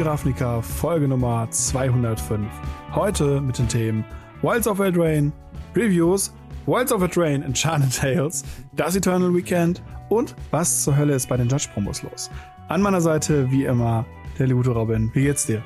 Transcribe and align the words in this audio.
Ravnica, 0.00 0.62
Folge 0.62 1.06
Nummer 1.06 1.46
205. 1.50 2.46
Heute 2.94 3.40
mit 3.40 3.58
den 3.58 3.68
Themen 3.68 4.04
Wilds 4.40 4.66
of 4.66 4.78
Eldraine, 4.78 5.32
Reviews, 5.76 6.32
Wilds 6.66 6.92
of 6.92 7.02
Eldraine, 7.02 7.44
Enchanted 7.44 7.94
Tales, 7.94 8.42
Das 8.74 8.96
Eternal 8.96 9.34
Weekend 9.34 9.82
und 10.08 10.34
was 10.50 10.84
zur 10.84 10.96
Hölle 10.96 11.14
ist 11.14 11.28
bei 11.28 11.36
den 11.36 11.48
Judge-Promos 11.48 12.02
los. 12.04 12.30
An 12.68 12.80
meiner 12.80 13.00
Seite, 13.02 13.50
wie 13.50 13.64
immer, 13.64 14.06
der 14.38 14.46
liebe 14.46 14.66
Robin. 14.66 15.10
Wie 15.12 15.24
geht's 15.24 15.46
dir? 15.46 15.62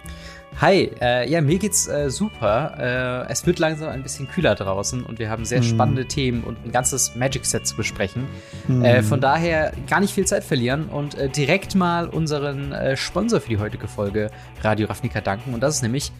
Hi, 0.59 0.91
äh, 1.02 1.29
ja, 1.29 1.43
mir 1.43 1.59
geht's 1.59 1.86
äh, 1.86 2.09
super. 2.11 3.27
Äh, 3.29 3.30
es 3.30 3.46
wird 3.46 3.59
langsam 3.59 3.91
ein 3.91 4.02
bisschen 4.02 4.27
kühler 4.27 4.55
draußen 4.55 5.05
und 5.05 5.18
wir 5.18 5.29
haben 5.29 5.45
sehr 5.45 5.61
mm. 5.61 5.64
spannende 5.64 6.06
Themen 6.06 6.45
und 6.45 6.64
ein 6.64 6.73
ganzes 6.73 7.14
Magic-Set 7.14 7.66
zu 7.66 7.77
besprechen. 7.77 8.27
Mm. 8.66 9.02
von 9.02 9.20
daher 9.20 9.73
gar 9.87 10.00
nicht 10.00 10.14
viel 10.14 10.27
Zeit 10.27 10.45
verlieren 10.45 10.87
und 10.87 11.14
äh, 11.14 11.28
direkt 11.28 11.74
mal 11.74 12.09
unseren 12.09 12.73
äh, 12.73 12.97
Sponsor 12.97 13.41
für 13.41 13.50
die 13.50 13.59
heutige 13.59 13.87
Folge 13.87 14.30
Radio 14.62 14.87
Ravnica 14.87 15.20
danken. 15.20 15.52
Und 15.52 15.61
das 15.61 15.77
ist 15.77 15.83
nämlich 15.83 16.11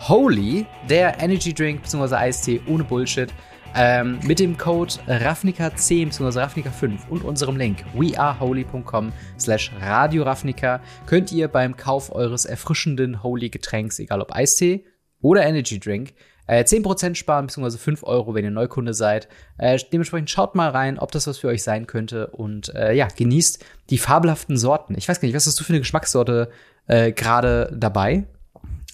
Holy, 0.00 0.66
der 0.90 1.22
Energy 1.22 1.54
Drink 1.54 1.82
bzw. 1.82 2.16
Eistee 2.16 2.60
ohne 2.66 2.84
Bullshit. 2.84 3.32
Ähm, 3.74 4.18
mit 4.24 4.38
dem 4.38 4.56
Code 4.56 4.94
RAFNICA10 5.06 6.06
bzw. 6.06 6.40
RAFNICA5 6.40 7.08
und 7.08 7.24
unserem 7.24 7.56
Link 7.56 7.84
weareholy.com 7.94 9.12
slash 9.38 9.72
Radio 9.80 10.22
Ravnica 10.22 10.80
könnt 11.06 11.32
ihr 11.32 11.48
beim 11.48 11.76
Kauf 11.76 12.10
eures 12.14 12.44
erfrischenden 12.44 13.22
Holy 13.22 13.50
Getränks, 13.50 13.98
egal 13.98 14.20
ob 14.20 14.34
Eistee 14.34 14.84
oder 15.20 15.44
Energy 15.44 15.78
Drink, 15.78 16.14
äh, 16.46 16.64
10% 16.64 17.16
sparen 17.16 17.46
bzw. 17.46 17.76
5 17.76 18.04
Euro, 18.04 18.34
wenn 18.34 18.44
ihr 18.44 18.50
Neukunde 18.50 18.94
seid. 18.94 19.28
Äh, 19.58 19.78
dementsprechend 19.92 20.30
schaut 20.30 20.54
mal 20.54 20.70
rein, 20.70 20.98
ob 20.98 21.12
das 21.12 21.26
was 21.26 21.38
für 21.38 21.48
euch 21.48 21.62
sein 21.62 21.86
könnte 21.86 22.28
und 22.28 22.74
äh, 22.74 22.92
ja, 22.92 23.08
genießt 23.08 23.64
die 23.90 23.98
fabelhaften 23.98 24.56
Sorten. 24.56 24.96
Ich 24.96 25.08
weiß 25.08 25.20
gar 25.20 25.26
nicht, 25.26 25.36
was 25.36 25.46
hast 25.46 25.58
du 25.58 25.64
für 25.64 25.72
eine 25.72 25.80
Geschmackssorte 25.80 26.50
äh, 26.86 27.12
gerade 27.12 27.72
dabei? 27.76 28.26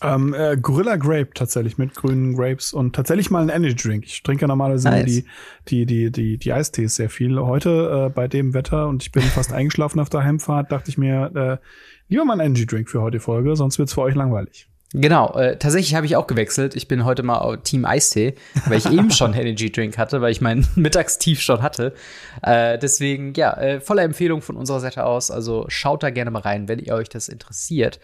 Ähm, 0.03 0.35
äh, 0.35 0.57
Gorilla 0.57 0.97
Grape 0.97 1.31
tatsächlich 1.35 1.79
mit 1.79 1.95
grünen 1.95 2.35
Grapes 2.35 2.73
und 2.73 2.95
tatsächlich 2.95 3.31
mal 3.31 3.43
ein 3.43 3.49
Energy 3.49 3.75
Drink. 3.75 4.05
Ich 4.05 4.23
trinke 4.23 4.47
normalerweise 4.47 4.89
nice. 4.89 5.05
die, 5.07 5.25
die, 5.69 5.87
die, 5.87 6.11
die, 6.11 6.39
die 6.39 6.53
Eistees 6.53 6.97
sehr 6.97 7.11
viel. 7.11 7.39
Heute 7.39 8.07
äh, 8.07 8.11
bei 8.11 8.29
dem 8.29 8.55
Wetter 8.55 8.89
und 8.89 9.03
ich 9.03 9.13
bin 9.13 9.23
fast 9.23 9.53
eingeschlafen 9.53 10.01
auf 10.01 10.11
der 10.11 10.25
Heimfahrt, 10.25 10.73
dachte 10.73 10.91
ich 10.91 10.99
mir, 10.99 11.31
äh, 11.35 11.67
lieber 12.09 12.25
mal 12.25 12.35
ein 12.35 12.47
Energy 12.47 12.67
Drink 12.67 12.89
für 12.89 13.03
heute 13.03 13.21
Folge, 13.21 13.57
sonst 13.57 13.79
wird's 13.79 13.95
für 13.95 14.03
euch 14.03 14.15
langweilig. 14.15 14.69
Genau, 14.95 15.33
äh, 15.35 15.57
tatsächlich 15.57 15.95
habe 15.95 16.05
ich 16.05 16.17
auch 16.17 16.27
gewechselt. 16.27 16.77
Ich 16.77 16.87
bin 16.87 17.05
heute 17.07 17.23
mal 17.23 17.57
Team 17.59 17.87
Eistee, 17.87 18.35
weil 18.67 18.77
ich 18.79 18.91
eben 18.91 19.11
schon 19.11 19.33
Energy 19.35 19.73
Drink 19.73 19.97
hatte, 19.97 20.21
weil 20.21 20.33
ich 20.33 20.43
meinen 20.43 20.67
Mittagstief 20.75 21.41
schon 21.41 21.63
hatte. 21.63 21.95
Äh, 22.43 22.79
deswegen, 22.79 23.33
ja, 23.35 23.57
äh, 23.57 23.81
volle 23.81 24.03
Empfehlung 24.03 24.43
von 24.43 24.57
unserer 24.57 24.81
Seite 24.81 25.07
aus. 25.07 25.31
Also 25.31 25.65
schaut 25.69 26.03
da 26.03 26.11
gerne 26.11 26.31
mal 26.31 26.43
rein, 26.43 26.69
wenn 26.69 26.79
ihr 26.79 26.95
euch 26.95 27.09
das 27.09 27.29
interessiert. 27.29 28.01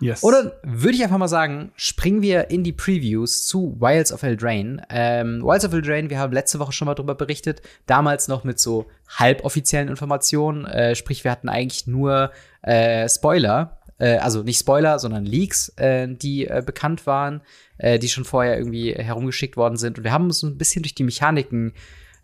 Yes. 0.00 0.22
Oder 0.22 0.60
würde 0.62 0.96
ich 0.96 1.02
einfach 1.02 1.18
mal 1.18 1.28
sagen, 1.28 1.72
springen 1.76 2.20
wir 2.20 2.50
in 2.50 2.64
die 2.64 2.72
Previews 2.72 3.46
zu 3.46 3.76
Wilds 3.80 4.12
of 4.12 4.22
Eldraine. 4.22 4.82
Ähm, 4.90 5.42
Wilds 5.42 5.64
of 5.64 5.72
Eldraine, 5.72 6.10
wir 6.10 6.18
haben 6.18 6.32
letzte 6.32 6.58
Woche 6.58 6.72
schon 6.72 6.86
mal 6.86 6.94
drüber 6.94 7.14
berichtet, 7.14 7.62
damals 7.86 8.28
noch 8.28 8.44
mit 8.44 8.58
so 8.58 8.86
halboffiziellen 9.08 9.88
Informationen, 9.88 10.64
äh, 10.66 10.94
sprich 10.94 11.24
wir 11.24 11.30
hatten 11.30 11.48
eigentlich 11.48 11.86
nur 11.86 12.32
äh, 12.62 13.08
Spoiler, 13.08 13.78
äh, 13.98 14.16
also 14.18 14.42
nicht 14.42 14.58
Spoiler, 14.58 14.98
sondern 14.98 15.24
Leaks, 15.24 15.68
äh, 15.76 16.08
die 16.08 16.46
äh, 16.46 16.62
bekannt 16.64 17.06
waren, 17.06 17.40
äh, 17.78 17.98
die 17.98 18.08
schon 18.08 18.24
vorher 18.24 18.58
irgendwie 18.58 18.92
herumgeschickt 18.92 19.56
worden 19.56 19.76
sind. 19.76 19.98
Und 19.98 20.04
wir 20.04 20.12
haben 20.12 20.24
uns 20.24 20.42
ein 20.42 20.58
bisschen 20.58 20.82
durch 20.82 20.94
die 20.94 21.04
Mechaniken, 21.04 21.72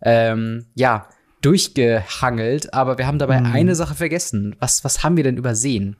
ähm, 0.01 0.65
ja, 0.75 1.07
durchgehangelt, 1.41 2.73
aber 2.73 2.97
wir 2.97 3.07
haben 3.07 3.17
dabei 3.17 3.39
mhm. 3.39 3.53
eine 3.53 3.75
Sache 3.75 3.95
vergessen. 3.95 4.55
Was, 4.59 4.83
was 4.83 5.03
haben 5.03 5.17
wir 5.17 5.23
denn 5.23 5.37
übersehen? 5.37 5.95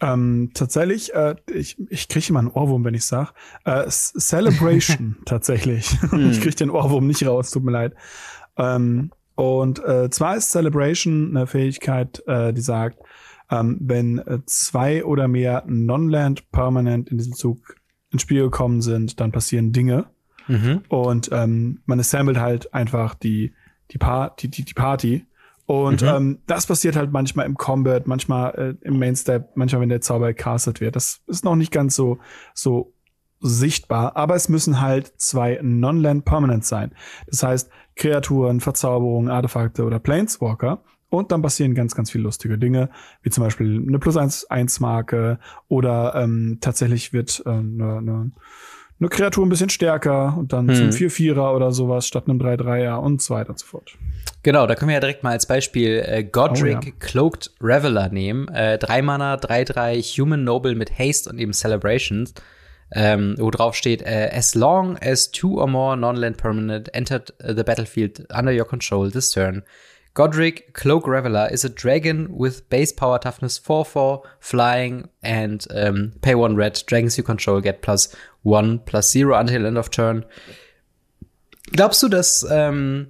Ähm, 0.00 0.50
tatsächlich, 0.54 1.14
äh, 1.14 1.36
ich, 1.52 1.76
ich 1.88 2.08
kriege 2.08 2.26
immer 2.28 2.40
einen 2.40 2.48
Ohrwurm, 2.48 2.84
wenn 2.84 2.94
ich 2.94 3.04
sage. 3.04 3.30
Äh, 3.64 3.88
Celebration, 3.88 5.16
tatsächlich. 5.24 5.96
Hm. 6.10 6.30
ich 6.30 6.40
kriege 6.40 6.56
den 6.56 6.70
Ohrwurm 6.70 7.06
nicht 7.06 7.26
raus, 7.26 7.50
tut 7.50 7.64
mir 7.64 7.72
leid. 7.72 7.94
Ähm, 8.56 9.12
und 9.36 9.82
äh, 9.84 10.10
zwar 10.10 10.36
ist 10.36 10.50
Celebration 10.50 11.36
eine 11.36 11.46
Fähigkeit, 11.46 12.22
äh, 12.26 12.52
die 12.52 12.60
sagt, 12.60 12.98
ähm, 13.50 13.78
wenn 13.80 14.18
äh, 14.18 14.40
zwei 14.46 15.04
oder 15.04 15.28
mehr 15.28 15.64
Non-Land 15.66 16.50
permanent 16.50 17.08
in 17.10 17.18
diesem 17.18 17.34
Zug 17.34 17.76
ins 18.10 18.22
Spiel 18.22 18.42
gekommen 18.42 18.80
sind, 18.80 19.20
dann 19.20 19.32
passieren 19.32 19.72
Dinge. 19.72 20.06
Mhm. 20.46 20.82
Und 20.88 21.30
ähm, 21.32 21.80
man 21.86 22.00
assembled 22.00 22.38
halt 22.38 22.72
einfach 22.74 23.14
die, 23.14 23.52
die, 23.90 23.98
pa 23.98 24.30
die, 24.38 24.48
die, 24.48 24.64
die 24.64 24.74
Party 24.74 25.26
und 25.66 26.02
mhm. 26.02 26.08
ähm, 26.08 26.38
das 26.46 26.66
passiert 26.66 26.96
halt 26.96 27.12
manchmal 27.12 27.46
im 27.46 27.56
Combat, 27.56 28.06
manchmal 28.06 28.76
äh, 28.82 28.86
im 28.86 28.98
Mainstep, 28.98 29.56
manchmal 29.56 29.82
wenn 29.82 29.88
der 29.88 30.00
Zauber 30.00 30.32
castet 30.34 30.80
wird. 30.80 30.96
Das 30.96 31.22
ist 31.26 31.44
noch 31.44 31.56
nicht 31.56 31.72
ganz 31.72 31.96
so 31.96 32.18
so 32.52 32.92
sichtbar, 33.40 34.16
aber 34.16 34.34
es 34.34 34.48
müssen 34.48 34.80
halt 34.80 35.12
zwei 35.18 35.58
Non-Land 35.62 36.24
Permanents 36.24 36.68
sein. 36.68 36.92
Das 37.26 37.42
heißt 37.42 37.70
Kreaturen, 37.96 38.60
Verzauberungen, 38.60 39.30
Artefakte 39.30 39.84
oder 39.84 39.98
Planeswalker. 39.98 40.82
Und 41.10 41.30
dann 41.30 41.42
passieren 41.42 41.74
ganz, 41.74 41.94
ganz 41.94 42.10
viele 42.10 42.24
lustige 42.24 42.58
Dinge, 42.58 42.90
wie 43.22 43.30
zum 43.30 43.44
Beispiel 43.44 43.84
eine 43.86 44.00
Plus 44.00 44.16
1 44.16 44.46
1 44.46 44.80
Marke 44.80 45.38
oder 45.68 46.14
ähm, 46.16 46.58
tatsächlich 46.60 47.12
wird 47.12 47.42
äh, 47.46 47.50
eine, 47.50 47.98
eine 47.98 48.32
eine 49.00 49.08
Kreatur 49.08 49.44
ein 49.44 49.48
bisschen 49.48 49.70
stärker 49.70 50.36
und 50.38 50.52
dann 50.52 50.68
hm. 50.68 50.74
zum 50.74 50.90
4-4er 50.90 51.54
oder 51.54 51.72
sowas 51.72 52.06
statt 52.06 52.24
einem 52.28 52.40
3-3er 52.40 52.96
und 52.96 53.20
so 53.20 53.34
weiter 53.34 53.50
und 53.50 53.58
so 53.58 53.66
fort. 53.66 53.96
Genau, 54.42 54.66
da 54.66 54.74
können 54.74 54.90
wir 54.90 54.94
ja 54.94 55.00
direkt 55.00 55.22
mal 55.24 55.30
als 55.30 55.46
Beispiel 55.46 56.04
äh, 56.06 56.22
Godric 56.22 56.78
oh, 56.78 56.86
ja. 56.86 56.92
Cloaked 57.00 57.50
Reveler 57.60 58.10
nehmen. 58.10 58.48
Äh, 58.48 58.78
3 58.78 59.02
Mana, 59.02 59.34
3-3, 59.36 60.02
Human 60.02 60.44
Noble 60.44 60.74
mit 60.74 60.98
Haste 60.98 61.30
und 61.30 61.38
eben 61.38 61.52
Celebrations. 61.52 62.34
Ähm, 62.92 63.34
wo 63.38 63.50
drauf 63.50 63.74
steht, 63.74 64.02
äh, 64.02 64.30
as 64.32 64.54
long 64.54 64.96
as 64.98 65.30
two 65.30 65.58
or 65.58 65.66
more 65.66 65.96
non-land 65.96 66.36
permanent 66.36 66.94
entered 66.94 67.32
the 67.40 67.64
battlefield 67.64 68.26
under 68.32 68.52
your 68.52 68.66
control 68.66 69.10
this 69.10 69.30
turn, 69.30 69.64
Godric 70.14 70.72
Cloak 70.74 71.08
Reveler 71.08 71.48
is 71.50 71.64
a 71.64 71.68
dragon 71.68 72.28
with 72.38 72.68
base 72.70 72.92
power 72.92 73.18
toughness 73.18 73.58
4-4, 73.58 74.22
flying, 74.38 75.08
and 75.22 75.66
um, 75.74 76.12
pay 76.22 76.36
one 76.36 76.54
red. 76.54 76.80
Dragons 76.86 77.18
you 77.18 77.24
control 77.24 77.60
get 77.60 77.82
plus 77.82 78.14
one 78.44 78.78
plus 78.78 79.10
zero 79.10 79.36
until 79.36 79.66
end 79.66 79.76
of 79.76 79.90
turn. 79.90 80.24
Glaubst 81.72 82.00
du, 82.04 82.08
dass 82.08 82.46
ähm, 82.48 83.08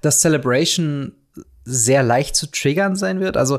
das 0.00 0.20
Celebration 0.20 1.12
sehr 1.64 2.04
leicht 2.04 2.36
zu 2.36 2.46
triggern 2.46 2.94
sein 2.94 3.18
wird? 3.18 3.36
Also 3.36 3.58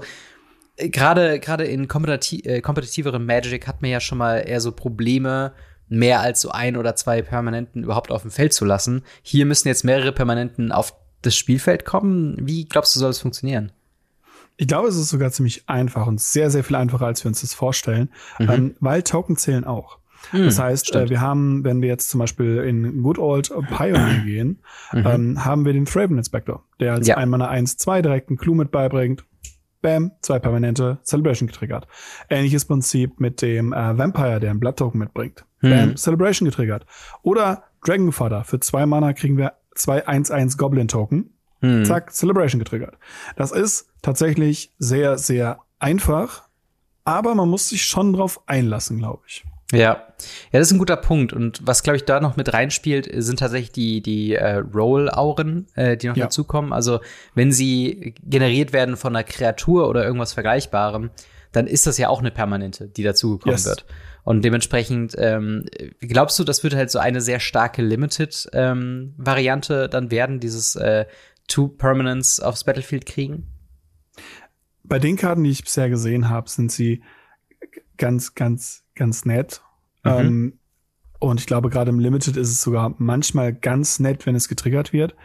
äh, 0.78 0.88
gerade 0.88 1.40
gerade 1.40 1.66
in 1.66 1.90
kompetiti 1.90 2.40
äh, 2.46 3.20
Magic 3.20 3.68
hat 3.68 3.82
man 3.82 3.92
ja 3.92 4.00
schon 4.00 4.20
mal 4.20 4.38
eher 4.38 4.62
so 4.62 4.72
Probleme, 4.72 5.52
mehr 5.90 6.22
als 6.22 6.40
so 6.40 6.50
ein 6.52 6.78
oder 6.78 6.96
zwei 6.96 7.22
Permanenten 7.22 7.84
überhaupt 7.84 8.10
auf 8.10 8.22
dem 8.22 8.32
Feld 8.32 8.54
zu 8.54 8.64
lassen. 8.64 9.04
Hier 9.22 9.46
müssen 9.46 9.68
jetzt 9.68 9.84
mehrere 9.84 10.14
Permanenten 10.14 10.72
auf 10.72 10.96
das 11.26 11.36
Spielfeld 11.36 11.86
kommen? 11.86 12.38
Wie 12.40 12.66
glaubst 12.66 12.96
du, 12.96 13.00
soll 13.00 13.12
es 13.12 13.20
funktionieren? 13.20 13.72
Ich 14.58 14.68
glaube, 14.68 14.88
es 14.88 14.96
ist 14.96 15.10
sogar 15.10 15.32
ziemlich 15.32 15.68
einfach 15.68 16.06
und 16.06 16.22
sehr, 16.22 16.52
sehr 16.52 16.64
viel 16.64 16.76
einfacher, 16.76 17.08
als 17.08 17.24
wir 17.24 17.30
uns 17.30 17.42
das 17.42 17.54
vorstellen, 17.54 18.10
mhm. 18.40 18.50
ähm, 18.50 18.76
weil 18.80 19.02
Token 19.02 19.36
zählen 19.36 19.64
auch. 19.64 19.98
Mhm, 20.32 20.46
das 20.46 20.60
heißt, 20.60 20.96
äh, 20.96 21.10
wir 21.10 21.22
haben, 21.22 21.64
wenn 21.64 21.82
wir 21.82 21.90
jetzt 21.90 22.10
zum 22.10 22.20
Beispiel 22.20 22.58
in 22.60 23.02
Good 23.02 23.18
Old 23.18 23.52
Pioneer 23.70 24.20
gehen, 24.26 24.62
mhm. 24.92 25.06
ähm, 25.06 25.46
haben 25.46 25.66
wir 25.66 25.74
den 25.74 25.86
Thraben 25.86 26.18
Inspector, 26.18 26.64
der 26.80 26.94
als 26.94 27.08
ja. 27.08 27.18
ein 27.18 27.30
Mana 27.30 27.48
1, 27.48 27.78
2 27.78 28.02
direkt 28.02 28.30
einen 28.30 28.38
Clue 28.38 28.56
mit 28.56 28.72
beibringt. 28.72 29.26
Bam, 29.82 30.14
zwei 30.22 30.40
permanente 30.40 31.00
Celebration 31.04 31.48
getriggert. 31.48 31.88
Ähnliches 32.30 32.64
Prinzip 32.64 33.20
mit 33.20 33.42
dem 33.42 33.74
äh, 33.74 33.98
Vampire, 33.98 34.40
der 34.40 34.52
einen 34.52 34.62
Blood 34.62 34.78
Token 34.78 34.98
mitbringt. 34.98 35.44
Bam, 35.62 35.98
Celebration 35.98 36.46
getriggert. 36.46 36.86
Oder 37.22 37.66
Dragonfather. 37.84 38.46
Für 38.46 38.62
zwei 38.62 38.86
Mana 38.86 39.12
kriegen 39.12 39.38
wir 39.38 39.54
211 39.76 40.58
Goblin 40.58 40.88
Token. 40.88 41.34
Hm. 41.62 41.86
Zack, 41.86 42.12
Celebration 42.12 42.60
getriggert. 42.60 42.98
Das 43.36 43.52
ist 43.52 43.88
tatsächlich 44.02 44.72
sehr, 44.80 45.18
sehr 45.18 45.60
einfach, 45.80 46.44
aber 47.06 47.36
man 47.36 47.50
muss 47.50 47.70
sich 47.70 47.86
schon 47.86 48.14
drauf 48.14 48.42
einlassen, 48.48 49.00
glaube 49.00 49.24
ich. 49.28 49.44
Ja, 49.72 49.80
ja, 49.80 50.04
das 50.52 50.68
ist 50.68 50.74
ein 50.74 50.78
guter 50.78 50.98
Punkt. 50.98 51.34
Und 51.34 51.66
was, 51.66 51.82
glaube 51.82 51.98
ich, 51.98 52.06
da 52.06 52.20
noch 52.20 52.36
mit 52.36 52.54
reinspielt, 52.54 53.10
sind 53.12 53.40
tatsächlich 53.40 53.72
die, 53.72 54.02
die 54.02 54.36
äh, 54.36 54.58
Roll-Auren, 54.58 55.68
äh, 55.74 55.98
die 55.98 56.08
noch 56.08 56.16
ja. 56.16 56.26
dazukommen. 56.26 56.74
Also, 56.74 57.00
wenn 57.34 57.52
sie 57.52 58.14
generiert 58.24 58.72
werden 58.72 58.98
von 58.98 59.16
einer 59.16 59.24
Kreatur 59.24 59.90
oder 59.90 60.06
irgendwas 60.06 60.34
Vergleichbarem, 60.34 61.10
dann 61.54 61.68
ist 61.68 61.88
das 61.88 61.98
ja 61.98 62.10
auch 62.10 62.20
eine 62.20 62.32
permanente, 62.32 62.90
die 62.90 63.04
dazugekommen 63.04 63.56
yes. 63.56 63.66
wird. 63.66 63.86
Und 64.24 64.44
dementsprechend, 64.44 65.16
ähm, 65.18 65.66
glaubst 66.00 66.38
du, 66.40 66.44
das 66.44 66.64
wird 66.64 66.76
halt 66.76 66.92
so 66.92 67.00
eine 67.00 67.22
sehr 67.22 67.40
starke 67.40 67.82
Limited-Variante 67.82 69.84
ähm, 69.84 69.90
dann 69.90 70.12
werden, 70.12 70.42
dieses 70.42 70.76
äh, 70.76 71.06
Two 71.48 71.70
Permanents 71.70 72.40
aufs 72.40 72.64
Battlefield 72.64 73.06
kriegen? 73.06 73.48
Bei 74.84 75.00
den 75.00 75.16
Karten, 75.16 75.44
die 75.44 75.52
ich 75.52 75.64
bisher 75.64 75.90
gesehen 75.90 76.30
habe, 76.30 76.50
sind 76.50 76.72
sie 76.72 77.04
ganz, 77.98 78.36
ganz, 78.36 78.84
ganz 78.96 79.26
nett. 79.26 79.62
Mhm. 80.04 80.12
Ähm, 80.12 80.60
und 81.20 81.40
ich 81.40 81.48
glaube, 81.48 81.70
gerade 81.70 81.90
im 81.90 82.00
Limited 82.00 82.36
ist 82.36 82.50
es 82.50 82.62
sogar 82.62 82.96
manchmal 82.98 83.54
ganz 83.54 84.00
nett, 84.00 84.26
wenn 84.26 84.36
es 84.36 84.50
getriggert 84.50 84.92
wird. 84.92 85.16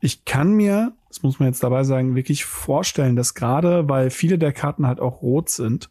Ich 0.00 0.24
kann 0.24 0.52
mir, 0.52 0.92
das 1.08 1.22
muss 1.22 1.38
man 1.38 1.48
jetzt 1.48 1.62
dabei 1.62 1.84
sagen, 1.84 2.14
wirklich 2.14 2.44
vorstellen, 2.44 3.16
dass 3.16 3.34
gerade, 3.34 3.88
weil 3.88 4.10
viele 4.10 4.38
der 4.38 4.52
Karten 4.52 4.86
halt 4.86 5.00
auch 5.00 5.22
rot 5.22 5.48
sind, 5.48 5.90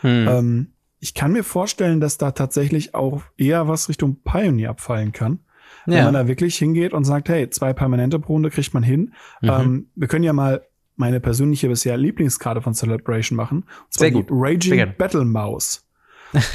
hm. 0.00 0.28
ähm, 0.28 0.70
ich 1.00 1.12
kann 1.12 1.32
mir 1.32 1.44
vorstellen, 1.44 2.00
dass 2.00 2.16
da 2.16 2.30
tatsächlich 2.30 2.94
auch 2.94 3.22
eher 3.36 3.68
was 3.68 3.90
Richtung 3.90 4.22
Pioneer 4.24 4.70
abfallen 4.70 5.12
kann. 5.12 5.40
Ja. 5.86 5.96
Wenn 5.96 6.04
man 6.04 6.14
da 6.14 6.28
wirklich 6.28 6.56
hingeht 6.56 6.94
und 6.94 7.04
sagt, 7.04 7.28
hey, 7.28 7.50
zwei 7.50 7.74
permanente 7.74 8.18
pro 8.18 8.34
Runde 8.34 8.48
kriegt 8.48 8.72
man 8.72 8.82
hin. 8.82 9.12
Mhm. 9.42 9.50
Ähm, 9.50 9.86
wir 9.94 10.08
können 10.08 10.24
ja 10.24 10.32
mal 10.32 10.66
meine 10.96 11.20
persönliche 11.20 11.68
bisher 11.68 11.96
Lieblingskarte 11.96 12.62
von 12.62 12.72
Celebration 12.72 13.36
machen. 13.36 13.58
Und 13.58 13.92
zwar 13.92 14.00
Sehr 14.06 14.10
gut. 14.12 14.28
Raging 14.30 14.94
Battle 14.96 15.24
Mouse. 15.26 15.86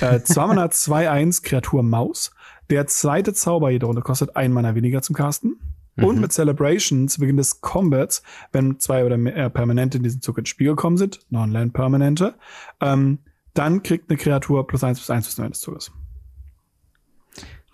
äh, 0.02 0.22
zwar 0.22 0.48
man 0.48 0.60
hat 0.60 0.74
2-1 0.74 1.44
Kreatur 1.44 1.84
Maus. 1.84 2.32
Der 2.70 2.88
zweite 2.88 3.34
Zauber 3.34 3.70
jede 3.70 3.86
Runde 3.86 4.02
kostet 4.02 4.36
ein 4.36 4.52
Mana 4.52 4.76
weniger 4.76 5.02
zum 5.02 5.16
Casten. 5.16 5.60
Mhm. 6.00 6.06
Und 6.06 6.22
mit 6.22 6.34
Celebration 6.34 7.08
zu 7.08 7.20
Beginn 7.20 7.38
des 7.38 7.62
Combats, 7.62 8.24
wenn 8.52 8.80
zwei 8.80 9.06
oder 9.06 9.18
mehr 9.18 9.50
Permanente 9.50 9.98
in 9.98 10.04
diesem 10.04 10.22
Zug 10.22 10.38
ins 10.38 10.50
Spiel 10.50 10.70
gekommen 10.70 10.98
sind, 10.98 11.20
Non-Land-Permanente, 11.30 12.36
ähm, 12.82 13.20
dann 13.54 13.84
kriegt 13.84 14.10
eine 14.10 14.18
Kreatur 14.18 14.68
plus 14.68 14.84
eins 14.84 15.00
plus 15.00 15.10
eins 15.10 15.26
bis 15.26 15.36
zum 15.36 15.46
Ende 15.46 15.54
des 15.54 15.62
Zuges. 15.62 15.92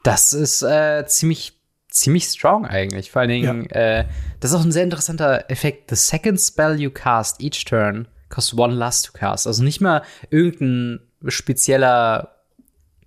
Das 0.03 0.33
ist 0.33 0.61
äh, 0.61 1.05
ziemlich 1.07 1.53
ziemlich 1.89 2.25
strong 2.25 2.65
eigentlich. 2.65 3.09
Vor 3.09 3.21
allen 3.21 3.29
Dingen, 3.29 3.67
ja. 3.71 3.99
äh, 3.99 4.05
das 4.39 4.51
ist 4.51 4.57
auch 4.57 4.65
ein 4.65 4.71
sehr 4.71 4.83
interessanter 4.83 5.49
Effekt. 5.49 5.89
The 5.89 5.95
second 5.95 6.39
spell 6.39 6.79
you 6.79 6.91
cast 6.91 7.41
each 7.41 7.63
turn 7.65 8.07
costs 8.29 8.53
one 8.53 8.73
last 8.73 9.05
to 9.05 9.13
cast. 9.13 9.47
Also 9.47 9.63
nicht 9.63 9.81
mal 9.81 10.03
irgendein 10.29 10.99
spezieller 11.27 12.35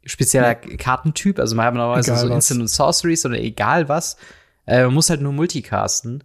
spezieller 0.05 0.57
ja. 0.67 0.77
Kartentyp. 0.77 1.39
Also 1.39 1.55
man 1.55 1.67
hat 1.67 1.75
normalerweise 1.75 2.17
so 2.17 2.33
Instant 2.33 2.61
und 2.61 2.69
Sorceries 2.69 3.27
oder 3.27 3.39
egal 3.39 3.89
was. 3.89 4.17
Äh, 4.69 4.85
man 4.85 4.95
muss 4.95 5.11
halt 5.11 5.21
nur 5.21 5.33
multicasten. 5.33 6.23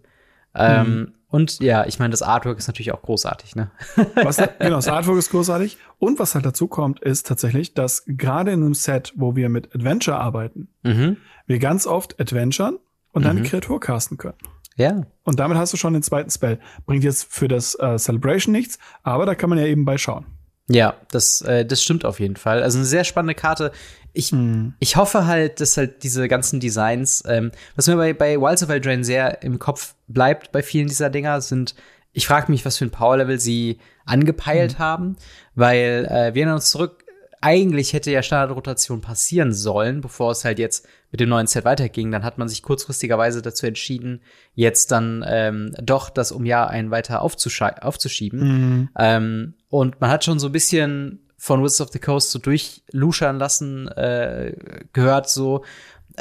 Ähm, 0.54 0.86
mhm. 0.86 1.12
Und 1.28 1.58
ja, 1.60 1.84
ich 1.86 1.98
meine, 1.98 2.12
das 2.12 2.22
Artwork 2.22 2.58
ist 2.58 2.68
natürlich 2.68 2.92
auch 2.92 3.02
großartig, 3.02 3.56
ne? 3.56 3.72
was, 4.14 4.36
genau, 4.36 4.76
das 4.76 4.86
Artwork 4.86 5.18
ist 5.18 5.30
großartig. 5.30 5.78
Und 5.98 6.20
was 6.20 6.36
halt 6.36 6.46
dazu 6.46 6.68
kommt, 6.68 7.00
ist 7.00 7.26
tatsächlich, 7.26 7.74
dass 7.74 8.04
gerade 8.06 8.52
in 8.52 8.62
einem 8.62 8.74
Set, 8.74 9.12
wo 9.16 9.34
wir 9.34 9.48
mit 9.48 9.74
Adventure 9.74 10.18
arbeiten, 10.18 10.68
mhm. 10.82 11.16
wir 11.46 11.58
ganz 11.58 11.86
oft 11.86 12.20
adventuren 12.20 12.78
und 13.12 13.22
mhm. 13.22 13.26
dann 13.26 13.36
eine 13.38 13.48
Kreatur 13.48 13.80
casten 13.80 14.16
können. 14.16 14.38
Ja. 14.76 15.06
Und 15.24 15.40
damit 15.40 15.56
hast 15.56 15.72
du 15.72 15.76
schon 15.76 15.94
den 15.94 16.02
zweiten 16.02 16.30
Spell. 16.30 16.60
Bringt 16.86 17.02
jetzt 17.02 17.32
für 17.32 17.48
das 17.48 17.74
äh, 17.80 17.96
Celebration 17.98 18.52
nichts, 18.52 18.78
aber 19.02 19.26
da 19.26 19.34
kann 19.34 19.50
man 19.50 19.58
ja 19.58 19.66
eben 19.66 19.84
bei 19.84 19.98
schauen. 19.98 20.26
Ja, 20.68 20.94
das, 21.10 21.42
äh, 21.42 21.66
das 21.66 21.82
stimmt 21.82 22.04
auf 22.04 22.20
jeden 22.20 22.36
Fall. 22.36 22.62
Also 22.62 22.78
eine 22.78 22.86
sehr 22.86 23.04
spannende 23.04 23.34
Karte. 23.34 23.72
Ich, 24.14 24.32
mm. 24.32 24.68
ich 24.78 24.96
hoffe 24.96 25.26
halt, 25.26 25.60
dass 25.60 25.76
halt 25.76 26.02
diese 26.02 26.26
ganzen 26.28 26.60
Designs, 26.60 27.22
ähm, 27.26 27.50
was 27.76 27.88
mir 27.88 27.96
bei, 27.96 28.14
bei 28.14 28.40
Wilds 28.40 28.62
of 28.62 28.70
Eldraine 28.70 29.04
sehr 29.04 29.42
im 29.42 29.58
Kopf 29.58 29.94
bleibt 30.08 30.52
bei 30.52 30.62
vielen 30.62 30.86
dieser 30.86 31.10
Dinger, 31.10 31.40
sind, 31.40 31.74
ich 32.12 32.26
frage 32.26 32.50
mich, 32.50 32.64
was 32.64 32.78
für 32.78 32.86
ein 32.86 32.90
Power-Level 32.90 33.38
sie 33.38 33.78
angepeilt 34.06 34.78
mm. 34.78 34.82
haben, 34.82 35.16
weil 35.54 36.06
äh, 36.06 36.34
wir 36.34 36.42
erinnern 36.42 36.54
uns 36.54 36.70
zurück, 36.70 37.04
eigentlich 37.44 37.92
hätte 37.92 38.10
ja 38.10 38.22
Standardrotation 38.22 39.02
passieren 39.02 39.52
sollen, 39.52 40.00
bevor 40.00 40.30
es 40.30 40.46
halt 40.46 40.58
jetzt 40.58 40.88
mit 41.10 41.20
dem 41.20 41.28
neuen 41.28 41.46
Set 41.46 41.66
weiterging. 41.66 42.10
Dann 42.10 42.24
hat 42.24 42.38
man 42.38 42.48
sich 42.48 42.62
kurzfristigerweise 42.62 43.42
dazu 43.42 43.66
entschieden, 43.66 44.22
jetzt 44.54 44.90
dann 44.92 45.22
ähm, 45.28 45.74
doch 45.82 46.08
das 46.08 46.32
um 46.32 46.46
Jahr 46.46 46.70
ein 46.70 46.90
weiter 46.90 47.20
aufzuschieben. 47.20 48.40
Mhm. 48.40 48.88
Ähm, 48.98 49.54
und 49.68 50.00
man 50.00 50.08
hat 50.08 50.24
schon 50.24 50.38
so 50.38 50.46
ein 50.46 50.52
bisschen 50.52 51.23
von 51.44 51.62
Wizards 51.62 51.82
of 51.82 51.92
the 51.92 51.98
Coast 51.98 52.30
so 52.30 52.38
durchluschern 52.38 53.38
lassen, 53.38 53.86
äh, 53.88 54.54
gehört 54.94 55.28
so, 55.28 55.62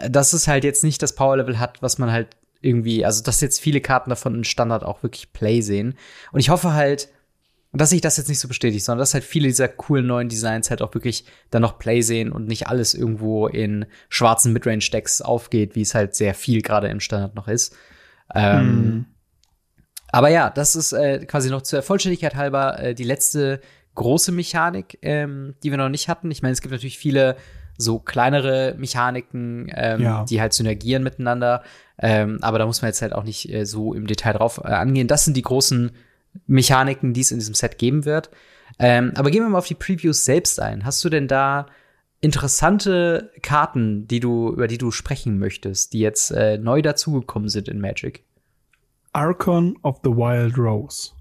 dass 0.10 0.34
es 0.34 0.50
halt 0.50 0.66
jetzt 0.66 0.84
nicht 0.84 1.02
das 1.02 1.16
Power-Level 1.16 1.60
hat, 1.60 1.82
was 1.82 1.98
man 1.98 2.12
halt 2.12 2.36
irgendwie, 2.60 3.06
also 3.06 3.24
dass 3.24 3.40
jetzt 3.40 3.62
viele 3.62 3.80
Karten 3.80 4.10
davon 4.10 4.36
in 4.36 4.44
Standard 4.44 4.84
auch 4.84 5.02
wirklich 5.02 5.32
Play 5.32 5.62
sehen. 5.62 5.96
Und 6.34 6.42
ich 6.42 6.50
hoffe 6.50 6.74
halt, 6.74 7.08
dass 7.72 7.92
sich 7.92 8.02
das 8.02 8.18
jetzt 8.18 8.28
nicht 8.28 8.40
so 8.42 8.50
bestätigt, 8.50 8.84
sondern 8.84 9.00
dass 9.00 9.14
halt 9.14 9.24
viele 9.24 9.48
dieser 9.48 9.70
coolen 9.70 10.08
neuen 10.08 10.28
Designs 10.28 10.70
halt 10.70 10.82
auch 10.82 10.94
wirklich 10.94 11.24
dann 11.52 11.62
noch 11.62 11.80
Play 11.80 12.02
sehen 12.02 12.34
und 12.34 12.50
nicht 12.50 12.68
alles 12.68 12.94
irgendwo 12.94 13.48
in 13.48 13.86
schwarzen 14.10 14.52
Midrange-Decks 14.52 15.22
aufgeht, 15.22 15.74
wie 15.78 15.84
es 15.84 15.96
halt 15.96 16.16
sehr 16.16 16.34
viel 16.34 16.62
gerade 16.62 16.90
im 16.90 17.00
Standard 17.00 17.34
noch 17.34 17.48
ist. 17.48 17.74
Ähm, 18.36 18.60
hm. 18.60 19.06
Aber 20.12 20.28
ja, 20.28 20.50
das 20.50 20.76
ist 20.76 20.92
äh, 20.92 21.26
quasi 21.26 21.50
noch 21.50 21.62
zur 21.62 21.82
Vollständigkeit 21.82 22.36
halber 22.36 22.78
äh, 22.78 22.94
die 22.94 23.06
letzte 23.06 23.62
große 23.96 24.32
Mechanik, 24.32 24.98
ähm, 25.02 25.56
die 25.64 25.72
wir 25.72 25.78
noch 25.78 25.90
nicht 25.90 26.08
hatten. 26.08 26.32
Ich 26.32 26.42
meine, 26.42 26.54
es 26.54 26.62
gibt 26.62 26.72
natürlich 26.72 26.98
viele 26.98 27.36
so 27.78 28.00
kleinere 28.00 28.76
Mechaniken, 28.78 29.72
ähm, 29.74 30.02
ja. 30.02 30.26
die 30.26 30.40
halt 30.40 30.54
synergieren 30.54 31.04
miteinander. 31.04 31.64
Ähm, 32.00 32.40
aber 32.42 32.60
da 32.60 32.66
muss 32.66 32.82
man 32.82 32.90
jetzt 32.90 33.02
halt 33.02 33.14
auch 33.14 33.24
nicht 33.24 33.52
äh, 33.52 33.66
so 33.66 33.94
im 33.94 34.08
Detail 34.08 34.34
drauf 34.34 34.62
äh, 34.64 34.68
angehen. 34.68 35.08
Das 35.08 35.26
sind 35.26 35.36
die 35.36 35.42
großen 35.42 35.92
Mechaniken, 36.48 37.14
die 37.14 37.22
es 37.22 37.32
in 37.32 37.40
diesem 37.40 37.56
Set 37.56 37.78
geben 37.78 38.06
wird. 38.06 38.30
Ähm, 38.80 39.14
aber 39.16 39.32
gehen 39.32 39.44
wir 39.44 39.50
mal 39.50 39.60
auf 39.60 39.68
die 39.68 39.76
Previews 39.76 40.26
selbst 40.26 40.60
ein. 40.60 40.86
Hast 40.86 41.04
du 41.04 41.10
denn 41.10 41.28
da 41.28 41.68
interessante 42.22 43.32
Karten, 43.42 44.08
die 44.08 44.20
du, 44.20 44.50
über 44.50 44.68
die 44.68 44.78
du 44.78 44.92
sprechen 44.92 45.38
möchtest, 45.38 45.94
die 45.94 46.00
jetzt 46.00 46.32
äh, 46.32 46.58
neu 46.58 46.82
dazugekommen 46.82 47.50
sind 47.50 47.68
in 47.68 47.80
Magic? 47.80 48.24
Archon 49.12 49.78
of 49.84 50.00
the 50.04 50.10
Wild 50.10 50.58
Rose. 50.58 51.12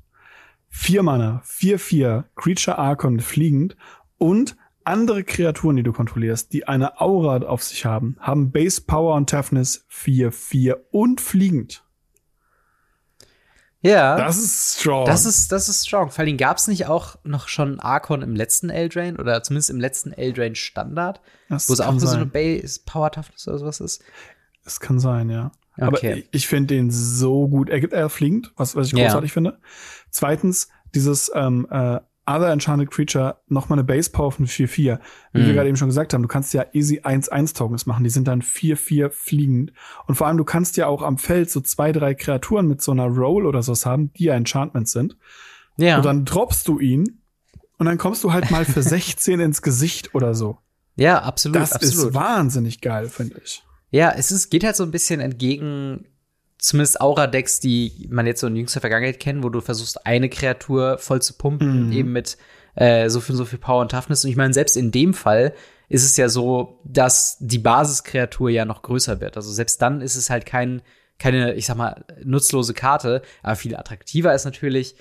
Vier 0.74 1.02
Mana, 1.02 1.42
4-4, 1.44 2.24
Creature 2.34 2.78
Archon 2.78 3.20
fliegend 3.20 3.76
und 4.16 4.56
andere 4.84 5.22
Kreaturen, 5.22 5.76
die 5.76 5.82
du 5.82 5.92
kontrollierst, 5.92 6.52
die 6.52 6.66
eine 6.66 6.98
Aura 6.98 7.46
auf 7.46 7.62
sich 7.62 7.84
haben, 7.84 8.16
haben 8.18 8.50
Base 8.50 8.80
Power 8.80 9.14
und 9.14 9.28
Toughness 9.28 9.84
4-4 9.92 10.76
und 10.90 11.20
fliegend. 11.20 11.84
Ja. 13.82 14.16
Das 14.16 14.38
ist 14.38 14.80
strong. 14.80 15.04
Das 15.04 15.26
ist, 15.26 15.52
das 15.52 15.68
ist 15.68 15.86
strong. 15.86 16.10
Vor 16.10 16.24
allem 16.24 16.38
gab 16.38 16.56
es 16.56 16.68
nicht 16.68 16.86
auch 16.86 17.16
noch 17.22 17.48
schon 17.48 17.78
Archon 17.78 18.22
im 18.22 18.34
letzten 18.34 18.70
Eldrain 18.70 19.18
oder 19.18 19.42
zumindest 19.42 19.70
im 19.70 19.78
letzten 19.78 20.12
Eldrain 20.12 20.54
Standard, 20.54 21.20
das 21.50 21.68
wo 21.68 21.74
es 21.74 21.80
auch 21.80 21.96
so 21.98 22.08
eine 22.08 22.26
Base 22.26 22.80
Power 22.86 23.12
Toughness 23.12 23.46
oder 23.46 23.58
sowas 23.58 23.80
ist. 23.80 24.02
Es 24.64 24.80
kann 24.80 24.98
sein, 24.98 25.28
ja. 25.28 25.52
Okay. 25.76 25.84
Aber 25.84 26.02
ich, 26.02 26.28
ich 26.30 26.48
finde 26.48 26.74
den 26.74 26.90
so 26.90 27.48
gut. 27.48 27.70
Er 27.70 27.80
gibt 27.80 27.92
er 27.92 28.08
fliegend, 28.08 28.52
was, 28.56 28.76
was 28.76 28.88
ich 28.88 28.94
großartig 28.94 29.30
ja. 29.30 29.34
finde. 29.34 29.58
Zweitens, 30.10 30.68
dieses 30.94 31.30
ähm, 31.34 31.66
äh, 31.70 32.00
Other 32.26 32.52
Enchanted 32.52 32.90
Creature 32.90 33.38
nochmal 33.48 33.78
eine 33.78 33.84
Base 33.84 34.10
Power 34.10 34.30
von 34.30 34.46
4-4. 34.46 34.66
Wie 35.32 35.40
mhm. 35.40 35.46
wir 35.46 35.54
gerade 35.54 35.68
eben 35.68 35.76
schon 35.76 35.88
gesagt 35.88 36.14
haben, 36.14 36.22
du 36.22 36.28
kannst 36.28 36.54
ja 36.54 36.66
easy 36.72 37.00
1-1 37.00 37.56
Tokens 37.56 37.86
machen. 37.86 38.04
Die 38.04 38.10
sind 38.10 38.28
dann 38.28 38.42
4-4 38.42 39.10
fliegend. 39.10 39.72
Und 40.06 40.14
vor 40.14 40.26
allem, 40.26 40.36
du 40.36 40.44
kannst 40.44 40.76
ja 40.76 40.86
auch 40.86 41.02
am 41.02 41.18
Feld 41.18 41.50
so 41.50 41.60
zwei, 41.60 41.90
drei 41.90 42.14
Kreaturen 42.14 42.68
mit 42.68 42.80
so 42.80 42.92
einer 42.92 43.06
Roll 43.06 43.46
oder 43.46 43.62
sowas 43.62 43.86
haben, 43.86 44.12
die 44.14 44.24
ja 44.24 44.34
Enchantments 44.34 44.92
sind. 44.92 45.16
Ja. 45.78 45.96
Und 45.96 46.04
dann 46.04 46.24
droppst 46.24 46.68
du 46.68 46.78
ihn 46.78 47.22
und 47.78 47.86
dann 47.86 47.98
kommst 47.98 48.22
du 48.22 48.32
halt 48.32 48.50
mal 48.50 48.64
für 48.64 48.82
16 48.82 49.40
ins 49.40 49.62
Gesicht 49.62 50.14
oder 50.14 50.34
so. 50.34 50.58
Ja, 50.94 51.22
absolut. 51.22 51.56
Das 51.56 51.72
absolut. 51.72 52.08
ist 52.08 52.14
wahnsinnig 52.14 52.80
geil, 52.80 53.08
finde 53.08 53.40
ich. 53.42 53.64
Ja, 53.92 54.12
es 54.16 54.32
ist, 54.32 54.50
geht 54.50 54.64
halt 54.64 54.74
so 54.74 54.82
ein 54.82 54.90
bisschen 54.90 55.20
entgegen 55.20 56.06
zumindest 56.58 57.00
Aura-Decks, 57.00 57.60
die 57.60 58.08
man 58.10 58.26
jetzt 58.26 58.40
so 58.40 58.46
in 58.46 58.56
jüngster 58.56 58.80
Vergangenheit 58.80 59.20
kennt, 59.20 59.42
wo 59.42 59.48
du 59.48 59.60
versuchst, 59.60 60.06
eine 60.06 60.28
Kreatur 60.28 60.96
voll 60.98 61.20
zu 61.20 61.34
pumpen, 61.34 61.88
mhm. 61.88 61.92
eben 61.92 62.12
mit 62.12 62.38
äh, 62.74 63.10
so 63.10 63.20
viel, 63.20 63.34
so 63.34 63.44
viel 63.44 63.58
Power 63.58 63.82
und 63.82 63.90
Toughness. 63.90 64.24
Und 64.24 64.30
ich 64.30 64.36
meine, 64.36 64.54
selbst 64.54 64.76
in 64.76 64.92
dem 64.92 65.12
Fall 65.12 65.54
ist 65.88 66.04
es 66.04 66.16
ja 66.16 66.28
so, 66.28 66.80
dass 66.84 67.36
die 67.40 67.58
Basiskreatur 67.58 68.48
ja 68.48 68.64
noch 68.64 68.82
größer 68.82 69.20
wird. 69.20 69.36
Also 69.36 69.52
selbst 69.52 69.82
dann 69.82 70.00
ist 70.00 70.16
es 70.16 70.30
halt 70.30 70.46
kein, 70.46 70.82
keine, 71.18 71.54
ich 71.54 71.66
sag 71.66 71.76
mal, 71.76 72.04
nutzlose 72.24 72.74
Karte, 72.74 73.22
aber 73.42 73.56
viel 73.56 73.76
attraktiver 73.76 74.34
ist 74.34 74.44
natürlich, 74.44 74.96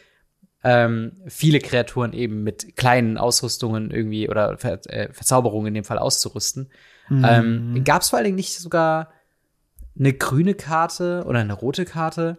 ähm, 0.64 1.22
viele 1.28 1.60
Kreaturen 1.60 2.14
eben 2.14 2.44
mit 2.44 2.76
kleinen 2.76 3.18
Ausrüstungen 3.18 3.90
irgendwie 3.90 4.30
oder 4.30 4.58
Ver 4.58 4.80
äh, 4.88 5.12
Verzauberungen 5.12 5.68
in 5.70 5.74
dem 5.76 5.84
Fall 5.84 5.98
auszurüsten. 5.98 6.70
Mhm. 7.12 7.26
Ähm, 7.28 7.84
Gab 7.84 8.02
es 8.02 8.10
vor 8.10 8.18
allen 8.18 8.26
Dingen 8.26 8.38
nicht 8.38 8.58
sogar 8.58 9.10
eine 10.00 10.14
grüne 10.14 10.54
Karte 10.54 11.26
oder 11.28 11.40
eine 11.40 11.54
rote 11.54 11.84
Karte, 11.84 12.38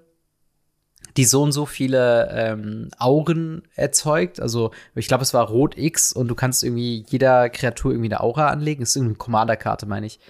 die 1.18 1.24
so 1.24 1.42
und 1.42 1.52
so 1.52 1.66
viele 1.66 2.30
ähm, 2.32 2.88
Auren 2.98 3.62
erzeugt. 3.74 4.40
Also 4.40 4.70
ich 4.94 5.08
glaube, 5.08 5.22
es 5.22 5.34
war 5.34 5.46
Rot 5.48 5.76
X 5.76 6.12
und 6.12 6.28
du 6.28 6.34
kannst 6.34 6.64
irgendwie 6.64 7.04
jeder 7.08 7.50
Kreatur 7.50 7.92
irgendwie 7.92 8.08
eine 8.08 8.20
Aura 8.20 8.48
anlegen. 8.48 8.80
Das 8.80 8.90
ist 8.90 8.96
irgendeine 8.96 9.18
Commander-Karte, 9.18 9.86
meine 9.86 10.06
ich. 10.06 10.20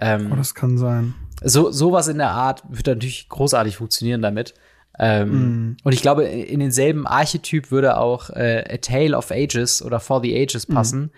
Ähm, 0.00 0.30
oh, 0.32 0.36
das 0.36 0.54
kann 0.54 0.78
sein. 0.78 1.14
So 1.42 1.72
sowas 1.72 2.06
in 2.06 2.18
der 2.18 2.30
Art 2.30 2.62
wird 2.68 2.86
natürlich 2.86 3.28
großartig 3.28 3.76
funktionieren 3.76 4.22
damit. 4.22 4.54
Ähm, 5.00 5.30
mm. 5.30 5.76
Und 5.82 5.92
ich 5.92 6.02
glaube, 6.02 6.24
in 6.24 6.60
denselben 6.60 7.06
Archetyp 7.06 7.72
würde 7.72 7.96
auch 7.96 8.30
äh, 8.30 8.64
A 8.68 8.76
Tale 8.76 9.16
of 9.16 9.30
Ages 9.32 9.82
oder 9.82 9.98
For 9.98 10.20
the 10.22 10.40
Ages 10.40 10.68
mhm. 10.68 10.74
passen. 10.74 11.00
Mm. 11.00 11.10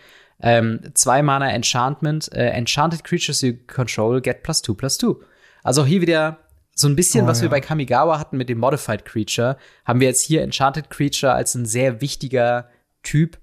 Ähm, 0.42 0.80
zwei 0.94 1.22
Mana 1.22 1.50
Enchantment. 1.50 2.32
Äh, 2.32 2.50
enchanted 2.50 3.04
Creatures 3.04 3.42
you 3.42 3.54
control 3.66 4.20
get 4.20 4.42
plus 4.42 4.62
two 4.62 4.74
plus 4.74 4.98
two. 4.98 5.20
Also 5.62 5.84
hier 5.84 6.00
wieder 6.00 6.38
so 6.74 6.88
ein 6.88 6.96
bisschen, 6.96 7.24
oh, 7.24 7.28
was 7.28 7.38
ja. 7.38 7.42
wir 7.42 7.50
bei 7.50 7.60
Kamigawa 7.60 8.18
hatten 8.18 8.36
mit 8.36 8.48
dem 8.48 8.58
Modified 8.58 9.04
Creature, 9.04 9.56
haben 9.84 10.00
wir 10.00 10.08
jetzt 10.08 10.22
hier 10.22 10.42
Enchanted 10.42 10.88
Creature 10.88 11.32
als 11.32 11.54
ein 11.54 11.66
sehr 11.66 12.00
wichtiger 12.00 12.68
Typ 13.02 13.38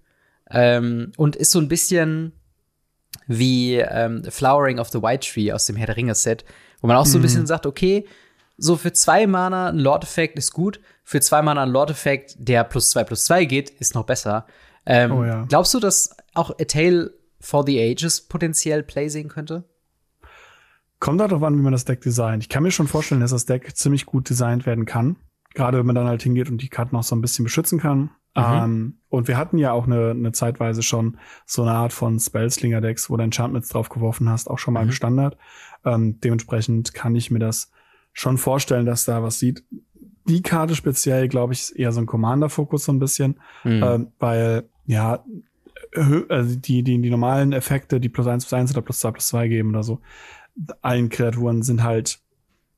ähm, 0.50 1.12
und 1.18 1.36
ist 1.36 1.52
so 1.52 1.60
ein 1.60 1.68
bisschen 1.68 2.34
wie 3.28 3.76
ähm, 3.76 4.24
Flowering 4.24 4.80
of 4.80 4.90
the 4.90 5.02
White 5.02 5.28
Tree 5.28 5.52
aus 5.52 5.66
dem 5.66 5.76
Herr 5.76 5.88
der 5.88 5.98
Ringe 5.98 6.16
Set, 6.16 6.46
wo 6.82 6.88
man 6.88 6.98
auch 6.98 7.06
so 7.06 7.18
ein 7.18 7.22
bisschen 7.22 7.42
mhm. 7.42 7.48
sagt, 7.48 7.66
okay, 7.66 8.06
so 8.58 8.76
für 8.76 8.92
zwei 8.94 9.28
Mana 9.28 9.70
ein 9.70 9.78
Lord 9.78 10.04
Effect 10.04 10.38
ist 10.38 10.52
gut, 10.52 10.80
für 11.04 11.22
zwei 11.22 11.42
Mana 11.42 11.64
ein 11.64 11.70
Lord 11.70 11.92
Effect, 11.92 12.36
der 12.40 12.64
plus 12.64 12.90
zwei 12.90 13.04
plus 13.04 13.26
zwei 13.26 13.46
geht, 13.46 13.70
ist 13.70 13.94
noch 13.94 14.06
besser. 14.06 14.48
Ähm, 14.88 15.12
oh, 15.12 15.24
ja. 15.26 15.46
Glaubst 15.50 15.74
du, 15.74 15.80
dass 15.80 16.16
auch 16.34 16.52
A 16.52 16.64
Tale 16.64 17.14
for 17.40 17.66
the 17.66 17.80
Ages 17.80 18.22
potenziell 18.22 18.84
Play 18.84 19.10
sehen 19.10 19.28
könnte? 19.28 19.66
Kommt 21.00 21.20
darauf 21.20 21.44
an, 21.44 21.58
wie 21.58 21.62
man 21.62 21.74
das 21.74 21.86
Deck 21.86 22.02
designt. 22.02 22.42
Ich 22.42 22.50
kann 22.50 22.64
mir 22.64 22.72
schon 22.72 22.88
vorstellen, 22.88 23.22
dass 23.22 23.32
das 23.32 23.46
Deck 23.46 23.76
ziemlich 23.76 24.06
gut 24.06 24.30
designt 24.30 24.66
werden 24.66 24.86
kann. 24.86 25.18
Gerade 25.54 25.78
wenn 25.78 25.86
man 25.86 25.96
dann 25.96 26.08
halt 26.08 26.24
hingeht 26.24 26.50
und 26.50 26.62
die 26.62 26.70
Karten 26.70 26.96
noch 26.96 27.04
so 27.04 27.16
ein 27.16 27.22
bisschen 27.22 27.44
beschützen 27.44 27.80
kann. 27.80 28.10
Mhm. 28.36 28.44
Ähm, 28.44 28.98
und 29.10 29.28
wir 29.28 29.38
hatten 29.38 29.58
ja 29.58 29.74
auch 29.74 29.86
eine, 29.86 30.12
eine 30.12 30.32
Zeitweise 30.32 30.84
schon 30.84 31.18
so 31.46 31.64
eine 31.64 31.72
Art 31.72 31.94
von 31.94 32.20
Spellslinger-Decks, 32.20 33.10
wo 33.10 33.18
du 33.18 33.24
Enchantments 33.24 33.70
drauf 33.70 33.90
geworfen 33.90 34.30
hast, 34.30 34.50
auch 34.50 34.60
schon 34.60 34.74
mal 34.74 34.84
mhm. 34.84 34.90
im 34.90 34.94
Standard. 34.94 35.38
Ähm, 35.86 36.20
dementsprechend 36.22 36.94
kann 36.94 37.16
ich 37.16 37.30
mir 37.30 37.40
das 37.40 37.72
schon 38.14 38.38
vorstellen, 38.38 38.86
dass 38.86 39.06
da 39.06 39.22
was 39.22 39.38
sieht. 39.40 39.64
Die 40.28 40.42
Karte 40.42 40.76
speziell, 40.76 41.28
glaube 41.28 41.54
ich, 41.54 41.62
ist 41.62 41.70
eher 41.72 41.92
so 41.92 42.02
ein 42.02 42.06
Commander-Fokus 42.06 42.86
so 42.86 42.92
ein 42.92 43.00
bisschen, 43.00 43.40
mhm. 43.64 43.84
ähm, 43.84 44.12
weil 44.20 44.70
ja 44.88 45.24
also 46.30 46.56
die, 46.56 46.84
die, 46.84 47.02
die 47.02 47.10
normalen 47.10 47.54
Effekte, 47.54 48.00
die 48.00 48.10
plus 48.10 48.28
eins 48.28 48.46
plus 48.46 48.54
eins 48.54 48.72
oder 48.72 48.82
plus 48.82 49.00
zwei 49.00 49.12
plus 49.12 49.28
zwei 49.28 49.48
geben 49.48 49.70
oder 49.70 49.84
so, 49.84 50.00
allen 50.82 51.10
Kreaturen 51.10 51.64
sind 51.64 51.84
halt 51.84 52.20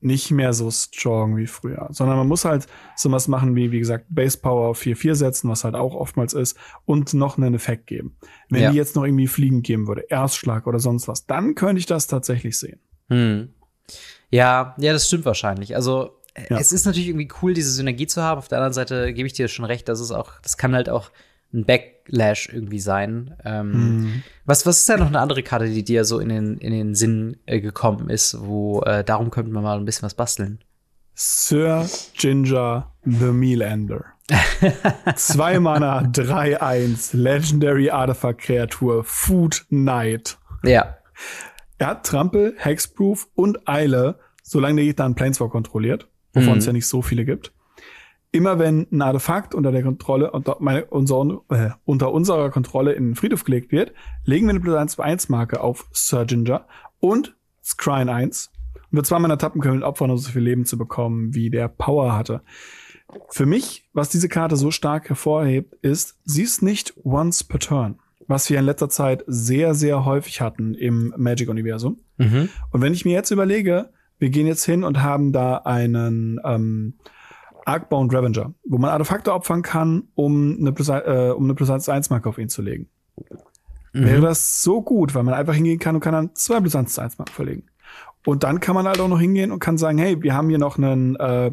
nicht 0.02 0.32
mehr 0.32 0.54
so 0.54 0.72
strong 0.72 1.36
wie 1.36 1.48
früher, 1.48 1.88
sondern 1.92 2.18
man 2.18 2.28
muss 2.28 2.46
halt 2.46 2.68
so 2.96 3.12
was 3.12 3.28
machen 3.28 3.56
wie, 3.56 3.72
wie 3.72 3.80
gesagt, 3.80 4.06
Base 4.10 4.38
Power 4.38 4.70
auf 4.70 4.82
4-4 4.82 5.16
setzen, 5.16 5.50
was 5.50 5.66
halt 5.66 5.76
auch 5.76 5.94
oftmals 5.94 6.34
ist, 6.34 6.58
und 6.86 7.14
noch 7.14 7.38
einen 7.38 7.54
Effekt 7.54 7.88
geben. 7.88 8.16
Wenn 8.50 8.64
ja. 8.64 8.72
die 8.72 8.78
jetzt 8.78 8.96
noch 8.96 9.04
irgendwie 9.04 9.28
fliegend 9.28 9.66
geben 9.66 9.88
würde, 9.88 10.06
Erstschlag 10.08 10.68
oder 10.68 10.80
sonst 10.80 11.10
was, 11.10 11.26
dann 11.26 11.54
könnte 11.54 11.80
ich 11.80 11.86
das 11.86 12.08
tatsächlich 12.08 12.58
sehen. 12.58 12.80
Hm. 13.10 13.50
Ja, 14.30 14.76
ja, 14.78 14.94
das 14.94 15.08
stimmt 15.08 15.26
wahrscheinlich. 15.26 15.76
Also, 15.76 16.12
ja. 16.50 16.58
es 16.58 16.72
ist 16.72 16.86
natürlich 16.86 17.10
irgendwie 17.10 17.30
cool, 17.42 17.54
diese 17.54 17.72
Synergie 17.72 18.08
zu 18.08 18.22
haben. 18.22 18.38
Auf 18.38 18.48
der 18.48 18.60
anderen 18.60 18.74
Seite 18.74 19.12
gebe 19.14 19.28
ich 19.28 19.34
dir 19.34 19.50
schon 19.50 19.66
recht, 19.66 19.90
dass 19.90 20.00
es 20.00 20.12
auch, 20.12 20.40
das 20.42 20.56
kann 20.56 20.76
halt 20.76 20.88
auch 20.88 21.12
ein 21.54 21.66
Backlash 21.66 22.50
irgendwie 22.52 22.80
sein. 22.80 23.36
Ähm, 23.44 23.74
hm. 23.74 24.24
was, 24.46 24.66
was 24.66 24.80
ist 24.80 24.90
da 24.90 24.98
noch 24.98 25.08
eine 25.08 25.20
andere 25.20 25.44
Karte, 25.44 25.68
die 25.68 25.84
dir 25.84 26.06
so 26.06 26.20
in 26.20 26.30
den, 26.30 26.58
in 26.58 26.72
den 26.72 26.96
Sinn 26.96 27.38
äh, 27.46 27.60
gekommen 27.60 28.10
ist, 28.10 28.38
wo 28.40 28.82
äh, 28.82 29.04
darum 29.04 29.32
könnte 29.32 29.52
man 29.52 29.64
mal 29.64 29.78
ein 29.78 29.86
bisschen 29.86 30.06
was 30.06 30.14
basteln? 30.14 30.60
Sir 31.16 31.86
Ginger 32.14 32.92
the 33.04 33.32
Mealender. 33.32 34.06
Zwei 35.16 35.60
Mana, 35.60 36.02
3-1, 36.04 37.18
Legendary 37.18 37.90
Artifact 37.90 38.42
Kreatur, 38.42 39.04
Food 39.04 39.66
Knight. 39.70 40.38
Ja. 40.64 40.98
Er 41.80 41.88
hat 41.88 42.06
Trampel, 42.06 42.54
Hexproof 42.58 43.28
und 43.34 43.68
Eile, 43.68 44.20
solange 44.44 44.76
der 44.76 44.86
Gegner 44.86 45.06
einen 45.06 45.16
Planeswalk 45.16 45.52
kontrolliert, 45.52 46.08
wovon 46.34 46.54
mhm. 46.54 46.60
es 46.60 46.66
ja 46.68 46.74
nicht 46.74 46.88
so 46.88 47.02
viele 47.02 47.26
gibt 47.26 47.52
immer 48.32 48.60
wenn 48.60 48.88
ein 48.92 49.02
Artefakt 49.02 49.56
unter 49.56 49.72
der 49.72 49.84
Kontrolle, 49.84 50.32
unter, 50.32 50.58
meine, 50.60 50.86
unser, 50.86 51.42
äh, 51.50 51.72
unter 51.86 52.12
unserer 52.12 52.50
Kontrolle 52.50 52.94
in 52.94 53.10
den 53.10 53.16
Friedhof 53.16 53.44
gelegt 53.44 53.72
wird, 53.72 53.94
legen 54.24 54.46
wir 54.46 54.52
eine 54.52 54.60
plus 54.60 54.76
1 54.76 55.00
1 55.00 55.30
Marke 55.30 55.62
auf 55.62 55.88
Sir 55.92 56.26
Ginger 56.26 56.66
und 57.00 57.36
Scrying 57.64 58.10
1. 58.10 58.52
Und 58.92 58.98
wir 58.98 59.04
zweimal 59.04 59.36
tappen 59.38 59.62
können, 59.62 59.84
opfern, 59.84 60.12
um 60.12 60.18
so 60.18 60.32
viel 60.32 60.42
Leben 60.42 60.66
zu 60.66 60.78
bekommen, 60.78 61.34
wie 61.34 61.50
der 61.50 61.68
Power 61.68 62.16
hatte. 62.16 62.42
Für 63.30 63.46
mich, 63.46 63.88
was 63.94 64.10
diese 64.10 64.30
Karte 64.30 64.56
so 64.56 64.70
stark 64.70 65.10
hervorhebt, 65.10 65.74
ist, 65.82 66.20
sie 66.26 66.44
ist 66.44 66.62
nicht 66.62 66.94
once 67.04 67.44
per 67.44 67.60
turn, 67.60 68.00
was 68.28 68.50
wir 68.50 68.60
in 68.60 68.66
letzter 68.66 68.90
Zeit 68.90 69.24
sehr, 69.26 69.74
sehr 69.74 70.06
häufig 70.06 70.42
hatten 70.42 70.76
im 70.76 71.14
Magic-Universum. 71.18 72.00
Mhm. 72.18 72.50
Und 72.72 72.82
wenn 72.82 72.94
ich 72.94 73.06
mir 73.06 73.14
jetzt 73.14 73.32
überlege, 73.32 73.90
wir 74.20 74.30
gehen 74.30 74.46
jetzt 74.46 74.66
hin 74.66 74.84
und 74.84 75.02
haben 75.02 75.32
da 75.32 75.58
einen 75.58 76.40
ähm, 76.44 76.96
Arcbound 77.70 78.14
Revenger, 78.14 78.54
wo 78.66 78.78
man 78.78 78.90
Artefakte 78.90 79.34
opfern 79.34 79.62
kann, 79.62 80.10
um 80.16 80.58
eine 80.60 80.72
Plus, 80.72 80.90
äh, 80.90 81.34
um 81.36 81.44
eine 81.44 81.54
Plus 81.56 81.70
1 81.70 82.10
Marke 82.10 82.28
auf 82.28 82.38
ihn 82.38 82.50
zu 82.50 82.62
legen. 82.62 82.90
Mhm. 83.94 84.06
Wäre 84.06 84.22
das 84.22 84.62
so 84.62 84.82
gut, 84.82 85.16
weil 85.16 85.24
man 85.24 85.34
einfach 85.34 85.54
hingehen 85.54 85.80
kann 85.80 85.96
und 85.96 86.02
kann 86.02 86.14
dann 86.14 86.36
zwei 86.36 86.60
Plus 86.60 86.76
1 86.76 86.98
Marken 86.98 87.34
verlegen. 87.34 87.66
Und 88.26 88.44
dann 88.44 88.60
kann 88.60 88.76
man 88.76 88.88
halt 88.88 89.00
auch 89.00 89.08
noch 89.08 89.20
hingehen 89.20 89.52
und 89.52 89.60
kann 89.60 89.78
sagen, 89.78 89.98
hey, 89.98 90.22
wir 90.22 90.34
haben 90.34 90.50
hier 90.50 90.58
noch 90.58 90.78
einen, 90.78 91.16
äh, 91.16 91.52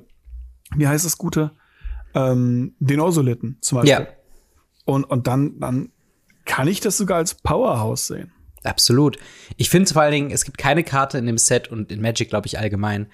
wie 0.74 0.88
heißt 0.88 1.04
das 1.04 1.18
Gute? 1.18 1.52
Ähm, 2.14 2.74
den 2.78 3.00
Osoliten 3.00 3.58
zum 3.60 3.76
Beispiel. 3.76 4.06
Ja. 4.06 4.12
Und, 4.84 5.04
und 5.04 5.26
dann, 5.26 5.58
dann 5.60 5.90
kann 6.44 6.68
ich 6.68 6.80
das 6.80 6.96
sogar 6.96 7.18
als 7.18 7.34
Powerhouse 7.34 8.06
sehen. 8.06 8.32
Absolut. 8.64 9.18
Ich 9.56 9.70
finde 9.70 9.92
vor 9.92 10.02
allen 10.02 10.12
Dingen, 10.12 10.30
es 10.30 10.44
gibt 10.44 10.58
keine 10.58 10.82
Karte 10.82 11.18
in 11.18 11.26
dem 11.26 11.38
Set 11.38 11.68
und 11.68 11.92
in 11.92 12.00
Magic, 12.00 12.28
glaube 12.28 12.46
ich, 12.46 12.58
allgemein, 12.58 13.06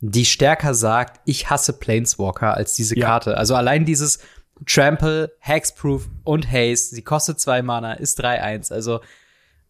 die 0.00 0.24
stärker 0.24 0.74
sagt, 0.74 1.20
ich 1.24 1.50
hasse 1.50 1.72
Planeswalker 1.72 2.54
als 2.54 2.74
diese 2.74 2.96
ja. 2.96 3.06
Karte. 3.06 3.36
Also 3.36 3.54
allein 3.54 3.84
dieses 3.84 4.20
Trample, 4.66 5.32
Hexproof 5.40 6.08
und 6.24 6.50
Haste, 6.50 6.94
sie 6.94 7.02
kostet 7.02 7.40
zwei 7.40 7.62
Mana, 7.62 7.94
ist 7.94 8.22
3-1. 8.22 8.72
Also 8.72 9.00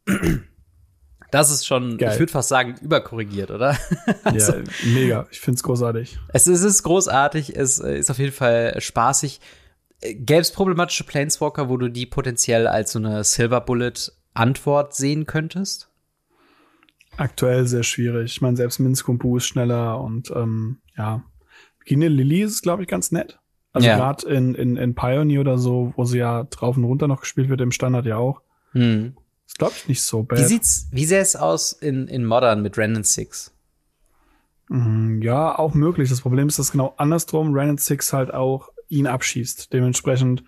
das 1.30 1.50
ist 1.50 1.66
schon, 1.66 1.98
Geil. 1.98 2.12
ich 2.12 2.18
würde 2.18 2.32
fast 2.32 2.48
sagen, 2.48 2.76
überkorrigiert, 2.80 3.50
oder? 3.50 3.76
also, 4.24 4.52
ja, 4.54 4.62
mega. 4.86 5.26
Ich 5.30 5.40
großartig. 5.40 6.18
Es 6.32 6.46
ist, 6.46 6.60
es 6.60 6.74
ist 6.74 6.82
großartig, 6.82 7.56
es 7.56 7.78
ist 7.78 8.10
auf 8.10 8.18
jeden 8.18 8.32
Fall 8.32 8.80
spaßig. 8.80 9.40
Gäbe 10.00 10.40
es 10.40 10.52
problematische 10.52 11.04
Planeswalker, 11.04 11.68
wo 11.68 11.76
du 11.76 11.88
die 11.88 12.06
potenziell 12.06 12.66
als 12.66 12.92
so 12.92 12.98
eine 12.98 13.24
Silver 13.24 13.60
Bullet 13.60 14.12
Antwort 14.34 14.94
sehen 14.94 15.26
könntest? 15.26 15.88
Aktuell 17.18 17.66
sehr 17.66 17.82
schwierig. 17.82 18.32
Ich 18.32 18.40
meine, 18.40 18.56
selbst 18.56 18.78
Minskumpu 18.78 19.36
ist 19.36 19.46
schneller 19.46 20.00
und 20.00 20.30
ähm, 20.30 20.78
ja. 20.96 21.22
Gine 21.84 22.08
Lily 22.08 22.42
ist, 22.42 22.62
glaube 22.62 22.82
ich, 22.82 22.88
ganz 22.88 23.12
nett. 23.12 23.38
Also 23.72 23.88
ja. 23.88 23.96
gerade 23.96 24.28
in, 24.28 24.54
in, 24.54 24.76
in 24.76 24.94
Pioneer 24.94 25.40
oder 25.40 25.58
so, 25.58 25.92
wo 25.96 26.04
sie 26.04 26.18
ja 26.18 26.44
drauf 26.44 26.76
und 26.76 26.84
runter 26.84 27.08
noch 27.08 27.20
gespielt 27.20 27.48
wird, 27.48 27.60
im 27.60 27.72
Standard 27.72 28.06
ja 28.06 28.16
auch. 28.16 28.42
Hm. 28.72 29.14
Ist, 29.46 29.58
glaube 29.58 29.74
ich, 29.76 29.88
nicht 29.88 30.02
so 30.02 30.22
bad. 30.22 30.38
Wie 30.38 30.44
sieht's, 30.44 30.88
wie 30.90 31.06
sähe 31.06 31.20
es 31.20 31.36
aus 31.36 31.72
in, 31.72 32.06
in 32.08 32.24
Modern 32.24 32.62
mit 32.62 32.76
Ren 32.76 33.02
Six? 33.02 33.54
Mhm, 34.68 35.22
ja, 35.22 35.58
auch 35.58 35.74
möglich. 35.74 36.10
Das 36.10 36.20
Problem 36.20 36.48
ist, 36.48 36.58
dass 36.58 36.72
genau 36.72 36.94
andersrum 36.98 37.54
Ren 37.54 37.78
Six 37.78 38.12
halt 38.12 38.32
auch 38.34 38.68
ihn 38.88 39.06
abschießt. 39.06 39.72
Dementsprechend 39.72 40.44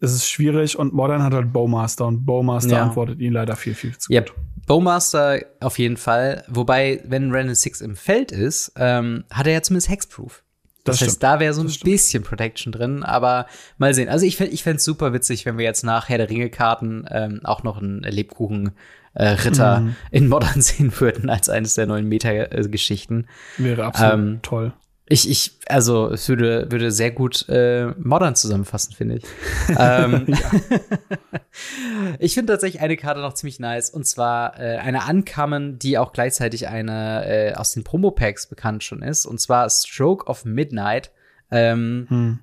ist 0.00 0.12
es 0.12 0.28
schwierig 0.28 0.78
und 0.78 0.92
Modern 0.92 1.22
hat 1.22 1.32
halt 1.32 1.52
Bowmaster 1.52 2.06
und 2.06 2.24
Bowmaster 2.24 2.72
ja. 2.72 2.82
antwortet 2.82 3.20
ihn 3.20 3.32
leider 3.32 3.56
viel, 3.56 3.74
viel 3.74 3.96
zu 3.96 4.12
gut. 4.12 4.32
Bowmaster 4.66 5.40
auf 5.60 5.78
jeden 5.78 5.96
Fall. 5.96 6.44
Wobei, 6.48 7.00
wenn 7.06 7.32
Randall 7.32 7.54
Six 7.54 7.80
im 7.80 7.96
Feld 7.96 8.32
ist, 8.32 8.72
ähm, 8.76 9.24
hat 9.32 9.46
er 9.46 9.54
ja 9.54 9.62
zumindest 9.62 9.88
Hexproof. 9.88 10.42
Das, 10.84 10.98
das 10.98 11.08
heißt, 11.08 11.22
da 11.22 11.40
wäre 11.40 11.52
so 11.52 11.62
ein 11.62 11.72
bisschen 11.82 12.22
Protection 12.22 12.72
drin, 12.72 13.02
aber 13.02 13.46
mal 13.78 13.92
sehen. 13.92 14.08
Also 14.08 14.24
ich, 14.24 14.40
ich 14.40 14.62
fände 14.62 14.76
es 14.76 14.84
super 14.84 15.12
witzig, 15.12 15.44
wenn 15.44 15.58
wir 15.58 15.64
jetzt 15.64 15.82
nach 15.82 16.08
Herr 16.08 16.18
der 16.18 16.30
Ringe-Karten 16.30 17.06
ähm, 17.10 17.40
auch 17.42 17.64
noch 17.64 17.78
einen 17.78 18.02
Lebkuchen-Ritter 18.02 19.76
äh, 19.76 19.80
mhm. 19.80 19.96
in 20.12 20.28
Modern 20.28 20.62
sehen 20.62 20.92
würden 21.00 21.28
als 21.28 21.48
eines 21.48 21.74
der 21.74 21.86
neuen 21.86 22.08
Meta-Geschichten. 22.08 23.26
Wäre 23.58 23.84
absolut 23.84 24.14
ähm, 24.14 24.38
toll. 24.42 24.72
Ich, 25.08 25.30
ich, 25.30 25.52
also 25.68 26.10
es 26.10 26.28
würde, 26.28 26.70
würde 26.70 26.90
sehr 26.90 27.12
gut 27.12 27.48
äh, 27.48 27.92
modern 27.98 28.34
zusammenfassen, 28.34 28.92
finde 28.92 29.16
ich. 29.16 29.24
ähm, 29.78 30.26
ich 32.18 32.34
finde 32.34 32.52
tatsächlich 32.52 32.82
eine 32.82 32.96
Karte 32.96 33.20
noch 33.20 33.34
ziemlich 33.34 33.60
nice 33.60 33.90
und 33.90 34.04
zwar 34.04 34.58
äh, 34.58 34.78
eine 34.78 35.02
Uncommon, 35.08 35.78
die 35.78 35.96
auch 35.96 36.12
gleichzeitig 36.12 36.66
eine 36.66 37.24
äh, 37.24 37.54
aus 37.54 37.70
den 37.72 37.84
Promo-Packs 37.84 38.48
bekannt 38.48 38.82
schon 38.82 39.02
ist 39.02 39.26
und 39.26 39.40
zwar 39.40 39.70
Stroke 39.70 40.26
of 40.26 40.44
Midnight. 40.44 41.12
Ähm, 41.52 42.06
hm. 42.08 42.38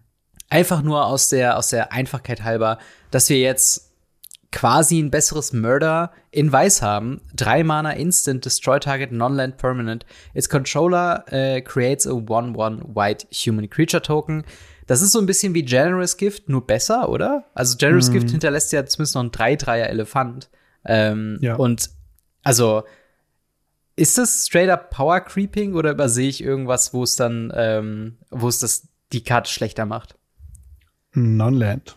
Einfach 0.49 0.83
nur 0.83 1.05
aus 1.05 1.29
der, 1.29 1.57
aus 1.57 1.67
der 1.67 1.91
Einfachkeit 1.91 2.43
halber, 2.43 2.77
dass 3.11 3.27
wir 3.27 3.39
jetzt 3.39 3.92
quasi 4.53 4.99
ein 4.99 5.11
besseres 5.11 5.51
Murder 5.51 6.11
in 6.31 6.51
Weiß 6.51 6.81
haben. 6.81 7.19
Drei 7.35 7.63
Mana 7.63 7.91
Instant, 7.91 8.45
Destroy 8.45 8.79
Target, 8.79 9.11
Non-Land 9.11 9.57
Permanent. 9.57 10.05
Its 10.33 10.47
Controller 10.47 11.25
äh, 11.27 11.61
creates 11.61 12.07
a 12.07 12.11
1-1 12.11 12.95
White 12.95 13.27
Human 13.31 13.69
Creature 13.69 14.01
Token. 14.01 14.43
Das 14.85 15.01
ist 15.01 15.11
so 15.11 15.19
ein 15.19 15.25
bisschen 15.25 15.53
wie 15.53 15.63
Generous 15.63 16.17
Gift, 16.17 16.49
nur 16.49 16.65
besser, 16.65 17.09
oder? 17.09 17.45
Also 17.55 17.77
Generous 17.77 18.09
mm. 18.09 18.13
Gift 18.13 18.29
hinterlässt 18.29 18.71
ja 18.71 18.85
zumindest 18.85 19.15
noch 19.15 19.21
einen 19.21 19.31
3-3er 19.31 19.85
Elefant. 19.85 20.49
Ähm, 20.85 21.39
ja. 21.41 21.55
Und 21.55 21.89
also 22.43 22.83
ist 23.95 24.17
das 24.17 24.45
straight 24.45 24.69
up 24.69 24.91
Power 24.91 25.19
Creeping 25.21 25.73
oder 25.73 25.91
übersehe 25.91 26.29
ich 26.29 26.43
irgendwas, 26.43 26.93
wo 26.93 27.03
es 27.03 27.15
dann, 27.15 27.51
ähm, 27.55 28.17
wo 28.29 28.47
es 28.47 28.59
das 28.59 28.87
die 29.11 29.23
Karte 29.23 29.49
schlechter 29.49 29.85
macht? 29.85 30.15
Non-Land. 31.13 31.95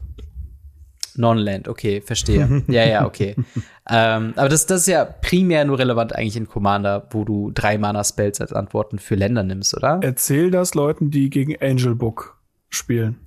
Non-Land, 1.18 1.68
okay, 1.68 2.00
verstehe. 2.00 2.62
ja, 2.68 2.85
ja, 2.85 3.06
okay. 3.06 3.35
ähm, 3.88 4.32
aber 4.37 4.49
das, 4.49 4.66
das 4.66 4.82
ist 4.82 4.88
ja 4.88 5.04
primär 5.04 5.64
nur 5.64 5.78
relevant 5.78 6.14
eigentlich 6.14 6.37
in 6.37 6.49
Commander, 6.49 7.06
wo 7.11 7.25
du 7.25 7.50
drei 7.52 7.78
Mana-Spells 7.78 8.40
als 8.40 8.52
Antworten 8.52 8.99
für 8.99 9.14
Länder 9.14 9.42
nimmst, 9.42 9.76
oder? 9.76 10.00
Erzähl 10.02 10.50
das 10.50 10.75
Leuten, 10.75 11.11
die 11.11 11.30
gegen 11.30 11.56
Angel 11.61 11.94
Book 11.94 12.38
spielen. 12.68 13.20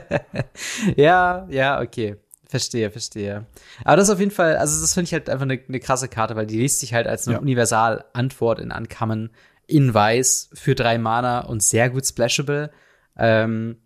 ja, 0.96 1.46
ja, 1.50 1.80
okay. 1.80 2.16
Verstehe, 2.48 2.90
verstehe. 2.90 3.46
Aber 3.84 3.96
das 3.96 4.08
ist 4.08 4.14
auf 4.14 4.20
jeden 4.20 4.30
Fall, 4.30 4.56
also 4.56 4.80
das 4.80 4.94
finde 4.94 5.06
ich 5.06 5.12
halt 5.12 5.28
einfach 5.28 5.44
eine, 5.44 5.60
eine, 5.68 5.80
krasse 5.80 6.08
Karte, 6.08 6.36
weil 6.36 6.46
die 6.46 6.58
liest 6.58 6.78
sich 6.78 6.94
halt 6.94 7.08
als 7.08 7.26
eine 7.26 7.36
ja. 7.36 7.42
Universal-Antwort 7.42 8.60
in 8.60 8.70
Uncommon 8.70 9.30
in 9.66 9.92
Weiß 9.92 10.50
für 10.54 10.76
drei 10.76 10.96
Mana 10.96 11.40
und 11.40 11.62
sehr 11.62 11.90
gut 11.90 12.06
splashable. 12.06 12.70
Ähm, 13.18 13.78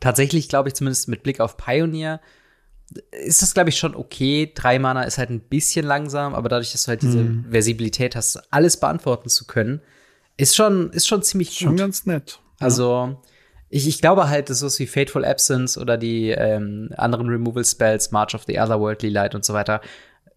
tatsächlich 0.00 0.48
glaube 0.48 0.68
ich 0.68 0.74
zumindest 0.74 1.08
mit 1.08 1.22
Blick 1.22 1.40
auf 1.40 1.56
Pioneer 1.56 2.20
ist 3.10 3.42
das, 3.42 3.52
glaube 3.52 3.68
ich, 3.68 3.78
schon 3.78 3.94
okay. 3.94 4.50
Drei 4.54 4.78
Mana 4.78 5.02
ist 5.02 5.18
halt 5.18 5.28
ein 5.28 5.40
bisschen 5.40 5.84
langsam, 5.84 6.34
aber 6.34 6.48
dadurch, 6.48 6.72
dass 6.72 6.84
du 6.84 6.88
halt 6.88 7.02
diese 7.02 7.18
Mhm. 7.18 7.44
Versibilität 7.50 8.16
hast, 8.16 8.40
alles 8.50 8.78
beantworten 8.78 9.28
zu 9.28 9.46
können, 9.46 9.82
ist 10.38 10.56
schon, 10.56 10.90
ist 10.92 11.06
schon 11.06 11.22
ziemlich 11.22 11.52
Schon 11.52 11.70
gut. 11.72 11.78
ganz 11.80 12.06
nett. 12.06 12.40
Also, 12.60 13.20
ich, 13.68 13.86
ich 13.86 14.00
glaube 14.00 14.30
halt, 14.30 14.48
dass 14.48 14.60
sowas 14.60 14.78
wie 14.78 14.86
Fateful 14.86 15.26
Absence 15.26 15.76
oder 15.76 15.98
die 15.98 16.30
ähm, 16.30 16.88
anderen 16.96 17.28
Removal 17.28 17.62
Spells, 17.62 18.10
March 18.10 18.34
of 18.34 18.44
the 18.46 18.58
Otherworldly 18.58 19.10
Light 19.10 19.34
und 19.34 19.44
so 19.44 19.52
weiter, 19.52 19.82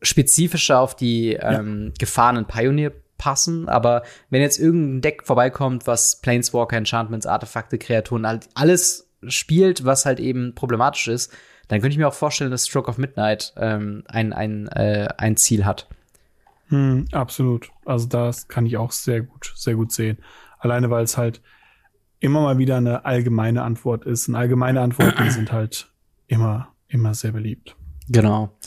spezifischer 0.02 0.80
auf 0.82 0.94
die 0.96 1.34
ähm, 1.40 1.94
gefahrenen 2.00 2.46
Pioneer 2.48 2.92
passen. 3.18 3.70
Aber 3.70 4.04
wenn 4.30 4.42
jetzt 4.42 4.60
irgendein 4.60 5.02
Deck 5.02 5.24
vorbeikommt, 5.26 5.88
was 5.88 6.20
Planeswalker, 6.20 6.76
Enchantments, 6.76 7.26
Artefakte, 7.26 7.78
Kreaturen, 7.78 8.28
halt 8.28 8.50
alles 8.56 9.08
spielt, 9.28 9.86
was 9.86 10.06
halt 10.06 10.20
eben 10.20 10.56
problematisch 10.56 11.08
ist, 11.08 11.32
dann 11.68 11.80
könnte 11.80 11.94
ich 11.94 11.98
mir 11.98 12.08
auch 12.08 12.14
vorstellen, 12.14 12.52
dass 12.52 12.68
Stroke 12.68 12.90
of 12.90 12.98
Midnight 12.98 13.54
ähm, 13.58 14.04
ein, 14.08 14.34
ein, 14.34 14.68
äh, 14.70 15.08
ein 15.18 15.38
Ziel 15.38 15.66
hat. 15.66 15.88
Hm, 16.68 17.06
absolut. 17.12 17.70
Also 17.86 18.08
das 18.08 18.48
kann 18.48 18.66
ich 18.66 18.78
auch 18.78 18.92
sehr 18.92 19.22
gut, 19.22 19.54
sehr 19.56 19.76
gut 19.76 19.92
sehen. 19.92 20.18
Alleine 20.60 20.90
weil 20.90 21.04
es 21.04 21.18
halt 21.18 21.42
immer 22.20 22.42
mal 22.42 22.58
wieder 22.58 22.78
eine 22.78 23.06
allgemeine 23.06 23.64
Antwort 23.64 24.06
ist. 24.06 24.28
Und 24.28 24.36
allgemeine 24.36 24.82
Antworten 24.82 25.30
sind 25.30 25.52
halt 25.52 25.92
immer, 26.28 26.70
immer 26.88 27.14
sehr 27.14 27.32
beliebt. 27.32 27.76
Genau. 28.10 28.58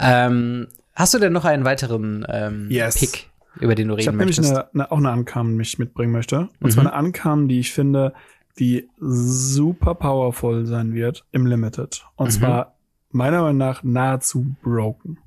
Ähm, 0.00 0.68
hast 0.94 1.14
du 1.14 1.18
denn 1.18 1.32
noch 1.32 1.44
einen 1.44 1.64
weiteren 1.64 2.26
ähm, 2.28 2.68
Yes. 2.70 2.98
Pick, 2.98 3.30
über 3.60 3.74
den 3.74 3.88
du 3.88 3.94
Ich 3.94 4.00
reden 4.00 4.08
habe 4.08 4.16
nämlich 4.18 4.38
möchtest? 4.38 4.56
eine, 4.56 4.72
eine, 4.74 4.90
auch 4.92 4.98
eine 4.98 5.10
Ankam, 5.10 5.56
die 5.56 5.62
ich 5.62 5.78
mitbringen 5.78 6.12
möchte. 6.12 6.40
Und 6.40 6.50
Mhm. 6.60 6.70
zwar 6.70 6.84
eine 6.84 6.92
Ankam, 6.94 7.48
die 7.48 7.60
ich 7.60 7.72
finde, 7.72 8.12
die 8.58 8.88
super 8.98 9.94
powerful 9.94 10.66
sein 10.66 10.92
wird 10.94 11.24
im 11.32 11.46
Limited. 11.46 12.04
Und 12.16 12.26
Mhm. 12.26 12.30
zwar 12.32 12.74
meiner 13.10 13.42
Meinung 13.42 13.58
nach 13.58 13.82
nahezu 13.82 14.54
broken. 14.62 15.18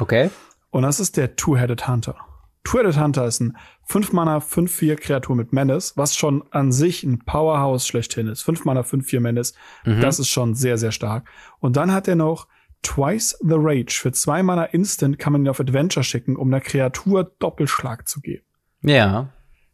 Okay. 0.00 0.30
Und 0.70 0.82
das 0.82 1.00
ist 1.00 1.16
der 1.16 1.36
Two-Headed 1.36 1.88
Hunter. 1.88 2.16
Two-Headed 2.64 2.98
Hunter 3.00 3.26
ist 3.26 3.40
ein 3.40 3.56
5-Mana, 3.88 4.40
5-4 4.40 4.96
Kreatur 4.96 5.34
mit 5.34 5.52
Menace, 5.52 5.96
was 5.96 6.14
schon 6.14 6.44
an 6.50 6.70
sich 6.72 7.02
ein 7.02 7.20
Powerhouse 7.20 7.86
schlechthin 7.86 8.28
ist. 8.28 8.42
5 8.42 8.64
Mana, 8.64 8.82
5-4 8.82 9.20
Menace. 9.20 9.54
Mhm. 9.84 10.00
Das 10.00 10.18
ist 10.18 10.28
schon 10.28 10.54
sehr, 10.54 10.76
sehr 10.78 10.92
stark. 10.92 11.28
Und 11.58 11.76
dann 11.76 11.92
hat 11.92 12.06
er 12.06 12.16
noch 12.16 12.46
Twice 12.82 13.36
the 13.40 13.56
Rage. 13.56 13.98
Für 14.00 14.12
2 14.12 14.42
Mana 14.42 14.64
Instant 14.64 15.18
kann 15.18 15.32
man 15.32 15.42
ihn 15.44 15.48
auf 15.48 15.60
Adventure 15.60 16.04
schicken, 16.04 16.36
um 16.36 16.48
einer 16.48 16.60
Kreatur 16.60 17.24
Doppelschlag 17.38 18.06
zu 18.08 18.20
geben. 18.20 18.44
Ja. 18.82 19.28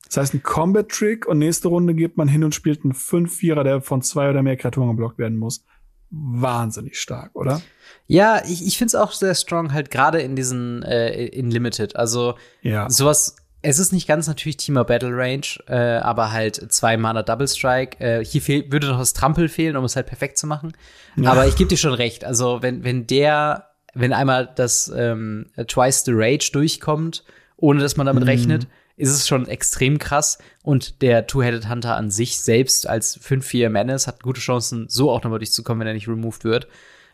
Das 0.08 0.16
heißt, 0.18 0.34
ein 0.34 0.42
Combat-Trick 0.42 1.26
und 1.26 1.38
nächste 1.38 1.68
Runde 1.68 1.94
geht 1.94 2.16
man 2.16 2.28
hin 2.28 2.44
und 2.44 2.54
spielt 2.54 2.84
einen 2.84 2.92
5-4er, 2.94 3.62
der 3.64 3.80
von 3.80 4.02
zwei 4.02 4.30
oder 4.30 4.42
mehr 4.42 4.56
Kreaturen 4.56 4.88
geblockt 4.88 5.18
werden 5.18 5.36
muss. 5.36 5.64
Wahnsinnig 6.10 6.98
stark, 7.00 7.34
oder? 7.34 7.60
Ja, 8.06 8.40
ich, 8.46 8.64
ich 8.64 8.78
finde 8.78 8.88
es 8.90 8.94
auch 8.94 9.12
sehr 9.12 9.34
strong, 9.34 9.72
halt 9.72 9.90
gerade 9.90 10.20
in 10.20 10.36
diesen, 10.36 10.82
äh, 10.84 11.26
in 11.26 11.50
Limited. 11.50 11.96
Also 11.96 12.34
Ja. 12.62 12.88
sowas, 12.88 13.36
es 13.62 13.80
ist 13.80 13.92
nicht 13.92 14.06
ganz 14.06 14.28
natürlich 14.28 14.56
Teamer 14.58 14.84
Battle 14.84 15.10
Range, 15.16 15.46
äh, 15.66 15.98
aber 15.98 16.30
halt 16.30 16.72
zwei 16.72 16.96
Mana 16.96 17.22
Double 17.24 17.48
Strike. 17.48 17.98
Äh, 17.98 18.24
hier 18.24 18.70
würde 18.70 18.86
noch 18.86 19.00
das 19.00 19.12
Trampel 19.12 19.48
fehlen, 19.48 19.76
um 19.76 19.84
es 19.84 19.96
halt 19.96 20.06
perfekt 20.06 20.38
zu 20.38 20.46
machen. 20.46 20.72
Ja. 21.16 21.32
Aber 21.32 21.46
ich 21.48 21.56
gebe 21.56 21.68
dir 21.68 21.76
schon 21.76 21.94
recht. 21.94 22.24
Also 22.24 22.62
wenn, 22.62 22.84
wenn 22.84 23.08
der, 23.08 23.70
wenn 23.92 24.12
einmal 24.12 24.48
das 24.54 24.90
ähm, 24.96 25.46
Twice 25.66 26.04
the 26.04 26.12
Rage 26.14 26.50
durchkommt, 26.52 27.24
ohne 27.56 27.80
dass 27.80 27.96
man 27.96 28.06
damit 28.06 28.22
Mhm. 28.22 28.28
rechnet, 28.28 28.66
ist 28.96 29.10
es 29.10 29.28
schon 29.28 29.46
extrem 29.46 29.98
krass. 29.98 30.38
Und 30.62 31.02
der 31.02 31.26
Two-Headed 31.26 31.68
Hunter 31.68 31.96
an 31.96 32.10
sich 32.10 32.40
selbst 32.40 32.88
als 32.88 33.20
5-4 33.20 33.68
Menace 33.68 34.06
hat 34.06 34.22
gute 34.22 34.40
Chancen, 34.40 34.86
so 34.88 35.10
auch 35.10 35.22
nochmal 35.22 35.38
durchzukommen, 35.38 35.80
wenn 35.80 35.88
er 35.88 35.94
nicht 35.94 36.08
removed 36.08 36.44
wird. 36.44 36.66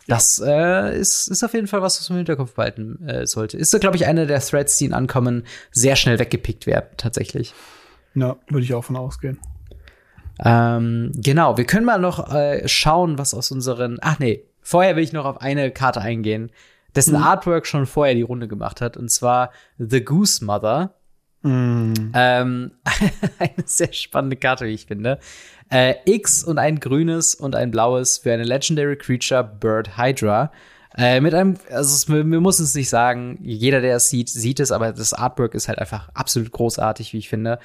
Das 0.09 0.42
äh, 0.45 0.99
ist, 0.99 1.29
ist 1.29 1.45
auf 1.45 1.55
jeden 1.55 1.68
Fall 1.68 1.83
was, 1.83 2.01
was 2.01 2.09
man 2.09 2.16
im 2.16 2.21
Hinterkopf 2.21 2.55
behalten 2.55 3.07
äh, 3.07 3.27
sollte. 3.27 3.57
Ist, 3.57 3.79
glaube 3.81 3.97
ich, 3.97 4.07
eine 4.07 4.27
der 4.27 4.40
Threads, 4.40 4.77
die 4.79 4.87
in 4.87 4.95
Ankommen 4.95 5.45
sehr 5.71 5.97
schnell 5.97 6.18
weggepickt 6.18 6.66
werden, 6.66 6.88
tatsächlich. 6.97 7.55
Ja, 8.14 8.37
würde 8.49 8.64
ich 8.64 8.75
auch 8.75 8.85
von 8.85 8.97
ausgehen. 8.97 9.38
Ähm, 10.45 11.12
genau, 11.14 11.57
wir 11.57 11.64
können 11.64 11.87
mal 11.87 12.01
noch 12.01 12.33
äh, 12.33 12.66
schauen, 12.66 13.18
was 13.18 13.33
aus 13.33 13.51
unseren. 13.53 13.99
Ach 14.01 14.18
nee, 14.18 14.45
vorher 14.61 14.97
will 14.97 15.05
ich 15.05 15.12
noch 15.12 15.25
auf 15.25 15.40
eine 15.40 15.71
Karte 15.71 16.01
eingehen, 16.01 16.51
dessen 16.97 17.14
Artwork 17.16 17.66
schon 17.66 17.87
vorher 17.87 18.14
die 18.14 18.23
Runde 18.23 18.49
gemacht 18.49 18.81
hat, 18.81 18.97
und 18.97 19.11
zwar 19.11 19.53
The 19.79 20.05
Goose 20.05 20.45
Mother. 20.45 20.95
Mm. 21.43 22.13
Ähm, 22.15 22.73
eine 23.39 23.53
sehr 23.65 23.93
spannende 23.93 24.37
Karte, 24.37 24.67
wie 24.67 24.75
ich 24.75 24.87
finde. 24.87 25.19
Äh, 25.71 25.95
X 26.05 26.45
und 26.45 26.59
ein 26.59 26.81
grünes 26.81 27.35
und 27.35 27.57
ein 27.57 27.71
blaues 27.71 28.19
für 28.19 28.33
eine 28.33 28.45
Legendary 28.45 28.97
Creature 28.97 29.43
Bird 29.43 29.97
Hydra. 29.97 30.53
Äh, 30.97 31.21
mit 31.21 31.33
einem, 31.33 31.57
also 31.71 32.13
wir, 32.13 32.25
wir 32.25 32.41
müssen 32.41 32.65
es 32.65 32.75
nicht 32.75 32.91
sagen, 32.91 33.39
jeder, 33.41 33.81
der 33.81 33.97
es 33.97 34.11
sieht, 34.11 34.29
sieht 34.29 34.61
es, 34.61 34.73
aber 34.73 34.93
das 34.93 35.15
Artwork 35.15 35.55
ist 35.55 35.69
halt 35.69 35.79
einfach 35.79 36.11
absolut 36.13 36.53
großartig, 36.53 37.15
wie 37.15 37.19
ich 37.19 37.31
finde. 37.31 37.59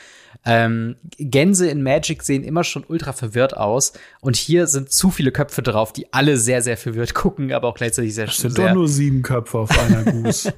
Ähm, 0.50 0.96
Gänse 1.18 1.70
in 1.70 1.84
Magic 1.84 2.24
sehen 2.24 2.46
immer 2.46 2.64
schon 2.64 2.86
ultra 2.88 3.12
verwirrt 3.12 3.58
aus 3.58 3.92
und 4.22 4.38
hier 4.38 4.66
sind 4.68 4.90
zu 4.90 5.12
viele 5.12 5.34
Köpfe 5.34 5.62
drauf, 5.62 5.92
die 5.92 6.14
alle 6.14 6.38
sehr, 6.38 6.62
sehr 6.62 6.78
verwirrt 6.78 7.14
gucken, 7.16 7.52
aber 7.52 7.68
auch 7.68 7.76
gleichzeitig 7.76 8.16
sehr, 8.16 8.28
Das 8.28 8.38
sind 8.38 8.56
sehr 8.56 8.70
doch 8.70 8.76
nur 8.76 8.88
sieben 8.88 9.24
Köpfe 9.24 9.58
auf 9.58 9.78
einer 9.78 10.04
Goose. 10.10 10.54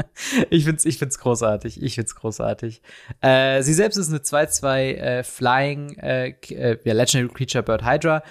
ich 0.50 0.64
find's, 0.64 0.86
ich 0.86 0.96
find's 0.96 1.18
großartig. 1.18 1.82
Ich 1.82 1.96
find's 1.96 2.14
großartig. 2.14 2.80
Äh, 3.20 3.62
sie 3.62 3.74
selbst 3.74 3.96
ist 3.98 4.08
eine 4.08 4.20
2-2 4.20 4.78
äh, 4.78 5.22
Flying 5.22 5.98
äh, 5.98 6.28
äh, 6.48 6.78
ja, 6.82 6.94
Legendary 6.94 7.28
Creature 7.28 7.62
Bird 7.62 7.84
Hydra 7.84 8.22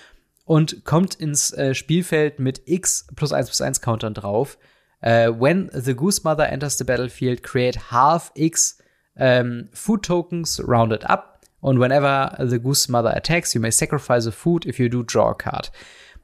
und 0.46 0.84
kommt 0.84 1.14
ins 1.14 1.52
äh, 1.54 1.76
Spielfeld 1.76 2.40
mit 2.40 2.64
X 2.66 3.06
plus 3.16 3.34
1 3.34 3.50
plus 3.50 3.62
1 3.62 3.82
Countern 3.82 4.16
drauf. 4.16 4.58
Äh, 5.02 5.30
when 5.30 5.70
the 5.74 5.96
Goose 5.96 6.22
Mother 6.24 6.50
enters 6.50 6.80
the 6.80 6.84
battlefield, 6.84 7.44
create 7.44 7.92
half 7.92 8.32
X 8.34 8.80
ähm, 9.18 9.70
food 9.74 10.04
tokens 10.04 10.62
rounded 10.66 11.10
up. 11.10 11.42
Und 11.60 11.80
whenever 11.80 12.36
the 12.46 12.60
Goose 12.60 12.92
Mother 12.92 13.16
attacks, 13.16 13.54
you 13.54 13.62
may 13.62 13.72
sacrifice 13.72 14.28
a 14.28 14.32
food 14.32 14.66
if 14.66 14.80
you 14.80 14.90
do 14.90 15.04
draw 15.04 15.30
a 15.30 15.34
card. 15.34 15.72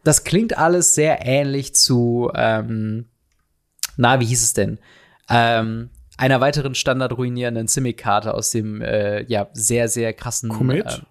Das 0.04 0.24
klingt 0.24 0.58
alles 0.58 0.96
sehr 0.96 1.26
ähnlich 1.26 1.76
zu 1.76 2.30
ähm, 2.36 3.06
na, 4.00 4.20
wie 4.22 4.26
hieß 4.26 4.44
es 4.44 4.54
denn? 4.54 4.80
Ähm, 5.30 5.90
einer 6.18 6.40
weiteren 6.40 6.74
standardruinierenden 6.74 7.68
Simic-Karte 7.68 8.34
aus 8.34 8.50
dem, 8.50 8.82
äh, 8.82 9.24
ja, 9.24 9.50
sehr, 9.52 9.90
sehr 9.90 10.14
krassen. 10.14 10.50
Komet? 10.50 10.86
Äh, 10.86 11.02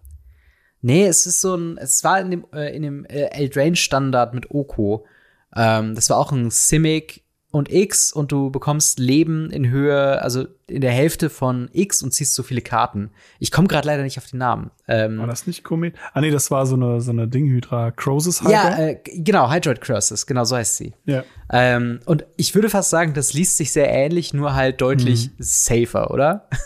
nee, 0.81 1.07
es 1.07 1.27
ist 1.27 1.43
so 1.43 1.55
ein, 1.55 1.77
es 1.77 2.03
war 2.03 2.19
in 2.19 2.31
dem, 2.31 2.47
äh, 2.53 2.75
in 2.75 2.83
dem 2.83 3.05
äh, 3.05 3.25
Eldraine-Standard 3.25 4.33
mit 4.33 4.51
Oko. 4.51 5.07
Ähm, 5.55 5.95
das 5.95 6.09
war 6.09 6.17
auch 6.17 6.33
ein 6.33 6.51
Simic 6.51 7.25
und 7.51 7.73
X 7.73 8.13
und 8.13 8.31
du 8.31 8.51
bekommst 8.51 8.99
Leben 8.99 9.51
in 9.51 9.71
Höhe, 9.71 10.21
also 10.21 10.47
in 10.67 10.83
der 10.83 10.91
Hälfte 10.93 11.31
von 11.31 11.71
X 11.73 12.03
und 12.03 12.13
ziehst 12.13 12.35
so 12.35 12.43
viele 12.43 12.61
Karten. 12.61 13.11
Ich 13.39 13.51
komme 13.51 13.69
gerade 13.69 13.87
leider 13.87 14.03
nicht 14.03 14.19
auf 14.19 14.27
den 14.27 14.39
Namen. 14.39 14.71
Ähm, 14.87 15.19
War 15.19 15.27
das 15.27 15.47
nicht 15.47 15.65
Komet? 15.65 15.95
Ah, 16.13 16.21
nee, 16.21 16.31
das 16.31 16.51
war 16.51 16.67
so 16.67 16.75
eine, 16.77 17.01
so 17.01 17.11
eine 17.11 17.27
Dinghydra. 17.27 17.91
Crosus 17.93 18.43
ja, 18.47 18.77
äh, 18.79 19.01
genau, 19.03 19.51
Hydroid 19.51 19.81
Curses, 19.81 20.27
genau 20.27 20.45
so 20.45 20.57
heißt 20.57 20.77
sie. 20.77 20.95
ja. 21.07 21.25
Ähm, 21.51 22.01
und 22.05 22.27
ich 22.37 22.55
würde 22.55 22.69
fast 22.69 22.91
sagen, 22.91 23.15
das 23.15 23.33
liest 23.33 23.57
sich 23.57 23.73
sehr 23.73 23.89
ähnlich, 23.89 24.35
nur 24.35 24.55
halt 24.55 24.83
deutlich 24.83 25.31
safer, 25.39 26.11
oder? 26.11 26.49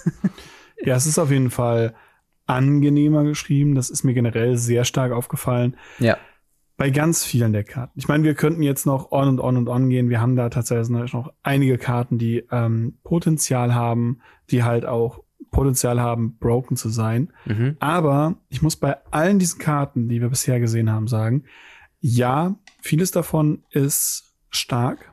Ja, 0.85 0.97
es 0.97 1.07
ist 1.07 1.21
auf 1.21 1.31
jeden 1.31 1.51
Fall 1.51 1.95
angenehmer 2.47 3.23
geschrieben. 3.23 3.77
Das 3.77 3.88
ist 3.88 4.03
mir 4.03 4.14
generell 4.14 4.57
sehr 4.57 4.85
stark 4.85 5.12
aufgefallen. 5.12 5.77
Ja. 6.01 6.18
Bei 6.77 6.91
ganz 6.91 7.25
vielen 7.25 7.53
der 7.53 7.65
Karten. 7.65 7.99
Ich 7.99 8.09
meine, 8.09 8.25
wir 8.25 8.35
könnten 8.35 8.63
jetzt 8.63 8.87
noch 8.87 9.13
on 9.13 9.29
und 9.29 9.41
on 9.41 9.57
und 9.57 9.69
on 9.69 9.89
gehen. 9.89 10.09
Wir 10.09 10.21
haben 10.21 10.37
da 10.37 10.49
tatsächlich 10.49 11.13
noch 11.13 11.33
einige 11.43 11.79
Karten, 11.79 12.19
die 12.19 12.45
ähm, 12.51 12.99
Potenzial 13.05 13.75
haben, 13.75 14.21
die 14.51 14.65
halt 14.65 14.85
auch 14.87 15.23
Potenzial 15.51 16.01
haben, 16.01 16.39
broken 16.39 16.77
zu 16.77 16.89
sein. 16.89 17.33
Mhm. 17.45 17.77
Aber 17.79 18.37
ich 18.49 18.63
muss 18.63 18.77
bei 18.77 18.97
allen 19.11 19.39
diesen 19.39 19.61
Karten, 19.61 20.09
die 20.09 20.21
wir 20.21 20.31
bisher 20.31 20.59
gesehen 20.61 20.91
haben, 20.91 21.07
sagen, 21.07 21.45
ja, 22.01 22.57
vieles 22.81 23.13
davon 23.13 23.63
ist 23.71 24.35
stark. 24.51 25.13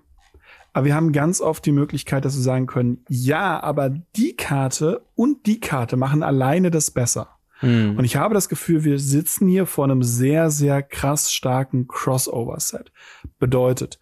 Aber 0.73 0.85
wir 0.85 0.95
haben 0.95 1.11
ganz 1.11 1.41
oft 1.41 1.65
die 1.65 1.71
Möglichkeit, 1.71 2.25
dass 2.25 2.35
wir 2.35 2.43
sagen 2.43 2.67
können, 2.67 3.03
ja, 3.09 3.61
aber 3.61 3.89
die 3.89 4.35
Karte 4.35 5.05
und 5.15 5.45
die 5.45 5.59
Karte 5.59 5.97
machen 5.97 6.23
alleine 6.23 6.71
das 6.71 6.91
besser. 6.91 7.38
Mhm. 7.61 7.97
Und 7.97 8.05
ich 8.05 8.15
habe 8.15 8.33
das 8.33 8.49
Gefühl, 8.49 8.83
wir 8.83 8.99
sitzen 8.99 9.47
hier 9.47 9.65
vor 9.65 9.85
einem 9.85 10.03
sehr, 10.03 10.49
sehr 10.49 10.81
krass 10.81 11.31
starken 11.31 11.87
Crossover-Set. 11.87 12.91
Bedeutet, 13.37 13.99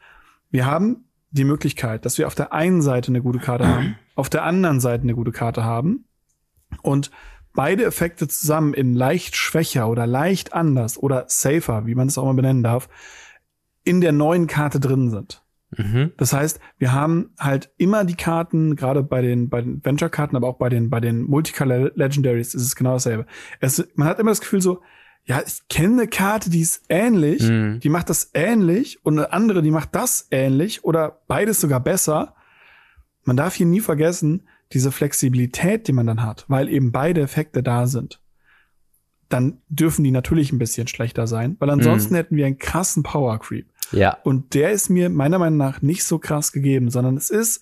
wir 0.49 0.65
haben 0.65 1.05
die 1.31 1.43
Möglichkeit, 1.43 2.05
dass 2.05 2.17
wir 2.17 2.27
auf 2.27 2.35
der 2.35 2.53
einen 2.53 2.81
Seite 2.81 3.09
eine 3.09 3.21
gute 3.21 3.39
Karte 3.39 3.67
haben, 3.67 3.95
auf 4.15 4.29
der 4.29 4.43
anderen 4.43 4.79
Seite 4.79 5.03
eine 5.03 5.15
gute 5.15 5.31
Karte 5.31 5.63
haben 5.63 6.05
und 6.81 7.11
beide 7.53 7.85
Effekte 7.85 8.27
zusammen 8.27 8.73
in 8.73 8.93
leicht 8.93 9.35
schwächer 9.35 9.89
oder 9.89 10.05
leicht 10.05 10.53
anders 10.53 10.97
oder 10.97 11.25
safer, 11.27 11.85
wie 11.85 11.95
man 11.95 12.07
es 12.07 12.17
auch 12.17 12.25
mal 12.25 12.33
benennen 12.33 12.63
darf, 12.63 12.87
in 13.83 14.01
der 14.01 14.11
neuen 14.11 14.47
Karte 14.47 14.79
drin 14.79 15.09
sind. 15.09 15.43
Mhm. 15.75 16.13
Das 16.17 16.33
heißt, 16.33 16.59
wir 16.77 16.93
haben 16.93 17.31
halt 17.37 17.71
immer 17.77 18.05
die 18.05 18.15
Karten, 18.15 18.75
gerade 18.75 19.03
bei 19.03 19.21
den, 19.21 19.49
bei 19.49 19.61
den 19.61 19.83
Venture-Karten, 19.83 20.35
aber 20.35 20.47
auch 20.47 20.57
bei 20.57 20.69
den, 20.69 20.89
bei 20.89 20.99
den 20.99 21.23
Multicolor 21.23 21.91
Legendaries 21.95 22.53
ist 22.53 22.63
es 22.63 22.75
genau 22.75 22.93
dasselbe. 22.93 23.25
Es, 23.59 23.85
man 23.95 24.07
hat 24.07 24.19
immer 24.19 24.31
das 24.31 24.41
Gefühl 24.41 24.61
so, 24.61 24.81
ja, 25.25 25.41
ich 25.45 25.67
kenne 25.67 25.93
eine 25.93 26.07
Karte, 26.07 26.49
die 26.49 26.61
ist 26.61 26.85
ähnlich, 26.87 27.43
mhm. 27.43 27.81
die 27.81 27.89
macht 27.89 28.09
das 28.09 28.31
ähnlich 28.33 29.03
und 29.05 29.19
eine 29.19 29.33
andere, 29.33 29.61
die 29.61 29.71
macht 29.71 29.93
das 29.93 30.27
ähnlich 30.31 30.85
oder 30.85 31.19
beides 31.27 31.59
sogar 31.59 31.81
besser. 31.81 32.33
Man 33.25 33.35
darf 33.35 33.55
hier 33.55 33.65
nie 33.65 33.81
vergessen, 33.81 34.47
diese 34.71 34.91
Flexibilität, 34.91 35.87
die 35.87 35.93
man 35.93 36.07
dann 36.07 36.23
hat, 36.23 36.45
weil 36.47 36.69
eben 36.69 36.93
beide 36.93 37.21
Effekte 37.21 37.61
da 37.61 37.87
sind. 37.87 38.21
Dann 39.27 39.61
dürfen 39.67 40.05
die 40.05 40.11
natürlich 40.11 40.53
ein 40.53 40.59
bisschen 40.59 40.87
schlechter 40.87 41.27
sein, 41.27 41.57
weil 41.59 41.69
ansonsten 41.69 42.13
mhm. 42.13 42.17
hätten 42.17 42.35
wir 42.37 42.45
einen 42.45 42.57
krassen 42.57 43.03
Power 43.03 43.37
Creep. 43.39 43.67
Ja. 43.91 44.17
Und 44.23 44.53
der 44.53 44.71
ist 44.71 44.89
mir 44.89 45.09
meiner 45.09 45.39
Meinung 45.39 45.57
nach 45.57 45.81
nicht 45.81 46.03
so 46.03 46.19
krass 46.19 46.51
gegeben, 46.51 46.89
sondern 46.89 47.17
es 47.17 47.29
ist, 47.29 47.61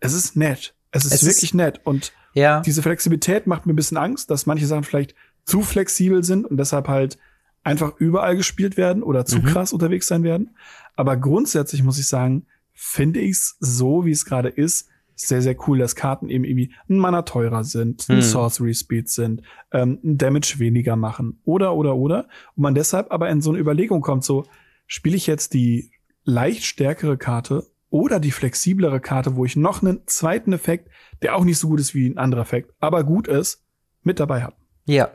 es 0.00 0.12
ist 0.12 0.36
nett. 0.36 0.74
Es 0.90 1.04
ist 1.04 1.14
es 1.14 1.24
wirklich 1.24 1.50
ist, 1.50 1.54
nett. 1.54 1.80
Und 1.84 2.12
ja. 2.34 2.60
diese 2.60 2.82
Flexibilität 2.82 3.46
macht 3.46 3.66
mir 3.66 3.72
ein 3.72 3.76
bisschen 3.76 3.96
Angst, 3.96 4.30
dass 4.30 4.46
manche 4.46 4.66
Sachen 4.66 4.84
vielleicht 4.84 5.14
zu 5.44 5.62
flexibel 5.62 6.22
sind 6.24 6.46
und 6.46 6.56
deshalb 6.56 6.88
halt 6.88 7.18
einfach 7.62 7.96
überall 7.98 8.36
gespielt 8.36 8.76
werden 8.76 9.02
oder 9.02 9.24
zu 9.24 9.38
mhm. 9.38 9.44
krass 9.44 9.72
unterwegs 9.72 10.06
sein 10.06 10.22
werden. 10.22 10.56
Aber 10.96 11.16
grundsätzlich 11.16 11.82
muss 11.82 11.98
ich 11.98 12.06
sagen, 12.06 12.46
finde 12.72 13.20
ich 13.20 13.32
es 13.32 13.56
so, 13.60 14.04
wie 14.04 14.10
es 14.10 14.24
gerade 14.24 14.48
ist, 14.48 14.88
sehr, 15.16 15.42
sehr 15.42 15.56
cool, 15.68 15.78
dass 15.78 15.94
Karten 15.94 16.28
eben 16.28 16.44
irgendwie 16.44 16.74
ein 16.88 16.98
Mana 16.98 17.22
teurer 17.22 17.64
sind, 17.64 18.08
ein 18.08 18.16
mhm. 18.16 18.22
Sorcery 18.22 18.74
Speed 18.74 19.08
sind, 19.08 19.42
ähm, 19.72 20.00
ein 20.02 20.18
Damage 20.18 20.58
weniger 20.58 20.96
machen 20.96 21.40
oder, 21.44 21.74
oder, 21.74 21.94
oder. 21.96 22.26
Und 22.56 22.62
man 22.62 22.74
deshalb 22.74 23.12
aber 23.12 23.30
in 23.30 23.40
so 23.40 23.50
eine 23.50 23.60
Überlegung 23.60 24.00
kommt, 24.00 24.24
so, 24.24 24.44
spiele 24.86 25.16
ich 25.16 25.26
jetzt 25.26 25.54
die 25.54 25.92
leicht 26.24 26.64
stärkere 26.64 27.16
Karte 27.16 27.66
oder 27.90 28.20
die 28.20 28.32
flexiblere 28.32 29.00
Karte, 29.00 29.36
wo 29.36 29.44
ich 29.44 29.56
noch 29.56 29.82
einen 29.82 30.06
zweiten 30.06 30.52
Effekt, 30.52 30.90
der 31.22 31.36
auch 31.36 31.44
nicht 31.44 31.58
so 31.58 31.68
gut 31.68 31.80
ist 31.80 31.94
wie 31.94 32.08
ein 32.08 32.18
anderer 32.18 32.42
Effekt, 32.42 32.72
aber 32.80 33.04
gut 33.04 33.28
ist, 33.28 33.64
mit 34.02 34.20
dabei 34.20 34.42
habe. 34.42 34.56
Ja, 34.86 35.10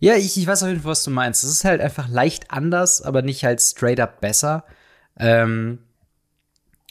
ja, 0.00 0.14
ich, 0.14 0.36
ich 0.36 0.46
weiß 0.46 0.62
auf 0.62 0.68
jeden 0.68 0.80
Fall, 0.82 0.92
was 0.92 1.02
du 1.02 1.10
meinst. 1.10 1.42
Es 1.44 1.50
ist 1.50 1.64
halt 1.64 1.80
einfach 1.80 2.08
leicht 2.08 2.50
anders, 2.50 3.02
aber 3.02 3.22
nicht 3.22 3.44
halt 3.44 3.60
straight 3.60 3.98
up 4.00 4.20
besser. 4.20 4.64
Ähm, 5.18 5.80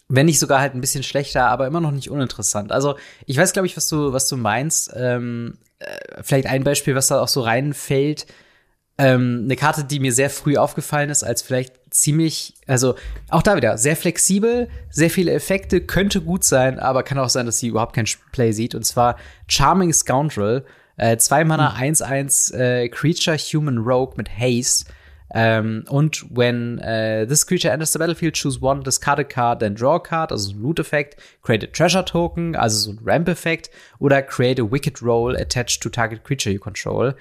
wenn 0.10 0.26
nicht 0.26 0.40
sogar 0.40 0.60
halt 0.60 0.74
ein 0.74 0.82
bisschen 0.82 1.04
schlechter, 1.04 1.48
aber 1.48 1.68
immer 1.68 1.82
noch 1.82 1.92
nicht 1.92 2.10
uninteressant. 2.10 2.72
Also 2.72 2.98
ich 3.26 3.38
weiß, 3.38 3.54
glaube 3.54 3.66
ich, 3.66 3.78
was 3.78 3.88
du, 3.88 4.14
was 4.14 4.28
du 4.28 4.38
meinst. 4.38 4.92
Ähm, 4.96 5.58
äh, 5.80 6.22
vielleicht 6.22 6.48
ein 6.48 6.64
Beispiel, 6.64 6.96
was 6.96 7.08
da 7.08 7.22
auch 7.22 7.28
so 7.28 7.42
reinfällt. 7.42 8.26
Ähm, 8.98 9.42
eine 9.46 9.56
Karte, 9.56 9.86
die 9.86 10.00
mir 10.00 10.12
sehr 10.12 10.30
früh 10.30 10.58
aufgefallen 10.58 11.10
ist, 11.10 11.24
als 11.24 11.42
vielleicht 11.42 11.77
ziemlich, 11.98 12.54
also 12.68 12.96
auch 13.30 13.42
da 13.42 13.56
wieder 13.56 13.78
sehr 13.78 13.96
flexibel, 13.96 14.70
sehr 14.90 15.10
viele 15.10 15.34
Effekte, 15.34 15.82
könnte 15.82 16.22
gut 16.22 16.44
sein, 16.44 16.80
aber 16.80 17.04
kann 17.04 17.18
auch 17.18 17.30
sein, 17.30 17.46
dass 17.46 17.60
sie 17.60 17.68
überhaupt 17.68 17.96
kein 17.96 18.06
Play 18.32 18.52
sieht. 18.52 18.76
Und 18.76 18.86
zwar 18.86 19.18
Charming 19.48 19.94
Scoundrel. 19.94 20.66
Äh, 20.98 21.18
zwei 21.18 21.44
Mana, 21.44 21.76
1-1 21.76 22.54
hm. 22.54 22.60
äh, 22.60 22.90
Creature 22.90 23.38
Human 23.38 23.78
Rogue 23.78 24.14
mit 24.18 24.30
Haste. 24.30 24.86
Ähm, 25.34 25.84
und 25.90 26.26
when 26.30 26.80
uh, 26.80 27.26
this 27.26 27.46
creature 27.46 27.72
enters 27.72 27.92
the 27.92 28.00
battlefield, 28.00 28.34
choose 28.34 28.62
one, 28.62 28.82
discard 28.82 29.20
a 29.20 29.24
card, 29.24 29.60
then 29.60 29.76
draw 29.76 29.96
a 29.96 30.00
card, 30.00 30.32
also 30.32 30.50
so 30.50 30.56
ein 30.56 30.62
Loot-Effekt, 30.62 31.18
create 31.42 31.64
a 31.64 31.68
Treasure 31.68 32.06
Token, 32.06 32.56
also 32.56 32.78
so 32.78 32.92
ein 32.92 33.00
Ramp-Effekt, 33.04 33.70
oder 34.00 34.22
create 34.22 34.60
a 34.60 34.64
Wicked 34.64 35.02
Roll 35.02 35.36
attached 35.36 35.84
to 35.84 35.90
target 35.90 36.24
creature 36.24 36.52
you 36.52 36.60
control. 36.60 37.14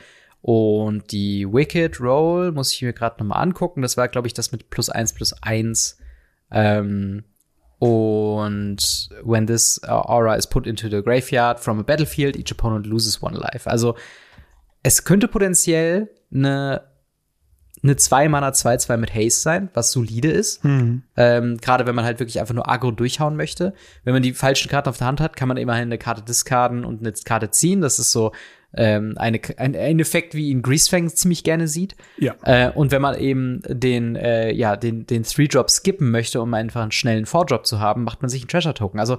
Und 0.47 1.11
die 1.11 1.45
Wicked 1.45 2.01
Roll 2.01 2.53
muss 2.53 2.73
ich 2.73 2.81
mir 2.81 2.93
gerade 2.93 3.19
nochmal 3.19 3.43
angucken. 3.43 3.83
Das 3.83 3.97
war, 3.97 4.07
glaube 4.07 4.29
ich, 4.29 4.33
das 4.33 4.53
mit 4.53 4.71
plus 4.71 4.89
1 4.89 5.15
plus 5.15 5.35
1. 5.43 5.99
Ähm, 6.53 7.25
und 7.81 9.09
when 9.25 9.49
this 9.49 9.83
aura 9.83 10.37
is 10.37 10.47
put 10.47 10.69
into 10.69 10.89
the 10.89 11.03
graveyard 11.03 11.59
from 11.59 11.81
a 11.81 11.83
battlefield, 11.83 12.37
each 12.37 12.53
opponent 12.53 12.87
loses 12.87 13.21
one 13.21 13.37
life. 13.37 13.69
Also 13.69 13.97
es 14.85 15.03
könnte 15.03 15.27
potenziell 15.27 16.11
eine 16.33 16.83
eine 17.83 17.97
2 17.97 18.29
Mana 18.29 18.51
2-2 18.51 18.97
mit 18.97 19.15
Haste 19.15 19.41
sein, 19.41 19.69
was 19.75 19.93
solide 19.93 20.31
ist. 20.31 20.65
Mhm. 20.65 21.03
Ähm, 21.17 21.57
Gerade 21.59 21.87
wenn 21.87 21.95
man 21.95 22.05
halt 22.05 22.21
wirklich 22.21 22.41
einfach 22.41 22.55
nur 22.55 22.69
aggro 22.69 22.91
durchhauen 22.91 23.37
möchte. 23.37 23.75
Wenn 24.05 24.13
man 24.13 24.23
die 24.23 24.33
falschen 24.33 24.71
Karten 24.71 24.89
auf 24.89 24.99
der 24.99 25.07
Hand 25.09 25.21
hat, 25.21 25.37
kann 25.37 25.49
man 25.49 25.57
immerhin 25.57 25.89
eine 25.89 25.99
Karte 25.99 26.23
discarden 26.23 26.85
und 26.85 27.01
eine 27.01 27.13
Karte 27.13 27.51
ziehen. 27.51 27.81
Das 27.81 27.99
ist 27.99 28.13
so 28.13 28.33
ähm, 28.77 29.15
eine, 29.17 29.41
ein, 29.57 29.75
ein 29.75 29.99
Effekt, 29.99 30.35
wie 30.35 30.51
ihn 30.51 30.62
Greasefang 30.62 31.09
ziemlich 31.09 31.45
gerne 31.45 31.69
sieht. 31.69 31.97
Ja. 32.19 32.35
Äh, 32.43 32.71
und 32.71 32.91
wenn 32.91 33.03
man 33.03 33.19
eben 33.19 33.62
den, 33.67 34.17
äh, 34.17 34.53
ja, 34.53 34.77
den, 34.77 35.07
den 35.07 35.23
Three-Drop 35.23 35.71
skippen 35.71 36.11
möchte, 36.11 36.41
um 36.41 36.53
einfach 36.55 36.83
einen 36.83 36.93
schnellen 36.93 37.27
Four-Drop 37.27 37.67
zu 37.67 37.81
haben, 37.81 38.05
macht 38.05 38.23
man 38.23 38.29
sich 38.29 38.43
einen 38.43 38.49
Treasure-Token. 38.49 39.01
Also 39.01 39.19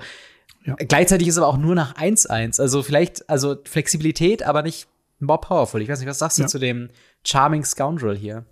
ja. 0.66 0.76
gleichzeitig 0.76 1.28
ist 1.28 1.38
aber 1.38 1.48
auch 1.48 1.58
nur 1.58 1.76
nach 1.76 1.96
1-1. 1.96 2.62
Also 2.62 2.84
vielleicht, 2.84 3.30
also 3.30 3.56
Flexibilität, 3.64 4.44
aber 4.44 4.64
nicht 4.64 4.88
more 5.20 5.40
powerful. 5.40 5.82
Ich 5.82 5.90
weiß 5.90 6.00
nicht, 6.00 6.10
was 6.10 6.20
sagst 6.20 6.38
du 6.38 6.44
ja. 6.44 6.48
zu 6.48 6.60
dem 6.60 6.90
Charming 7.24 7.64
Scoundrel 7.64 8.16
hier? 8.16 8.46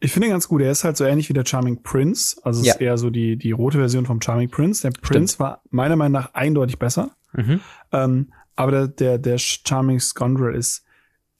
Ich 0.00 0.12
finde 0.12 0.28
ihn 0.28 0.32
ganz 0.32 0.48
gut. 0.48 0.62
Er 0.62 0.70
ist 0.70 0.84
halt 0.84 0.96
so 0.96 1.04
ähnlich 1.04 1.28
wie 1.28 1.32
der 1.32 1.44
Charming 1.44 1.82
Prince. 1.82 2.40
Also 2.42 2.60
es 2.60 2.66
ja. 2.66 2.74
ist 2.74 2.80
eher 2.80 2.98
so 2.98 3.10
die, 3.10 3.36
die 3.36 3.52
rote 3.52 3.78
Version 3.78 4.06
vom 4.06 4.20
Charming 4.20 4.50
Prince. 4.50 4.82
Der 4.82 4.90
Prince 4.90 5.34
Stimmt. 5.34 5.40
war 5.40 5.62
meiner 5.70 5.96
Meinung 5.96 6.12
nach 6.12 6.34
eindeutig 6.34 6.78
besser. 6.78 7.10
Mhm. 7.32 7.60
Ähm, 7.92 8.32
aber 8.60 8.72
der, 8.72 8.88
der, 8.88 9.18
der 9.18 9.38
Charming 9.38 10.00
Scoundrel 10.00 10.54
ist, 10.54 10.84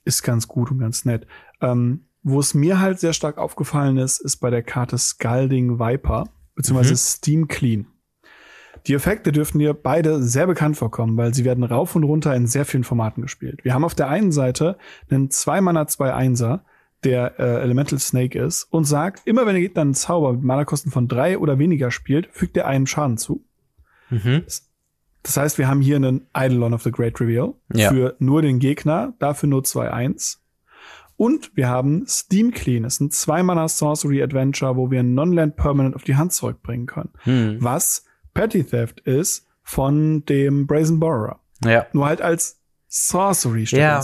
ist 0.04 0.22
ganz 0.22 0.48
gut 0.48 0.70
und 0.70 0.78
ganz 0.78 1.04
nett. 1.04 1.26
Ähm, 1.61 2.06
wo 2.22 2.40
es 2.40 2.54
mir 2.54 2.80
halt 2.80 2.98
sehr 2.98 3.12
stark 3.12 3.37
aufgefallen 3.37 3.98
ist, 3.98 4.20
ist 4.20 4.38
bei 4.38 4.48
der 4.48 4.62
Karte 4.62 4.96
Scalding 4.96 5.78
Viper, 5.78 6.24
beziehungsweise 6.54 6.94
mhm. 6.94 6.96
Steam 6.96 7.48
Clean. 7.48 7.87
Die 8.87 8.94
Effekte 8.94 9.33
dürften 9.33 9.59
dir 9.59 9.74
beide 9.74 10.22
sehr 10.22 10.46
bekannt 10.46 10.78
vorkommen, 10.78 11.18
weil 11.18 11.35
sie 11.35 11.44
werden 11.44 11.64
rauf 11.64 11.94
und 11.94 12.04
runter 12.04 12.35
in 12.35 12.46
sehr 12.46 12.64
vielen 12.64 12.85
Formaten 12.85 13.20
gespielt. 13.20 13.64
Wir 13.64 13.74
haben 13.74 13.85
auf 13.85 13.94
der 13.94 14.09
einen 14.09 14.33
Seite 14.33 14.78
einen 15.11 15.28
2-Mana 15.28 15.83
2-1er, 15.83 16.61
der 17.04 17.38
äh, 17.38 17.61
Elemental 17.61 17.98
Snake 17.98 18.38
ist 18.38 18.64
und 18.64 18.85
sagt, 18.85 19.26
immer 19.26 19.44
wenn 19.44 19.56
er 19.56 19.68
dann 19.68 19.88
einen 19.88 19.94
Zauber 19.94 20.33
mit 20.33 20.42
Mana-Kosten 20.42 20.90
von 20.90 21.09
drei 21.09 21.38
oder 21.38 21.59
weniger 21.59 21.90
spielt, 21.90 22.28
fügt 22.33 22.56
er 22.56 22.66
einem 22.66 22.87
Schaden 22.87 23.18
zu. 23.18 23.44
Mhm. 24.09 24.42
Das 24.44 24.69
heißt, 25.37 25.59
wir 25.59 25.68
haben 25.68 25.80
hier 25.80 25.96
einen 25.96 26.26
Eidolon 26.33 26.72
of 26.72 26.83
the 26.83 26.90
Great 26.90 27.20
Reveal 27.20 27.54
ja. 27.72 27.90
für 27.90 28.16
nur 28.18 28.42
den 28.42 28.59
Gegner, 28.59 29.14
dafür 29.18 29.48
nur 29.48 29.62
2-1. 29.62 30.38
Und 31.16 31.54
wir 31.54 31.68
haben 31.68 32.06
Steam 32.06 32.50
Clean, 32.50 32.83
das 32.83 32.94
ist 32.94 33.00
ein 33.00 33.11
Zwei-Mana 33.11 33.68
Sorcery 33.68 34.22
Adventure, 34.22 34.76
wo 34.76 34.90
wir 34.90 35.00
ein 35.00 35.12
Non-Land 35.12 35.56
Permanent 35.56 35.94
auf 35.94 36.04
die 36.04 36.16
Hand 36.16 36.33
zurückbringen 36.33 36.87
können. 36.87 37.11
Hm. 37.24 37.59
Was 37.61 38.06
Petty 38.33 38.64
Theft 38.64 39.00
ist 39.00 39.46
von 39.62 40.24
dem 40.24 40.66
Brazen 40.66 40.98
Borrower. 40.98 41.40
Ja. 41.62 41.87
Nur 41.92 42.06
halt 42.06 42.22
als 42.22 42.61
Sorcery 42.88 43.64
ja. 43.64 44.02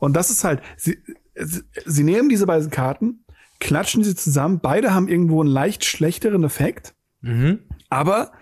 Und 0.00 0.14
das 0.14 0.30
ist 0.30 0.42
halt, 0.42 0.60
sie, 0.76 0.98
sie 1.34 2.04
nehmen 2.04 2.28
diese 2.28 2.46
beiden 2.46 2.70
Karten, 2.70 3.24
klatschen 3.60 4.04
sie 4.04 4.14
zusammen, 4.14 4.60
beide 4.60 4.92
haben 4.92 5.08
irgendwo 5.08 5.40
einen 5.40 5.50
leicht 5.50 5.84
schlechteren 5.84 6.44
Effekt, 6.44 6.94
mhm. 7.20 7.60
aber 7.88 8.32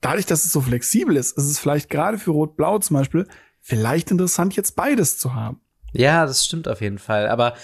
dadurch, 0.00 0.26
dass 0.26 0.44
es 0.44 0.52
so 0.52 0.60
flexibel 0.60 1.16
ist, 1.16 1.36
ist 1.36 1.44
es 1.44 1.58
vielleicht 1.58 1.90
gerade 1.90 2.18
für 2.18 2.30
Rot-Blau 2.30 2.78
zum 2.78 2.96
Beispiel 2.96 3.26
vielleicht 3.60 4.10
interessant, 4.10 4.56
jetzt 4.56 4.76
beides 4.76 5.18
zu 5.18 5.34
haben. 5.34 5.60
Ja, 5.92 6.26
das 6.26 6.44
stimmt 6.44 6.68
auf 6.68 6.80
jeden 6.80 6.98
Fall. 6.98 7.28
Aber 7.28 7.54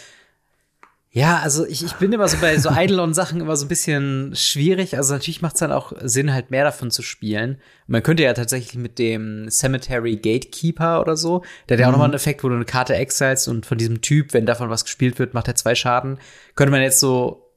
ja, 1.17 1.39
also 1.39 1.65
ich, 1.65 1.83
ich 1.83 1.95
bin 1.95 2.13
immer 2.13 2.29
so 2.29 2.37
bei 2.43 2.59
so 2.59 2.69
Eidolon-Sachen 2.69 3.41
immer 3.41 3.57
so 3.57 3.65
ein 3.65 3.69
bisschen 3.69 4.35
schwierig. 4.35 4.99
Also 4.99 5.15
natürlich 5.15 5.41
macht 5.41 5.55
es 5.55 5.61
dann 5.61 5.73
auch 5.73 5.95
Sinn, 6.03 6.35
halt 6.35 6.51
mehr 6.51 6.65
davon 6.65 6.91
zu 6.91 7.01
spielen. 7.01 7.59
Man 7.87 8.03
könnte 8.03 8.23
ja 8.23 8.35
tatsächlich 8.35 8.75
mit 8.75 8.99
dem 8.99 9.49
Cemetery 9.49 10.17
Gatekeeper 10.17 11.01
oder 11.01 11.17
so, 11.17 11.43
der 11.69 11.77
hat 11.77 11.81
ja 11.81 11.87
auch 11.87 11.91
mhm. 11.91 11.93
nochmal 11.93 12.09
einen 12.09 12.15
Effekt, 12.15 12.45
wo 12.45 12.51
du 12.51 12.57
eine 12.57 12.67
Karte 12.67 12.95
exilst 12.95 13.49
und 13.49 13.65
von 13.65 13.79
diesem 13.79 14.03
Typ, 14.03 14.35
wenn 14.35 14.45
davon 14.45 14.69
was 14.69 14.85
gespielt 14.85 15.19
wird, 15.19 15.33
macht 15.33 15.49
er 15.49 15.55
zwei 15.55 15.75
Schaden. 15.75 16.19
Könnte 16.55 16.71
man 16.71 16.83
jetzt 16.83 17.01
so, 17.01 17.51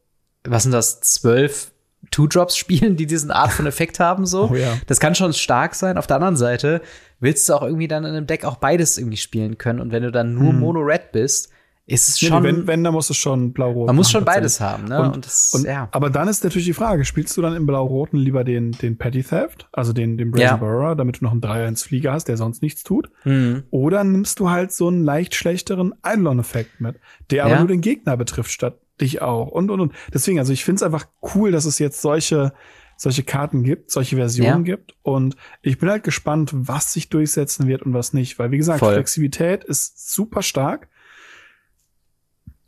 was 0.46 0.64
sind 0.64 0.72
das, 0.72 1.02
zwölf 1.02 1.74
Two-Drops 2.12 2.56
spielen, 2.58 2.96
die 2.96 3.06
diesen 3.06 3.32
Art 3.32 3.52
von 3.52 3.66
Effekt 3.66 4.00
haben, 4.00 4.26
so. 4.26 4.50
Oh, 4.52 4.56
ja. 4.56 4.78
Das 4.88 5.00
kann 5.00 5.16
schon 5.16 5.34
stark 5.34 5.76
sein. 5.76 5.98
Auf 5.98 6.08
der 6.08 6.16
anderen 6.18 6.38
Seite 6.38 6.82
willst 7.20 7.48
du 7.50 7.54
auch 7.54 7.64
irgendwie 7.64 7.88
dann 7.88 8.06
in 8.06 8.16
einem 8.16 8.28
Deck 8.28 8.46
auch 8.46 8.58
beides 8.58 8.98
irgendwie 8.98 9.18
spielen 9.18 9.58
können. 9.58 9.80
Und 9.80 9.92
wenn 9.92 10.04
du 10.04 10.12
dann 10.12 10.34
nur 10.34 10.54
mhm. 10.54 10.60
Mono-Red 10.60 11.12
bist, 11.12 11.50
ist 11.90 12.08
es 12.08 12.20
schon. 12.20 12.42
Nee, 12.42 12.48
wenn, 12.48 12.68
wenn, 12.68 12.84
dann 12.84 12.94
muss 12.94 13.10
es 13.10 13.18
schon 13.18 13.52
blau-rot. 13.52 13.88
Man 13.88 13.96
muss 13.96 14.12
schon 14.12 14.24
beides 14.24 14.60
haben, 14.60 14.86
ne? 14.86 15.02
Und, 15.02 15.16
und, 15.16 15.26
das, 15.26 15.54
und 15.56 15.66
ja. 15.66 15.90
Aber 15.92 16.10
dann 16.10 16.28
ist 16.28 16.44
natürlich 16.44 16.68
die 16.68 16.74
Frage, 16.74 17.04
spielst 17.04 17.36
du 17.36 17.42
dann 17.42 17.56
im 17.56 17.66
blau-roten 17.66 18.18
lieber 18.18 18.44
den, 18.44 18.72
den 18.74 18.98
Petty 18.98 19.24
Theft, 19.24 19.68
also 19.72 19.92
den, 19.92 20.18
den 20.18 20.30
Brazen 20.30 20.44
ja. 20.44 20.58
Burrower, 20.58 20.96
damit 20.96 21.20
du 21.20 21.26
noch 21.26 21.32
einen 21.32 21.42
3-1-Flieger 21.42 22.14
hast, 22.14 22.28
der 22.28 22.38
sonst 22.38 22.62
nichts 22.62 22.84
tut? 22.84 23.10
Mhm. 23.26 23.64
Oder 23.72 24.04
nimmst 24.04 24.40
du 24.40 24.52
halt 24.52 24.72
so 24.72 24.88
einen 24.88 25.04
leicht 25.04 25.34
schlechteren 25.34 25.94
Eidolon-Effekt 26.04 26.80
mit, 26.80 27.00
der 27.32 27.46
aber 27.46 27.54
ja. 27.54 27.60
nur 27.60 27.68
den 27.68 27.82
Gegner 27.82 28.16
betrifft, 28.18 28.52
statt 28.52 28.80
dich 29.02 29.22
auch. 29.22 29.48
Und, 29.48 29.72
und, 29.72 29.80
und. 29.80 29.94
Deswegen, 30.14 30.40
also 30.40 30.54
ich 30.54 30.64
finde 30.64 30.78
es 30.78 30.84
einfach 30.84 31.08
cool, 31.36 31.52
dass 31.52 31.66
es 31.66 31.80
jetzt 31.80 32.02
solche, 32.02 32.54
solche 32.98 33.24
Karten 33.24 33.64
gibt, 33.64 33.92
solche 33.92 34.16
Versionen 34.16 34.66
ja. 34.66 34.76
gibt. 34.76 34.96
Und 35.04 35.36
ich 35.62 35.78
bin 35.78 35.90
halt 35.90 36.04
gespannt, 36.04 36.52
was 36.54 36.94
sich 36.94 37.10
durchsetzen 37.10 37.68
wird 37.68 37.84
und 37.84 37.94
was 37.94 38.14
nicht. 38.14 38.40
Weil, 38.40 38.52
wie 38.52 38.58
gesagt, 38.58 38.80
Voll. 38.80 38.94
Flexibilität 38.94 39.64
ist 39.64 40.14
super 40.14 40.42
stark 40.42 40.88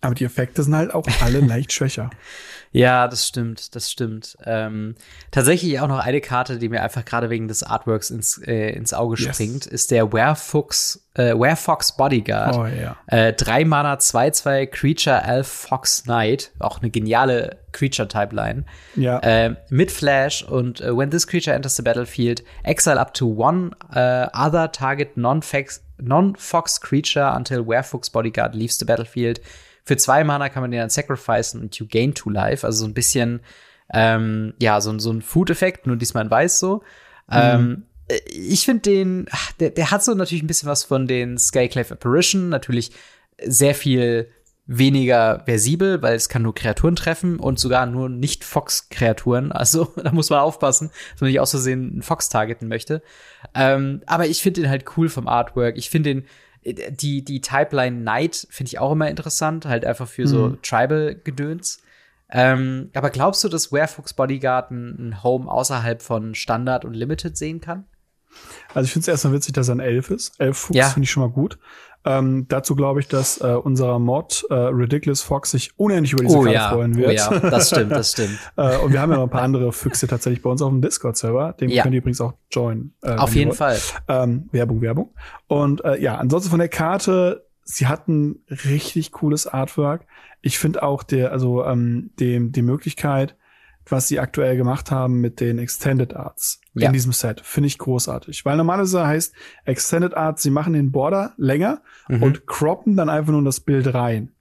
Aber 0.02 0.16
die 0.16 0.26
Effekte 0.26 0.64
sind 0.64 0.76
halt 0.76 0.94
auch 0.94 1.08
alle 1.22 1.40
leicht 1.46 1.74
schwächer. 1.74 2.10
Ja, 2.72 3.08
das 3.08 3.28
stimmt, 3.28 3.76
das 3.76 3.92
stimmt. 3.92 4.38
Ähm, 4.46 4.96
tatsächlich 5.30 5.80
auch 5.82 5.88
noch 5.88 6.00
eine 6.00 6.22
Karte, 6.22 6.58
die 6.58 6.70
mir 6.70 6.82
einfach 6.82 7.04
gerade 7.04 7.30
wegen 7.30 7.50
des 7.50 7.64
Artworks 7.64 8.10
ins, 8.10 8.38
äh, 8.38 8.70
ins 8.70 8.94
Auge 8.94 9.22
yes. 9.22 9.36
springt, 9.36 9.66
ist 9.66 9.92
der 9.92 10.14
Werefox, 10.14 11.06
äh, 11.16 11.34
Werefox 11.36 11.98
Bodyguard. 11.98 12.56
Oh, 12.56 12.66
ja. 12.66 12.96
Äh, 13.08 13.34
drei 13.34 13.66
Mana, 13.66 13.96
2-2 13.96 14.68
Creature 14.68 15.22
Elf 15.22 15.48
Fox 15.48 16.04
Knight. 16.04 16.52
Auch 16.60 16.82
eine 16.82 16.90
geniale 16.90 17.58
Creature-Type-Line. 17.74 18.64
Ja. 18.96 19.20
Äh, 19.20 19.56
mit 19.70 19.92
Flash 19.92 20.44
und 20.44 20.80
uh, 20.80 20.98
when 20.98 21.12
this 21.12 21.28
creature 21.28 21.54
enters 21.54 21.76
the 21.76 21.84
battlefield, 21.84 22.42
exile 22.64 23.00
up 23.00 23.14
to 23.14 23.26
one 23.26 23.72
uh, 23.94 24.28
other 24.34 24.72
target 24.72 25.18
non-fox 25.18 25.84
non 26.02 26.36
creature 26.36 27.34
until 27.36 27.68
Werefox 27.68 28.10
Bodyguard 28.10 28.56
leaves 28.56 28.78
the 28.78 28.86
battlefield. 28.86 29.42
Für 29.84 29.98
zwei 29.98 30.24
Mana 30.24 30.50
kann 30.50 30.62
man 30.62 30.72
den 30.72 30.80
dann 30.80 30.90
sacrificen 30.90 31.62
und 31.62 31.76
you 31.78 31.88
gain 31.88 32.14
two 32.14 32.30
life. 32.30 32.66
Also 32.66 32.80
so 32.80 32.86
ein 32.86 32.94
bisschen, 32.94 33.42
ähm, 33.94 34.54
ja, 34.60 34.80
so, 34.82 34.98
so 35.00 35.12
ein 35.12 35.22
Food-Effekt, 35.22 35.88
nur 35.88 35.96
diesmal 35.96 36.26
in 36.26 36.32
weiß 36.32 36.60
so. 36.60 36.84
Mhm. 37.28 37.38
Ähm, 37.38 37.84
ich 38.26 38.66
finde 38.66 38.82
den, 38.82 39.28
der, 39.60 39.70
der 39.70 39.92
hat 39.92 40.04
so 40.04 40.14
natürlich 40.14 40.44
ein 40.44 40.48
bisschen 40.48 40.70
was 40.70 40.84
von 40.84 41.08
den 41.08 41.38
Skyclave 41.38 41.94
Apparition, 41.94 42.50
natürlich 42.50 42.92
sehr 43.44 43.76
viel 43.76 44.30
weniger 44.68 45.42
versibel, 45.46 46.02
weil 46.02 46.16
es 46.16 46.30
kann 46.30 46.44
nur 46.44 46.56
Kreaturen 46.56 46.96
treffen 46.96 47.40
und 47.40 47.60
sogar 47.60 47.86
nur 47.86 48.10
nicht 48.10 48.44
Fox-Kreaturen. 48.44 49.52
Also 49.62 49.92
da 49.96 50.12
muss 50.12 50.30
man 50.30 50.40
aufpassen, 50.40 50.92
dass 51.12 51.22
man 51.22 51.30
nicht 51.30 51.40
aus 51.40 51.52
Versehen 51.52 51.92
einen 51.92 52.02
Fox 52.02 52.30
targeten 52.30 52.68
möchte. 52.68 53.02
Ähm, 53.54 54.02
aber 54.06 54.28
ich 54.28 54.42
finde 54.42 54.62
den 54.62 54.70
halt 54.70 54.86
cool 54.98 55.10
vom 55.10 55.28
Artwork. 55.28 55.78
Ich 55.78 55.90
finde 55.90 56.14
den 56.14 56.26
die, 56.64 57.24
die 57.24 57.42
Typeline 57.42 58.02
Knight 58.02 58.48
finde 58.50 58.70
ich 58.70 58.80
auch 58.80 58.92
immer 58.92 59.10
interessant, 59.10 59.66
halt 59.66 59.86
einfach 59.86 60.08
für 60.08 60.28
so 60.28 60.50
mhm. 60.50 60.62
Tribal-Gedöns. 60.62 61.82
Ähm, 62.30 62.92
aber 62.94 63.10
glaubst 63.10 63.44
du, 63.44 63.50
dass 63.50 63.72
Werefox 63.72 64.14
Bodyguard 64.14 64.72
ein 64.72 65.24
Home 65.24 65.52
außerhalb 65.52 66.02
von 66.02 66.34
Standard 66.34 66.86
und 66.86 66.94
Limited 66.94 67.36
sehen 67.36 67.60
kann? 67.60 67.86
Also 68.74 68.86
ich 68.86 68.94
finde 68.94 69.04
es 69.04 69.08
erstmal 69.10 69.34
witzig, 69.34 69.54
dass 69.54 69.68
er 69.68 69.76
ein 69.76 69.80
Elf 69.82 70.10
ist. 70.10 70.40
Elf 70.40 70.58
Fuchs 70.58 70.78
ja. 70.78 70.88
finde 70.88 71.04
ich 71.04 71.12
schon 71.12 71.24
mal 71.24 71.30
gut. 71.30 71.58
Ähm, 72.04 72.48
dazu 72.48 72.76
glaube 72.76 73.00
ich, 73.00 73.08
dass 73.08 73.40
äh, 73.42 73.54
unser 73.54 74.00
Mod 74.00 74.44
äh, 74.50 74.54
Ridiculous 74.54 75.22
Fox 75.22 75.52
sich 75.52 75.78
unendlich 75.78 76.14
über 76.14 76.24
diese 76.24 76.38
oh, 76.38 76.42
Karte 76.42 76.56
ja. 76.56 76.70
freuen 76.70 76.96
wird. 76.96 77.10
Oh 77.10 77.12
ja, 77.12 77.40
das 77.40 77.68
stimmt, 77.68 77.92
das 77.92 78.12
stimmt. 78.14 78.40
äh, 78.58 78.78
und 78.78 78.92
wir 78.92 79.02
haben 79.02 79.12
ja 79.12 79.18
noch 79.18 79.26
ein 79.26 79.30
paar 79.30 79.44
andere 79.44 79.72
Füchse 79.72 80.08
tatsächlich 80.08 80.42
bei 80.42 80.50
uns 80.50 80.62
auf 80.62 80.70
dem 80.70 80.82
Discord-Server. 80.82 81.54
Den 81.54 81.70
ja. 81.70 81.84
könnt 81.84 81.94
ihr 81.94 82.00
übrigens 82.00 82.22
auch 82.22 82.34
joinen. 82.52 82.96
Äh, 83.04 83.12
auf 83.16 83.36
jeden 83.36 83.54
Fall. 83.54 83.78
Ähm, 84.08 84.50
Werbung, 84.52 84.82
Werbung. 84.82 85.14
Und 85.48 85.84
äh, 85.86 86.02
ja, 86.02 86.16
ansonsten 86.18 86.50
von 86.50 86.60
der 86.60 86.70
Karte, 86.70 87.46
sie 87.64 87.86
hatten 87.86 88.44
richtig 88.50 89.12
cooles 89.12 89.46
Artwork. 89.46 90.08
Ich 90.42 90.58
finde 90.58 90.82
auch 90.82 91.04
der, 91.04 91.32
also 91.32 91.64
ähm, 91.66 92.12
dem, 92.20 92.52
die 92.52 92.64
Möglichkeit, 92.64 93.36
was 93.88 94.08
sie 94.08 94.20
aktuell 94.20 94.58
gemacht 94.58 94.90
haben 94.90 95.22
mit 95.22 95.40
den 95.40 95.60
Extended 95.60 96.16
Arts 96.16 96.61
ja. 96.74 96.88
in 96.88 96.94
diesem 96.94 97.12
Set. 97.12 97.42
Finde 97.42 97.68
ich 97.68 97.78
großartig. 97.78 98.46
Weil 98.46 98.58
normalerweise 98.58 99.06
heißt 99.06 99.34
Extended 99.66 100.14
Arts, 100.16 100.44
sie 100.44 100.52
machen 100.52 100.74
den 100.74 100.92
Border 100.92 101.34
länger 101.38 101.82
mhm. 102.08 102.24
und 102.24 102.48
croppen 102.48 102.96
dann 102.96 103.10
einfach 103.10 103.32
nur 103.32 103.44
das 103.44 103.60
Bild 103.60 103.94
rein. 103.94 104.32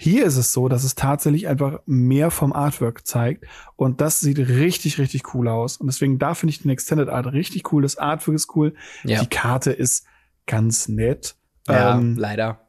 Hier 0.00 0.24
ist 0.24 0.36
es 0.36 0.52
so, 0.52 0.68
dass 0.68 0.84
es 0.84 0.94
tatsächlich 0.94 1.48
einfach 1.48 1.80
mehr 1.84 2.30
vom 2.30 2.52
Artwork 2.52 3.04
zeigt 3.04 3.46
und 3.74 4.00
das 4.00 4.20
sieht 4.20 4.38
richtig, 4.38 4.98
richtig 4.98 5.34
cool 5.34 5.48
aus. 5.48 5.76
Und 5.76 5.88
deswegen 5.88 6.20
da 6.20 6.34
finde 6.34 6.50
ich 6.50 6.62
den 6.62 6.70
Extended 6.70 7.08
Art 7.08 7.26
richtig 7.32 7.72
cool. 7.72 7.82
Das 7.82 7.98
Artwork 7.98 8.36
ist 8.36 8.54
cool. 8.54 8.74
Ja. 9.02 9.20
Die 9.20 9.26
Karte 9.26 9.72
ist 9.72 10.06
ganz 10.46 10.86
nett. 10.86 11.34
Ja, 11.66 11.98
ähm, 11.98 12.16
leider 12.16 12.67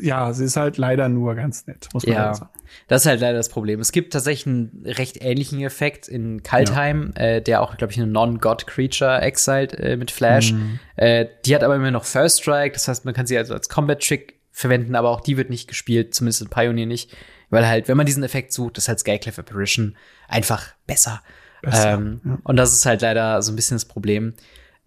ja, 0.00 0.32
sie 0.32 0.44
ist 0.44 0.56
halt 0.56 0.78
leider 0.78 1.08
nur 1.08 1.34
ganz 1.34 1.66
nett, 1.66 1.88
muss 1.92 2.06
man 2.06 2.14
ja, 2.14 2.34
sagen. 2.34 2.50
Das 2.86 3.02
ist 3.02 3.06
halt 3.06 3.20
leider 3.20 3.36
das 3.36 3.48
Problem. 3.48 3.80
Es 3.80 3.92
gibt 3.92 4.12
tatsächlich 4.12 4.46
einen 4.46 4.84
recht 4.84 5.22
ähnlichen 5.22 5.60
Effekt 5.60 6.08
in 6.08 6.42
Kaltheim, 6.42 7.12
ja. 7.16 7.22
äh, 7.22 7.42
der 7.42 7.62
auch, 7.62 7.76
glaube 7.76 7.92
ich, 7.92 7.98
eine 7.98 8.06
Non-God-Creature 8.06 9.20
exiled 9.22 9.74
äh, 9.74 9.96
mit 9.96 10.10
Flash. 10.10 10.52
Mhm. 10.52 10.78
Äh, 10.96 11.26
die 11.44 11.54
hat 11.54 11.64
aber 11.64 11.76
immer 11.76 11.90
noch 11.90 12.04
First 12.04 12.42
Strike, 12.42 12.74
das 12.74 12.88
heißt, 12.88 13.04
man 13.04 13.14
kann 13.14 13.26
sie 13.26 13.36
also 13.36 13.54
als 13.54 13.68
Combat-Trick 13.68 14.38
verwenden, 14.52 14.94
aber 14.94 15.10
auch 15.10 15.20
die 15.20 15.36
wird 15.36 15.50
nicht 15.50 15.68
gespielt, 15.68 16.14
zumindest 16.14 16.42
in 16.42 16.48
Pioneer 16.48 16.86
nicht. 16.86 17.16
Weil 17.50 17.66
halt, 17.66 17.88
wenn 17.88 17.96
man 17.96 18.06
diesen 18.06 18.22
Effekt 18.22 18.52
sucht, 18.52 18.78
ist 18.78 18.88
halt 18.88 19.00
Skyclave 19.00 19.40
Apparition 19.40 19.96
einfach 20.28 20.66
besser. 20.86 21.22
besser 21.62 21.94
ähm, 21.94 22.20
ja. 22.24 22.38
Und 22.44 22.56
das 22.56 22.72
ist 22.72 22.84
halt 22.84 23.02
leider 23.02 23.40
so 23.42 23.52
ein 23.52 23.56
bisschen 23.56 23.76
das 23.76 23.86
Problem. 23.86 24.34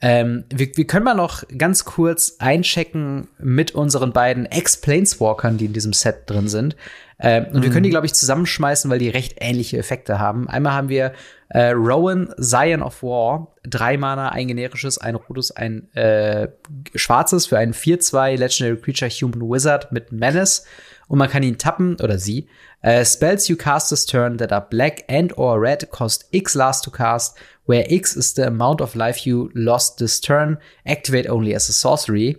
Ähm, 0.02 0.46
wir, 0.50 0.76
wir 0.76 0.88
können 0.88 1.06
mal 1.06 1.14
noch 1.14 1.44
ganz 1.56 1.86
kurz 1.86 2.38
einchecken 2.40 3.28
mit 3.38 3.76
unseren 3.76 4.14
beiden 4.14 4.48
Ex-Planeswalkern, 4.48 5.58
die 5.58 5.66
in 5.66 5.74
diesem 5.74 5.94
Set 5.94 6.30
drin 6.30 6.48
sind. 6.48 6.76
Ähm, 7.20 7.46
und 7.46 7.60
mhm. 7.60 7.64
wir 7.64 7.70
können 7.70 7.84
die, 7.84 7.92
glaube 7.92 8.08
ich, 8.08 8.14
zusammenschmeißen, 8.16 8.90
weil 8.90 8.98
die 8.98 9.10
recht 9.10 9.36
ähnliche 9.40 9.78
Effekte 9.78 10.18
haben. 10.18 10.50
Einmal 10.50 10.74
haben 10.74 10.90
wir 10.90 11.14
äh, 11.50 11.70
Rowan, 11.70 12.34
Zion 12.40 12.82
of 12.82 13.04
War, 13.04 13.54
drei 13.64 13.98
Mana, 13.98 14.30
ein 14.30 14.48
generisches, 14.48 14.98
ein 14.98 15.14
rotes, 15.14 15.52
ein 15.52 15.94
äh, 15.94 16.48
schwarzes 16.96 17.46
für 17.46 17.60
einen 17.60 17.74
4-2 17.74 18.38
Legendary 18.38 18.78
Creature 18.78 19.12
Human 19.12 19.42
Wizard 19.42 19.92
mit 19.92 20.12
Menace. 20.12 20.66
Und 21.08 21.20
man 21.20 21.30
kann 21.30 21.44
ihn 21.44 21.60
tappen, 21.60 21.98
oder 22.02 22.18
sie. 22.18 22.48
Uh, 22.84 23.04
spells 23.04 23.48
you 23.48 23.56
cast 23.56 23.90
this 23.90 24.08
turn 24.08 24.40
that 24.40 24.52
are 24.52 24.66
black 24.68 25.04
and 25.08 25.38
or 25.38 25.62
red 25.62 25.92
cost 25.92 26.28
X 26.32 26.56
last 26.56 26.84
to 26.84 26.90
cast 26.90 27.38
where 27.66 27.86
X 27.90 28.16
is 28.16 28.34
the 28.34 28.44
amount 28.44 28.82
of 28.82 28.96
life 28.96 29.26
you 29.26 29.50
lost 29.54 30.00
this 30.00 30.20
turn, 30.22 30.58
activate 30.86 31.30
only 31.30 31.54
as 31.56 31.70
a 31.70 31.74
sorcery. 31.74 32.38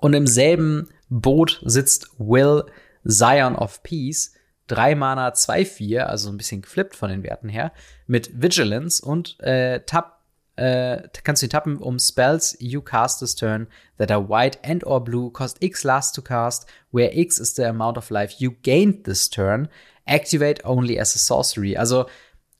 Und 0.00 0.14
im 0.14 0.26
selben 0.26 0.88
Boot 1.08 1.60
sitzt 1.64 2.08
Will 2.18 2.64
Zion 3.06 3.56
of 3.56 3.82
Peace, 3.82 4.32
3 4.68 4.94
Mana, 4.94 5.30
2-4, 5.30 6.00
also 6.00 6.28
ein 6.30 6.36
bisschen 6.36 6.62
geflippt 6.62 6.94
von 6.94 7.10
den 7.10 7.22
Werten 7.22 7.48
her, 7.48 7.72
mit 8.06 8.30
Vigilance 8.40 9.04
und 9.04 9.40
äh, 9.40 9.80
Tap, 9.86 10.20
äh, 10.56 11.08
kannst 11.24 11.42
du 11.42 11.46
ihn 11.46 11.50
tappen, 11.50 11.78
um 11.78 11.98
Spells 11.98 12.56
you 12.60 12.82
cast 12.82 13.20
this 13.20 13.34
turn 13.34 13.68
that 13.96 14.10
are 14.10 14.28
white 14.28 14.58
and 14.62 14.84
or 14.84 15.02
blue 15.02 15.30
cost 15.30 15.62
X 15.62 15.84
last 15.84 16.14
to 16.14 16.22
cast, 16.22 16.66
where 16.90 17.16
X 17.16 17.38
is 17.38 17.54
the 17.54 17.64
amount 17.64 17.96
of 17.96 18.10
life 18.10 18.34
you 18.38 18.50
gained 18.62 19.04
this 19.04 19.30
turn, 19.30 19.68
activate 20.06 20.64
only 20.64 20.98
as 20.98 21.14
a 21.14 21.18
sorcery. 21.18 21.76
Also 21.76 22.06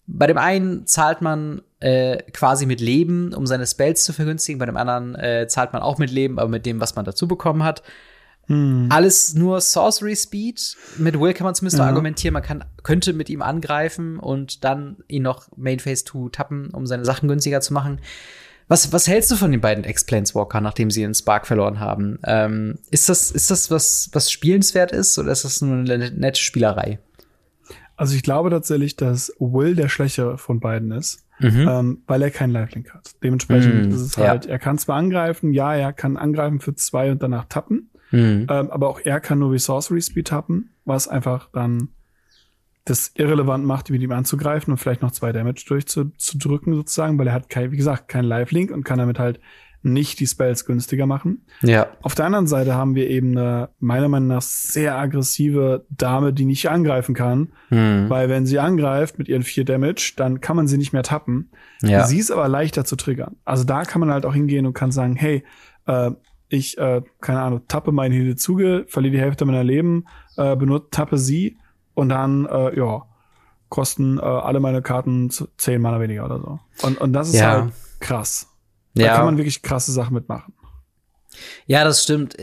bei 0.08 0.26
dem 0.26 0.38
einen 0.38 0.86
zahlt 0.86 1.20
man 1.20 1.60
äh, 1.80 2.16
quasi 2.32 2.66
mit 2.66 2.80
Leben, 2.80 3.34
um 3.34 3.46
seine 3.46 3.66
Spells 3.66 4.04
zu 4.04 4.12
vergünstigen. 4.12 4.58
Bei 4.58 4.66
dem 4.66 4.76
anderen 4.76 5.14
äh, 5.14 5.46
zahlt 5.48 5.72
man 5.74 5.82
auch 5.82 5.98
mit 5.98 6.10
Leben, 6.10 6.38
aber 6.38 6.48
mit 6.48 6.66
dem, 6.66 6.80
was 6.80 6.96
man 6.96 7.04
dazu 7.04 7.28
bekommen 7.28 7.62
hat. 7.62 7.82
Hm. 8.46 8.88
Alles 8.90 9.34
nur 9.34 9.60
Sorcery 9.60 10.16
Speed. 10.16 10.76
Mit 10.96 11.20
Will 11.20 11.34
kann 11.34 11.44
man 11.44 11.54
zumindest 11.54 11.78
ja. 11.78 11.84
argumentieren, 11.84 12.32
man 12.32 12.42
kann, 12.42 12.64
könnte 12.82 13.12
mit 13.12 13.28
ihm 13.28 13.42
angreifen 13.42 14.18
und 14.18 14.64
dann 14.64 14.96
ihn 15.08 15.22
noch 15.22 15.48
Main 15.56 15.78
Phase 15.78 16.04
2 16.04 16.30
tappen, 16.32 16.70
um 16.70 16.86
seine 16.86 17.04
Sachen 17.04 17.28
günstiger 17.28 17.60
zu 17.60 17.74
machen. 17.74 18.00
Was, 18.66 18.92
was 18.92 19.06
hältst 19.06 19.30
du 19.30 19.36
von 19.36 19.50
den 19.50 19.60
beiden 19.60 19.84
Ex-Planeswalker, 19.84 20.60
nachdem 20.62 20.90
sie 20.90 21.02
den 21.02 21.14
Spark 21.14 21.46
verloren 21.46 21.80
haben? 21.80 22.18
Ähm, 22.24 22.78
ist 22.90 23.10
das, 23.10 23.30
ist 23.30 23.50
das 23.50 23.70
was, 23.70 24.08
was 24.12 24.30
spielenswert 24.32 24.92
ist 24.92 25.18
oder 25.18 25.32
ist 25.32 25.44
das 25.44 25.60
nur 25.60 25.76
eine 25.76 26.10
nette 26.10 26.40
Spielerei? 26.40 26.98
Also 27.98 28.14
ich 28.14 28.22
glaube 28.22 28.48
tatsächlich, 28.48 28.94
dass 28.94 29.34
Will 29.40 29.74
der 29.74 29.88
Schwächere 29.88 30.38
von 30.38 30.60
beiden 30.60 30.92
ist, 30.92 31.26
mhm. 31.40 31.68
ähm, 31.68 32.02
weil 32.06 32.22
er 32.22 32.30
keinen 32.30 32.52
Lifelink 32.52 32.94
hat. 32.94 33.10
Dementsprechend 33.24 33.86
mhm. 33.86 33.90
ist 33.90 34.00
es 34.00 34.16
halt, 34.16 34.46
ja. 34.46 34.52
er 34.52 34.60
kann 34.60 34.78
zwar 34.78 34.96
angreifen, 34.96 35.52
ja, 35.52 35.74
er 35.74 35.92
kann 35.92 36.16
angreifen 36.16 36.60
für 36.60 36.76
zwei 36.76 37.10
und 37.10 37.20
danach 37.24 37.46
tappen, 37.46 37.90
mhm. 38.12 38.46
ähm, 38.48 38.70
aber 38.70 38.88
auch 38.88 39.00
er 39.02 39.18
kann 39.18 39.40
nur 39.40 39.52
wie 39.52 39.58
Sorcery 39.58 40.00
Speed 40.00 40.28
tappen, 40.28 40.70
was 40.84 41.08
einfach 41.08 41.50
dann 41.52 41.88
das 42.84 43.10
irrelevant 43.16 43.66
macht, 43.66 43.90
mit 43.90 44.00
ihm 44.00 44.12
anzugreifen 44.12 44.70
und 44.70 44.78
vielleicht 44.78 45.02
noch 45.02 45.10
zwei 45.10 45.32
Damage 45.32 45.64
durchzudrücken 45.66 46.74
sozusagen, 46.74 47.18
weil 47.18 47.26
er 47.26 47.34
hat 47.34 47.50
kein, 47.50 47.72
wie 47.72 47.76
gesagt, 47.76 48.06
keinen 48.06 48.26
Lifelink 48.26 48.70
und 48.70 48.84
kann 48.84 49.00
damit 49.00 49.18
halt 49.18 49.40
nicht 49.92 50.20
die 50.20 50.26
Spells 50.26 50.64
günstiger 50.64 51.06
machen. 51.06 51.44
Ja. 51.62 51.88
Auf 52.02 52.14
der 52.14 52.26
anderen 52.26 52.46
Seite 52.46 52.74
haben 52.74 52.94
wir 52.94 53.08
eben 53.08 53.36
eine 53.36 53.70
meiner 53.78 54.08
Meinung 54.08 54.28
nach 54.28 54.42
sehr 54.42 54.96
aggressive 54.96 55.84
Dame, 55.90 56.32
die 56.32 56.44
nicht 56.44 56.68
angreifen 56.70 57.14
kann, 57.14 57.52
hm. 57.68 58.08
weil 58.08 58.28
wenn 58.28 58.46
sie 58.46 58.58
angreift 58.58 59.18
mit 59.18 59.28
ihren 59.28 59.42
vier 59.42 59.64
Damage, 59.64 60.14
dann 60.16 60.40
kann 60.40 60.56
man 60.56 60.68
sie 60.68 60.78
nicht 60.78 60.92
mehr 60.92 61.02
tappen. 61.02 61.50
Ja. 61.82 62.06
Sie 62.06 62.18
ist 62.18 62.30
aber 62.30 62.48
leichter 62.48 62.84
zu 62.84 62.96
triggern. 62.96 63.36
Also 63.44 63.64
da 63.64 63.82
kann 63.82 64.00
man 64.00 64.10
halt 64.10 64.26
auch 64.26 64.34
hingehen 64.34 64.66
und 64.66 64.74
kann 64.74 64.92
sagen, 64.92 65.16
hey, 65.16 65.44
äh, 65.86 66.10
ich, 66.48 66.78
äh, 66.78 67.02
keine 67.20 67.40
Ahnung, 67.40 67.62
tappe 67.68 67.92
meine 67.92 68.14
Hidezuge, 68.14 68.86
verliere 68.88 69.12
die 69.12 69.20
Hälfte 69.20 69.44
meiner 69.44 69.64
Leben, 69.64 70.06
äh, 70.36 70.56
benutze, 70.56 70.88
tappe 70.90 71.18
sie 71.18 71.58
und 71.94 72.08
dann, 72.08 72.46
äh, 72.46 72.76
ja, 72.78 73.02
kosten 73.68 74.18
äh, 74.18 74.22
alle 74.22 74.60
meine 74.60 74.82
Karten 74.82 75.30
zehn 75.30 75.80
Mana 75.80 76.00
weniger 76.00 76.24
oder 76.24 76.38
so. 76.40 76.58
Und, 76.86 76.98
und 76.98 77.12
das 77.12 77.28
ist 77.28 77.40
ja. 77.40 77.50
halt 77.50 77.72
krass. 78.00 78.48
Da 78.94 79.04
ja. 79.04 79.16
kann 79.16 79.26
man 79.26 79.36
wirklich 79.36 79.62
krasse 79.62 79.92
Sachen 79.92 80.14
mitmachen. 80.14 80.54
Ja, 81.66 81.84
das 81.84 82.02
stimmt. 82.02 82.36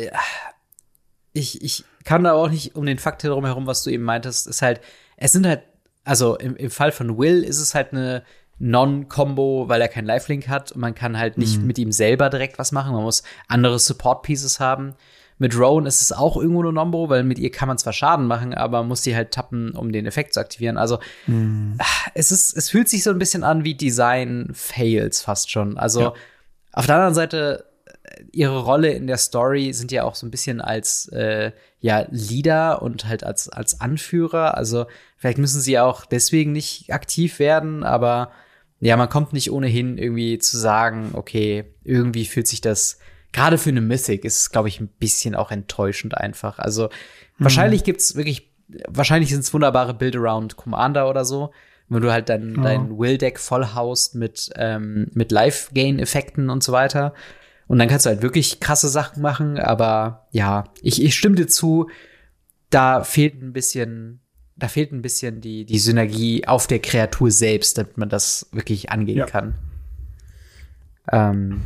Ich, 1.34 1.62
ich 1.62 1.84
kann 2.04 2.24
da 2.24 2.34
auch 2.34 2.50
nicht 2.50 2.76
um 2.76 2.86
den 2.86 3.00
Fakt 3.00 3.24
herum 3.24 3.46
herum, 3.46 3.68
was 3.68 3.84
du 3.84 3.90
eben 3.90 4.04
meintest, 4.04 4.48
ist 4.48 4.62
halt, 4.62 4.80
es 5.18 5.32
sind 5.32 5.46
halt, 5.46 5.64
also 6.04 6.38
im, 6.38 6.56
im 6.56 6.70
Fall 6.70 6.92
von 6.92 7.18
Will 7.18 7.44
ist 7.44 7.60
es 7.60 7.76
halt 7.76 7.92
eine 7.92 8.24
Non-Combo, 8.60 9.68
weil 9.68 9.82
er 9.82 9.90
keinen 9.90 10.06
Lifelink 10.06 10.48
hat 10.48 10.72
und 10.72 10.80
man 10.80 10.96
kann 10.96 11.18
halt 11.18 11.38
nicht 11.38 11.60
mhm. 11.60 11.68
mit 11.68 11.78
ihm 11.78 11.92
selber 11.92 12.30
direkt 12.30 12.58
was 12.58 12.72
machen. 12.72 12.94
Man 12.94 13.04
muss 13.04 13.24
andere 13.48 13.80
Support-Pieces 13.80 14.60
haben. 14.60 14.94
Mit 15.38 15.58
Rowan 15.58 15.86
ist 15.86 16.02
es 16.02 16.14
auch 16.14 16.38
irgendwo 16.38 16.64
nur 16.64 16.72
Nombro, 16.72 17.10
weil 17.10 17.24
mit 17.24 17.38
ihr 17.40 17.52
kann 17.52 17.68
man 17.68 17.78
zwar 17.78 17.92
Schaden 17.92 18.26
machen, 18.26 18.54
aber 18.54 18.84
muss 18.84 19.02
die 19.02 19.14
halt 19.14 19.32
tappen, 19.32 19.72
um 19.72 19.92
den 19.92 20.06
Effekt 20.06 20.34
zu 20.34 20.40
aktivieren. 20.40 20.78
Also 20.78 21.00
Hm. 21.26 21.78
es 22.14 22.32
ist, 22.32 22.56
es 22.56 22.70
fühlt 22.70 22.88
sich 22.88 23.04
so 23.04 23.10
ein 23.10 23.20
bisschen 23.20 23.44
an 23.44 23.66
wie 23.66 23.76
Design-Fails 23.76 25.22
fast 25.22 25.52
schon. 25.52 25.78
Also 25.78 26.02
Ja. 26.02 26.14
Auf 26.76 26.86
der 26.86 26.96
anderen 26.96 27.14
Seite, 27.14 27.66
äh, 28.04 28.24
ihre 28.32 28.60
Rolle 28.60 28.92
in 28.92 29.08
der 29.08 29.18
Story 29.18 29.72
sind 29.74 29.92
ja 29.92 30.04
auch 30.04 30.16
so 30.16 30.28
ein 30.28 30.32
bisschen 30.32 30.60
als 30.60 31.08
äh, 31.08 31.52
ja, 31.80 32.06
Leader 32.12 32.82
und 32.82 33.08
halt 33.08 33.24
als, 33.24 33.50
als 33.50 33.80
Anführer. 33.80 34.58
Also 34.58 34.86
vielleicht 35.18 35.38
müssen 35.38 35.62
sie 35.62 35.80
auch 35.80 36.06
deswegen 36.06 36.52
nicht 36.52 36.94
aktiv 36.94 37.40
werden, 37.40 37.84
aber 37.84 38.32
ja, 38.82 38.98
man 38.98 39.10
kommt 39.10 39.32
nicht 39.32 39.52
ohnehin 39.52 39.98
irgendwie 39.98 40.38
zu 40.38 40.58
sagen, 40.58 41.12
okay, 41.14 41.64
irgendwie 41.86 42.26
fühlt 42.26 42.48
sich 42.48 42.60
das, 42.60 43.00
gerade 43.32 43.58
für 43.58 43.70
eine 43.70 43.82
Mythic 43.82 44.26
ist 44.26 44.38
es, 44.38 44.52
glaube 44.52 44.68
ich, 44.68 44.82
ein 44.82 44.90
bisschen 44.90 45.34
auch 45.34 45.50
enttäuschend 45.50 46.18
einfach. 46.18 46.60
Also 46.60 46.90
wahrscheinlich 47.40 47.86
gibt's 47.86 48.16
wirklich, 48.16 48.52
wahrscheinlich 48.90 49.30
sind 49.30 49.40
es 49.40 49.54
wunderbare 49.54 49.94
Build-Around 49.94 50.58
Commander 50.58 51.10
oder 51.10 51.24
so, 51.24 51.52
wenn 51.90 52.02
du 52.02 52.12
halt 52.12 52.30
dein, 52.30 52.56
Ja. 52.56 52.62
dein 52.64 52.98
Will-Deck 52.98 53.40
vollhaust 53.40 54.16
mit, 54.16 54.50
ähm, 54.56 55.08
mit 55.14 55.32
Life-Gain-Effekten 55.32 56.50
und 56.50 56.64
so 56.64 56.72
weiter. 56.72 57.14
Und 57.68 57.80
dann 57.80 57.88
kannst 57.88 58.06
du 58.06 58.10
halt 58.12 58.22
wirklich 58.22 58.60
krasse 58.60 58.90
Sachen 58.90 59.22
machen, 59.22 59.58
aber 59.58 60.28
ja, 60.32 60.66
ich, 60.82 61.02
ich 61.04 61.16
stimme 61.16 61.36
dir 61.36 61.48
zu, 61.48 61.90
da 62.70 63.04
fehlt 63.04 63.42
ein 63.42 63.54
bisschen, 63.54 64.20
da 64.56 64.68
fehlt 64.68 64.92
ein 64.92 65.02
bisschen 65.02 65.42
die, 65.42 65.66
die 65.66 65.80
Synergie 65.80 66.48
auf 66.48 66.68
der 66.68 66.80
Kreatur 66.80 67.32
selbst, 67.32 67.78
damit 67.78 67.98
man 67.98 68.10
das 68.10 68.48
wirklich 68.52 68.92
angehen 68.92 69.18
Ja. 69.18 69.26
kann. 69.26 69.56
Ähm, 71.12 71.62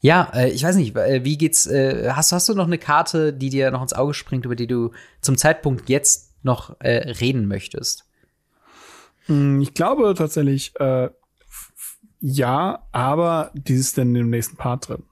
ja, 0.00 0.30
äh, 0.34 0.50
ich 0.50 0.62
weiß 0.62 0.76
nicht, 0.76 0.96
äh, 0.96 1.24
wie 1.24 1.36
geht's, 1.38 1.66
äh, 1.66 2.10
hast, 2.12 2.32
hast 2.32 2.48
du 2.48 2.54
noch 2.54 2.66
eine 2.66 2.78
Karte, 2.78 3.32
die 3.32 3.50
dir 3.50 3.70
noch 3.70 3.82
ins 3.82 3.92
Auge 3.92 4.14
springt, 4.14 4.44
über 4.44 4.56
die 4.56 4.66
du 4.68 4.92
zum 5.20 5.36
Zeitpunkt 5.36 5.88
jetzt 5.88 6.36
noch 6.44 6.76
äh, 6.80 7.10
reden 7.20 7.46
möchtest? 7.46 8.04
Mm, 9.28 9.60
Ich 9.60 9.74
glaube 9.74 10.14
tatsächlich, 10.14 10.72
äh, 10.80 11.10
ja, 12.20 12.82
aber 12.92 13.52
die 13.54 13.74
ist 13.74 13.96
dann 13.96 14.14
im 14.16 14.30
nächsten 14.30 14.56
Part 14.56 14.88
drin. 14.88 15.04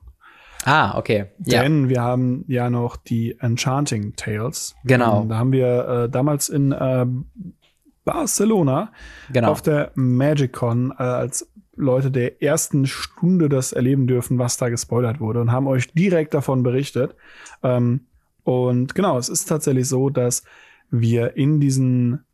Ah, 0.65 0.99
okay. 0.99 1.27
Ja, 1.45 1.63
Denn 1.63 1.89
wir 1.89 2.03
haben 2.03 2.45
ja 2.49 2.69
noch 2.69 2.97
die 2.97 3.39
Enchanting 3.39 4.17
Tales. 4.17 4.75
Genau. 4.85 5.23
Ähm, 5.23 5.29
da 5.29 5.37
haben 5.39 5.53
wir 5.53 5.89
äh, 5.89 6.11
damals 6.11 6.49
in 6.49 6.73
äh, 6.73 7.07
Barcelona 8.05 8.91
genau. 9.33 9.53
auf 9.53 9.63
der 9.63 9.93
MagicCon 9.95 10.93
äh, 10.99 11.03
als 11.03 11.49
Leute 11.77 12.11
der 12.11 12.43
ersten 12.43 12.87
Stunde 12.87 13.49
das 13.49 13.73
erleben 13.73 14.09
dürfen, 14.09 14.39
was 14.39 14.57
da 14.57 14.69
gespoilert 14.69 15.21
wurde 15.21 15.41
und 15.41 15.53
haben 15.53 15.69
euch 15.69 15.93
direkt 15.93 16.35
davon 16.35 16.65
berichtet. 16.65 17.15
Ähm, 17.63 18.07
und 18.43 18.95
genau, 18.95 19.19
es 19.19 19.29
ist 19.29 19.45
tatsächlich 19.45 19.87
so, 19.87 20.11
dass 20.11 20.43
wir 20.91 21.37
in 21.37 21.61
diesen 21.61 22.25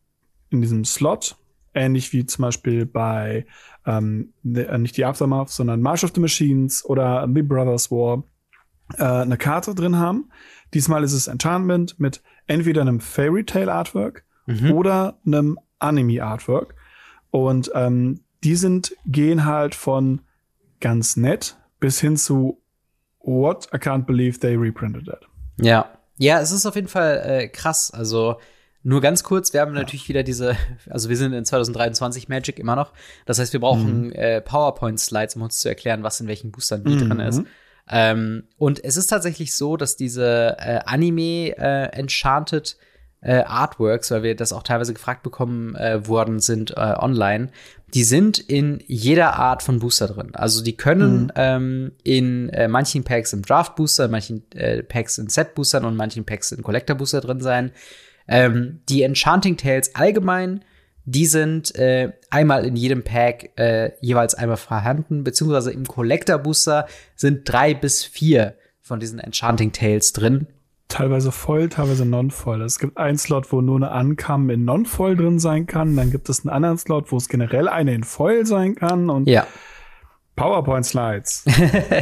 in 0.50 0.60
diesem 0.60 0.84
Slot, 0.84 1.36
ähnlich 1.74 2.12
wie 2.12 2.26
zum 2.26 2.42
Beispiel 2.42 2.86
bei 2.86 3.46
ähm, 3.86 4.32
ne- 4.42 4.66
äh, 4.66 4.78
nicht 4.78 4.96
die 4.96 5.04
Aftermath, 5.04 5.50
sondern 5.50 5.80
March 5.80 6.04
of 6.04 6.12
the 6.14 6.20
Machines 6.20 6.84
oder 6.84 7.26
Big 7.28 7.48
Brothers 7.48 7.90
War, 7.90 8.22
äh, 8.98 9.04
eine 9.04 9.36
Karte 9.36 9.74
drin 9.74 9.96
haben. 9.96 10.30
Diesmal 10.74 11.04
ist 11.04 11.12
es 11.12 11.26
Enchantment 11.26 11.98
mit 11.98 12.22
entweder 12.46 12.80
einem 12.82 13.00
Fairy 13.00 13.44
Tale 13.44 13.72
Artwork 13.72 14.24
Mhm. 14.46 14.72
oder 14.72 15.18
einem 15.24 15.56
Anime 15.78 16.22
Artwork. 16.22 16.74
Und 17.30 17.70
ähm, 17.74 18.20
die 18.42 18.56
sind, 18.56 18.94
gehen 19.06 19.44
halt 19.44 19.74
von 19.76 20.20
ganz 20.80 21.16
nett 21.16 21.56
bis 21.78 22.00
hin 22.00 22.16
zu 22.16 22.60
What 23.20 23.68
I 23.72 23.76
can't 23.76 24.04
believe 24.04 24.40
they 24.40 24.56
reprinted 24.56 25.06
that. 25.06 25.22
Ja. 25.60 25.86
Ja, 26.18 26.40
es 26.40 26.50
ist 26.52 26.66
auf 26.66 26.74
jeden 26.74 26.88
Fall 26.88 27.22
äh, 27.24 27.48
krass. 27.48 27.90
Also 27.92 28.36
nur 28.84 29.00
ganz 29.00 29.22
kurz, 29.22 29.52
wir 29.52 29.60
haben 29.60 29.74
natürlich 29.74 30.08
wieder 30.08 30.22
diese, 30.22 30.56
also 30.90 31.08
wir 31.08 31.16
sind 31.16 31.32
in 31.32 31.44
2023 31.44 32.28
Magic 32.28 32.58
immer 32.58 32.76
noch. 32.76 32.92
Das 33.26 33.38
heißt, 33.38 33.52
wir 33.52 33.60
brauchen 33.60 34.12
äh, 34.12 34.40
PowerPoint-Slides, 34.40 35.36
um 35.36 35.42
uns 35.42 35.60
zu 35.60 35.68
erklären, 35.68 36.02
was 36.02 36.20
in 36.20 36.26
welchen 36.26 36.50
Boostern 36.50 36.84
wie 36.84 36.98
drin 36.98 37.20
ist. 37.20 37.42
Ähm, 37.88 38.44
und 38.58 38.82
es 38.84 38.96
ist 38.96 39.08
tatsächlich 39.08 39.54
so, 39.54 39.76
dass 39.76 39.96
diese 39.96 40.56
äh, 40.58 40.80
Anime 40.86 41.56
äh, 41.58 41.88
Enchanted 41.92 42.76
äh, 43.20 43.42
Artworks, 43.42 44.10
weil 44.10 44.22
wir 44.22 44.36
das 44.36 44.52
auch 44.52 44.62
teilweise 44.62 44.94
gefragt 44.94 45.22
bekommen 45.22 45.76
äh, 45.76 46.06
worden 46.08 46.40
sind 46.40 46.72
äh, 46.72 46.94
online, 46.98 47.50
die 47.94 48.04
sind 48.04 48.38
in 48.38 48.82
jeder 48.86 49.34
Art 49.34 49.62
von 49.62 49.78
Booster 49.78 50.08
drin. 50.08 50.30
Also 50.34 50.64
die 50.64 50.76
können 50.76 51.30
ähm, 51.36 51.92
in 52.02 52.50
manchen 52.68 53.04
Packs 53.04 53.34
im 53.34 53.42
Draft 53.42 53.76
Booster, 53.76 54.06
in 54.06 54.10
manchen 54.10 54.44
Packs 54.88 55.18
in 55.18 55.28
Set 55.28 55.54
Boostern 55.54 55.84
und 55.84 55.94
manchen 55.94 56.24
Packs 56.24 56.52
in 56.52 56.62
Collector 56.62 56.96
Booster 56.96 57.20
drin 57.20 57.42
sein. 57.42 57.70
Ähm, 58.28 58.80
die 58.88 59.02
Enchanting 59.02 59.56
Tales 59.56 59.94
allgemein, 59.94 60.64
die 61.04 61.26
sind 61.26 61.74
äh, 61.74 62.12
einmal 62.30 62.64
in 62.64 62.76
jedem 62.76 63.02
Pack 63.02 63.58
äh, 63.58 63.90
jeweils 64.00 64.34
einmal 64.34 64.56
vorhanden, 64.56 65.24
beziehungsweise 65.24 65.72
im 65.72 65.86
Collector 65.86 66.38
Booster 66.38 66.86
sind 67.16 67.48
drei 67.50 67.74
bis 67.74 68.04
vier 68.04 68.54
von 68.80 69.00
diesen 69.00 69.18
Enchanting 69.18 69.72
Tales 69.72 70.12
drin. 70.12 70.46
Teilweise 70.88 71.32
voll, 71.32 71.70
teilweise 71.70 72.04
non-voll. 72.04 72.60
Es 72.62 72.78
gibt 72.78 72.98
einen 72.98 73.16
Slot, 73.16 73.50
wo 73.50 73.62
nur 73.62 73.76
eine 73.76 73.90
Ankam 73.90 74.50
in 74.50 74.64
non-voll 74.66 75.16
drin 75.16 75.38
sein 75.38 75.66
kann. 75.66 75.96
Dann 75.96 76.10
gibt 76.10 76.28
es 76.28 76.44
einen 76.44 76.50
anderen 76.54 76.76
Slot, 76.76 77.10
wo 77.10 77.16
es 77.16 77.28
generell 77.28 77.66
eine 77.66 77.94
in 77.94 78.04
voll 78.04 78.44
sein 78.44 78.74
kann. 78.74 79.08
Und 79.08 79.26
Ja. 79.26 79.46
PowerPoint-Slides. 80.36 81.44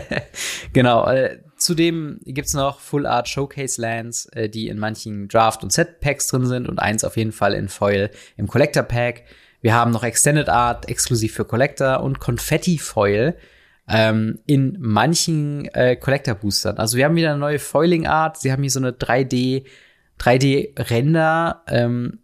genau. 0.72 1.06
Äh, 1.08 1.38
zudem 1.60 2.20
gibt's 2.24 2.54
noch 2.54 2.80
Full 2.80 3.06
Art 3.06 3.28
Showcase 3.28 3.80
Lands, 3.80 4.26
äh, 4.32 4.48
die 4.48 4.68
in 4.68 4.78
manchen 4.78 5.28
Draft- 5.28 5.62
und 5.62 5.72
Set-Packs 5.72 6.28
drin 6.28 6.46
sind 6.46 6.68
und 6.68 6.78
eins 6.78 7.04
auf 7.04 7.16
jeden 7.16 7.32
Fall 7.32 7.54
in 7.54 7.68
Foil 7.68 8.10
im 8.36 8.46
Collector 8.46 8.82
Pack. 8.82 9.24
Wir 9.60 9.74
haben 9.74 9.90
noch 9.90 10.02
Extended 10.02 10.48
Art 10.48 10.88
exklusiv 10.88 11.34
für 11.34 11.44
Collector 11.44 12.02
und 12.02 12.18
Confetti 12.18 12.78
Foil 12.78 13.36
ähm, 13.88 14.38
in 14.46 14.76
manchen 14.80 15.66
äh, 15.74 15.96
Collector 15.96 16.34
Boostern. 16.34 16.78
Also 16.78 16.96
wir 16.96 17.04
haben 17.04 17.16
wieder 17.16 17.30
eine 17.30 17.38
neue 17.38 17.58
Foiling 17.58 18.06
Art. 18.06 18.38
Sie 18.38 18.52
haben 18.52 18.62
hier 18.62 18.70
so 18.70 18.80
eine 18.80 18.92
3D 18.92 19.64
3D 20.18 20.90
Render. 20.90 21.62
Ähm, 21.66 22.19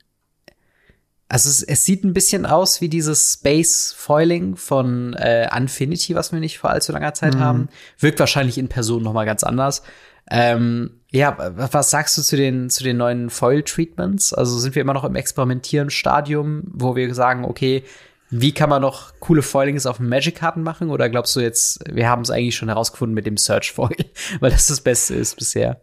also 1.29 1.49
es, 1.49 1.63
es 1.63 1.85
sieht 1.85 2.05
ein 2.05 2.13
bisschen 2.13 2.47
aus 2.47 2.81
wie 2.81 2.89
dieses 2.89 3.35
Space 3.35 3.95
Foiling 3.97 4.57
von 4.57 5.15
äh, 5.15 5.49
Infinity, 5.57 6.15
was 6.15 6.33
wir 6.33 6.41
nicht 6.41 6.59
vor 6.59 6.71
allzu 6.71 6.93
langer 6.93 7.15
Zeit 7.15 7.37
haben. 7.37 7.69
Wirkt 7.99 8.21
wahrscheinlich 8.21 8.59
in 8.59 8.69
Person 8.69 9.03
noch 9.03 9.13
mal 9.13 9.25
ganz 9.27 9.43
anders. 9.43 9.83
Ähm, 10.31 11.01
ja, 11.11 11.37
wa- 11.39 11.69
was 11.73 11.91
sagst 11.91 12.17
du 12.19 12.23
zu 12.23 12.37
den 12.37 12.69
zu 12.71 12.83
den 12.85 12.97
neuen 12.97 13.31
Foil 13.31 13.63
Treatments? 13.63 14.33
Also 14.33 14.59
sind 14.59 14.75
wir 14.75 14.83
immer 14.83 14.95
noch 14.95 15.05
im 15.05 15.15
Experimentieren 15.17 15.91
Stadium, 15.91 16.65
wo 16.67 16.97
wir 16.97 17.15
sagen, 17.15 17.45
okay, 17.45 17.85
wie 18.29 18.51
kann 18.53 18.69
man 18.69 18.83
noch 18.83 19.13
coole 19.21 19.43
Foilings 19.43 19.87
auf 19.87 20.01
Magic 20.01 20.35
Karten 20.37 20.63
machen? 20.65 20.91
Oder 20.91 21.09
glaubst 21.09 21.37
du 21.37 21.41
jetzt, 21.41 21.79
wir 21.89 22.09
haben 22.09 22.23
es 22.23 22.31
eigentlich 22.31 22.57
schon 22.57 22.69
herausgefunden 22.69 23.15
mit 23.15 23.25
dem 23.27 23.37
Search 23.37 23.73
Foil, 23.73 23.95
weil 24.41 24.51
das 24.51 24.67
das 24.67 24.81
Beste 24.81 25.15
ist 25.15 25.37
bisher? 25.37 25.81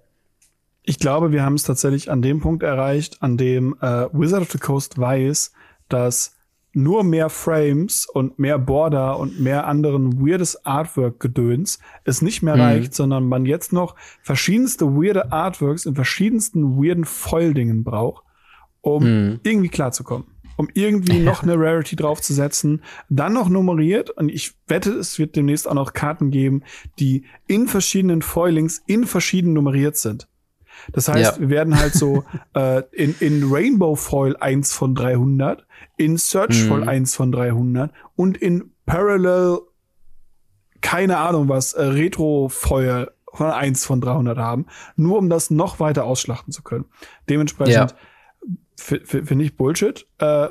Ich 0.84 1.00
glaube, 1.00 1.32
wir 1.32 1.44
haben 1.44 1.54
es 1.54 1.64
tatsächlich 1.64 2.12
an 2.12 2.22
dem 2.22 2.42
Punkt 2.42 2.62
erreicht, 2.62 3.22
an 3.22 3.38
dem 3.38 3.76
äh, 3.82 4.08
Wizard 4.12 4.42
of 4.42 4.52
the 4.52 4.58
Coast 4.58 4.98
weiß, 5.00 5.54
dass 5.90 6.36
nur 6.76 7.04
mehr 7.04 7.30
Frames 7.30 8.08
und 8.12 8.40
mehr 8.40 8.58
Border 8.58 9.20
und 9.20 9.40
mehr 9.40 9.68
anderen 9.68 10.20
weirdes 10.20 10.66
Artwork-Gedöns 10.66 11.80
es 12.04 12.22
nicht 12.22 12.42
mehr 12.42 12.56
Mhm. 12.56 12.62
reicht, 12.62 12.94
sondern 12.96 13.30
man 13.30 13.46
jetzt 13.46 13.72
noch 13.74 13.96
verschiedenste 14.24 14.88
weirde 14.96 15.32
Artworks 15.32 15.86
in 15.86 15.96
verschiedensten 15.96 16.78
weirden 16.78 17.06
Foil-Dingen 17.06 17.84
braucht, 17.84 18.24
um 18.82 19.04
Mhm. 19.04 19.40
irgendwie 19.44 19.70
klarzukommen. 19.70 20.28
Um 20.56 20.68
irgendwie 20.74 21.20
noch 21.20 21.42
eine 21.44 21.54
Rarity 21.58 21.96
draufzusetzen, 21.96 22.84
dann 23.10 23.34
noch 23.34 23.50
nummeriert 23.50 24.10
und 24.12 24.30
ich 24.30 24.54
wette, 24.68 24.92
es 24.92 25.18
wird 25.18 25.36
demnächst 25.36 25.68
auch 25.68 25.74
noch 25.74 25.94
Karten 25.94 26.30
geben, 26.30 26.62
die 27.00 27.26
in 27.48 27.68
verschiedenen 27.68 28.22
Foilings 28.22 28.84
in 28.86 29.06
verschieden 29.06 29.54
nummeriert 29.54 29.96
sind. 29.98 30.28
Das 30.92 31.08
heißt, 31.08 31.36
Ja. 31.36 31.40
wir 31.42 31.50
werden 31.50 31.78
halt 31.80 31.94
so 31.94 32.24
äh, 32.56 32.84
in, 32.92 33.16
in 33.20 33.44
Rainbow 33.52 33.96
Foil 33.96 34.36
1 34.38 34.74
von 34.74 34.96
300, 34.96 35.66
in 35.98 36.18
Search 36.18 36.64
Mhm. 36.64 36.68
Foil 36.68 36.90
1 36.90 37.16
von 37.16 37.32
300 37.32 37.92
und 38.16 38.38
in 38.38 38.72
Parallel, 38.86 39.60
keine 40.82 41.18
Ahnung 41.18 41.48
was, 41.50 41.74
äh, 41.74 41.84
Retro 41.84 42.50
Foil 42.50 43.12
von 43.34 43.48
1 43.50 43.86
von 43.86 44.02
300 44.02 44.38
haben, 44.38 44.66
nur 44.96 45.18
um 45.18 45.30
das 45.30 45.50
noch 45.50 45.80
weiter 45.80 46.04
ausschlachten 46.04 46.52
zu 46.52 46.62
können. 46.62 46.86
Dementsprechend 47.30 47.96
fi- 48.78 49.02
finde 49.06 49.46
ich 49.46 49.56
Bullshit. 49.58 50.06
Äh, 50.20 50.50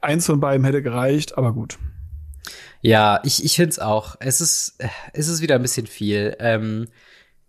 eins 0.00 0.26
von 0.26 0.40
beiden 0.40 0.64
hätte 0.64 0.82
gereicht, 0.82 1.36
aber 1.36 1.52
gut. 1.52 1.78
Ja, 2.80 3.20
ich, 3.24 3.44
ich 3.44 3.56
finde 3.56 3.70
es 3.70 3.78
auch. 3.78 4.16
Es 4.20 4.40
ist, 4.40 4.76
äh, 4.78 4.88
es 5.12 5.28
ist 5.28 5.42
wieder 5.42 5.56
ein 5.56 5.62
bisschen 5.62 5.86
viel. 5.86 6.36
Ähm, 6.38 6.86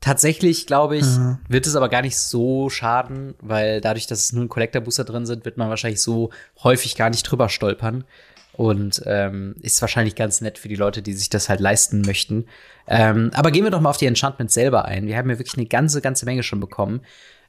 tatsächlich, 0.01 0.67
glaube 0.67 0.97
ich, 0.97 1.05
Mhm. 1.05 1.39
wird 1.47 1.67
es 1.67 1.75
aber 1.75 1.89
gar 1.89 2.01
nicht 2.01 2.17
so 2.17 2.69
schaden, 2.69 3.35
weil 3.41 3.81
dadurch, 3.81 4.07
dass 4.07 4.19
es 4.25 4.33
nur 4.33 4.45
ein 4.45 4.49
Collector-Booster 4.49 5.03
drin 5.03 5.25
sind, 5.25 5.45
wird 5.45 5.57
man 5.57 5.69
wahrscheinlich 5.69 6.01
so 6.01 6.29
häufig 6.63 6.95
gar 6.95 7.09
nicht 7.09 7.23
drüber 7.23 7.49
stolpern. 7.49 8.03
und 8.53 9.03
ähm, 9.05 9.53
ist 9.61 9.79
wahrscheinlich 9.81 10.15
ganz 10.15 10.41
nett 10.41 10.57
für 10.57 10.67
die 10.67 10.75
Leute, 10.75 11.03
die 11.03 11.13
sich 11.13 11.29
das 11.29 11.47
halt 11.47 11.59
leisten 11.59 12.01
möchten. 12.01 12.45
Ähm, 12.87 13.29
aber 13.35 13.51
gehen 13.51 13.63
wir 13.63 13.69
doch 13.69 13.81
mal 13.81 13.91
auf 13.91 13.97
die 13.97 14.07
Enchantments 14.07 14.55
selber 14.55 14.85
ein. 14.85 15.05
Wir 15.05 15.15
haben 15.15 15.29
ja 15.29 15.37
wirklich 15.37 15.57
eine 15.57 15.67
ganze, 15.67 16.01
ganze 16.01 16.25
Menge 16.25 16.41
schon 16.41 16.59
bekommen. 16.59 17.01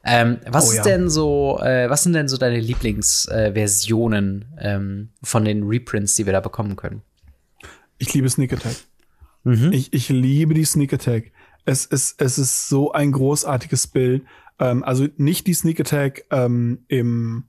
Ähm, 0.04 0.36
was 0.46 0.68
oh, 0.68 0.72
ja. 0.72 0.78
ist 0.78 0.84
denn 0.84 1.08
so, 1.08 1.58
äh, 1.62 1.88
was 1.88 2.02
sind 2.02 2.12
denn 2.12 2.28
so 2.28 2.36
deine 2.36 2.60
Lieblingsversionen 2.60 4.44
äh, 4.58 4.74
ähm, 4.74 5.08
von 5.22 5.46
den 5.46 5.62
Reprints, 5.62 6.14
die 6.14 6.26
wir 6.26 6.34
da 6.34 6.40
bekommen 6.40 6.76
können? 6.76 7.00
Ich 7.96 8.12
liebe 8.12 8.28
Sneak 8.28 8.52
Attack. 8.52 8.76
Mhm. 9.44 9.72
Ich, 9.72 9.92
ich 9.94 10.10
liebe 10.10 10.52
die 10.52 10.64
Sneak 10.66 10.92
Attack. 10.92 11.32
Es 11.68 11.84
ist, 11.84 12.18
es 12.22 12.38
ist 12.38 12.70
so 12.70 12.92
ein 12.92 13.12
großartiges 13.12 13.88
Bild. 13.88 14.24
Ähm, 14.58 14.82
also 14.82 15.06
nicht 15.18 15.46
die 15.46 15.52
Sneak 15.52 15.78
Attack 15.80 16.24
ähm, 16.30 16.78
im, 16.88 17.44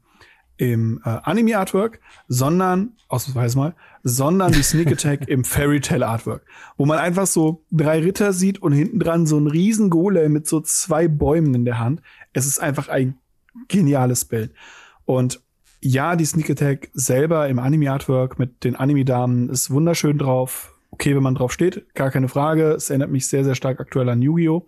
im 0.57 1.01
äh, 1.05 1.20
Anime 1.24 1.57
Artwork, 1.57 2.01
sondern, 2.28 2.97
ausnahmsweise 3.07 3.57
mal, 3.57 3.76
sondern 4.03 4.51
die 4.51 4.61
Sneak 4.61 4.91
Attack 4.91 5.30
im 5.30 5.43
Fairy 5.45 5.80
Tale 5.80 6.05
Artwork, 6.05 6.45
wo 6.76 6.86
man 6.86 6.99
einfach 6.99 7.28
so 7.28 7.63
drei 7.72 7.99
Ritter 7.99 8.34
sieht 8.34 8.61
und 8.61 8.74
hinten 8.74 8.99
dran 8.99 9.26
so 9.26 9.39
ein 9.39 9.47
riesen 9.47 9.89
Golem 9.89 10.34
mit 10.34 10.49
so 10.49 10.59
zwei 10.59 11.07
Bäumen 11.07 11.55
in 11.55 11.63
der 11.63 11.80
Hand. 11.80 12.01
Es 12.34 12.45
ist 12.45 12.59
einfach 12.59 12.89
ein 12.89 13.17
geniales 13.70 14.26
Bild. 14.26 14.51
Und 15.05 15.41
ja, 15.82 16.17
die 16.17 16.26
Sneak 16.26 16.49
Attack 16.49 16.89
selber 16.93 17.47
im 17.47 17.57
Anime 17.57 17.89
Artwork 17.89 18.38
mit 18.38 18.65
den 18.65 18.76
Anime-Damen 18.76 19.47
ist 19.47 19.72
wunderschön 19.72 20.17
drauf. 20.17 20.74
Okay, 20.91 21.15
wenn 21.15 21.23
man 21.23 21.35
drauf 21.35 21.51
steht, 21.51 21.93
gar 21.93 22.11
keine 22.11 22.27
Frage. 22.27 22.71
Es 22.71 22.89
erinnert 22.89 23.11
mich 23.11 23.27
sehr, 23.27 23.43
sehr 23.43 23.55
stark 23.55 23.79
aktuell 23.79 24.09
an 24.09 24.21
Yu-Gi-Oh! 24.21 24.67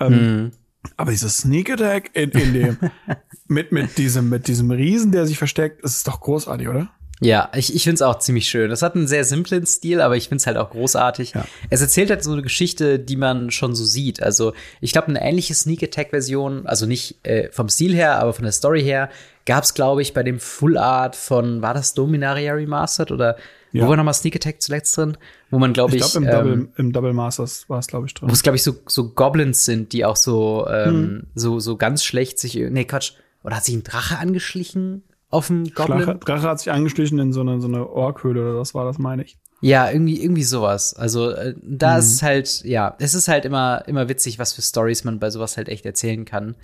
Ähm, 0.00 0.12
hm. 0.12 0.50
Aber 0.96 1.10
dieses 1.10 1.38
Sneak 1.38 1.70
Attack 1.70 2.10
in, 2.12 2.30
in 2.30 2.52
dem, 2.52 2.78
mit, 3.48 3.72
mit 3.72 3.96
diesem, 3.96 4.28
mit 4.28 4.48
diesem 4.48 4.70
Riesen, 4.70 5.12
der 5.12 5.26
sich 5.26 5.38
versteckt, 5.38 5.82
das 5.82 5.96
ist 5.96 6.08
doch 6.08 6.20
großartig, 6.20 6.68
oder? 6.68 6.90
Ja, 7.20 7.50
ich, 7.54 7.74
ich 7.74 7.84
finde 7.84 7.94
es 7.94 8.02
auch 8.02 8.18
ziemlich 8.18 8.48
schön. 8.48 8.70
Es 8.70 8.82
hat 8.82 8.96
einen 8.96 9.06
sehr 9.06 9.24
simplen 9.24 9.64
Stil, 9.66 10.00
aber 10.00 10.16
ich 10.16 10.28
finde 10.28 10.40
es 10.40 10.46
halt 10.46 10.56
auch 10.56 10.70
großartig. 10.70 11.32
Ja. 11.34 11.46
Es 11.70 11.80
erzählt 11.80 12.10
halt 12.10 12.22
so 12.22 12.32
eine 12.32 12.42
Geschichte, 12.42 12.98
die 12.98 13.16
man 13.16 13.50
schon 13.50 13.74
so 13.74 13.84
sieht. 13.84 14.22
Also 14.22 14.52
ich 14.80 14.92
glaube, 14.92 15.08
eine 15.08 15.22
ähnliche 15.22 15.54
Sneak 15.54 15.82
Attack-Version, 15.82 16.66
also 16.66 16.86
nicht 16.86 17.24
äh, 17.26 17.50
vom 17.50 17.68
Stil 17.68 17.94
her, 17.94 18.18
aber 18.18 18.34
von 18.34 18.42
der 18.42 18.52
Story 18.52 18.82
her, 18.82 19.10
gab 19.46 19.64
es, 19.64 19.74
glaube 19.74 20.02
ich, 20.02 20.12
bei 20.12 20.22
dem 20.22 20.40
Full 20.40 20.76
Art 20.76 21.16
von, 21.16 21.62
war 21.62 21.72
das 21.72 21.94
Dominaria 21.94 22.52
Remastered 22.52 23.12
oder 23.12 23.36
ja. 23.74 23.84
wo 23.84 23.88
war 23.88 23.96
nochmal 23.96 24.14
Sneak 24.14 24.36
Attack 24.36 24.62
zuletzt 24.62 24.96
drin? 24.96 25.16
Wo 25.50 25.58
man, 25.58 25.72
glaube 25.72 25.96
ich. 25.96 26.02
Ich 26.02 26.12
glaube, 26.12 26.26
im, 26.26 26.32
ähm, 26.32 26.38
Double, 26.38 26.68
im 26.76 26.92
Double 26.92 27.12
Masters 27.12 27.68
war 27.68 27.80
es, 27.80 27.88
glaube 27.88 28.06
ich, 28.06 28.14
drin. 28.14 28.28
Wo 28.28 28.32
es, 28.32 28.42
glaube 28.42 28.56
ich, 28.56 28.62
so, 28.62 28.76
so 28.86 29.10
Goblins 29.10 29.64
sind, 29.64 29.92
die 29.92 30.04
auch 30.04 30.16
so, 30.16 30.66
ähm, 30.68 30.92
hm. 30.92 31.26
so, 31.34 31.58
so 31.58 31.76
ganz 31.76 32.04
schlecht 32.04 32.38
sich. 32.38 32.54
Nee, 32.54 32.84
Quatsch. 32.84 33.12
Oder 33.42 33.56
hat 33.56 33.64
sich 33.64 33.74
ein 33.74 33.82
Drache 33.82 34.18
angeschlichen 34.18 35.02
auf 35.28 35.48
dem 35.48 35.64
Goblin? 35.74 35.98
Drache, 35.98 36.18
Drache 36.18 36.48
hat 36.48 36.60
sich 36.60 36.70
angeschlichen 36.70 37.18
in 37.18 37.32
so 37.32 37.40
eine, 37.40 37.60
so 37.60 37.68
eine 37.68 37.88
Orkhöhle 37.88 38.40
oder 38.40 38.58
was 38.58 38.74
war 38.74 38.84
das, 38.84 38.98
meine 38.98 39.24
ich. 39.24 39.36
Ja, 39.60 39.90
irgendwie, 39.90 40.22
irgendwie 40.22 40.44
sowas. 40.44 40.94
Also, 40.94 41.30
äh, 41.30 41.54
da 41.62 41.94
mhm. 41.94 41.98
ist 41.98 42.22
halt, 42.22 42.64
ja, 42.64 42.94
es 43.00 43.14
ist 43.14 43.28
halt 43.28 43.44
immer, 43.44 43.82
immer 43.86 44.08
witzig, 44.08 44.38
was 44.38 44.52
für 44.52 44.62
Stories 44.62 45.04
man 45.04 45.18
bei 45.18 45.30
sowas 45.30 45.56
halt 45.56 45.68
echt 45.68 45.84
erzählen 45.84 46.24
kann. 46.24 46.54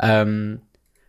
Ähm, 0.00 0.60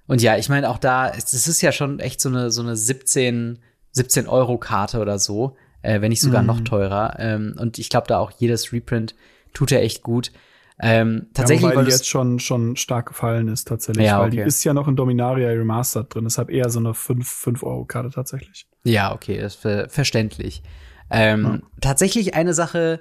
und 0.07 0.21
ja, 0.21 0.37
ich 0.37 0.49
meine, 0.49 0.69
auch 0.69 0.77
da, 0.77 1.09
es 1.09 1.33
ist 1.33 1.61
ja 1.61 1.71
schon 1.71 1.99
echt 1.99 2.21
so 2.21 2.29
eine, 2.29 2.51
so 2.51 2.61
eine 2.61 2.75
17, 2.75 3.59
17 3.93 4.27
Euro 4.27 4.57
Karte 4.57 4.99
oder 4.99 5.17
so, 5.17 5.55
äh, 5.81 6.01
wenn 6.01 6.09
nicht 6.09 6.21
sogar 6.21 6.41
mhm. 6.41 6.47
noch 6.47 6.61
teurer. 6.61 7.15
Ähm, 7.19 7.55
und 7.59 7.79
ich 7.79 7.89
glaube, 7.89 8.07
da 8.07 8.19
auch 8.19 8.31
jedes 8.31 8.73
Reprint 8.73 9.15
tut 9.53 9.71
er 9.71 9.81
echt 9.81 10.03
gut. 10.03 10.31
Ähm, 10.79 11.27
tatsächlich, 11.33 11.69
ja, 11.69 11.75
weil 11.75 11.85
die 11.85 11.91
jetzt 11.91 12.07
schon, 12.07 12.39
schon 12.39 12.75
stark 12.75 13.07
gefallen 13.07 13.47
ist, 13.47 13.67
tatsächlich. 13.67 14.05
Ja, 14.05 14.17
okay. 14.17 14.23
Weil 14.23 14.31
die 14.31 14.39
ist 14.39 14.63
ja 14.63 14.73
noch 14.73 14.87
in 14.87 14.95
Dominaria 14.95 15.49
Remastered 15.49 16.13
drin, 16.13 16.23
deshalb 16.23 16.49
eher 16.49 16.69
so 16.69 16.79
eine 16.79 16.89
5-Euro-Karte 16.89 18.09
tatsächlich. 18.09 18.65
Ja, 18.83 19.13
okay, 19.13 19.39
das 19.39 19.55
ist 19.55 19.61
ver 19.61 19.89
verständlich. 19.89 20.63
Ähm, 21.09 21.43
ja. 21.43 21.59
Tatsächlich 21.79 22.33
eine 22.33 22.53
Sache, 22.53 22.99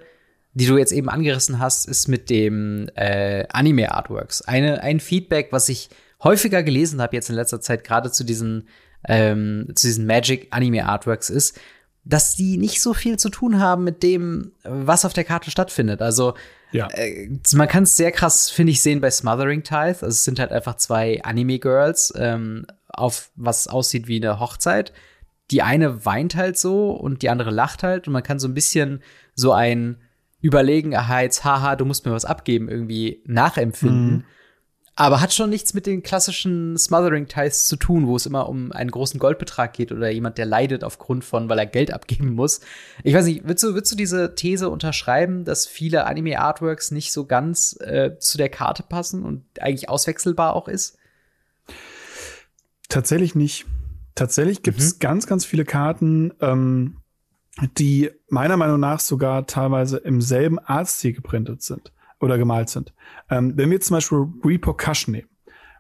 die 0.53 0.67
du 0.67 0.77
jetzt 0.77 0.93
eben 0.93 1.09
angerissen 1.09 1.59
hast, 1.59 1.89
ist 1.89 2.09
mit 2.09 2.29
dem 2.29 2.89
äh, 2.95 3.47
Anime-Artworks. 3.49 4.43
Eine, 4.43 4.83
ein 4.83 5.01
Feedback, 5.01 5.49
was 5.51 5.69
ich 5.69 5.89
häufiger 6.23 6.63
gelesen 6.63 7.01
habe 7.01 7.17
jetzt 7.17 7.31
in 7.31 7.37
letzter 7.37 7.61
Zeit, 7.61 7.85
gerade 7.85 8.13
zu 8.13 8.23
diesen, 8.23 8.69
ähm, 9.09 9.69
zu 9.75 9.87
diesen 9.87 10.07
Magic-Anime-Artworks, 10.07 11.31
ist, 11.31 11.59
dass 12.05 12.35
die 12.35 12.57
nicht 12.57 12.81
so 12.81 12.95
viel 12.95 13.19
zu 13.19 13.29
tun 13.29 13.61
haben 13.61 13.85
mit 13.85 14.03
dem, 14.03 14.53
was 14.65 15.05
auf 15.05 15.13
der 15.13 15.25
Karte 15.25 15.51
stattfindet. 15.51 16.03
Also 16.03 16.35
ja. 16.73 16.89
äh, 16.93 17.29
man 17.55 17.69
kann 17.69 17.85
es 17.85 17.97
sehr 17.97 18.11
krass, 18.11 18.51
finde 18.51 18.73
ich, 18.73 18.81
sehen 18.83 19.01
bei 19.01 19.11
Smothering 19.11 19.63
Tithe. 19.63 20.03
Also 20.03 20.09
es 20.09 20.25
sind 20.25 20.39
halt 20.39 20.51
einfach 20.51 20.77
zwei 20.77 21.23
Anime-Girls 21.23 22.13
ähm, 22.17 22.67
auf 22.89 23.31
was 23.37 23.69
aussieht 23.69 24.09
wie 24.09 24.17
eine 24.17 24.41
Hochzeit. 24.41 24.93
Die 25.51 25.63
eine 25.63 26.05
weint 26.05 26.35
halt 26.35 26.59
so 26.59 26.91
und 26.91 27.23
die 27.23 27.29
andere 27.29 27.51
lacht 27.51 27.83
halt 27.83 28.07
und 28.07 28.13
man 28.13 28.23
kann 28.23 28.39
so 28.39 28.49
ein 28.49 28.55
bisschen 28.55 29.03
so 29.35 29.53
ein 29.53 29.99
Überlegenheits, 30.43 31.45
haha, 31.45 31.77
du 31.77 31.85
musst 31.85 32.05
mir 32.05 32.13
was 32.13 32.25
abgeben, 32.25 32.69
irgendwie 32.69 33.23
nachempfinden. 33.27 34.11
Mhm. 34.11 34.25
Aber 35.03 35.21
hat 35.21 35.35
schon 35.35 35.51
nichts 35.51 35.75
mit 35.75 35.87
den 35.87 36.05
klassischen 36.05 36.79
Smothering-Ties 36.79 37.67
zu 37.67 37.75
tun, 37.75 38.07
wo 38.07 38.15
es 38.15 38.25
immer 38.25 38.49
um 38.49 38.71
einen 38.71 38.93
großen 38.93 39.19
Goldbetrag 39.19 39.73
geht 39.73 39.91
oder 39.91 40.09
jemand, 40.11 40.39
der 40.39 40.47
leidet 40.47 40.85
aufgrund 40.85 41.25
von, 41.25 41.49
weil 41.49 41.59
er 41.59 41.67
Geld 41.67 41.93
abgeben 41.93 42.37
muss. 42.37 42.61
Ich 43.03 43.13
weiß 43.13 43.25
nicht, 43.25 43.43
würdest 43.43 43.65
du, 43.65 43.75
würdest 43.75 43.91
du 43.91 43.97
diese 43.97 44.37
These 44.37 44.71
unterschreiben, 44.71 45.45
dass 45.45 45.67
viele 45.67 46.07
Anime-Artworks 46.07 46.93
nicht 46.93 47.11
so 47.13 47.27
ganz 47.27 47.77
äh, 47.81 48.17
zu 48.21 48.39
der 48.39 48.49
Karte 48.49 48.85
passen 48.85 49.25
und 49.25 49.45
eigentlich 49.59 49.89
auswechselbar 49.89 50.55
auch 50.55 50.69
ist? 50.69 50.97
Tatsächlich 52.89 53.35
nicht. 53.35 53.67
Tatsächlich 54.15 54.63
gibt 54.63 54.79
es 54.79 54.95
mhm. 54.95 54.99
ganz, 55.01 55.27
ganz 55.27 55.45
viele 55.45 55.65
Karten, 55.65 56.33
ähm, 56.41 56.99
die 57.77 58.13
meiner 58.29 58.57
Meinung 58.57 58.79
nach 58.79 59.01
sogar 59.01 59.49
teilweise 59.49 59.97
im 59.97 60.21
selben 60.21 60.61
Artstil 60.61 61.13
geprintet 61.13 61.65
sind 61.65 61.91
oder 62.23 62.39
gemalt 62.39 62.71
sind. 62.71 62.95
Ähm, 63.29 63.53
wenn 63.57 63.71
wir 63.71 63.81
zum 63.81 63.97
Beispiel 63.97 64.27
Repercussion 64.45 65.13
nehmen. 65.15 65.29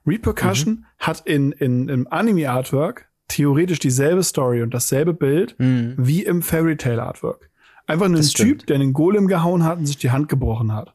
Repercussion 0.07 0.75
mhm. 0.75 0.85
hat 0.99 1.21
in, 1.21 1.53
in, 1.53 1.89
im 1.89 2.09
Anime-Artwork 2.11 3.09
theoretisch 3.29 3.79
dieselbe 3.79 4.23
Story 4.23 4.63
und 4.63 4.75
dasselbe 4.75 5.15
Bild 5.15 5.55
mhm. 5.59 5.95
wie 5.97 6.25
im 6.25 6.43
Fairy 6.43 6.77
Tale 6.77 7.03
Artwork. 7.03 7.49
Einfach 7.87 8.07
ein 8.07 8.21
Typ, 8.21 8.67
der 8.67 8.77
einen 8.77 8.93
Golem 8.93 9.27
gehauen 9.27 9.65
hat 9.65 9.79
und 9.79 9.87
sich 9.87 9.97
die 9.97 10.11
Hand 10.11 10.29
gebrochen 10.29 10.73
hat. 10.73 10.95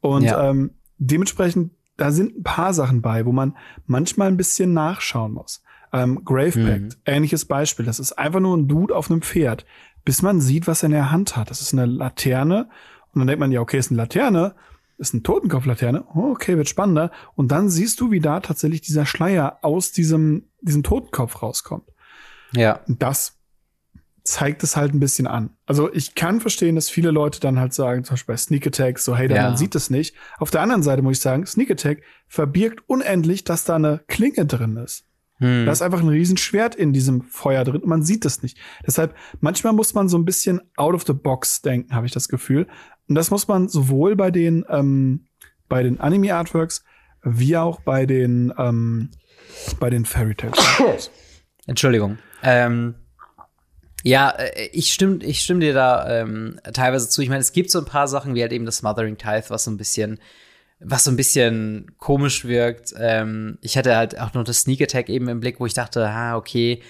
Und 0.00 0.24
ja. 0.24 0.50
ähm, 0.50 0.70
dementsprechend, 0.98 1.72
da 1.96 2.10
sind 2.12 2.38
ein 2.38 2.42
paar 2.42 2.72
Sachen 2.72 3.02
bei, 3.02 3.26
wo 3.26 3.32
man 3.32 3.56
manchmal 3.86 4.28
ein 4.28 4.36
bisschen 4.36 4.72
nachschauen 4.72 5.32
muss. 5.32 5.62
Ähm, 5.92 6.24
Grave 6.24 6.52
Pact, 6.52 6.82
mhm. 6.82 6.90
ähnliches 7.04 7.44
Beispiel. 7.44 7.84
Das 7.84 7.98
ist 7.98 8.12
einfach 8.12 8.40
nur 8.40 8.56
ein 8.56 8.68
Dude 8.68 8.94
auf 8.94 9.10
einem 9.10 9.22
Pferd, 9.22 9.66
bis 10.04 10.22
man 10.22 10.40
sieht, 10.40 10.66
was 10.66 10.82
er 10.82 10.86
in 10.86 10.92
der 10.92 11.10
Hand 11.10 11.36
hat. 11.36 11.50
Das 11.50 11.60
ist 11.60 11.72
eine 11.72 11.86
Laterne. 11.86 12.68
Und 13.12 13.20
dann 13.20 13.26
denkt 13.26 13.40
man, 13.40 13.52
ja, 13.52 13.60
okay, 13.60 13.78
ist 13.78 13.90
eine 13.90 13.98
Laterne 13.98 14.54
ist 14.98 15.14
eine 15.14 15.22
Totenkopflaterne. 15.22 16.04
Okay, 16.14 16.56
wird 16.56 16.68
spannender. 16.68 17.10
Und 17.34 17.52
dann 17.52 17.68
siehst 17.68 18.00
du, 18.00 18.10
wie 18.10 18.20
da 18.20 18.40
tatsächlich 18.40 18.80
dieser 18.80 19.06
Schleier 19.06 19.58
aus 19.62 19.92
diesem, 19.92 20.48
diesem 20.60 20.82
Totenkopf 20.82 21.42
rauskommt. 21.42 21.88
Ja. 22.52 22.80
Und 22.86 23.02
das 23.02 23.38
zeigt 24.26 24.62
es 24.62 24.76
halt 24.76 24.92
ein 24.92 25.00
bisschen 25.00 25.26
an. 25.26 25.50
Also 25.66 25.92
ich 25.92 26.14
kann 26.14 26.40
verstehen, 26.40 26.74
dass 26.74 26.90
viele 26.90 27.10
Leute 27.10 27.40
dann 27.40 27.60
halt 27.60 27.72
sagen, 27.72 28.04
zum 28.04 28.14
Beispiel 28.14 28.32
bei 28.32 28.36
Sneak 28.36 28.66
Attack, 28.66 28.98
so, 28.98 29.16
hey, 29.16 29.30
ja. 29.30 29.42
man 29.42 29.56
sieht 29.56 29.74
es 29.74 29.90
nicht. 29.90 30.16
Auf 30.38 30.50
der 30.50 30.62
anderen 30.62 30.82
Seite 30.82 31.02
muss 31.02 31.18
ich 31.18 31.22
sagen, 31.22 31.46
Sneak 31.46 31.70
Attack 31.70 32.02
verbirgt 32.26 32.82
unendlich, 32.88 33.44
dass 33.44 33.64
da 33.64 33.76
eine 33.76 34.00
Klinge 34.08 34.46
drin 34.46 34.76
ist. 34.76 35.04
Hm. 35.38 35.66
Da 35.66 35.72
ist 35.72 35.82
einfach 35.82 36.00
ein 36.00 36.08
Riesenschwert 36.08 36.74
in 36.74 36.92
diesem 36.92 37.22
Feuer 37.22 37.64
drin 37.64 37.82
und 37.82 37.88
man 37.88 38.02
sieht 38.02 38.24
es 38.24 38.42
nicht. 38.42 38.58
Deshalb, 38.86 39.14
manchmal 39.40 39.74
muss 39.74 39.94
man 39.94 40.08
so 40.08 40.16
ein 40.16 40.24
bisschen 40.24 40.60
out 40.76 40.94
of 40.94 41.04
the 41.06 41.12
box 41.12 41.60
denken, 41.60 41.94
habe 41.94 42.06
ich 42.06 42.12
das 42.12 42.28
Gefühl. 42.28 42.66
Und 43.08 43.14
das 43.14 43.30
muss 43.30 43.48
man 43.48 43.68
sowohl 43.68 44.16
bei 44.16 44.30
den, 44.30 44.64
ähm, 44.68 45.26
bei 45.68 45.82
den 45.82 46.00
Anime-Artworks 46.00 46.84
wie 47.22 47.56
auch 47.56 47.80
bei 47.80 48.06
den, 48.06 48.52
ähm, 48.58 49.10
bei 49.80 49.90
den 49.90 50.04
Fairy 50.04 50.34
Tales. 50.34 50.58
Entschuldigung. 51.66 52.18
Ähm, 52.42 52.94
ja, 54.02 54.30
äh, 54.30 54.68
ich 54.72 54.92
stimme, 54.92 55.24
ich 55.24 55.40
stimme 55.42 55.60
dir 55.60 55.74
da 55.74 56.20
ähm, 56.20 56.60
teilweise 56.72 57.08
zu. 57.08 57.22
Ich 57.22 57.28
meine, 57.28 57.40
es 57.40 57.52
gibt 57.52 57.70
so 57.70 57.80
ein 57.80 57.84
paar 57.84 58.06
Sachen, 58.06 58.34
wie 58.34 58.42
halt 58.42 58.52
eben 58.52 58.64
das 58.64 58.78
Smothering 58.78 59.18
Tithe, 59.18 59.50
was 59.50 59.64
so 59.64 59.70
ein 59.70 59.76
bisschen, 59.76 60.20
was 60.78 61.04
so 61.04 61.10
ein 61.10 61.16
bisschen 61.16 61.92
komisch 61.98 62.44
wirkt. 62.44 62.94
Ähm, 62.96 63.58
ich 63.62 63.76
hatte 63.76 63.96
halt 63.96 64.18
auch 64.20 64.34
noch 64.34 64.44
das 64.44 64.60
Sneak 64.60 64.80
Attack 64.80 65.08
eben 65.08 65.28
im 65.28 65.40
Blick, 65.40 65.58
wo 65.58 65.66
ich 65.66 65.74
dachte, 65.74 66.08
ah, 66.08 66.36
okay, 66.36 66.82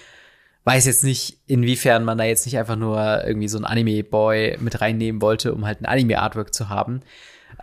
weiß 0.67 0.85
jetzt 0.85 1.05
nicht, 1.05 1.39
inwiefern 1.47 2.03
man 2.03 2.17
da 2.17 2.25
jetzt 2.25 2.45
nicht 2.45 2.57
einfach 2.57 2.75
nur 2.75 3.23
irgendwie 3.25 3.47
so 3.47 3.57
ein 3.57 3.63
Anime-Boy 3.63 4.57
mit 4.59 4.81
reinnehmen 4.81 5.21
wollte, 5.21 5.53
um 5.53 5.65
halt 5.65 5.81
ein 5.81 5.85
Anime-Artwork 5.85 6.53
zu 6.53 6.67
haben. 6.67 7.03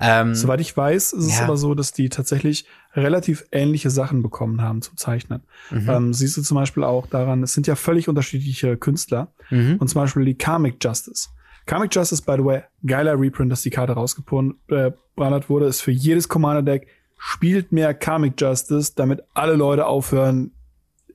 Ähm, 0.00 0.34
Soweit 0.34 0.62
ich 0.62 0.74
weiß, 0.74 1.12
ist 1.12 1.28
ja. 1.28 1.34
es 1.34 1.42
aber 1.42 1.58
so, 1.58 1.74
dass 1.74 1.92
die 1.92 2.08
tatsächlich 2.08 2.64
relativ 2.94 3.44
ähnliche 3.52 3.90
Sachen 3.90 4.22
bekommen 4.22 4.62
haben 4.62 4.80
zu 4.80 4.96
zeichnen. 4.96 5.42
Mhm. 5.70 5.90
Ähm, 5.90 6.14
siehst 6.14 6.38
du 6.38 6.42
zum 6.42 6.54
Beispiel 6.54 6.82
auch 6.82 7.06
daran, 7.06 7.42
es 7.42 7.52
sind 7.52 7.66
ja 7.66 7.74
völlig 7.74 8.08
unterschiedliche 8.08 8.78
Künstler. 8.78 9.34
Mhm. 9.50 9.76
Und 9.78 9.88
zum 9.88 10.00
Beispiel 10.00 10.24
die 10.24 10.38
Karmic 10.38 10.82
Justice. 10.82 11.28
Karmic 11.66 11.94
Justice, 11.94 12.22
by 12.22 12.36
the 12.38 12.44
way, 12.44 12.62
geiler 12.86 13.20
Reprint, 13.20 13.52
dass 13.52 13.60
die 13.60 13.70
Karte 13.70 13.92
rausgebrannt 13.92 14.54
äh, 14.68 14.92
wurde, 15.16 15.66
ist 15.66 15.82
für 15.82 15.92
jedes 15.92 16.26
Commander-Deck, 16.28 16.88
spielt 17.18 17.70
mehr 17.70 17.92
Karmic 17.92 18.40
Justice, 18.40 18.92
damit 18.96 19.22
alle 19.34 19.56
Leute 19.56 19.86
aufhören, 19.86 20.52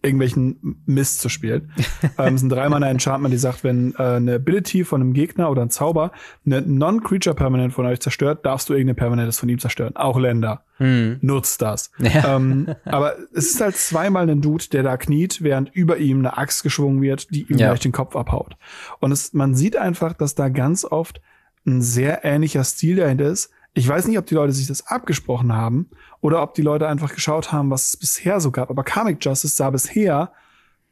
irgendwelchen 0.01 0.81
Mist 0.85 1.21
zu 1.21 1.29
spielen. 1.29 1.71
ähm, 2.17 2.35
es 2.35 2.41
sind 2.41 2.49
drei 2.49 2.69
Mana 2.69 2.89
Enchantment, 2.89 3.33
die 3.33 3.37
sagt, 3.37 3.63
wenn 3.63 3.93
äh, 3.95 4.03
eine 4.03 4.35
Ability 4.35 4.83
von 4.83 5.01
einem 5.01 5.13
Gegner 5.13 5.49
oder 5.49 5.61
ein 5.61 5.69
Zauber 5.69 6.11
eine 6.45 6.61
Non-Creature 6.61 7.35
Permanent 7.35 7.73
von 7.73 7.85
euch 7.85 7.99
zerstört, 7.99 8.45
darfst 8.45 8.69
du 8.69 8.73
irgendeine 8.73 8.95
Permanentes 8.95 9.39
von 9.39 9.49
ihm 9.49 9.59
zerstören. 9.59 9.95
Auch 9.95 10.17
Länder. 10.17 10.63
Hm. 10.77 11.17
Nutzt 11.21 11.61
das. 11.61 11.91
Ja. 11.99 12.37
Ähm, 12.37 12.73
aber 12.85 13.17
es 13.35 13.51
ist 13.51 13.61
halt 13.61 13.75
zweimal 13.75 14.27
ein 14.27 14.41
Dude, 14.41 14.65
der 14.71 14.81
da 14.81 14.97
kniet, 14.97 15.43
während 15.43 15.69
über 15.75 15.97
ihm 15.97 16.19
eine 16.19 16.37
Axt 16.37 16.63
geschwungen 16.63 17.01
wird, 17.03 17.29
die 17.29 17.43
ihm 17.43 17.57
ja. 17.57 17.67
gleich 17.67 17.81
den 17.81 17.91
Kopf 17.91 18.15
abhaut. 18.15 18.55
Und 18.99 19.11
es, 19.11 19.33
man 19.33 19.53
sieht 19.53 19.77
einfach, 19.77 20.13
dass 20.13 20.33
da 20.33 20.49
ganz 20.49 20.85
oft 20.85 21.21
ein 21.67 21.81
sehr 21.81 22.25
ähnlicher 22.25 22.63
Stil 22.63 22.95
dahinter 22.95 23.25
ist. 23.25 23.51
Ich 23.73 23.87
weiß 23.87 24.07
nicht, 24.07 24.17
ob 24.17 24.25
die 24.25 24.35
Leute 24.35 24.51
sich 24.51 24.67
das 24.67 24.87
abgesprochen 24.87 25.53
haben 25.53 25.89
oder 26.21 26.41
ob 26.41 26.53
die 26.53 26.61
Leute 26.61 26.87
einfach 26.87 27.13
geschaut 27.13 27.51
haben, 27.51 27.69
was 27.69 27.89
es 27.89 27.97
bisher 27.97 28.39
so 28.39 28.51
gab. 28.51 28.69
Aber 28.69 28.83
Karmic 28.83 29.23
Justice 29.23 29.55
sah 29.55 29.69
bisher 29.69 30.31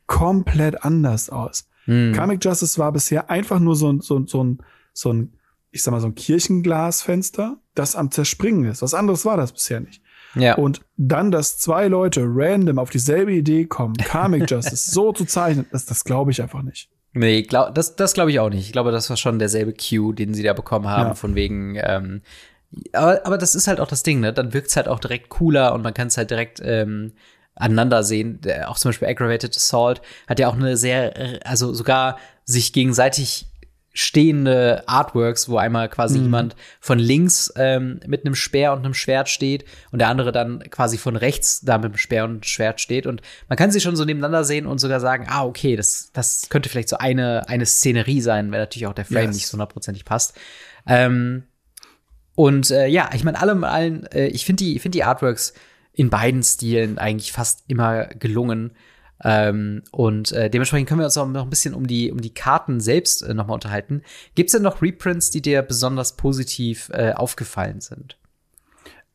komplett 0.05 0.84
anders 0.84 1.30
aus. 1.30 1.67
Hm. 1.86 2.13
Karmic 2.13 2.43
Justice 2.43 2.78
war 2.78 2.91
bisher 2.91 3.30
einfach 3.30 3.59
nur 3.59 3.75
so, 3.75 3.99
so, 3.99 4.25
so 4.25 4.43
ein, 4.43 4.59
so 4.93 5.11
ein, 5.11 5.34
ich 5.71 5.84
sag 5.84 5.91
mal, 5.91 6.01
so 6.01 6.07
ein 6.07 6.15
Kirchenglasfenster, 6.15 7.57
das 7.75 7.95
am 7.95 8.11
Zerspringen 8.11 8.65
ist. 8.65 8.82
Was 8.82 8.93
anderes 8.93 9.25
war 9.25 9.38
das 9.38 9.51
bisher 9.51 9.80
nicht. 9.80 10.01
Ja. 10.36 10.55
Und 10.55 10.82
dann, 10.97 11.32
dass 11.32 11.57
zwei 11.57 11.88
Leute 11.88 12.25
random 12.25 12.80
auf 12.80 12.89
dieselbe 12.89 13.34
Idee 13.34 13.65
kommen, 13.65 13.95
Karmic 13.95 14.49
Justice 14.51 14.91
so 14.91 15.11
zu 15.11 15.25
zeichnen, 15.25 15.65
das, 15.71 15.86
das 15.86 16.03
glaube 16.03 16.32
ich 16.32 16.41
einfach 16.41 16.61
nicht. 16.61 16.89
Nee, 17.13 17.41
glaub, 17.43 17.73
das, 17.73 17.95
das 17.95 18.13
glaube 18.13 18.32
ich 18.32 18.39
auch 18.39 18.49
nicht. 18.49 18.65
Ich 18.65 18.71
glaube, 18.71 18.91
das 18.91 19.09
war 19.09 19.17
schon 19.17 19.39
derselbe 19.39 19.73
Cue, 19.73 20.13
den 20.13 20.34
sie 20.34 20.43
da 20.43 20.53
bekommen 20.53 20.88
haben, 20.88 21.09
ja. 21.09 21.13
von 21.15 21.36
wegen, 21.36 21.75
ähm, 21.82 22.21
aber, 22.93 23.26
aber 23.26 23.38
das 23.38 23.55
ist 23.55 23.68
halt 23.68 23.80
auch 23.80 23.88
das 23.88 24.03
Ding, 24.03 24.20
ne? 24.20 24.34
Dann 24.34 24.53
wirkt's 24.53 24.76
halt 24.76 24.88
auch 24.88 24.99
direkt 24.99 25.30
cooler 25.30 25.74
und 25.74 25.82
man 25.82 25.93
kann 25.93 26.07
es 26.07 26.18
halt 26.18 26.32
direkt 26.32 26.61
ähm, 26.63 27.13
aneinander 27.55 28.03
sehen. 28.03 28.39
Auch 28.65 28.78
zum 28.78 28.89
Beispiel 28.89 29.07
Aggravated 29.07 29.55
Assault 29.55 30.01
hat 30.28 30.39
ja 30.39 30.47
auch 30.47 30.55
eine 30.55 30.78
sehr, 30.78 31.41
also 31.45 31.74
sogar 31.74 32.18
sich 32.45 32.74
gegenseitig 32.74 33.47
stehende 33.97 34.84
Artworks, 34.88 35.49
wo 35.49 35.57
einmal 35.57 35.89
quasi 35.89 36.20
mhm. 36.20 36.26
jemand 36.26 36.55
von 36.80 36.99
links 36.99 37.51
ähm, 37.55 37.99
mit 38.05 38.26
einem 38.26 38.36
Speer 38.36 38.74
und 38.74 38.86
einem 38.86 38.93
Schwert 38.93 39.28
steht 39.28 39.65
und 39.91 39.97
der 39.97 40.09
andere 40.09 40.32
dann 40.32 40.59
quasi 40.70 40.99
von 40.99 41.15
rechts 41.15 41.61
da 41.61 41.80
mit 41.80 41.86
einem 41.86 41.97
Speer 41.97 42.26
und 42.26 42.30
einem 42.30 42.43
Schwert 42.43 42.80
steht. 42.80 43.07
Und 43.07 43.22
man 43.49 43.57
kann 43.57 43.72
sie 43.72 43.82
schon 43.82 43.95
so 43.95 44.05
nebeneinander 44.05 44.43
sehen 44.43 44.68
und 44.68 44.78
sogar 44.78 44.99
sagen, 44.99 45.26
ah, 45.30 45.43
okay, 45.45 45.76
das, 45.76 46.11
das 46.13 46.47
könnte 46.49 46.70
vielleicht 46.70 46.89
so 46.89 46.97
eine, 46.97 47.49
eine 47.49 47.65
Szenerie 47.65 48.22
sein, 48.22 48.51
wenn 48.51 48.59
natürlich 48.59 48.86
auch 48.86 48.93
der 48.93 49.05
Frame 49.05 49.28
yes. 49.30 49.36
nicht 49.36 49.47
so 49.47 49.53
hundertprozentig 49.53 50.05
passt. 50.05 50.36
Ähm, 50.86 51.43
und 52.38 52.69
äh, 52.69 52.85
ja, 52.85 53.09
ich 53.15 53.23
meine, 53.23 53.41
allem 53.41 53.63
allen, 53.63 54.05
äh, 54.11 54.27
ich 54.27 54.45
finde 54.45 54.63
die, 54.63 54.77
finde 54.77 54.95
die 54.95 55.03
Artworks 55.03 55.55
in 55.93 56.11
beiden 56.11 56.43
Stilen 56.43 56.99
eigentlich 56.99 57.31
fast 57.31 57.63
immer 57.67 58.05
gelungen. 58.05 58.73
Ähm, 59.23 59.81
und 59.89 60.31
äh, 60.33 60.47
dementsprechend 60.47 60.88
können 60.88 60.99
wir 60.99 61.05
uns 61.05 61.17
auch 61.17 61.27
noch 61.27 61.45
ein 61.45 61.49
bisschen 61.49 61.73
um 61.73 61.88
die, 61.88 62.11
um 62.11 62.21
die 62.21 62.35
Karten 62.35 62.79
selbst 62.79 63.23
äh, 63.23 63.33
nochmal 63.33 63.55
unterhalten. 63.55 64.03
Gibt 64.35 64.49
es 64.49 64.51
denn 64.51 64.61
noch 64.61 64.83
Reprints, 64.83 65.31
die 65.31 65.41
dir 65.41 65.63
besonders 65.63 66.15
positiv 66.15 66.91
äh, 66.93 67.13
aufgefallen 67.13 67.81
sind? 67.81 68.19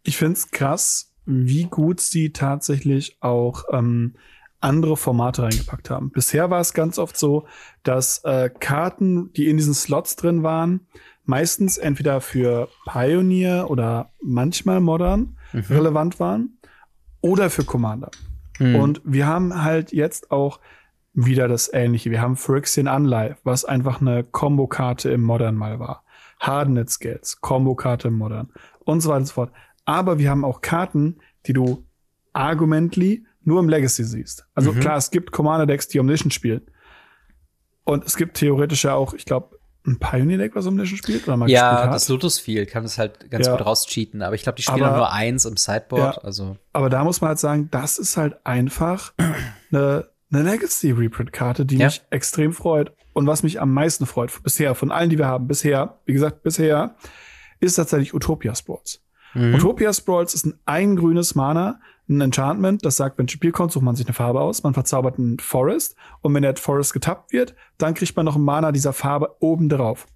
Ich 0.03 0.17
finde 0.17 0.33
es 0.33 0.51
krass, 0.51 1.13
wie 1.25 1.67
gut 1.67 2.01
sie 2.01 2.33
tatsächlich 2.33 3.19
auch 3.21 3.67
ähm, 3.71 4.17
andere 4.59 4.97
Formate 4.97 5.45
reingepackt 5.45 5.91
haben. 5.91 6.11
Bisher 6.11 6.51
war 6.51 6.61
es 6.61 6.75
ganz 6.75 6.99
oft 6.99 7.17
so, 7.17 7.47
dass 7.85 8.25
äh, 8.25 8.51
Karten, 8.51 9.33
die 9.35 9.49
in 9.49 9.59
diesen 9.59 9.75
Slots 9.75 10.17
drin 10.17 10.43
waren, 10.43 10.89
meistens 11.25 11.79
entweder 11.79 12.21
für 12.21 12.69
Pioneer 12.85 13.71
oder 13.71 14.11
manchmal 14.21 14.81
Modern 14.81 15.37
mhm. 15.53 15.65
relevant 15.69 16.21
waren 16.21 16.59
oder 17.21 17.51
für 17.51 17.65
Commander. 17.65 18.11
Mhm. 18.59 18.77
Und 18.77 19.01
wir 19.05 19.27
haben 19.27 19.63
halt 19.63 19.93
jetzt 19.93 20.31
auch 20.31 20.61
wieder 21.15 21.49
das 21.49 21.73
Ähnliche. 21.73 22.11
Wir 22.11 22.21
haben 22.21 22.37
Phyrexian 22.37 22.89
Unlife, 22.89 23.37
was 23.45 23.65
einfach 23.65 24.01
eine 24.01 24.25
Kombokarte 24.25 25.11
im 25.11 25.23
Modern 25.23 25.57
mal 25.57 25.79
war. 25.79 26.05
Hardened 26.41 26.91
Scales, 26.91 27.41
Kombokarte 27.41 28.09
im 28.09 28.15
Modern 28.15 28.51
und 28.81 29.01
so 29.01 29.11
weiter 29.11 29.19
und 29.19 29.27
so 29.27 29.35
fort. 29.35 29.53
Aber 29.85 30.19
wir 30.19 30.31
haben 30.31 30.45
auch 30.45 30.61
Karten, 30.61 31.19
die 31.47 31.53
du 31.53 31.85
argumently 32.33 33.25
nur 33.45 33.61
im 33.61 33.69
Legacy 33.69 34.05
siehst. 34.05 34.47
Also 34.55 34.73
mhm. 34.73 34.81
klar, 34.81 34.97
es 34.97 35.11
gibt 35.11 35.33
Commander-Decks, 35.33 35.89
die 35.89 36.01
Omniscient 36.01 36.33
spielen. 36.33 36.63
Und 37.85 38.05
es 38.05 38.17
gibt 38.17 38.37
theoretisch 38.37 38.85
ja 38.85 38.95
auch, 38.95 39.15
ich 39.15 39.25
glaube, 39.25 39.52
ein 39.87 39.99
Pioneer-Deck, 39.99 40.55
was 40.55 40.67
Omniscient 40.67 40.99
spielt? 40.99 41.27
Oder 41.27 41.37
mal 41.37 41.51
ja, 41.51 41.89
das 41.89 42.09
Lotus 42.09 42.39
Field 42.39 42.71
kann 42.71 42.85
es 42.85 42.99
halt 42.99 43.31
ganz 43.31 43.47
ja. 43.47 43.57
gut 43.57 43.67
rauscheaten, 43.67 44.23
aber 44.23 44.35
ich 44.35 44.43
glaube, 44.43 44.57
die 44.57 44.63
spielen 44.63 44.85
aber, 44.85 44.97
nur 44.97 45.13
eins 45.13 45.45
im 45.45 45.57
Sideboard. 45.57 46.17
Ja, 46.17 46.23
also. 46.23 46.57
Aber 46.73 46.89
da 46.89 47.03
muss 47.05 47.21
man 47.21 47.29
halt 47.29 47.39
sagen, 47.39 47.69
das 47.71 47.99
ist 47.99 48.17
halt 48.17 48.37
einfach 48.45 49.13
eine, 49.73 50.09
eine 50.31 50.43
Legacy-Reprint-Karte, 50.43 51.67
die 51.67 51.79
ja. 51.79 51.87
mich 51.87 52.03
extrem 52.11 52.53
freut. 52.53 52.93
Und 53.13 53.27
was 53.27 53.43
mich 53.43 53.61
am 53.61 53.75
meisten 53.75 54.07
freut, 54.07 54.33
bisher, 54.43 54.75
von 54.75 54.91
allen, 54.91 55.11
die 55.11 55.19
wir 55.19 55.27
haben, 55.27 55.47
bisher, 55.47 55.99
wie 56.07 56.13
gesagt, 56.13 56.43
bisher, 56.43 56.95
ist 57.61 57.75
tatsächlich 57.75 58.15
Utopia 58.15 58.55
Sports. 58.55 59.03
Mhm. 59.35 59.55
Utopia 59.55 59.93
Sprawls 59.93 60.35
ist 60.35 60.47
ein 60.47 60.55
ein 60.65 60.97
grünes 60.97 61.35
Mana, 61.35 61.81
ein 62.09 62.21
Enchantment, 62.21 62.85
das 62.85 62.97
sagt, 62.97 63.19
wenn 63.19 63.27
ein 63.27 63.29
Spiel 63.29 63.53
kommt, 63.53 63.73
sucht 63.73 63.85
man 63.85 63.97
sich 63.97 64.07
eine 64.07 64.15
Farbe 64.15 64.41
aus, 64.41 64.63
man 64.63 64.75
verzaubert 64.75 65.19
einen 65.19 65.39
Forest 65.39 65.97
und 66.21 66.35
wenn 66.35 66.43
der 66.43 66.57
Forest 66.57 66.93
getappt 66.93 67.33
wird, 67.33 67.55
dann 67.79 67.95
kriegt 67.95 68.17
man 68.17 68.25
noch 68.27 68.37
ein 68.37 68.43
Mana 68.43 68.73
dieser 68.73 68.93
Farbe 68.93 69.37
oben 69.41 69.69
drauf. 69.69 70.07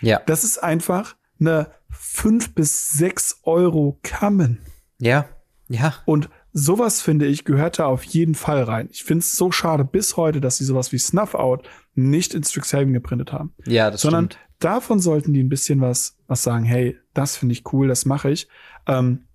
Ja. 0.00 0.20
Das 0.26 0.44
ist 0.44 0.62
einfach 0.62 1.16
eine 1.40 1.68
fünf 1.90 2.54
bis 2.54 2.92
sechs 2.92 3.40
Euro 3.42 3.98
Kammen. 4.02 4.60
Ja, 4.98 5.26
ja. 5.68 5.94
Und 6.04 6.28
sowas, 6.52 7.00
finde 7.00 7.26
ich, 7.26 7.44
gehört 7.44 7.78
da 7.78 7.86
auf 7.86 8.04
jeden 8.04 8.34
Fall 8.34 8.62
rein. 8.62 8.88
Ich 8.90 9.04
finde 9.04 9.20
es 9.20 9.32
so 9.32 9.50
schade 9.50 9.84
bis 9.84 10.16
heute, 10.16 10.40
dass 10.40 10.58
sie 10.58 10.64
sowas 10.64 10.92
wie 10.92 10.98
Snuff 10.98 11.34
Out 11.34 11.68
nicht 11.94 12.34
in 12.34 12.44
Strixhaven 12.44 12.92
geprintet 12.92 13.32
haben. 13.32 13.54
Ja, 13.64 13.90
das 13.90 14.02
Sondern 14.02 14.26
stimmt. 14.26 14.38
davon 14.58 14.98
sollten 14.98 15.32
die 15.32 15.42
ein 15.42 15.48
bisschen 15.48 15.80
was, 15.80 16.16
was 16.26 16.42
sagen, 16.42 16.64
hey, 16.64 16.98
das 17.14 17.36
finde 17.36 17.54
ich 17.54 17.72
cool, 17.72 17.88
das 17.88 18.04
mache 18.04 18.30
ich. 18.30 18.48
Ähm, 18.86 19.26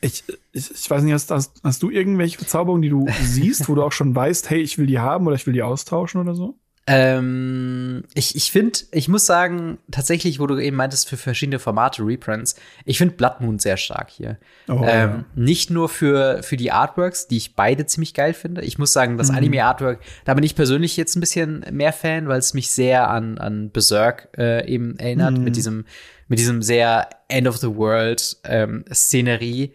ich, 0.00 0.24
ich, 0.52 0.70
ich 0.70 0.90
weiß 0.90 1.02
nicht, 1.02 1.12
hast, 1.12 1.30
hast, 1.30 1.60
hast 1.62 1.82
du 1.82 1.90
irgendwelche 1.90 2.38
Verzauberungen, 2.38 2.82
die 2.82 2.90
du 2.90 3.06
siehst, 3.22 3.68
wo 3.68 3.74
du 3.74 3.82
auch 3.82 3.92
schon 3.92 4.14
weißt, 4.14 4.50
hey, 4.50 4.60
ich 4.60 4.78
will 4.78 4.86
die 4.86 4.98
haben 4.98 5.26
oder 5.26 5.36
ich 5.36 5.46
will 5.46 5.54
die 5.54 5.62
austauschen 5.62 6.20
oder 6.20 6.34
so? 6.34 6.58
Ähm, 6.86 8.04
ich 8.12 8.36
ich 8.36 8.52
finde, 8.52 8.78
ich 8.92 9.08
muss 9.08 9.24
sagen, 9.24 9.78
tatsächlich, 9.90 10.38
wo 10.38 10.46
du 10.46 10.58
eben 10.58 10.76
meintest, 10.76 11.08
für 11.08 11.16
verschiedene 11.16 11.58
Formate 11.58 12.04
Reprints, 12.04 12.56
ich 12.84 12.98
finde 12.98 13.14
Blood 13.14 13.40
Moon 13.40 13.58
sehr 13.58 13.78
stark 13.78 14.10
hier. 14.10 14.38
Oh, 14.68 14.82
ähm, 14.84 14.84
ja. 14.84 15.24
Nicht 15.34 15.70
nur 15.70 15.88
für, 15.88 16.42
für 16.42 16.58
die 16.58 16.72
Artworks, 16.72 17.26
die 17.26 17.38
ich 17.38 17.54
beide 17.54 17.86
ziemlich 17.86 18.12
geil 18.12 18.34
finde. 18.34 18.62
Ich 18.62 18.78
muss 18.78 18.92
sagen, 18.92 19.16
das 19.16 19.30
mhm. 19.30 19.38
Anime-Artwork, 19.38 20.00
da 20.26 20.34
bin 20.34 20.44
ich 20.44 20.54
persönlich 20.56 20.96
jetzt 20.98 21.16
ein 21.16 21.20
bisschen 21.20 21.64
mehr 21.70 21.94
Fan, 21.94 22.28
weil 22.28 22.38
es 22.38 22.52
mich 22.52 22.70
sehr 22.70 23.08
an, 23.08 23.38
an 23.38 23.70
Berserk 23.70 24.28
äh, 24.36 24.68
eben 24.68 24.98
erinnert, 24.98 25.38
mhm. 25.38 25.44
mit 25.44 25.56
diesem, 25.56 25.86
mit 26.28 26.38
diesem 26.38 26.60
sehr 26.60 27.08
End 27.28 27.48
of 27.48 27.56
the 27.56 27.74
World 27.74 28.36
ähm, 28.44 28.84
Szenerie. 28.92 29.72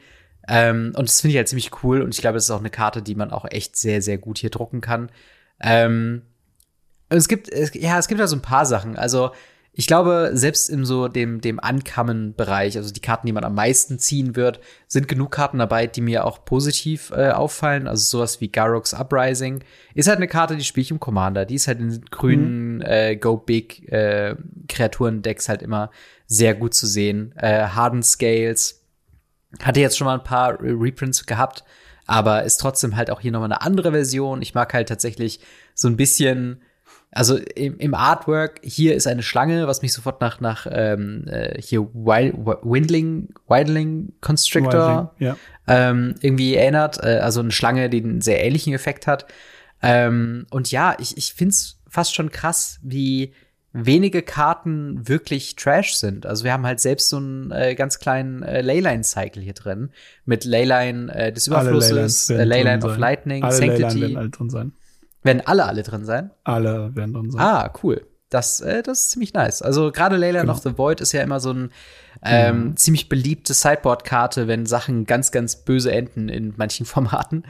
Ähm, 0.47 0.93
und 0.95 1.07
das 1.07 1.21
finde 1.21 1.31
ich 1.31 1.37
halt 1.37 1.47
ziemlich 1.47 1.71
cool 1.83 2.03
und 2.03 2.13
ich 2.13 2.21
glaube, 2.21 2.35
das 2.35 2.43
ist 2.43 2.51
auch 2.51 2.59
eine 2.59 2.69
Karte, 2.69 3.01
die 3.01 3.15
man 3.15 3.31
auch 3.31 3.45
echt 3.49 3.77
sehr, 3.77 4.03
sehr 4.03 4.19
gut 4.19 4.37
hier 4.37 4.51
drucken 4.51 4.81
kann. 4.81 5.09
Ähm, 5.59 6.21
es 7.09 7.27
gibt, 7.27 7.49
ja, 7.75 7.97
es 7.97 8.07
gibt 8.07 8.19
da 8.19 8.27
so 8.27 8.35
ein 8.35 8.41
paar 8.41 8.65
Sachen. 8.65 8.97
Also, 8.97 9.31
ich 9.79 9.87
glaube, 9.87 10.31
selbst 10.33 10.69
in 10.69 10.83
so 10.83 11.07
dem, 11.07 11.39
dem 11.39 11.59
Ankommen-Bereich, 11.59 12.75
also 12.75 12.91
die 12.91 12.99
Karten, 12.99 13.27
die 13.27 13.31
man 13.33 13.45
am 13.45 13.55
meisten 13.55 13.97
ziehen 13.97 14.35
wird, 14.35 14.59
sind 14.87 15.07
genug 15.07 15.31
Karten 15.31 15.59
dabei, 15.59 15.87
die 15.87 16.01
mir 16.01 16.25
auch 16.25 16.43
positiv 16.43 17.11
äh, 17.15 17.29
auffallen. 17.29 17.87
Also 17.87 18.17
sowas 18.17 18.41
wie 18.41 18.51
Garrock's 18.51 18.93
Uprising. 18.93 19.63
Ist 19.93 20.09
halt 20.09 20.17
eine 20.17 20.27
Karte, 20.27 20.57
die 20.57 20.65
spiele 20.65 20.81
ich 20.81 20.91
im 20.91 20.99
Commander. 20.99 21.45
Die 21.45 21.55
ist 21.55 21.69
halt 21.69 21.79
in 21.79 22.01
grünen 22.11 22.77
mhm. 22.77 22.81
äh, 22.81 23.15
Go 23.15 23.37
Big 23.37 23.89
äh, 23.89 24.35
Kreaturen-Decks 24.67 25.47
halt 25.47 25.61
immer 25.61 25.91
sehr 26.27 26.55
gut 26.55 26.73
zu 26.73 26.85
sehen. 26.85 27.33
Äh, 27.37 27.67
Harden 27.67 28.03
Scales 28.03 28.83
hatte 29.61 29.79
jetzt 29.79 29.97
schon 29.97 30.05
mal 30.05 30.17
ein 30.17 30.25
paar 30.25 30.57
Reprints 30.59 31.25
gehabt, 31.25 31.63
aber 32.05 32.43
ist 32.43 32.57
trotzdem 32.57 32.97
halt 32.97 33.09
auch 33.11 33.21
hier 33.21 33.31
nochmal 33.31 33.51
eine 33.51 33.61
andere 33.61 33.91
Version. 33.91 34.41
Ich 34.41 34.53
mag 34.55 34.73
halt 34.73 34.89
tatsächlich 34.89 35.39
so 35.73 35.87
ein 35.87 35.95
bisschen 35.95 36.61
also 37.11 37.37
im, 37.37 37.77
im, 37.77 37.93
Artwork, 37.95 38.59
hier 38.63 38.95
ist 38.95 39.07
eine 39.07 39.23
Schlange, 39.23 39.67
was 39.67 39.81
mich 39.81 39.93
sofort 39.93 40.21
nach, 40.21 40.39
nach 40.41 40.67
ähm, 40.69 41.25
äh, 41.27 41.59
hier 41.59 41.81
Wild, 41.93 42.35
Windling, 42.63 43.29
Wildling 43.47 44.13
Constrictor 44.21 45.15
Wildling, 45.17 45.27
ja. 45.27 45.37
ähm, 45.67 46.15
irgendwie 46.21 46.55
erinnert. 46.55 47.03
Äh, 47.03 47.19
also 47.19 47.39
eine 47.39 47.51
Schlange, 47.51 47.89
die 47.89 48.03
einen 48.03 48.21
sehr 48.21 48.43
ähnlichen 48.43 48.73
Effekt 48.73 49.07
hat. 49.07 49.25
Ähm, 49.81 50.45
und 50.51 50.69
ja, 50.71 50.95
ich, 50.99 51.17
ich 51.17 51.33
finde 51.33 51.53
es 51.53 51.79
fast 51.87 52.13
schon 52.13 52.31
krass, 52.31 52.79
wie 52.83 53.33
wenige 53.71 54.21
Karten 54.21 55.07
wirklich 55.07 55.55
Trash 55.55 55.95
sind. 55.95 56.25
Also 56.25 56.43
wir 56.43 56.53
haben 56.53 56.65
halt 56.65 56.79
selbst 56.79 57.09
so 57.09 57.17
einen 57.17 57.51
äh, 57.51 57.75
ganz 57.75 57.99
kleinen 57.99 58.43
äh, 58.43 58.61
Leyline-Cycle 58.61 59.41
hier 59.41 59.53
drin. 59.53 59.91
Mit 60.25 60.43
Leyline 60.43 61.13
äh, 61.13 61.31
des 61.31 61.47
Überflusses, 61.47 62.29
äh, 62.29 62.43
Leyline 62.43 62.83
of 62.83 62.97
Lightning, 62.97 63.43
Alle 63.43 63.53
Sanctity. 63.53 63.81
Leyline 63.81 64.01
werden 64.01 64.17
alle 64.17 64.29
drin 64.29 64.49
sein. 64.49 64.73
Werden 65.23 65.41
alle 65.45 65.65
alle 65.65 65.83
drin 65.83 66.05
sein? 66.05 66.31
Alle 66.43 66.95
werden 66.95 67.13
drin 67.13 67.31
sein. 67.31 67.41
Ah, 67.41 67.73
cool. 67.83 68.05
Das, 68.29 68.61
äh, 68.61 68.83
das 68.83 69.01
ist 69.01 69.11
ziemlich 69.11 69.33
nice. 69.33 69.61
Also 69.61 69.91
gerade 69.91 70.15
Layla 70.15 70.41
genau. 70.41 70.53
of 70.53 70.59
the 70.59 70.77
Void 70.77 71.01
ist 71.01 71.13
ja 71.13 71.23
immer 71.23 71.39
so 71.39 71.51
ein 71.51 71.71
ähm, 72.23 72.63
mhm. 72.63 72.77
ziemlich 72.77 73.09
beliebte 73.09 73.53
Sideboard-Karte, 73.53 74.47
wenn 74.47 74.65
Sachen 74.65 75.05
ganz, 75.05 75.31
ganz 75.31 75.57
böse 75.57 75.91
enden 75.91 76.29
in 76.29 76.53
manchen 76.55 76.85
Formaten. 76.85 77.43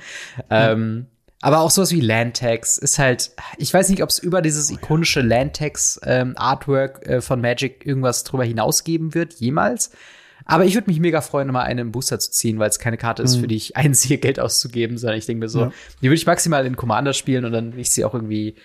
Ähm, 0.50 1.08
Aber 1.42 1.60
auch 1.60 1.70
sowas 1.70 1.92
wie 1.92 2.02
Landtags 2.02 2.78
ist 2.78 2.98
halt, 2.98 3.32
ich 3.58 3.74
weiß 3.74 3.90
nicht, 3.90 4.04
ob 4.04 4.10
es 4.10 4.20
über 4.20 4.42
dieses 4.42 4.72
ikonische 4.72 5.22
Landtags-Artwork 5.22 7.02
ähm, 7.06 7.12
äh, 7.12 7.22
von 7.22 7.42
Magic 7.42 7.86
irgendwas 7.86 8.24
drüber 8.24 8.46
hinausgeben 8.46 9.14
wird, 9.14 9.34
jemals. 9.34 9.92
Aber 10.50 10.66
ich 10.66 10.74
würde 10.74 10.90
mich 10.90 11.00
mega 11.00 11.22
freuen, 11.22 11.52
mal 11.52 11.62
einen 11.62 11.92
Booster 11.92 12.18
zu 12.20 12.32
ziehen, 12.32 12.58
weil 12.58 12.70
es 12.70 12.80
keine 12.80 12.98
Karte 12.98 13.22
ist, 13.22 13.38
mhm. 13.38 13.42
für 13.42 13.48
die 13.48 13.56
ich 13.56 13.78
einziehe, 13.78 14.18
Geld 14.18 14.40
auszugeben, 14.40 14.98
sondern 14.98 15.18
ich 15.18 15.26
denke 15.26 15.42
mir 15.42 15.50
so, 15.50 15.62
ja. 15.62 15.72
die 16.02 16.06
würde 16.06 16.16
ich 16.16 16.26
maximal 16.26 16.66
in 16.66 16.76
Commander 16.76 17.14
spielen 17.14 17.46
und 17.46 17.52
dann 17.52 17.74
will 17.74 17.82
ich 17.82 17.92
sie 17.92 18.04
auch 18.04 18.16
irgendwie 18.16 18.56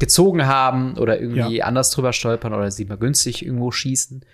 gezogen 0.00 0.46
haben 0.46 0.96
oder 0.96 1.20
irgendwie 1.20 1.58
ja. 1.58 1.64
anders 1.64 1.90
drüber 1.90 2.12
stolpern 2.12 2.54
oder 2.54 2.70
sie 2.70 2.84
mal 2.84 2.98
günstig 2.98 3.44
irgendwo 3.44 3.70
schießen. 3.70 4.24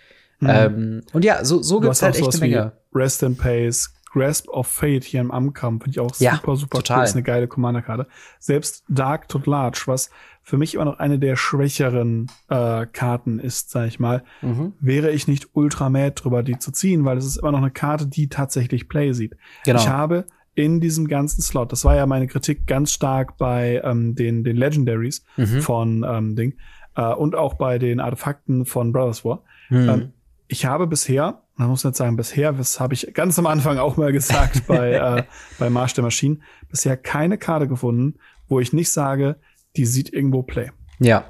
Mhm. 0.41 0.49
Ähm, 0.49 1.03
und 1.13 1.25
ja, 1.25 1.45
so, 1.45 1.63
so 1.63 1.81
gibt 1.81 1.93
es 1.93 2.03
halt 2.03 2.17
echt 2.17 2.35
eine 2.35 2.41
Menge. 2.41 2.73
Rest 2.95 3.23
in 3.23 3.37
Pace, 3.37 3.93
Grasp 4.15 4.49
of 4.49 4.67
Fate 4.67 5.05
hier 5.05 5.21
im 5.21 5.31
Amkampf 5.31 5.83
finde 5.83 5.97
ich 5.97 6.01
auch 6.01 6.15
ja, 6.21 6.37
super, 6.37 6.57
super 6.57 6.79
total. 6.79 6.99
cool. 6.99 7.05
Ist 7.05 7.15
eine 7.15 7.23
geile 7.23 7.49
Commander-Karte. 7.49 8.07
Selbst 8.39 8.85
Dark 8.89 9.29
to 9.29 9.41
Large, 9.45 9.83
was 9.87 10.11
für 10.45 10.59
mich 10.59 10.75
immer 10.75 10.85
noch 10.85 10.99
eine 10.99 11.19
der 11.19 11.37
schwächeren 11.37 12.31
äh, 12.51 12.87
Karten 12.87 13.39
ist, 13.39 13.71
sag 13.71 13.89
ich 13.89 13.99
mal, 13.99 14.23
mhm. 14.43 14.75
wäre 14.79 15.11
ich 15.11 15.27
nicht 15.27 15.49
ultra 15.55 15.89
mad 15.89 16.13
drüber, 16.17 16.43
die 16.43 16.59
zu 16.59 16.71
ziehen, 16.71 17.07
weil 17.07 17.17
es 17.17 17.25
ist 17.25 17.39
immer 17.39 17.53
noch 17.53 17.59
eine 17.59 17.71
Karte, 17.71 18.07
die 18.07 18.29
tatsächlich 18.29 18.89
Play 18.89 19.13
sieht. 19.15 19.37
Genau. 19.65 19.81
Ich 19.81 19.89
habe 19.89 20.27
in 20.55 20.81
diesem 20.81 21.09
ganzen 21.09 21.41
Slot, 21.41 21.73
das 21.73 21.85
war 21.85 21.97
ja 21.97 22.07
meine 22.07 22.27
Kritik 22.27 22.67
ganz 22.67 22.93
stark 22.93 23.39
bei 23.39 23.81
ähm, 23.83 24.15
den, 24.15 24.45
den 24.45 24.57
Legendaries 24.57 25.25
mhm. 25.37 25.63
von 25.63 26.07
ähm, 26.07 26.37
Ding 26.37 26.55
äh, 26.95 27.13
und 27.13 27.35
auch 27.35 27.55
bei 27.55 27.79
den 27.79 27.99
Artefakten 27.99 28.67
von 28.67 28.93
Brothers 28.93 29.25
War. 29.25 29.43
Mhm. 29.71 29.89
Ähm, 29.89 30.13
ich 30.47 30.67
habe 30.67 30.87
bisher, 30.87 31.43
man 31.57 31.69
muss 31.69 31.83
jetzt 31.85 31.97
sagen, 31.97 32.17
bisher, 32.17 32.53
das 32.53 32.79
habe 32.79 32.93
ich 32.93 33.15
ganz 33.15 33.39
am 33.39 33.47
Anfang 33.47 33.79
auch 33.79 33.97
mal 33.97 34.13
gesagt 34.13 34.67
bei, 34.67 34.93
äh, 35.19 35.23
bei 35.59 35.71
Marsch 35.71 35.95
der 35.95 36.05
Maschinen, 36.05 36.43
bisher 36.69 36.99
keine 36.99 37.39
Karte 37.39 37.67
gefunden, 37.67 38.19
wo 38.47 38.61
ich 38.61 38.75
nicht 38.75 38.93
sage, 38.93 39.37
die 39.77 39.87
sieht 39.87 40.13
irgendwo 40.13 40.43
Play. 40.43 40.71
Ja. 40.99 41.25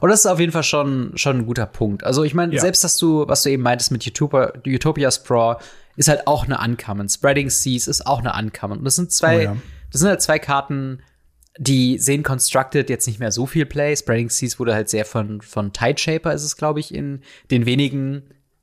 Und 0.00 0.10
das 0.10 0.20
ist 0.20 0.26
auf 0.26 0.40
jeden 0.40 0.52
Fall 0.52 0.62
schon, 0.62 1.12
schon 1.16 1.38
ein 1.38 1.46
guter 1.46 1.66
Punkt. 1.66 2.04
Also 2.04 2.24
ich 2.24 2.34
meine, 2.34 2.54
ja. 2.54 2.60
selbst 2.60 2.84
dass 2.84 2.96
du, 2.96 3.28
was 3.28 3.42
du 3.42 3.50
eben 3.50 3.62
meintest 3.62 3.90
mit 3.90 4.06
Utopia, 4.06 4.52
Utopia 4.66 5.10
Sprawl, 5.10 5.58
ist 5.96 6.08
halt 6.08 6.26
auch 6.26 6.44
eine 6.44 6.58
Uncommon. 6.58 7.08
Spreading 7.08 7.50
Seas 7.50 7.86
ist 7.86 8.06
auch 8.06 8.20
eine 8.20 8.32
Uncommon. 8.34 8.78
Und 8.78 8.84
das 8.84 8.96
sind 8.96 9.12
zwei, 9.12 9.38
oh 9.38 9.42
ja. 9.42 9.56
das 9.90 10.00
sind 10.00 10.08
halt 10.08 10.22
zwei 10.22 10.38
Karten, 10.38 11.00
die 11.58 11.98
sehen 11.98 12.22
Constructed 12.22 12.88
jetzt 12.88 13.06
nicht 13.06 13.18
mehr 13.18 13.32
so 13.32 13.46
viel 13.46 13.66
Play. 13.66 13.96
Spreading 13.96 14.30
Seas 14.30 14.58
wurde 14.58 14.74
halt 14.74 14.88
sehr 14.88 15.04
von, 15.04 15.40
von 15.40 15.72
Tide 15.72 15.98
Shaper 15.98 16.32
ist 16.32 16.44
es, 16.44 16.56
glaube 16.56 16.80
ich, 16.80 16.94
in 16.94 17.22
den 17.50 17.66
wenigen 17.66 18.22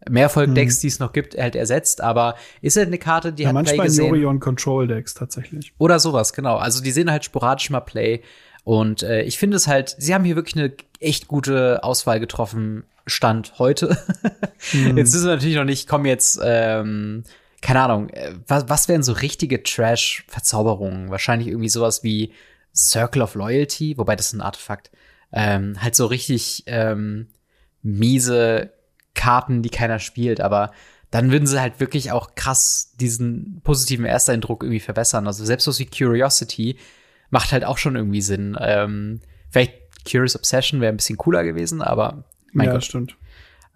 Mehrfolg-Decks, 0.10 0.76
hm. 0.76 0.82
die 0.82 0.88
es 0.88 1.00
noch 1.00 1.14
gibt, 1.14 1.38
halt 1.38 1.56
ersetzt, 1.56 2.02
aber 2.02 2.36
ist 2.62 2.78
halt 2.78 2.88
eine 2.88 2.98
Karte, 2.98 3.34
die 3.34 3.44
ja, 3.44 3.50
hat 3.50 3.56
manchmal 3.56 3.78
Play 3.78 3.86
gesehen. 3.86 4.12
Manchmal 4.12 4.40
Control-Decks 4.40 5.14
tatsächlich. 5.16 5.74
Oder 5.78 6.00
sowas, 6.00 6.34
genau. 6.34 6.58
Also 6.58 6.84
die 6.84 6.92
sehen 6.92 7.10
halt 7.12 7.26
sporadisch 7.26 7.70
mal 7.70 7.80
Play 7.80 8.22
und 8.66 9.04
äh, 9.04 9.22
ich 9.22 9.38
finde 9.38 9.58
es 9.58 9.68
halt, 9.68 9.96
sie 10.00 10.14
haben 10.14 10.26
hier 10.26 10.36
wirklich 10.36 10.56
eine 10.56 10.74
echt 11.00 11.28
gute 11.28 11.84
Auswahl 11.84 12.20
getroffen, 12.20 12.84
Stand 13.06 13.60
heute. 13.60 13.96
mhm. 14.74 14.98
Jetzt 14.98 15.10
ist 15.10 15.22
es 15.22 15.26
natürlich 15.26 15.56
noch 15.56 15.66
nicht, 15.66 15.88
komm 15.88 16.06
jetzt, 16.08 16.40
ähm, 16.44 17.24
keine 17.62 17.82
Ahnung, 17.82 18.10
äh, 18.10 18.34
was, 18.48 18.68
was 18.68 18.88
wären 18.88 19.04
so 19.04 19.14
richtige 19.14 19.62
Trash-Verzauberungen? 19.62 21.12
Wahrscheinlich 21.12 21.48
irgendwie 21.48 21.70
sowas 21.70 22.04
wie 22.04 22.34
Circle 22.76 23.22
of 23.22 23.36
Loyalty, 23.36 24.00
wobei 24.00 24.16
das 24.16 24.28
ist 24.28 24.34
ein 24.34 24.42
Artefakt. 24.42 24.90
Ähm, 25.32 25.80
halt 25.80 25.96
so 25.96 26.08
richtig 26.08 26.64
ähm, 26.66 27.28
miese 27.84 28.72
Karten, 29.14 29.62
die 29.62 29.70
keiner 29.70 30.00
spielt, 30.00 30.42
aber 30.42 30.72
dann 31.12 31.32
würden 31.32 31.46
sie 31.46 31.62
halt 31.62 31.80
wirklich 31.80 32.12
auch 32.12 32.34
krass 32.34 32.94
diesen 33.00 33.62
positiven 33.64 34.06
Ersteindruck 34.06 34.64
irgendwie 34.64 34.80
verbessern. 34.80 35.28
Also 35.28 35.46
selbst 35.46 35.68
was 35.68 35.78
wie 35.78 35.86
Curiosity 35.86 36.78
macht 37.36 37.52
halt 37.52 37.66
auch 37.66 37.78
schon 37.78 37.98
irgendwie 37.98 38.22
Sinn. 38.22 38.58
Ähm, 38.62 39.20
vielleicht 39.50 39.74
Curious 40.10 40.38
Obsession 40.38 40.80
wäre 40.80 40.94
ein 40.94 40.96
bisschen 40.96 41.18
cooler 41.18 41.44
gewesen, 41.44 41.82
aber 41.82 42.24
mein 42.54 42.68
ja, 42.68 42.72
Gott. 42.72 42.86
stimmt. 42.86 43.18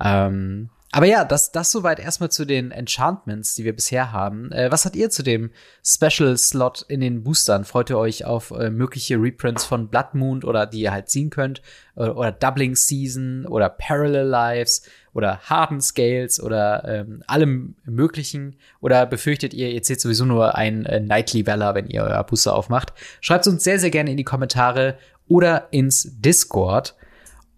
Ähm, 0.01 0.69
aber 0.91 1.05
ja, 1.05 1.23
das, 1.23 1.51
das 1.51 1.71
soweit 1.71 1.99
erstmal 1.99 2.31
zu 2.31 2.45
den 2.45 2.71
Enchantments, 2.71 3.53
die 3.53 3.63
wir 3.63 3.75
bisher 3.75 4.11
haben. 4.11 4.51
Äh, 4.51 4.71
was 4.71 4.85
hat 4.85 4.95
ihr 4.95 5.11
zu 5.11 5.21
dem 5.21 5.51
Special-Slot 5.85 6.85
in 6.87 6.99
den 6.99 7.23
Boostern? 7.23 7.63
Freut 7.63 7.91
ihr 7.91 7.97
euch 7.97 8.25
auf 8.25 8.49
äh, 8.51 8.71
mögliche 8.71 9.21
Reprints 9.21 9.63
von 9.65 9.89
Blood 9.89 10.15
Moon 10.15 10.43
oder 10.43 10.65
die 10.65 10.81
ihr 10.81 10.91
halt 10.91 11.07
ziehen 11.09 11.29
könnt? 11.29 11.61
Oder, 11.95 12.17
oder 12.17 12.31
Doubling 12.31 12.75
Season 12.75 13.45
oder 13.45 13.69
Parallel 13.69 14.25
Lives 14.25 14.81
oder 15.13 15.39
Harden 15.41 15.79
Scales 15.79 16.41
oder 16.41 16.83
ähm, 16.87 17.23
allem 17.27 17.75
möglichen? 17.85 18.55
Oder 18.81 19.05
befürchtet 19.05 19.53
ihr, 19.53 19.69
ihr 19.69 19.83
zählt 19.83 20.01
sowieso 20.01 20.25
nur 20.25 20.55
ein 20.55 20.87
äh, 20.87 20.99
Nightly 20.99 21.45
Valor, 21.45 21.75
wenn 21.75 21.87
ihr 21.87 22.01
euer 22.01 22.23
Booster 22.23 22.55
aufmacht? 22.55 22.93
Schreibt 23.21 23.45
uns 23.45 23.63
sehr, 23.63 23.77
sehr 23.77 23.91
gerne 23.91 24.09
in 24.09 24.17
die 24.17 24.23
Kommentare 24.23 24.97
oder 25.27 25.67
ins 25.69 26.19
Discord. 26.19 26.95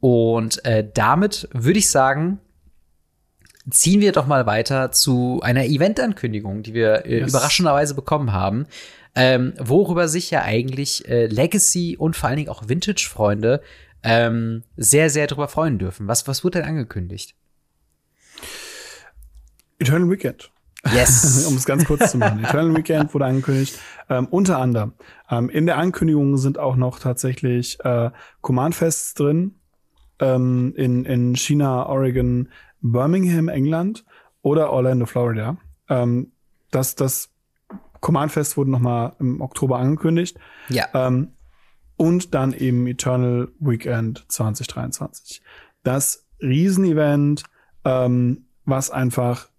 Und 0.02 0.66
äh, 0.66 0.86
damit 0.94 1.48
würde 1.54 1.80
ich 1.80 1.90
sagen, 1.90 2.40
ziehen 3.70 4.02
wir 4.02 4.12
doch 4.12 4.28
mal 4.28 4.46
weiter 4.46 4.92
zu 4.92 5.40
einer 5.44 5.66
Event-Ankündigung, 5.66 6.64
die 6.64 6.74
wir 6.74 7.06
äh, 7.06 7.20
yes. 7.20 7.30
überraschenderweise 7.30 7.94
bekommen 7.94 8.34
haben, 8.34 8.66
ähm, 9.16 9.54
worüber 9.60 10.08
sich 10.08 10.32
ja 10.32 10.42
eigentlich 10.42 11.08
äh, 11.08 11.28
Legacy 11.28 11.98
und 11.98 12.16
vor 12.16 12.30
allen 12.30 12.38
Dingen 12.38 12.50
auch 12.50 12.68
Vintage-Freunde 12.68 13.62
ähm, 14.04 14.64
sehr, 14.78 15.10
sehr 15.10 15.28
drüber 15.28 15.48
freuen 15.48 15.78
dürfen. 15.78 16.08
Was, 16.08 16.28
was 16.28 16.44
wurde 16.44 16.60
denn 16.60 16.70
angekündigt? 16.70 17.36
Eternal 19.80 20.10
Weekend. 20.10 20.52
Yes. 20.94 21.46
um 21.50 21.56
es 21.56 21.66
ganz 21.66 21.86
kurz 21.86 22.12
zu 22.12 22.18
machen. 22.18 22.44
Eternal 22.44 22.76
Weekend 22.76 23.14
wurde 23.14 23.26
angekündigt. 23.26 23.78
Ähm, 24.10 24.28
unter 24.28 24.58
anderem 24.58 24.94
ähm, 25.30 25.50
in 25.50 25.66
der 25.66 25.78
Ankündigung 25.78 26.38
sind 26.38 26.58
auch 26.58 26.76
noch 26.76 27.00
tatsächlich 27.00 27.80
äh, 27.84 28.10
Command-Fests 28.42 29.14
drin. 29.14 29.56
Ähm, 30.20 30.74
in, 30.76 31.06
in 31.06 31.36
China, 31.36 31.88
Oregon, 31.88 32.50
Birmingham, 32.82 33.48
England 33.48 34.06
oder 34.42 34.72
Orlando, 34.72 35.06
Florida. 35.06 35.58
Ähm, 35.90 36.32
das, 36.72 36.96
das 36.96 37.30
Command 38.00 38.32
Fest 38.32 38.58
wurde 38.58 38.72
noch 38.72 38.80
mal 38.80 39.16
im 39.20 39.42
Oktober 39.42 39.78
angekündigt. 39.78 40.38
Ja. 40.70 40.88
Ähm, 40.94 41.34
und 41.98 42.34
dann 42.34 42.54
eben 42.54 42.88
Eternal 42.88 43.50
Weekend 43.60 44.26
2023. 44.28 45.44
Das 45.84 46.26
Riesenevent, 46.42 47.44
ähm, 47.86 48.46
was 48.66 48.90
einfach 48.90 49.50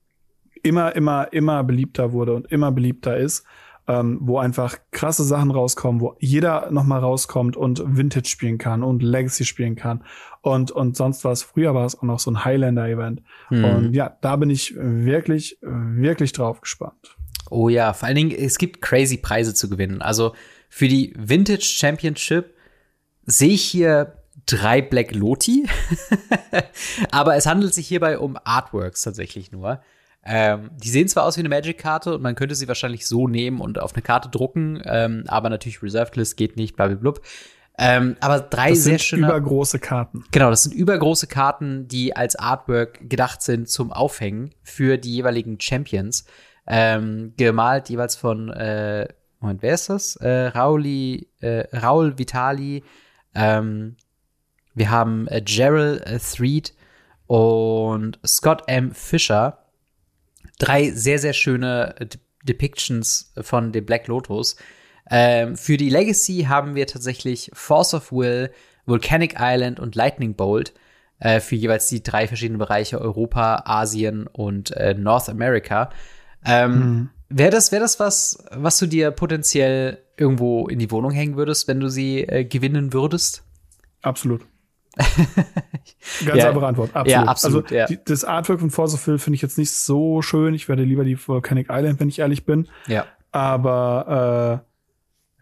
immer, 0.62 0.97
immer, 0.97 1.33
immer 1.33 1.62
beliebter 1.62 2.12
wurde 2.12 2.35
und 2.35 2.51
immer 2.51 2.73
beliebter 2.73 3.16
ist 3.16 3.45
ähm, 3.89 4.18
wo 4.20 4.39
einfach 4.39 4.79
krasse 4.91 5.25
Sachen 5.25 5.51
rauskommen, 5.51 6.01
wo 6.01 6.14
jeder 6.20 6.70
nochmal 6.70 7.01
rauskommt 7.01 7.57
und 7.57 7.83
Vintage 7.85 8.29
spielen 8.29 8.59
kann 8.59 8.83
und 8.83 9.03
Legacy 9.03 9.45
spielen 9.45 9.75
kann 9.75 10.05
und, 10.43 10.70
und 10.70 10.97
sonst 10.97 11.24
was. 11.24 11.43
Früher 11.43 11.74
war 11.74 11.86
es 11.86 11.99
auch 11.99 12.03
noch 12.03 12.18
so 12.18 12.30
ein 12.30 12.45
Highlander-Event. 12.45 13.22
Mhm. 13.51 13.64
Und 13.64 13.95
ja, 13.95 14.16
da 14.20 14.36
bin 14.36 14.51
ich 14.51 14.74
wirklich, 14.76 15.59
wirklich 15.61 16.32
drauf 16.32 16.61
gespannt. 16.61 17.16
Oh 17.51 17.68
ja, 17.68 17.93
vor 17.93 18.09
allen 18.09 18.16
Dingen, 18.16 18.30
es 18.32 18.59
gibt 18.59 18.82
crazy 18.82 19.16
Preise 19.16 19.55
zu 19.55 19.68
gewinnen. 19.68 20.03
Also 20.03 20.34
für 20.68 20.88
die 20.88 21.14
Vintage 21.16 21.62
Championship 21.62 22.55
sehe 23.24 23.51
ich 23.51 23.62
hier 23.62 24.18
drei 24.47 24.82
Black 24.82 25.14
Loti. 25.14 25.68
Aber 27.11 27.36
es 27.36 27.47
handelt 27.47 27.72
sich 27.74 27.86
hierbei 27.86 28.18
um 28.18 28.36
Artworks 28.43 29.03
tatsächlich 29.03 29.53
nur. 29.53 29.80
Ähm, 30.24 30.70
die 30.76 30.88
sehen 30.88 31.09
zwar 31.09 31.24
aus 31.24 31.36
wie 31.36 31.40
eine 31.40 31.49
Magic-Karte 31.49 32.14
und 32.14 32.22
man 32.22 32.36
könnte 32.36 32.55
sie 32.55 32.68
wahrscheinlich 32.68 33.07
so 33.07 33.26
nehmen 33.26 33.61
und 33.61 33.80
auf 33.80 33.95
eine 33.95 34.03
Karte 34.03 34.28
drucken, 34.28 34.80
ähm, 34.84 35.24
aber 35.26 35.51
natürlich 35.51 35.82
Reserved 35.82 36.14
List 36.14 36.36
geht 36.36 36.57
nicht, 36.57 36.76
blablabla. 36.76 37.20
Ähm, 37.79 38.16
aber 38.20 38.41
drei 38.41 38.70
das 38.70 38.85
sehr 38.85 38.99
schöne. 38.99 39.27
Übergroße 39.27 39.79
Karten. 39.79 40.25
Genau, 40.31 40.51
das 40.51 40.64
sind 40.64 40.75
übergroße 40.75 41.27
Karten, 41.27 41.89
die 41.89 42.14
als 42.14 42.37
Artwork 42.37 43.09
gedacht 43.09 43.43
sind 43.43 43.68
zum 43.68 43.93
Aufhängen 43.93 44.55
für 44.62 44.99
die 44.99 45.14
jeweiligen 45.14 45.59
Champions. 45.61 46.25
Ähm, 46.66 47.33
gemalt 47.37 47.89
jeweils 47.89 48.14
von, 48.14 48.51
äh, 48.51 49.09
Moment, 49.41 49.62
wer 49.62 49.75
ist 49.75 49.89
das? 49.89 50.16
Äh, 50.16 50.49
Rauli, 50.49 51.29
äh, 51.41 51.77
Raul 51.77 52.18
Vitali. 52.18 52.85
Ähm, 53.35 53.97
wir 54.75 54.91
haben 54.91 55.27
äh, 55.29 55.43
Gerald 55.43 56.07
äh, 56.07 56.18
Threed 56.18 56.75
und 57.27 58.18
Scott 58.25 58.64
M. 58.66 58.93
Fisher 58.93 59.59
drei 60.59 60.91
sehr, 60.91 61.18
sehr 61.18 61.33
schöne 61.33 61.95
äh, 61.99 62.07
Depictions 62.45 63.33
von 63.41 63.73
dem 63.73 63.85
Black 63.85 64.07
Lotus. 64.07 64.57
Ähm, 65.11 65.57
für 65.57 65.76
die 65.76 65.90
Legacy 65.90 66.46
haben 66.48 66.74
wir 66.74 66.86
tatsächlich 66.86 67.50
Force 67.53 67.94
of 67.94 68.12
Will, 68.12 68.50
Volcanic 68.86 69.36
Island 69.38 69.80
und 69.80 69.94
Lightning 69.94 70.34
Bolt 70.34 70.72
äh, 71.18 71.40
für 71.40 71.57
jeweils 71.57 71.88
die 71.88 72.03
drei 72.03 72.26
verschiedenen 72.26 72.59
Bereiche 72.59 73.00
Europa, 73.00 73.62
Asien 73.64 74.26
und 74.26 74.70
äh, 74.72 74.94
North 74.94 75.28
America. 75.28 75.90
Ähm, 76.44 76.72
mhm. 76.72 77.11
Wäre 77.28 77.50
das, 77.50 77.72
wär 77.72 77.80
das 77.80 77.98
was, 77.98 78.44
was 78.50 78.78
du 78.78 78.86
dir 78.86 79.11
potenziell 79.11 79.98
irgendwo 80.16 80.68
in 80.68 80.78
die 80.78 80.90
Wohnung 80.90 81.12
hängen 81.12 81.36
würdest, 81.36 81.66
wenn 81.68 81.80
du 81.80 81.88
sie 81.88 82.20
äh, 82.20 82.44
gewinnen 82.44 82.92
würdest? 82.92 83.44
Absolut. 84.03 84.42
Ganz 84.96 86.38
ja. 86.38 86.48
einfache 86.48 86.66
Antwort. 86.66 86.90
Absolut. 86.94 87.09
Ja, 87.09 87.22
absolut 87.22 87.64
also 87.64 87.74
ja. 87.74 87.86
Die, 87.86 87.98
das 88.05 88.24
Artwork 88.24 88.61
von 88.61 88.70
Force 88.70 88.94
of 88.94 89.00
Phil 89.00 89.18
finde 89.18 89.36
ich 89.36 89.42
jetzt 89.42 89.57
nicht 89.57 89.70
so 89.70 90.20
schön. 90.20 90.53
Ich 90.53 90.68
werde 90.68 90.82
lieber 90.82 91.05
die 91.05 91.16
Volcanic 91.16 91.68
Island, 91.70 92.00
wenn 92.00 92.09
ich 92.09 92.18
ehrlich 92.18 92.44
bin. 92.44 92.68
Ja. 92.86 93.07
Aber 93.30 94.66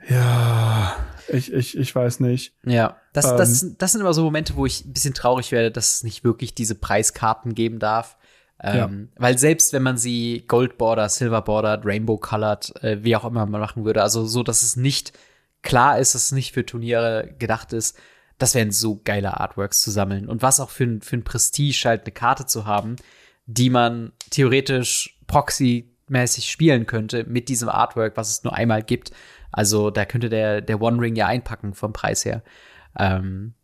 Ja, 0.09 0.97
ich, 1.29 1.53
ich, 1.53 1.77
ich 1.77 1.95
weiß 1.95 2.21
nicht. 2.21 2.55
Ja, 2.65 2.97
das, 3.13 3.27
ähm, 3.27 3.37
das, 3.37 3.67
das 3.79 3.93
sind 3.93 4.01
immer 4.01 4.15
so 4.15 4.23
Momente, 4.23 4.57
wo 4.57 4.67
ich 4.67 4.85
ein 4.85 4.93
bisschen 4.93 5.15
traurig 5.15 5.53
werde, 5.53 5.71
dass 5.71 5.97
es 5.97 6.03
nicht 6.03 6.25
wirklich 6.25 6.55
diese 6.55 6.75
Preiskarten 6.75 7.55
geben 7.55 7.79
darf. 7.79 8.17
Ähm, 8.63 9.11
ja. 9.13 9.21
Weil 9.23 9.39
selbst 9.39 9.73
wenn 9.73 9.83
man 9.83 9.97
sie 9.97 10.45
Gold 10.47 10.77
Border, 10.77 11.09
Silver 11.09 11.43
Border, 11.43 11.81
Rainbow 11.85 12.19
Colored, 12.19 12.75
äh, 12.83 13.03
wie 13.03 13.17
auch 13.17 13.25
immer 13.25 13.47
man 13.47 13.61
machen 13.61 13.85
würde, 13.85 14.03
also 14.03 14.27
so, 14.27 14.43
dass 14.43 14.63
es 14.63 14.77
nicht 14.77 15.13
klar 15.63 15.99
ist, 15.99 16.15
dass 16.15 16.25
es 16.25 16.33
nicht 16.33 16.53
für 16.53 16.67
Turniere 16.67 17.35
gedacht 17.39 17.73
ist, 17.73 17.99
das 18.39 18.55
wären 18.55 18.71
so 18.71 19.01
geile 19.05 19.39
Artworks 19.39 19.83
zu 19.83 19.91
sammeln. 19.91 20.29
Und 20.29 20.43
was 20.43 20.61
auch 20.61 20.71
für, 20.71 20.99
für 21.03 21.17
ein 21.17 21.25
Prestige 21.25 21.83
halt 21.85 22.03
eine 22.03 22.13
Karte 22.13 22.47
zu 22.47 22.67
haben, 22.67 22.97
die 23.47 23.71
man 23.71 24.13
theoretisch 24.31 25.19
Proxy-mäßig 25.27 26.51
spielen 26.51 26.87
könnte 26.87 27.25
mit 27.25 27.49
diesem 27.49 27.69
Artwork, 27.69 28.17
was 28.17 28.31
es 28.31 28.45
nur 28.45 28.55
einmal 28.55 28.83
gibt. 28.83 29.11
Also 29.53 29.91
da 29.91 30.05
könnte 30.05 30.29
der, 30.29 30.61
der 30.61 30.81
One 30.81 31.01
Ring 31.01 31.17
ja 31.17 31.27
einpacken 31.27 31.75
vom 31.75 31.93
Preis 31.93 32.25
her. 32.25 32.43
Ähm, 32.99 33.55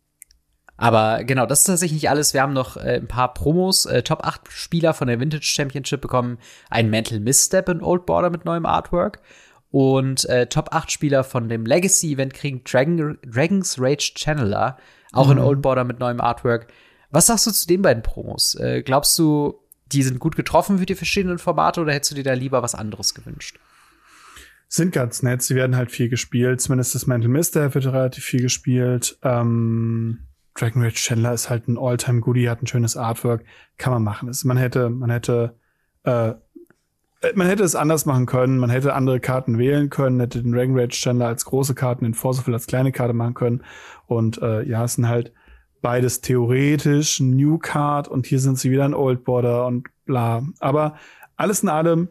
aber 0.77 1.23
genau, 1.23 1.47
das 1.47 1.59
ist 1.59 1.65
tatsächlich 1.65 2.03
nicht 2.03 2.09
alles. 2.09 2.35
Wir 2.35 2.41
haben 2.43 2.53
noch 2.53 2.77
äh, 2.77 2.97
ein 2.97 3.07
paar 3.07 3.33
Promos. 3.33 3.85
Äh, 3.85 4.03
Top 4.03 4.23
8 4.23 4.51
Spieler 4.51 4.93
von 4.93 5.07
der 5.07 5.19
Vintage 5.19 5.43
Championship 5.43 6.01
bekommen 6.01 6.37
ein 6.69 6.89
Mental 6.89 7.19
Misstep 7.19 7.67
in 7.69 7.81
Old 7.81 8.05
Border 8.05 8.29
mit 8.29 8.45
neuem 8.45 8.65
Artwork. 8.65 9.19
Und 9.71 10.25
äh, 10.29 10.47
Top 10.47 10.73
8 10.73 10.91
Spieler 10.91 11.23
von 11.23 11.49
dem 11.49 11.65
Legacy 11.65 12.13
Event 12.13 12.33
kriegen 12.33 12.63
Dragon, 12.63 13.17
Dragon's 13.25 13.77
Rage 13.79 14.13
Channeler, 14.15 14.77
auch 15.13 15.25
mhm. 15.25 15.33
in 15.33 15.39
Old 15.39 15.61
Border 15.61 15.83
mit 15.83 15.99
neuem 15.99 16.21
Artwork. 16.21 16.67
Was 17.09 17.25
sagst 17.25 17.47
du 17.47 17.51
zu 17.51 17.67
den 17.67 17.81
beiden 17.81 18.03
Promos? 18.03 18.55
Äh, 18.55 18.83
glaubst 18.83 19.17
du, 19.17 19.59
die 19.91 20.03
sind 20.03 20.19
gut 20.19 20.35
getroffen 20.35 20.77
für 20.77 20.85
die 20.85 20.95
verschiedenen 20.95 21.39
Formate 21.39 21.81
oder 21.81 21.93
hättest 21.93 22.11
du 22.11 22.15
dir 22.15 22.23
da 22.23 22.33
lieber 22.33 22.61
was 22.61 22.75
anderes 22.75 23.15
gewünscht? 23.15 23.59
Sind 24.69 24.91
ganz 24.91 25.23
nett. 25.23 25.41
Sie 25.41 25.55
werden 25.55 25.75
halt 25.75 25.91
viel 25.91 26.09
gespielt. 26.09 26.59
Zumindest 26.59 26.93
das 26.93 27.07
Mental 27.07 27.29
Mister 27.29 27.73
wird 27.73 27.85
relativ 27.85 28.23
viel 28.23 28.41
gespielt. 28.41 29.17
Ähm, 29.23 30.19
Dragon 30.55 30.81
Rage 30.81 30.95
Chandler 30.95 31.33
ist 31.33 31.49
halt 31.49 31.67
ein 31.67 31.77
Alltime 31.77 32.19
Goodie, 32.19 32.49
hat 32.49 32.61
ein 32.61 32.67
schönes 32.67 32.97
Artwork. 32.97 33.45
Kann 33.77 33.93
man 33.93 34.03
machen. 34.03 34.27
Es, 34.27 34.43
man 34.43 34.57
hätte, 34.57 34.89
man 34.89 35.09
hätte, 35.09 35.55
äh, 36.03 36.33
man 37.33 37.47
hätte 37.47 37.63
es 37.63 37.75
anders 37.75 38.05
machen 38.05 38.25
können. 38.25 38.57
Man 38.57 38.69
hätte 38.69 38.93
andere 38.93 39.19
Karten 39.19 39.57
wählen 39.57 39.89
können, 39.89 40.19
hätte 40.19 40.41
den 40.41 40.51
Dragon 40.51 40.77
Rage 40.77 40.97
Chandler 40.97 41.27
als 41.27 41.45
große 41.45 41.73
Karten, 41.73 42.03
den 42.03 42.13
Forceful 42.13 42.53
als 42.53 42.67
kleine 42.67 42.91
Karte 42.91 43.13
machen 43.13 43.35
können. 43.35 43.63
Und 44.05 44.41
äh, 44.41 44.63
ja, 44.63 44.83
es 44.83 44.95
sind 44.95 45.07
halt 45.07 45.31
beides 45.81 46.21
theoretisch 46.21 47.19
New 47.19 47.57
Card 47.59 48.07
und 48.07 48.25
hier 48.25 48.39
sind 48.39 48.57
sie 48.57 48.71
wieder 48.71 48.83
ein 48.83 48.93
Old 48.95 49.23
Border 49.23 49.65
und 49.67 49.87
bla. 50.05 50.43
Aber 50.59 50.95
alles 51.35 51.63
in 51.63 51.69
allem, 51.69 52.09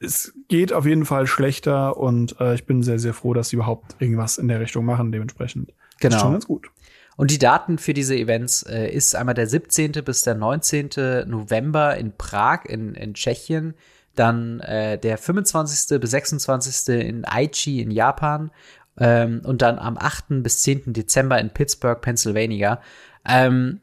es, 0.00 0.32
geht 0.48 0.72
auf 0.72 0.86
jeden 0.86 1.04
Fall 1.04 1.26
schlechter 1.26 1.96
und 1.96 2.40
äh, 2.40 2.54
ich 2.54 2.66
bin 2.66 2.82
sehr, 2.82 2.98
sehr 2.98 3.14
froh, 3.14 3.34
dass 3.34 3.50
sie 3.50 3.56
überhaupt 3.56 3.96
irgendwas 4.00 4.38
in 4.38 4.48
der 4.48 4.60
Richtung 4.60 4.84
machen, 4.84 5.12
dementsprechend. 5.12 5.72
Genau. 6.00 6.16
ist 6.16 6.22
schon 6.22 6.32
ganz 6.32 6.46
gut. 6.46 6.70
Und 7.16 7.30
die 7.30 7.38
Daten 7.38 7.76
für 7.76 7.92
diese 7.92 8.16
Events 8.16 8.62
äh, 8.62 8.88
ist 8.88 9.14
einmal 9.14 9.34
der 9.34 9.46
17. 9.46 9.92
bis 10.04 10.22
der 10.22 10.34
19. 10.34 10.90
November 11.26 11.96
in 11.96 12.16
Prag 12.16 12.64
in, 12.64 12.94
in 12.94 13.12
Tschechien, 13.12 13.74
dann 14.14 14.60
äh, 14.60 14.98
der 14.98 15.18
25. 15.18 16.00
bis 16.00 16.10
26. 16.10 16.88
in 17.00 17.24
Aichi 17.26 17.80
in 17.80 17.90
Japan 17.90 18.50
ähm, 18.98 19.42
und 19.44 19.60
dann 19.60 19.78
am 19.78 19.98
8. 19.98 20.42
bis 20.42 20.62
10. 20.62 20.94
Dezember 20.94 21.38
in 21.38 21.50
Pittsburgh, 21.50 22.00
Pennsylvania. 22.00 22.80
Ähm, 23.28 23.80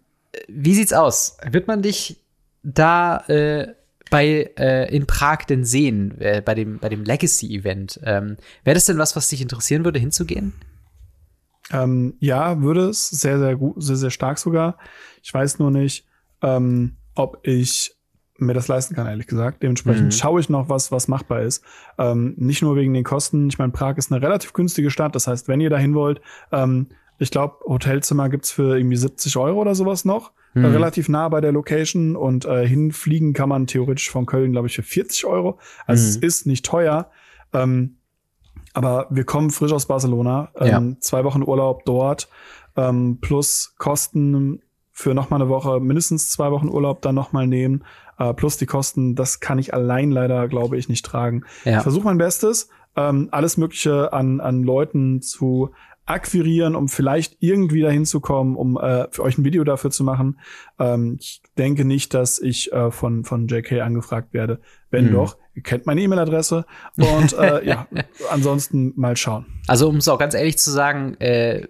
wie 0.48 0.74
sieht's 0.74 0.94
aus? 0.94 1.38
Wird 1.50 1.68
man 1.68 1.84
dich 1.84 2.20
da 2.64 3.18
äh, 3.28 3.74
bei 4.10 4.52
äh, 4.58 4.94
in 4.96 5.06
Prag 5.06 5.46
denn 5.46 5.64
sehen, 5.64 6.20
äh, 6.20 6.42
bei 6.44 6.56
dem, 6.56 6.80
bei 6.80 6.90
dem 6.90 7.04
Legacy-Event? 7.04 8.00
Ähm, 8.04 8.38
Wäre 8.64 8.76
das 8.76 8.86
denn 8.86 8.98
was, 8.98 9.16
was 9.16 9.30
dich 9.30 9.42
interessieren 9.42 9.86
würde, 9.86 10.00
hinzugehen? 10.00 10.54
Ähm, 11.72 12.16
ja, 12.20 12.62
würde 12.62 12.90
es. 12.90 13.10
Sehr, 13.10 13.40
sehr 13.40 13.56
gut, 13.56 13.76
sehr, 13.82 13.98
sehr 13.98 14.12
stark 14.12 14.38
sogar. 14.40 14.78
Ich 15.22 15.34
weiß 15.34 15.60
nur 15.60 15.72
nicht, 15.72 16.06
ähm, 16.42 16.98
ob 17.16 17.40
ich 17.44 17.94
mir 18.40 18.54
das 18.54 18.68
leisten 18.68 18.96
kann, 18.96 19.08
ehrlich 19.08 19.28
gesagt. 19.28 19.64
Dementsprechend 19.64 20.06
mhm. 20.06 20.12
schaue 20.12 20.40
ich 20.40 20.50
noch, 20.50 20.70
was, 20.70 20.92
was 20.92 21.08
machbar 21.08 21.42
ist. 21.42 21.64
Ähm, 21.98 22.36
nicht 22.38 22.62
nur 22.62 22.76
wegen 22.76 22.94
den 22.94 23.04
Kosten. 23.04 23.48
Ich 23.50 23.58
meine, 23.58 23.72
Prag 23.72 23.98
ist 23.98 24.12
eine 24.12 24.22
relativ 24.22 24.54
günstige 24.54 24.92
Stadt. 24.92 25.16
Das 25.16 25.28
heißt, 25.28 25.48
wenn 25.48 25.62
ihr 25.62 25.70
dahin 25.70 25.96
wollt, 25.96 26.22
ähm, 26.52 26.88
ich 27.20 27.32
glaube, 27.32 27.58
Hotelzimmer 27.66 28.30
gibt's 28.30 28.52
für 28.52 28.78
irgendwie 28.78 28.96
70 28.96 29.38
Euro 29.38 29.60
oder 29.60 29.74
sowas 29.74 30.06
noch. 30.06 30.32
Äh, 30.64 30.68
relativ 30.68 31.10
nah 31.10 31.30
bei 31.30 31.42
der 31.42 31.52
Location 31.52 32.16
und 32.16 32.46
äh, 32.46 32.68
hinfliegen 32.68 33.34
kann 33.34 33.50
man 33.50 33.68
theoretisch 33.68 34.10
von 34.10 34.26
Köln, 34.26 34.52
glaube 34.52 34.68
ich, 34.68 34.76
für 34.76 34.84
40 34.84 35.26
Euro. 35.26 35.60
Also 35.86 36.04
mhm. 36.04 36.10
es 36.10 36.16
ist 36.18 36.48
nicht 36.48 36.66
teuer. 36.66 37.12
Ähm, 37.54 37.98
aber 38.74 39.08
wir 39.10 39.24
kommen 39.24 39.50
frisch 39.50 39.72
aus 39.72 39.88
Barcelona, 39.88 40.52
ähm, 40.60 40.68
ja. 40.68 41.00
zwei 41.00 41.24
Wochen 41.24 41.42
Urlaub 41.42 41.84
dort, 41.86 42.30
ähm, 42.76 43.18
plus 43.22 43.74
Kosten 43.78 44.62
für 44.92 45.14
noch 45.14 45.30
mal 45.30 45.38
eine 45.38 45.50
Woche, 45.50 45.80
mindestens 45.80 46.32
zwei 46.32 46.52
Wochen 46.52 46.70
Urlaub 46.70 47.02
dann 47.02 47.16
noch 47.16 47.32
mal 47.32 47.48
nehmen, 47.48 47.84
äh, 48.20 48.34
plus 48.34 48.58
die 48.58 48.66
Kosten, 48.66 49.16
das 49.16 49.40
kann 49.40 49.58
ich 49.60 49.74
allein 49.74 50.12
leider, 50.12 50.48
glaube 50.48 50.78
ich, 50.78 50.90
nicht 50.90 51.06
tragen. 51.06 51.44
Ja. 51.66 51.78
Ich 51.78 51.84
versuche 51.84 52.06
mein 52.06 52.18
Bestes, 52.18 52.70
ähm, 52.96 53.30
alles 53.32 53.58
Mögliche 53.58 54.12
an, 54.14 54.40
an 54.40 54.64
Leuten 54.64 55.22
zu 55.22 55.72
akquirieren, 56.08 56.76
um 56.76 56.88
vielleicht 56.88 57.38
irgendwie 57.42 57.82
dahin 57.82 58.06
zu 58.06 58.22
kommen, 58.22 58.56
um 58.56 58.78
äh, 58.78 59.08
für 59.12 59.24
euch 59.24 59.38
ein 59.38 59.44
Video 59.44 59.64
dafür 59.64 59.92
zu 59.92 60.04
machen. 60.04 60.40
Ähm, 60.80 61.18
ich 61.20 61.42
denke 61.58 61.86
nicht, 61.86 62.14
dass 62.14 62.40
ich 62.40 62.72
äh, 62.72 62.92
von, 62.92 63.26
von 63.26 63.48
JK 63.48 63.82
angefragt 63.82 64.34
werde. 64.34 64.60
Wenn 64.90 65.08
mhm. 65.08 65.12
doch, 65.12 65.38
ihr 65.54 65.64
kennt 65.64 65.86
meine 65.86 66.00
E-Mail-Adresse. 66.00 66.66
Und 66.96 67.34
äh, 67.34 67.66
ja, 67.66 67.88
ansonsten 68.32 68.94
mal 68.96 69.18
schauen. 69.18 69.46
Also 69.68 69.90
um 69.90 69.98
es 69.98 70.08
auch 70.08 70.18
ganz 70.18 70.34
ehrlich 70.34 70.58
zu 70.58 70.72
sagen, 70.72 71.16
äh, 71.20 71.68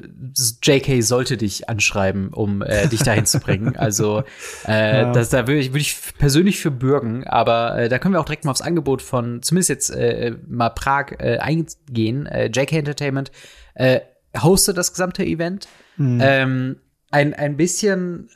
JK 0.61 1.01
sollte 1.01 1.35
dich 1.35 1.67
anschreiben, 1.67 2.29
um 2.29 2.61
äh, 2.61 2.87
dich 2.87 3.01
dahin 3.01 3.25
zu 3.25 3.39
bringen. 3.39 3.75
Also 3.87 4.23
äh, 4.67 5.01
ja. 5.01 5.11
das, 5.11 5.29
da 5.29 5.47
würde 5.47 5.59
ich, 5.59 5.71
würd 5.71 5.81
ich 5.81 5.97
persönlich 6.17 6.59
für 6.59 6.71
bürgen, 6.71 7.25
aber 7.25 7.77
äh, 7.77 7.89
da 7.89 7.99
können 7.99 8.13
wir 8.13 8.19
auch 8.19 8.25
direkt 8.25 8.43
mal 8.43 8.51
aufs 8.51 8.61
Angebot 8.61 9.01
von 9.01 9.41
zumindest 9.41 9.69
jetzt 9.69 9.89
äh, 9.91 10.35
mal 10.47 10.69
Prag 10.69 11.13
äh, 11.19 11.37
eingehen. 11.37 12.25
Äh, 12.25 12.47
JK 12.47 12.73
Entertainment 12.73 13.31
äh, 13.75 14.01
hostet 14.43 14.77
das 14.77 14.91
gesamte 14.91 15.25
Event. 15.25 15.67
Mhm. 15.97 16.19
Ähm, 16.21 16.75
ein, 17.11 17.33
ein 17.33 17.57
bisschen, 17.57 18.29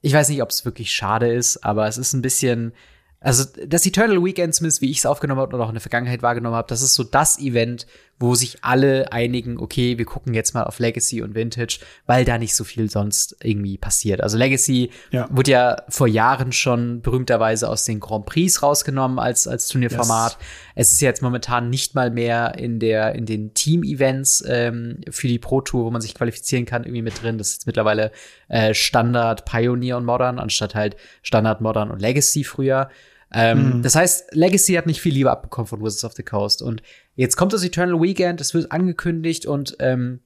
ich 0.00 0.12
weiß 0.12 0.28
nicht, 0.28 0.42
ob 0.42 0.50
es 0.50 0.64
wirklich 0.64 0.92
schade 0.92 1.32
ist, 1.32 1.64
aber 1.64 1.86
es 1.86 1.98
ist 1.98 2.12
ein 2.12 2.22
bisschen 2.22 2.72
also 3.20 3.44
das 3.66 3.84
Eternal 3.84 4.24
Weekend, 4.24 4.54
zumindest 4.54 4.80
wie 4.80 4.90
ich 4.90 4.98
es 4.98 5.06
aufgenommen 5.06 5.42
habe 5.42 5.54
oder 5.54 5.64
auch 5.64 5.68
in 5.68 5.74
der 5.74 5.82
Vergangenheit 5.82 6.22
wahrgenommen 6.22 6.56
habe, 6.56 6.68
das 6.68 6.80
ist 6.80 6.94
so 6.94 7.04
das 7.04 7.38
Event, 7.38 7.86
wo 8.20 8.34
sich 8.34 8.58
alle 8.60 9.12
einigen, 9.12 9.58
okay, 9.58 9.96
wir 9.96 10.04
gucken 10.04 10.34
jetzt 10.34 10.52
mal 10.52 10.64
auf 10.64 10.78
Legacy 10.78 11.22
und 11.22 11.34
Vintage, 11.34 11.80
weil 12.04 12.26
da 12.26 12.36
nicht 12.36 12.54
so 12.54 12.64
viel 12.64 12.90
sonst 12.90 13.34
irgendwie 13.42 13.78
passiert. 13.78 14.20
Also 14.20 14.36
Legacy 14.36 14.90
ja. 15.10 15.26
wurde 15.30 15.50
ja 15.50 15.76
vor 15.88 16.06
Jahren 16.06 16.52
schon 16.52 17.00
berühmterweise 17.00 17.66
aus 17.66 17.86
den 17.86 17.98
Grand 17.98 18.26
Prix 18.26 18.62
rausgenommen 18.62 19.18
als, 19.18 19.48
als 19.48 19.68
Turnierformat. 19.68 20.32
Yes. 20.32 20.48
Es 20.74 20.92
ist 20.92 21.00
jetzt 21.00 21.22
momentan 21.22 21.70
nicht 21.70 21.94
mal 21.94 22.10
mehr 22.10 22.56
in 22.58 22.78
der, 22.78 23.14
in 23.14 23.24
den 23.24 23.54
Team-Events 23.54 24.44
ähm, 24.46 25.00
für 25.08 25.26
die 25.26 25.38
Pro 25.38 25.62
Tour, 25.62 25.86
wo 25.86 25.90
man 25.90 26.02
sich 26.02 26.14
qualifizieren 26.14 26.66
kann, 26.66 26.84
irgendwie 26.84 27.02
mit 27.02 27.22
drin. 27.22 27.38
Das 27.38 27.48
ist 27.48 27.54
jetzt 27.54 27.66
mittlerweile 27.66 28.12
äh, 28.48 28.74
Standard, 28.74 29.46
Pioneer 29.46 29.96
und 29.96 30.04
Modern, 30.04 30.38
anstatt 30.38 30.74
halt 30.74 30.94
Standard, 31.22 31.62
Modern 31.62 31.90
und 31.90 32.02
Legacy 32.02 32.44
früher. 32.44 32.90
Ähm, 33.32 33.76
mhm. 33.76 33.82
Das 33.82 33.94
heißt, 33.94 34.34
Legacy 34.34 34.74
hat 34.74 34.86
nicht 34.86 35.00
viel 35.00 35.14
Liebe 35.14 35.30
abbekommen 35.30 35.66
von 35.66 35.80
Wizards 35.80 36.04
of 36.04 36.12
the 36.14 36.22
Coast. 36.22 36.62
Und 36.62 36.82
jetzt 37.20 37.36
kommt 37.36 37.52
das 37.52 37.62
Eternal 37.62 38.00
Weekend, 38.00 38.40
es 38.40 38.54
wird 38.54 38.72
angekündigt 38.72 39.44
und 39.44 39.76
ähm, 39.78 40.20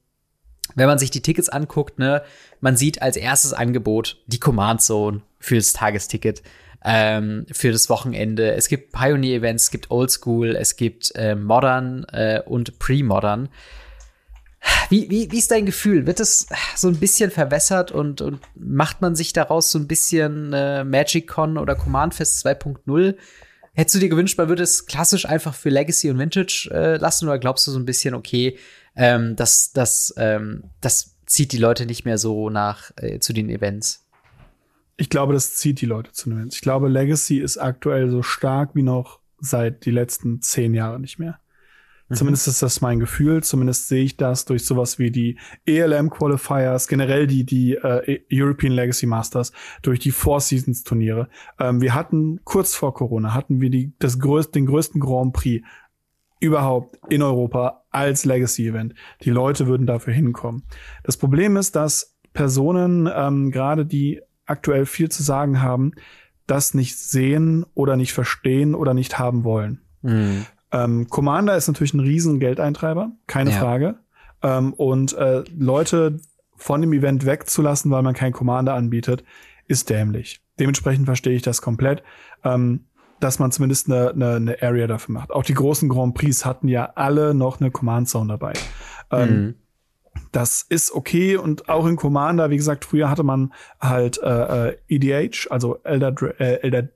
wenn 0.75 0.87
man 0.87 0.97
sich 0.97 1.11
die 1.11 1.21
Tickets 1.21 1.49
anguckt, 1.49 1.99
ne, 1.99 2.23
man 2.61 2.77
sieht 2.77 3.01
als 3.01 3.17
erstes 3.17 3.51
Angebot 3.51 4.23
die 4.27 4.39
Command 4.39 4.81
Zone 4.81 5.21
fürs 5.37 5.73
Tagesticket 5.73 6.41
ähm, 6.85 7.47
für 7.51 7.73
das 7.73 7.89
Wochenende. 7.89 8.53
Es 8.53 8.69
gibt 8.69 8.93
Pioneer-Events, 8.93 9.65
es 9.65 9.71
gibt 9.71 9.91
Old 9.91 10.09
School, 10.09 10.55
es 10.55 10.77
gibt 10.77 11.13
äh, 11.15 11.35
Modern 11.35 12.05
äh, 12.13 12.41
und 12.45 12.79
Pre-Modern. 12.79 13.49
Wie, 14.89 15.09
wie, 15.09 15.29
wie 15.31 15.37
ist 15.37 15.51
dein 15.51 15.65
Gefühl? 15.65 16.07
Wird 16.07 16.21
es 16.21 16.47
so 16.77 16.87
ein 16.87 16.95
bisschen 16.95 17.29
verwässert 17.29 17.91
und, 17.91 18.21
und 18.21 18.39
macht 18.55 19.01
man 19.01 19.15
sich 19.15 19.33
daraus 19.33 19.69
so 19.69 19.79
ein 19.79 19.87
bisschen 19.87 20.53
äh, 20.53 20.85
Magic 20.85 21.27
Con 21.27 21.57
oder 21.57 21.75
Command 21.75 22.15
Fest 22.15 22.45
2.0? 22.45 23.15
Hättest 23.75 23.95
du 23.95 23.99
dir 23.99 24.09
gewünscht, 24.09 24.37
man 24.37 24.47
würde 24.47 24.63
es 24.63 24.85
klassisch 24.85 25.25
einfach 25.25 25.53
für 25.53 25.69
Legacy 25.69 26.09
und 26.09 26.17
Vintage 26.17 26.69
äh, 26.71 26.95
lassen 26.95 27.27
oder 27.27 27.39
glaubst 27.39 27.67
du 27.67 27.71
so 27.71 27.79
ein 27.79 27.85
bisschen, 27.85 28.15
okay, 28.15 28.57
ähm, 28.95 29.35
das, 29.35 29.73
das, 29.73 30.13
ähm, 30.17 30.63
das 30.79 31.17
zieht 31.25 31.51
die 31.51 31.57
Leute 31.57 31.85
nicht 31.85 32.05
mehr 32.05 32.17
so 32.17 32.49
nach 32.49 32.91
äh, 32.95 33.19
zu 33.19 33.33
den 33.33 33.49
Events? 33.49 34.07
Ich 34.95 35.09
glaube, 35.09 35.33
das 35.33 35.55
zieht 35.55 35.81
die 35.81 35.85
Leute 35.85 36.13
zu 36.13 36.29
den 36.29 36.37
Events. 36.37 36.55
Ich 36.55 36.61
glaube, 36.61 36.87
Legacy 36.87 37.39
ist 37.39 37.57
aktuell 37.57 38.09
so 38.09 38.23
stark 38.23 38.75
wie 38.75 38.83
noch 38.83 39.19
seit 39.39 39.85
die 39.85 39.91
letzten 39.91 40.41
zehn 40.41 40.73
Jahre 40.73 40.99
nicht 40.99 41.19
mehr. 41.19 41.39
Mhm. 42.09 42.15
Zumindest 42.15 42.47
ist 42.47 42.61
das 42.61 42.81
mein 42.81 42.99
Gefühl. 42.99 43.43
Zumindest 43.43 43.87
sehe 43.87 44.03
ich 44.03 44.17
das 44.17 44.45
durch 44.45 44.65
sowas 44.65 44.99
wie 44.99 45.11
die 45.11 45.39
ELM 45.65 46.09
Qualifiers, 46.09 46.87
generell 46.87 47.27
die, 47.27 47.45
die 47.45 47.75
äh, 47.75 48.21
European 48.31 48.73
Legacy 48.73 49.05
Masters, 49.05 49.51
durch 49.81 49.99
die 49.99 50.11
Four 50.11 50.39
Seasons 50.39 50.83
Turniere. 50.83 51.29
Ähm, 51.59 51.81
wir 51.81 51.93
hatten 51.93 52.41
kurz 52.43 52.75
vor 52.75 52.93
Corona 52.93 53.33
hatten 53.33 53.61
wir 53.61 53.69
die, 53.69 53.93
das 53.99 54.19
größte, 54.19 54.53
den 54.53 54.67
größten 54.67 55.01
Grand 55.01 55.33
Prix 55.33 55.65
überhaupt 56.39 56.99
in 57.09 57.21
Europa 57.21 57.85
als 57.89 58.25
Legacy-Event. 58.25 58.93
Die 59.21 59.29
Leute 59.31 59.67
würden 59.67 59.87
dafür 59.87 60.13
hinkommen. 60.13 60.63
Das 61.03 61.17
Problem 61.17 61.57
ist, 61.57 61.75
dass 61.75 62.17
Personen, 62.33 63.09
ähm, 63.11 63.51
gerade 63.51 63.85
die 63.85 64.21
aktuell 64.45 64.85
viel 64.85 65.09
zu 65.09 65.23
sagen 65.23 65.61
haben, 65.61 65.93
das 66.45 66.73
nicht 66.73 66.97
sehen 66.99 67.65
oder 67.73 67.95
nicht 67.95 68.13
verstehen 68.13 68.75
oder 68.75 68.93
nicht 68.93 69.17
haben 69.17 69.43
wollen. 69.43 69.81
Mhm. 70.01 70.45
Ähm, 70.75 71.07
Commander 71.07 71.55
ist 71.55 71.67
natürlich 71.67 71.93
ein 71.93 72.01
riesen 72.01 72.39
Geldeintreiber, 72.39 73.11
keine 73.27 73.51
ja. 73.51 73.59
Frage. 73.59 73.95
Ähm, 74.43 74.73
und 74.73 75.13
äh, 75.13 75.43
Leute 75.57 76.19
von 76.57 76.81
dem 76.81 76.91
Event 76.91 77.25
wegzulassen, 77.25 77.91
weil 77.91 78.03
man 78.03 78.13
kein 78.13 78.33
Commander 78.33 78.73
anbietet, 78.73 79.23
ist 79.67 79.89
dämlich. 79.89 80.41
Dementsprechend 80.59 81.05
verstehe 81.05 81.33
ich 81.33 81.41
das 81.41 81.61
komplett, 81.61 82.03
ähm, 82.43 82.85
dass 83.21 83.39
man 83.39 83.51
zumindest 83.51 83.89
eine, 83.89 84.09
eine, 84.09 84.35
eine 84.35 84.61
Area 84.61 84.87
dafür 84.87 85.13
macht. 85.13 85.31
Auch 85.31 85.43
die 85.43 85.53
großen 85.53 85.87
Grand 85.87 86.13
Prix 86.13 86.43
hatten 86.43 86.67
ja 86.67 86.91
alle 86.95 87.33
noch 87.33 87.61
eine 87.61 87.71
Command 87.71 88.09
Zone 88.09 88.27
dabei. 88.27 88.53
Ähm, 89.11 89.29
mhm. 89.29 89.55
Das 90.33 90.61
ist 90.61 90.93
okay 90.93 91.37
und 91.37 91.69
auch 91.69 91.85
in 91.85 91.95
Commander, 91.95 92.49
wie 92.49 92.57
gesagt, 92.57 92.83
früher 92.83 93.09
hatte 93.09 93.23
man 93.23 93.53
halt 93.79 94.17
äh, 94.21 94.75
EDH, 94.89 95.45
äh, 95.45 95.49
also 95.49 95.77
Elder, 95.83 96.13
äh, 96.39 96.61
Elder 96.61 96.89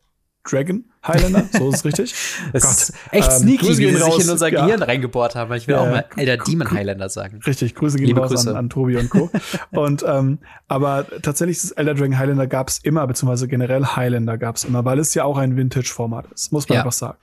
Dragon 0.43 0.88
Highlander, 1.05 1.45
so 1.51 1.69
ist 1.69 1.77
es 1.77 1.85
richtig. 1.85 2.13
das 2.53 2.63
Gott. 2.63 2.71
ist 2.71 2.93
echt 3.11 3.31
ähm, 3.31 3.37
sneaky, 3.37 3.67
wie 3.69 3.73
sie 3.73 3.95
sich 3.95 4.19
in 4.25 4.29
unser 4.29 4.51
ja. 4.51 4.65
Gehirn 4.65 4.81
reingebohrt 4.81 5.35
haben. 5.35 5.53
Ich 5.53 5.67
will 5.67 5.75
ja, 5.75 5.81
auch 5.81 5.89
mal 5.89 6.05
Elder 6.17 6.37
Demon 6.37 6.69
Highlander 6.71 7.07
sagen. 7.09 7.39
Richtig, 7.45 7.75
Grüße 7.75 7.97
gehen 7.97 8.07
Liebe 8.07 8.19
raus 8.19 8.31
Grüße. 8.31 8.49
An, 8.49 8.57
an 8.57 8.69
Tobi 8.69 8.97
und 8.97 9.09
Co. 9.09 9.29
und 9.71 10.03
ähm, 10.05 10.39
aber 10.67 11.05
tatsächlich 11.21 11.61
das 11.61 11.71
Elder 11.71 11.93
Dragon 11.93 12.17
Highlander 12.19 12.47
gab 12.47 12.67
es 12.67 12.79
immer, 12.79 13.07
beziehungsweise 13.07 13.47
generell 13.47 13.85
Highlander 13.85 14.37
gab 14.37 14.57
es 14.57 14.65
immer, 14.65 14.83
weil 14.83 14.99
es 14.99 15.13
ja 15.13 15.23
auch 15.23 15.37
ein 15.37 15.55
Vintage-Format 15.55 16.31
ist, 16.33 16.51
muss 16.51 16.67
man 16.67 16.75
ja. 16.75 16.81
einfach 16.81 16.93
sagen. 16.93 17.17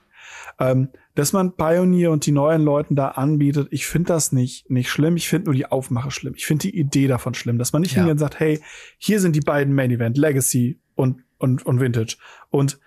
Ähm, 0.59 0.89
dass 1.13 1.33
man 1.33 1.55
Pioneer 1.55 2.11
und 2.11 2.25
die 2.25 2.31
neuen 2.31 2.63
Leuten 2.63 2.95
da 2.95 3.09
anbietet, 3.09 3.67
ich 3.71 3.85
finde 3.85 4.07
das 4.13 4.31
nicht, 4.31 4.69
nicht 4.69 4.89
schlimm. 4.89 5.17
Ich 5.17 5.29
finde 5.29 5.45
nur 5.45 5.55
die 5.55 5.67
Aufmache 5.67 6.11
schlimm. 6.11 6.33
Ich 6.35 6.45
finde 6.45 6.63
die 6.63 6.77
Idee 6.77 7.07
davon 7.07 7.33
schlimm, 7.35 7.57
dass 7.59 7.73
man 7.73 7.83
nicht 7.83 7.91
ja. 7.91 7.97
hingeht 7.97 8.13
und 8.13 8.17
sagt, 8.19 8.39
hey, 8.39 8.59
hier 8.97 9.19
sind 9.19 9.35
die 9.35 9.41
beiden 9.41 9.73
Main 9.73 9.91
Event, 9.91 10.17
Legacy 10.17 10.79
und, 10.95 11.23
und, 11.37 11.65
und 11.65 11.79
Vintage. 11.79 12.17
Und 12.49 12.79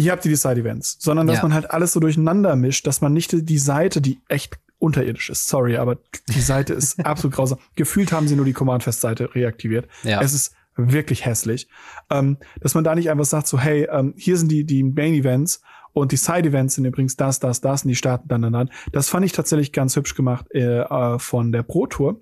hier 0.00 0.12
habt 0.12 0.24
ihr 0.24 0.30
die 0.30 0.36
Side-Events, 0.36 0.98
sondern 1.00 1.26
dass 1.26 1.38
ja. 1.38 1.42
man 1.42 1.54
halt 1.54 1.70
alles 1.70 1.92
so 1.92 2.00
durcheinander 2.00 2.56
mischt, 2.56 2.86
dass 2.86 3.00
man 3.00 3.12
nicht 3.12 3.32
die 3.32 3.58
Seite, 3.58 4.00
die 4.00 4.20
echt 4.28 4.58
unterirdisch 4.78 5.30
ist, 5.30 5.46
sorry, 5.46 5.76
aber 5.76 5.98
die 6.28 6.40
Seite 6.40 6.74
ist 6.74 6.98
absolut 7.04 7.34
grausam. 7.34 7.58
Gefühlt 7.76 8.12
haben 8.12 8.28
sie 8.28 8.36
nur 8.36 8.44
die 8.44 8.52
Command-Fest-Seite 8.52 9.34
reaktiviert. 9.34 9.88
Ja. 10.02 10.20
Es 10.20 10.32
ist 10.32 10.54
wirklich 10.76 11.26
hässlich. 11.26 11.68
Ähm, 12.10 12.38
dass 12.60 12.74
man 12.74 12.84
da 12.84 12.94
nicht 12.94 13.10
einfach 13.10 13.24
sagt, 13.24 13.46
so, 13.46 13.58
hey, 13.58 13.86
ähm, 13.90 14.14
hier 14.16 14.36
sind 14.36 14.50
die, 14.50 14.64
die 14.64 14.82
Main-Events 14.82 15.60
und 15.92 16.12
die 16.12 16.16
Side-Events 16.16 16.76
sind 16.76 16.84
übrigens 16.84 17.16
das, 17.16 17.40
das, 17.40 17.60
das 17.60 17.84
und 17.84 17.88
die 17.88 17.96
starten 17.96 18.28
dann 18.28 18.42
dann 18.42 18.54
an. 18.54 18.70
Das 18.92 19.08
fand 19.08 19.26
ich 19.26 19.32
tatsächlich 19.32 19.72
ganz 19.72 19.96
hübsch 19.96 20.14
gemacht 20.14 20.46
äh, 20.52 20.80
äh 20.80 21.18
von 21.18 21.52
der 21.52 21.62
Pro-Tour. 21.62 22.20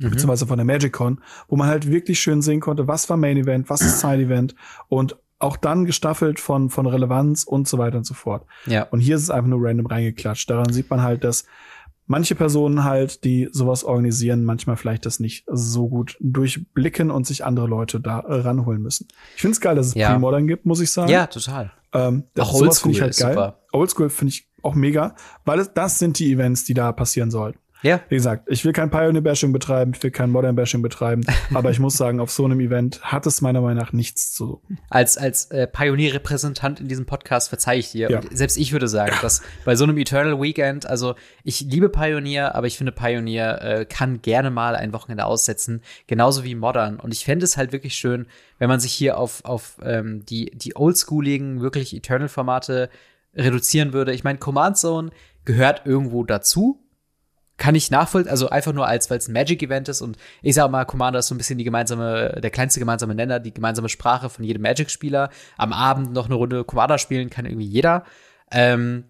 Mhm. 0.00 0.10
beziehungsweise 0.10 0.46
von 0.46 0.56
der 0.56 0.64
MagicCon, 0.64 1.20
wo 1.48 1.56
man 1.56 1.68
halt 1.68 1.90
wirklich 1.90 2.20
schön 2.20 2.40
sehen 2.40 2.60
konnte, 2.60 2.88
was 2.88 3.10
war 3.10 3.18
Main 3.18 3.36
Event, 3.36 3.68
was 3.68 3.82
ist 3.82 4.00
Side 4.00 4.22
Event 4.22 4.54
und 4.88 5.16
auch 5.40 5.56
dann 5.56 5.86
gestaffelt 5.86 6.38
von, 6.38 6.70
von 6.70 6.86
Relevanz 6.86 7.44
und 7.44 7.66
so 7.66 7.78
weiter 7.78 7.96
und 7.96 8.04
so 8.04 8.14
fort. 8.14 8.44
Ja. 8.66 8.84
Und 8.84 9.00
hier 9.00 9.16
ist 9.16 9.22
es 9.22 9.30
einfach 9.30 9.48
nur 9.48 9.60
random 9.62 9.86
reingeklatscht. 9.86 10.48
Daran 10.48 10.72
sieht 10.72 10.90
man 10.90 11.02
halt, 11.02 11.24
dass 11.24 11.46
manche 12.06 12.34
Personen 12.34 12.84
halt, 12.84 13.24
die 13.24 13.48
sowas 13.52 13.84
organisieren, 13.84 14.44
manchmal 14.44 14.76
vielleicht 14.76 15.06
das 15.06 15.18
nicht 15.20 15.44
so 15.46 15.88
gut 15.88 16.16
durchblicken 16.20 17.10
und 17.10 17.26
sich 17.26 17.44
andere 17.44 17.66
Leute 17.66 18.00
da 18.00 18.18
ranholen 18.18 18.82
müssen. 18.82 19.08
Ich 19.36 19.40
finde 19.40 19.52
es 19.52 19.60
geil, 19.60 19.76
dass 19.76 19.86
es 19.86 19.94
ja. 19.94 20.10
Pre-Modern 20.10 20.46
gibt, 20.46 20.66
muss 20.66 20.80
ich 20.80 20.90
sagen. 20.90 21.10
Ja, 21.10 21.26
total. 21.26 21.72
Ähm, 21.92 22.24
auch 22.38 22.52
Oldschool 22.52 22.92
ich 22.92 23.00
halt 23.00 23.16
geil. 23.16 23.34
Super. 23.34 23.60
Oldschool 23.72 24.10
finde 24.10 24.34
ich 24.34 24.48
auch 24.62 24.74
mega, 24.74 25.14
weil 25.44 25.64
das 25.74 25.98
sind 25.98 26.18
die 26.18 26.32
Events, 26.32 26.64
die 26.64 26.74
da 26.74 26.92
passieren 26.92 27.30
sollten. 27.30 27.59
Ja. 27.82 28.00
Wie 28.08 28.16
gesagt, 28.16 28.48
ich 28.50 28.64
will 28.64 28.72
kein 28.72 28.90
Pioneer-Bashing 28.90 29.52
betreiben, 29.52 29.92
ich 29.94 30.02
will 30.02 30.10
kein 30.10 30.30
Modern-Bashing 30.30 30.82
betreiben, 30.82 31.24
aber 31.54 31.70
ich 31.70 31.78
muss 31.78 31.96
sagen, 31.96 32.20
auf 32.20 32.30
so 32.30 32.44
einem 32.44 32.60
Event 32.60 33.00
hat 33.02 33.26
es 33.26 33.40
meiner 33.40 33.60
Meinung 33.60 33.78
nach 33.82 33.92
nichts 33.92 34.32
zu 34.32 34.46
suchen. 34.46 34.78
Als, 34.88 35.16
als 35.16 35.46
äh, 35.46 35.66
Pioneer-Repräsentant 35.66 36.80
in 36.80 36.88
diesem 36.88 37.06
Podcast 37.06 37.48
verzeih 37.48 37.78
ich 37.78 37.92
dir. 37.92 38.10
Ja. 38.10 38.20
Selbst 38.30 38.56
ich 38.56 38.72
würde 38.72 38.88
sagen, 38.88 39.12
ja. 39.14 39.22
dass 39.22 39.42
bei 39.64 39.76
so 39.76 39.84
einem 39.84 39.96
Eternal 39.96 40.40
Weekend, 40.40 40.86
also 40.86 41.14
ich 41.44 41.60
liebe 41.60 41.88
Pioneer, 41.88 42.54
aber 42.54 42.66
ich 42.66 42.76
finde 42.76 42.92
Pioneer 42.92 43.62
äh, 43.62 43.84
kann 43.86 44.22
gerne 44.22 44.50
mal 44.50 44.76
ein 44.76 44.92
Wochenende 44.92 45.24
aussetzen, 45.24 45.82
genauso 46.06 46.44
wie 46.44 46.54
Modern. 46.54 47.00
Und 47.00 47.12
ich 47.12 47.24
fände 47.24 47.44
es 47.44 47.56
halt 47.56 47.72
wirklich 47.72 47.94
schön, 47.94 48.26
wenn 48.58 48.68
man 48.68 48.80
sich 48.80 48.92
hier 48.92 49.18
auf, 49.18 49.44
auf 49.44 49.78
ähm, 49.82 50.24
die, 50.26 50.50
die 50.54 50.76
oldschooligen, 50.76 51.60
wirklich 51.60 51.94
Eternal-Formate 51.94 52.90
reduzieren 53.34 53.92
würde. 53.92 54.12
Ich 54.12 54.24
meine, 54.24 54.38
Command 54.38 54.76
Zone 54.76 55.10
gehört 55.44 55.82
irgendwo 55.86 56.24
dazu, 56.24 56.78
kann 57.60 57.74
ich 57.74 57.90
nachvollziehen, 57.90 58.30
also 58.30 58.48
einfach 58.48 58.72
nur 58.72 58.86
als, 58.86 59.10
weil 59.10 59.18
es 59.18 59.28
ein 59.28 59.34
Magic-Event 59.34 59.90
ist 59.90 60.00
und 60.00 60.16
ich 60.40 60.54
sage 60.54 60.72
mal, 60.72 60.86
Commander 60.86 61.18
ist 61.18 61.26
so 61.28 61.34
ein 61.34 61.38
bisschen 61.38 61.58
die 61.58 61.64
gemeinsame, 61.64 62.40
der 62.42 62.50
kleinste 62.50 62.80
gemeinsame 62.80 63.14
Nenner, 63.14 63.38
die 63.38 63.52
gemeinsame 63.52 63.90
Sprache 63.90 64.30
von 64.30 64.44
jedem 64.44 64.62
Magic-Spieler. 64.62 65.28
Am 65.58 65.74
Abend 65.74 66.14
noch 66.14 66.24
eine 66.24 66.36
Runde 66.36 66.64
Commander 66.64 66.96
spielen 66.96 67.28
kann 67.28 67.44
irgendwie 67.44 67.66
jeder. 67.66 68.04
Ähm, 68.50 69.04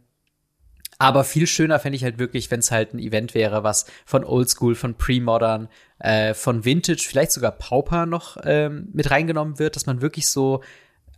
aber 0.99 1.23
viel 1.23 1.47
schöner 1.47 1.79
fände 1.79 1.95
ich 1.95 2.03
halt 2.03 2.19
wirklich, 2.19 2.51
wenn 2.51 2.59
es 2.59 2.73
halt 2.73 2.93
ein 2.93 2.99
Event 2.99 3.35
wäre, 3.35 3.63
was 3.63 3.87
von 4.05 4.25
Oldschool, 4.25 4.75
von 4.75 4.97
Pre-Modern, 4.97 5.69
äh, 6.01 6.35
von 6.35 6.65
Vintage, 6.65 7.07
vielleicht 7.09 7.31
sogar 7.31 7.53
Pauper 7.53 8.05
noch 8.05 8.37
ähm, 8.43 8.89
mit 8.93 9.13
reingenommen 9.13 9.61
wird, 9.61 9.77
dass 9.77 9.87
man 9.87 10.03
wirklich 10.03 10.29
so 10.29 10.61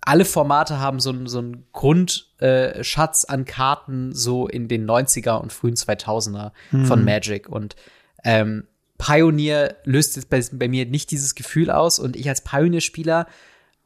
alle 0.04 0.24
Formate 0.24 0.78
haben 0.78 1.00
so, 1.00 1.26
so 1.26 1.38
einen 1.38 1.66
Grundschatz 1.72 3.24
äh, 3.24 3.32
an 3.32 3.44
Karten 3.44 4.12
so 4.12 4.48
in 4.48 4.68
den 4.68 4.84
90er 4.88 5.40
und 5.40 5.52
frühen 5.52 5.76
2000er 5.76 6.50
hm. 6.70 6.86
von 6.86 7.04
Magic. 7.04 7.48
Und 7.48 7.76
ähm, 8.24 8.66
Pioneer 8.98 9.76
löst 9.84 10.16
jetzt 10.16 10.28
bei, 10.28 10.44
bei, 10.52 10.68
mir 10.68 10.86
nicht 10.86 11.10
dieses 11.12 11.34
Gefühl 11.34 11.70
aus. 11.70 12.00
Und 12.00 12.16
ich 12.16 12.28
als 12.28 12.42
Pioneer-Spieler, 12.42 13.26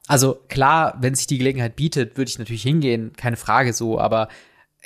also 0.07 0.41
klar, 0.49 0.97
wenn 1.01 1.15
sich 1.15 1.27
die 1.27 1.39
Gelegenheit 1.39 1.77
bietet, 1.77 2.17
würde 2.17 2.31
ich 2.31 2.39
natürlich 2.39 2.63
hingehen, 2.63 3.13
keine 3.15 3.37
Frage 3.37 3.75
so. 3.75 4.01
Aber 4.01 4.29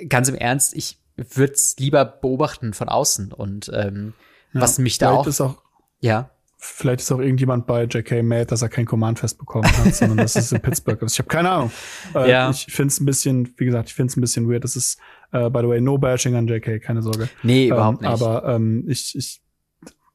ganz 0.09 0.29
im 0.29 0.35
Ernst, 0.35 0.75
ich 0.75 0.99
würde 1.17 1.53
es 1.53 1.77
lieber 1.79 2.05
beobachten 2.05 2.75
von 2.75 2.89
außen. 2.89 3.33
Und 3.33 3.71
ähm, 3.73 4.15
ja, 4.53 4.63
was 4.63 4.79
mich 4.79 4.99
da 4.99 5.13
auch, 5.13 5.27
auch 5.27 5.63
ja 6.01 6.31
Vielleicht 6.63 7.01
ist 7.01 7.11
auch 7.11 7.21
irgendjemand 7.21 7.67
bei 7.67 7.85
JK 7.85 8.23
mad, 8.23 8.47
dass 8.47 8.61
er 8.61 8.69
kein 8.69 8.85
Command-Fest 8.85 9.39
bekommen 9.39 9.67
hat, 9.79 9.95
sondern 9.95 10.19
dass 10.19 10.37
es 10.37 10.53
in 10.53 10.61
Pittsburgh 10.61 11.01
ist. 11.01 11.15
Ich 11.15 11.19
habe 11.19 11.29
keine 11.29 11.51
Ahnung. 11.51 11.71
Äh, 12.15 12.31
ja. 12.31 12.51
Ich 12.51 12.67
finde 12.67 12.93
es 12.93 13.01
ein 13.01 13.07
bisschen, 13.07 13.55
wie 13.57 13.65
gesagt, 13.65 13.89
ich 13.89 13.95
finde 13.95 14.11
es 14.11 14.17
ein 14.19 14.21
bisschen 14.21 14.49
weird. 14.51 14.63
Das 14.63 14.77
ist, 14.77 14.99
äh, 15.33 15.49
by 15.49 15.61
the 15.61 15.69
way, 15.69 15.81
no 15.81 15.97
bashing 15.97 16.35
an 16.35 16.47
JK, 16.47 16.83
keine 16.83 17.01
Sorge. 17.01 17.31
Nee, 17.43 17.65
ähm, 17.65 17.73
überhaupt 17.73 18.03
nicht. 18.03 18.11
Aber 18.11 18.45
ähm, 18.45 18.85
ich, 18.89 19.15
ich, 19.17 19.41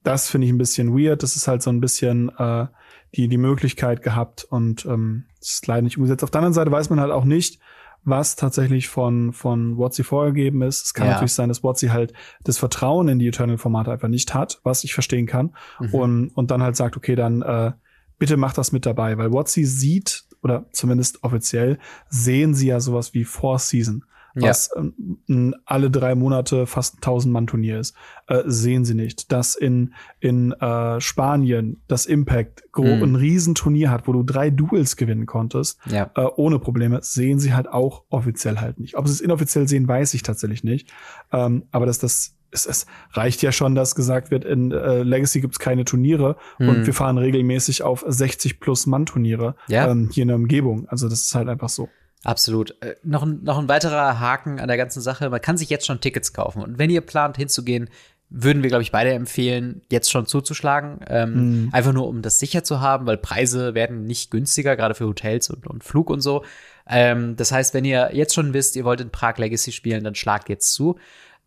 das 0.03 0.29
finde 0.29 0.45
ich 0.45 0.53
ein 0.53 0.59
bisschen 0.59 0.95
weird. 0.95 1.23
Das 1.23 1.35
ist 1.35 1.47
halt 1.47 1.63
so 1.63 1.71
ein 1.71 1.81
bisschen 1.81 2.29
äh, 2.37 2.67
die, 3.15 3.27
die 3.27 3.37
Möglichkeit 3.37 4.03
gehabt 4.03 4.43
und 4.43 4.85
ähm, 4.85 5.25
das 5.39 5.49
ist 5.49 5.67
leider 5.67 5.81
nicht 5.81 5.97
umgesetzt. 5.97 6.23
Auf 6.23 6.31
der 6.31 6.39
anderen 6.39 6.53
Seite 6.53 6.71
weiß 6.71 6.91
man 6.91 6.99
halt 6.99 7.11
auch 7.11 7.25
nicht, 7.25 7.59
was 8.06 8.36
tatsächlich 8.36 8.88
von, 8.88 9.34
von 9.34 9.78
WotC 9.78 10.06
vorgegeben 10.06 10.62
ist. 10.62 10.86
Es 10.86 10.93
kann 10.93 11.08
ja. 11.08 11.14
natürlich 11.14 11.34
sein, 11.34 11.49
dass 11.49 11.64
WotC 11.64 11.89
halt 11.89 12.14
das 12.43 12.58
Vertrauen 12.58 13.08
in 13.08 13.20
die 13.20 13.28
Eternal-Formate 13.28 13.91
einfach 13.91 14.08
nicht 14.08 14.34
hat, 14.34 14.62
was 14.64 14.84
ich 14.84 14.93
verstehen 14.93 15.26
kann. 15.26 15.56
Mhm. 15.80 15.93
Und, 15.93 16.30
und 16.30 16.51
dann 16.51 16.62
halt 16.62 16.76
sagt, 16.76 16.95
okay, 16.95 17.16
dann 17.16 17.41
äh, 17.41 17.72
bitte 18.18 18.38
mach 18.38 18.53
das 18.53 18.72
mit 18.72 18.86
dabei, 18.86 19.18
weil 19.18 19.34
WotC 19.34 19.66
sieht, 19.66 20.24
oder 20.43 20.66
zumindest 20.72 21.24
offiziell, 21.24 21.80
sehen 22.10 22.53
sie 22.53 22.68
ja 22.68 22.80
sowas 22.80 23.14
wie 23.14 23.24
Four 23.24 23.60
Season 23.60 24.06
was 24.36 24.69
ja. 24.75 24.83
ähm, 25.27 25.55
alle 25.65 25.89
drei 25.89 26.15
Monate 26.15 26.67
fast 26.67 26.95
ein 26.95 26.97
1000 26.97 27.33
Mann 27.33 27.47
Turnier 27.47 27.79
ist, 27.79 27.95
äh, 28.27 28.43
sehen 28.45 28.86
sie 28.86 28.93
nicht. 28.93 29.31
Dass 29.31 29.55
in, 29.55 29.93
in 30.19 30.51
äh, 30.51 30.99
Spanien 30.99 31.81
das 31.88 32.05
Impact 32.05 32.63
mhm. 32.77 33.03
ein 33.03 33.15
Riesenturnier 33.15 33.89
hat, 33.89 34.07
wo 34.07 34.13
du 34.13 34.23
drei 34.23 34.49
Duels 34.49 34.97
gewinnen 34.97 35.25
konntest, 35.25 35.79
ja. 35.86 36.11
äh, 36.15 36.25
ohne 36.36 36.59
Probleme, 36.59 36.99
sehen 37.01 37.39
sie 37.39 37.53
halt 37.53 37.67
auch 37.67 38.03
offiziell 38.09 38.59
halt 38.59 38.79
nicht. 38.79 38.97
Ob 38.97 39.07
sie 39.07 39.13
es 39.13 39.21
inoffiziell 39.21 39.67
sehen, 39.67 39.88
weiß 39.88 40.13
ich 40.13 40.23
tatsächlich 40.23 40.63
nicht. 40.63 40.91
Ähm, 41.31 41.63
aber 41.71 41.86
dass 41.86 41.99
das 41.99 42.36
es, 42.51 42.65
es 42.65 42.86
reicht 43.11 43.41
ja 43.41 43.51
schon, 43.51 43.75
dass 43.75 43.95
gesagt 43.95 44.31
wird, 44.31 44.45
in 44.45 44.71
äh, 44.71 45.03
Legacy 45.03 45.41
gibt's 45.41 45.59
keine 45.59 45.86
Turniere 45.86 46.38
mhm. 46.57 46.69
und 46.69 46.86
wir 46.86 46.93
fahren 46.93 47.17
regelmäßig 47.17 47.83
auf 47.83 48.03
60 48.07 48.59
plus 48.59 48.86
Mann 48.86 49.05
Turniere 49.05 49.55
ja. 49.67 49.89
ähm, 49.89 50.09
hier 50.11 50.23
in 50.23 50.29
der 50.29 50.38
Umgebung. 50.38 50.88
Also 50.88 51.09
das 51.09 51.21
ist 51.21 51.36
halt 51.36 51.49
einfach 51.49 51.69
so. 51.69 51.89
Absolut. 52.26 52.76
Äh, 52.82 52.95
noch, 53.03 53.23
ein, 53.23 53.43
noch 53.43 53.57
ein 53.59 53.69
weiterer 53.69 54.19
Haken 54.19 54.59
an 54.59 54.67
der 54.67 54.78
ganzen 54.78 54.99
Sache. 54.99 55.30
Man 55.30 55.41
kann 55.41 55.57
sich 55.57 55.69
jetzt 55.69 55.86
schon 55.86 56.01
Tickets 56.01 56.34
kaufen. 56.34 56.61
Und 56.61 56.80
wenn 56.80 56.89
ihr 56.89 57.01
plant, 57.01 57.38
hinzugehen, 57.38 57.89
würden 58.30 58.63
wir, 58.63 58.69
glaube 58.69 58.82
ich, 58.82 58.91
beide 58.91 59.13
empfehlen, 59.13 59.84
jetzt 59.91 60.11
schon 60.11 60.26
zuzuschlagen. 60.26 60.99
Ähm, 61.07 61.65
mhm. 61.65 61.69
Einfach 61.71 61.93
nur, 61.93 62.07
um 62.07 62.23
das 62.23 62.39
sicher 62.39 62.63
zu 62.63 62.82
haben, 62.82 63.05
weil 63.05 63.17
Preise 63.17 63.76
werden 63.76 64.05
nicht 64.05 64.32
günstiger, 64.32 64.76
gerade 64.76 64.95
für 64.95 65.05
Hotels 65.05 65.51
und, 65.51 65.67
und 65.67 65.84
Flug 65.84 66.09
und 66.09 66.21
so. 66.21 66.43
Ähm, 66.88 67.36
das 67.36 67.51
heißt, 67.51 67.76
wenn 67.76 67.86
ihr 67.86 68.09
jetzt 68.13 68.34
schon 68.34 68.53
wisst, 68.53 68.76
ihr 68.76 68.86
wollt 68.86 69.01
in 69.01 69.11
Prag 69.11 69.38
Legacy 69.38 69.71
spielen, 69.71 70.03
dann 70.03 70.15
schlagt 70.15 70.49
jetzt 70.49 70.73
zu. 70.73 70.97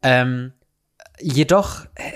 Ähm, 0.03 0.53
jedoch, 1.21 1.87
äh, 1.97 2.13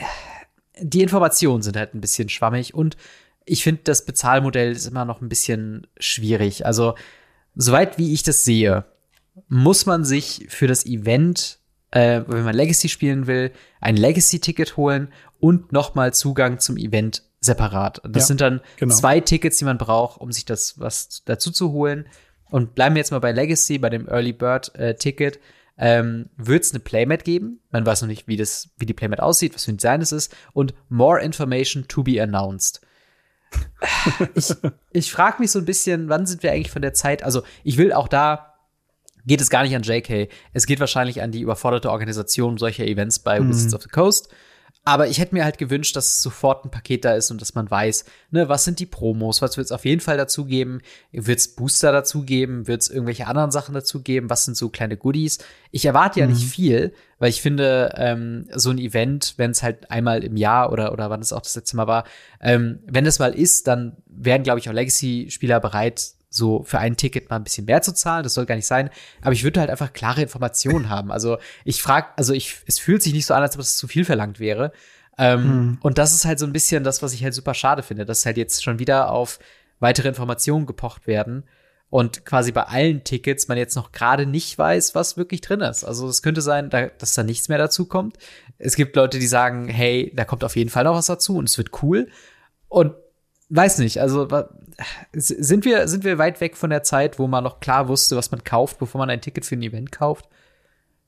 die 0.80 1.02
Informationen 1.02 1.62
sind 1.62 1.76
halt 1.76 1.94
ein 1.94 2.00
bisschen 2.00 2.28
schwammig 2.28 2.74
und 2.74 2.96
ich 3.44 3.64
finde, 3.64 3.82
das 3.84 4.04
Bezahlmodell 4.04 4.70
ist 4.70 4.86
immer 4.86 5.04
noch 5.04 5.20
ein 5.20 5.28
bisschen 5.28 5.88
schwierig. 5.98 6.64
Also, 6.64 6.94
soweit 7.55 7.98
wie 7.98 8.12
ich 8.12 8.22
das 8.22 8.44
sehe, 8.44 8.84
muss 9.48 9.86
man 9.86 10.05
sich 10.05 10.46
für 10.48 10.66
das 10.66 10.84
Event 10.86 11.59
äh, 11.92 12.22
wenn 12.26 12.44
man 12.44 12.55
Legacy 12.55 12.88
spielen 12.88 13.26
will, 13.26 13.53
ein 13.80 13.96
Legacy-Ticket 13.96 14.76
holen 14.76 15.12
und 15.38 15.72
nochmal 15.72 16.12
Zugang 16.12 16.59
zum 16.59 16.76
Event 16.76 17.22
separat. 17.40 18.00
Das 18.05 18.24
ja, 18.24 18.26
sind 18.28 18.40
dann 18.40 18.61
genau. 18.78 18.94
zwei 18.94 19.20
Tickets, 19.20 19.59
die 19.59 19.64
man 19.64 19.78
braucht, 19.78 20.20
um 20.20 20.32
sich 20.32 20.44
das 20.44 20.80
was 20.80 21.22
dazu 21.24 21.50
zu 21.50 21.72
holen. 21.72 22.07
Und 22.50 22.74
bleiben 22.74 22.94
wir 22.94 23.00
jetzt 23.00 23.11
mal 23.11 23.18
bei 23.18 23.32
Legacy, 23.32 23.78
bei 23.78 23.90
dem 23.90 24.09
Early 24.09 24.32
Bird 24.32 24.74
äh, 24.74 24.94
Ticket. 24.94 25.38
Ähm, 25.78 26.28
Wird 26.36 26.64
es 26.64 26.72
eine 26.72 26.80
Playmat 26.80 27.24
geben? 27.24 27.61
Man 27.70 27.84
weiß 27.84 28.03
noch 28.03 28.09
nicht, 28.09 28.28
wie, 28.28 28.36
das, 28.36 28.70
wie 28.78 28.86
die 28.86 28.94
Playmat 28.94 29.20
aussieht, 29.20 29.55
was 29.55 29.64
für 29.64 29.72
ein 29.72 29.78
Design 29.78 30.03
es 30.03 30.12
ist. 30.12 30.34
Und 30.53 30.74
More 30.88 31.20
Information 31.20 31.88
to 31.88 32.03
be 32.03 32.22
announced. 32.22 32.80
Ich 34.34 34.55
ich 34.90 35.12
frage 35.12 35.36
mich 35.40 35.50
so 35.50 35.59
ein 35.59 35.64
bisschen, 35.64 36.09
wann 36.09 36.26
sind 36.26 36.42
wir 36.42 36.53
eigentlich 36.53 36.70
von 36.70 36.82
der 36.82 36.94
Zeit? 36.94 37.22
Also, 37.22 37.42
ich 37.64 37.78
will 37.78 37.92
auch 37.92 38.09
da, 38.09 38.55
geht 39.26 39.40
es 39.40 39.50
gar 39.50 39.62
nicht 39.62 39.74
an 39.74 39.82
JK. 39.82 40.28
Es 40.53 40.66
geht 40.66 40.80
wahrscheinlich 40.80 41.22
an 41.22 41.32
die 41.32 41.40
überforderte 41.40 41.90
Organisation 41.90 42.59
solcher 42.59 42.84
Events 42.84 43.18
bei 43.18 43.40
mhm. 43.40 43.50
Wizards 43.50 43.74
of 43.74 43.82
the 43.82 43.88
Coast. 43.88 44.32
Aber 44.84 45.06
ich 45.06 45.18
hätte 45.18 45.34
mir 45.34 45.44
halt 45.44 45.58
gewünscht, 45.58 45.94
dass 45.94 46.22
sofort 46.22 46.64
ein 46.64 46.70
Paket 46.70 47.04
da 47.04 47.14
ist 47.14 47.30
und 47.30 47.40
dass 47.40 47.54
man 47.54 47.70
weiß, 47.70 48.04
ne, 48.32 48.48
was 48.48 48.64
sind 48.64 48.80
die 48.80 48.86
Promos, 48.86 49.40
was 49.40 49.56
wird 49.56 49.66
es 49.66 49.72
auf 49.72 49.84
jeden 49.84 50.00
Fall 50.00 50.16
dazu 50.16 50.44
geben, 50.44 50.80
wird 51.12 51.38
es 51.38 51.54
Booster 51.54 51.92
dazu 51.92 52.22
geben, 52.22 52.66
wird 52.66 52.82
es 52.82 52.90
irgendwelche 52.90 53.28
anderen 53.28 53.52
Sachen 53.52 53.74
dazu 53.74 54.02
geben, 54.02 54.28
was 54.28 54.44
sind 54.44 54.56
so 54.56 54.70
kleine 54.70 54.96
Goodies. 54.96 55.38
Ich 55.70 55.84
erwarte 55.84 56.18
ja 56.18 56.26
mhm. 56.26 56.32
nicht 56.32 56.46
viel, 56.46 56.92
weil 57.20 57.30
ich 57.30 57.42
finde, 57.42 57.92
ähm, 57.96 58.48
so 58.52 58.70
ein 58.70 58.78
Event, 58.78 59.34
wenn 59.36 59.52
es 59.52 59.62
halt 59.62 59.88
einmal 59.88 60.24
im 60.24 60.36
Jahr 60.36 60.72
oder, 60.72 60.92
oder 60.92 61.10
wann 61.10 61.20
es 61.20 61.32
auch 61.32 61.42
das 61.42 61.54
letzte 61.54 61.76
Mal 61.76 61.86
war, 61.86 62.02
ähm, 62.40 62.80
wenn 62.84 63.04
das 63.04 63.20
mal 63.20 63.34
ist, 63.34 63.68
dann 63.68 63.96
werden, 64.06 64.42
glaube 64.42 64.58
ich, 64.58 64.68
auch 64.68 64.74
Legacy-Spieler 64.74 65.60
bereit, 65.60 66.14
so 66.34 66.64
für 66.64 66.78
ein 66.78 66.96
Ticket 66.96 67.30
mal 67.30 67.36
ein 67.36 67.44
bisschen 67.44 67.66
mehr 67.66 67.82
zu 67.82 67.92
zahlen. 67.92 68.22
Das 68.22 68.34
soll 68.34 68.46
gar 68.46 68.56
nicht 68.56 68.66
sein. 68.66 68.90
Aber 69.20 69.32
ich 69.32 69.44
würde 69.44 69.60
halt 69.60 69.70
einfach 69.70 69.92
klare 69.92 70.22
Informationen 70.22 70.88
haben. 70.88 71.12
Also 71.12 71.38
ich 71.64 71.82
frage, 71.82 72.08
also 72.16 72.32
ich, 72.32 72.56
es 72.66 72.78
fühlt 72.78 73.02
sich 73.02 73.12
nicht 73.12 73.26
so 73.26 73.34
an, 73.34 73.42
als 73.42 73.54
ob 73.54 73.60
es 73.60 73.76
zu 73.76 73.88
viel 73.88 74.04
verlangt 74.04 74.40
wäre. 74.40 74.72
Ähm, 75.18 75.44
hm. 75.44 75.78
Und 75.82 75.98
das 75.98 76.14
ist 76.14 76.24
halt 76.24 76.38
so 76.38 76.46
ein 76.46 76.52
bisschen 76.52 76.84
das, 76.84 77.02
was 77.02 77.12
ich 77.12 77.22
halt 77.22 77.34
super 77.34 77.54
schade 77.54 77.82
finde, 77.82 78.04
dass 78.04 78.24
halt 78.24 78.36
jetzt 78.36 78.64
schon 78.64 78.78
wieder 78.78 79.10
auf 79.10 79.38
weitere 79.78 80.08
Informationen 80.08 80.66
gepocht 80.66 81.06
werden 81.06 81.44
und 81.92 82.24
quasi 82.24 82.52
bei 82.52 82.62
allen 82.62 83.04
Tickets 83.04 83.48
man 83.48 83.58
jetzt 83.58 83.76
noch 83.76 83.92
gerade 83.92 84.24
nicht 84.24 84.56
weiß, 84.56 84.94
was 84.94 85.18
wirklich 85.18 85.42
drin 85.42 85.60
ist. 85.60 85.84
Also 85.84 86.08
es 86.08 86.22
könnte 86.22 86.40
sein, 86.40 86.70
dass 86.70 87.12
da 87.12 87.22
nichts 87.22 87.50
mehr 87.50 87.58
dazu 87.58 87.84
kommt. 87.84 88.16
Es 88.56 88.76
gibt 88.76 88.96
Leute, 88.96 89.18
die 89.18 89.26
sagen, 89.26 89.68
hey, 89.68 90.10
da 90.16 90.24
kommt 90.24 90.42
auf 90.42 90.56
jeden 90.56 90.70
Fall 90.70 90.84
noch 90.84 90.94
was 90.94 91.04
dazu 91.04 91.36
und 91.36 91.50
es 91.50 91.58
wird 91.58 91.82
cool. 91.82 92.08
Und 92.68 92.94
weiß 93.53 93.78
nicht, 93.78 94.00
also 94.00 94.26
sind 95.12 95.64
wir, 95.64 95.86
sind 95.86 96.05
wir 96.05 96.18
weit 96.18 96.40
weg 96.40 96.57
von 96.57 96.70
der 96.70 96.82
Zeit, 96.82 97.18
wo 97.18 97.26
man 97.26 97.44
noch 97.44 97.61
klar 97.61 97.88
wusste, 97.88 98.16
was 98.16 98.30
man 98.30 98.42
kauft, 98.44 98.78
bevor 98.78 98.98
man 98.98 99.11
ein 99.11 99.20
Ticket 99.20 99.44
für 99.44 99.57
ein 99.57 99.62
Event 99.62 99.92
kauft? 99.92 100.28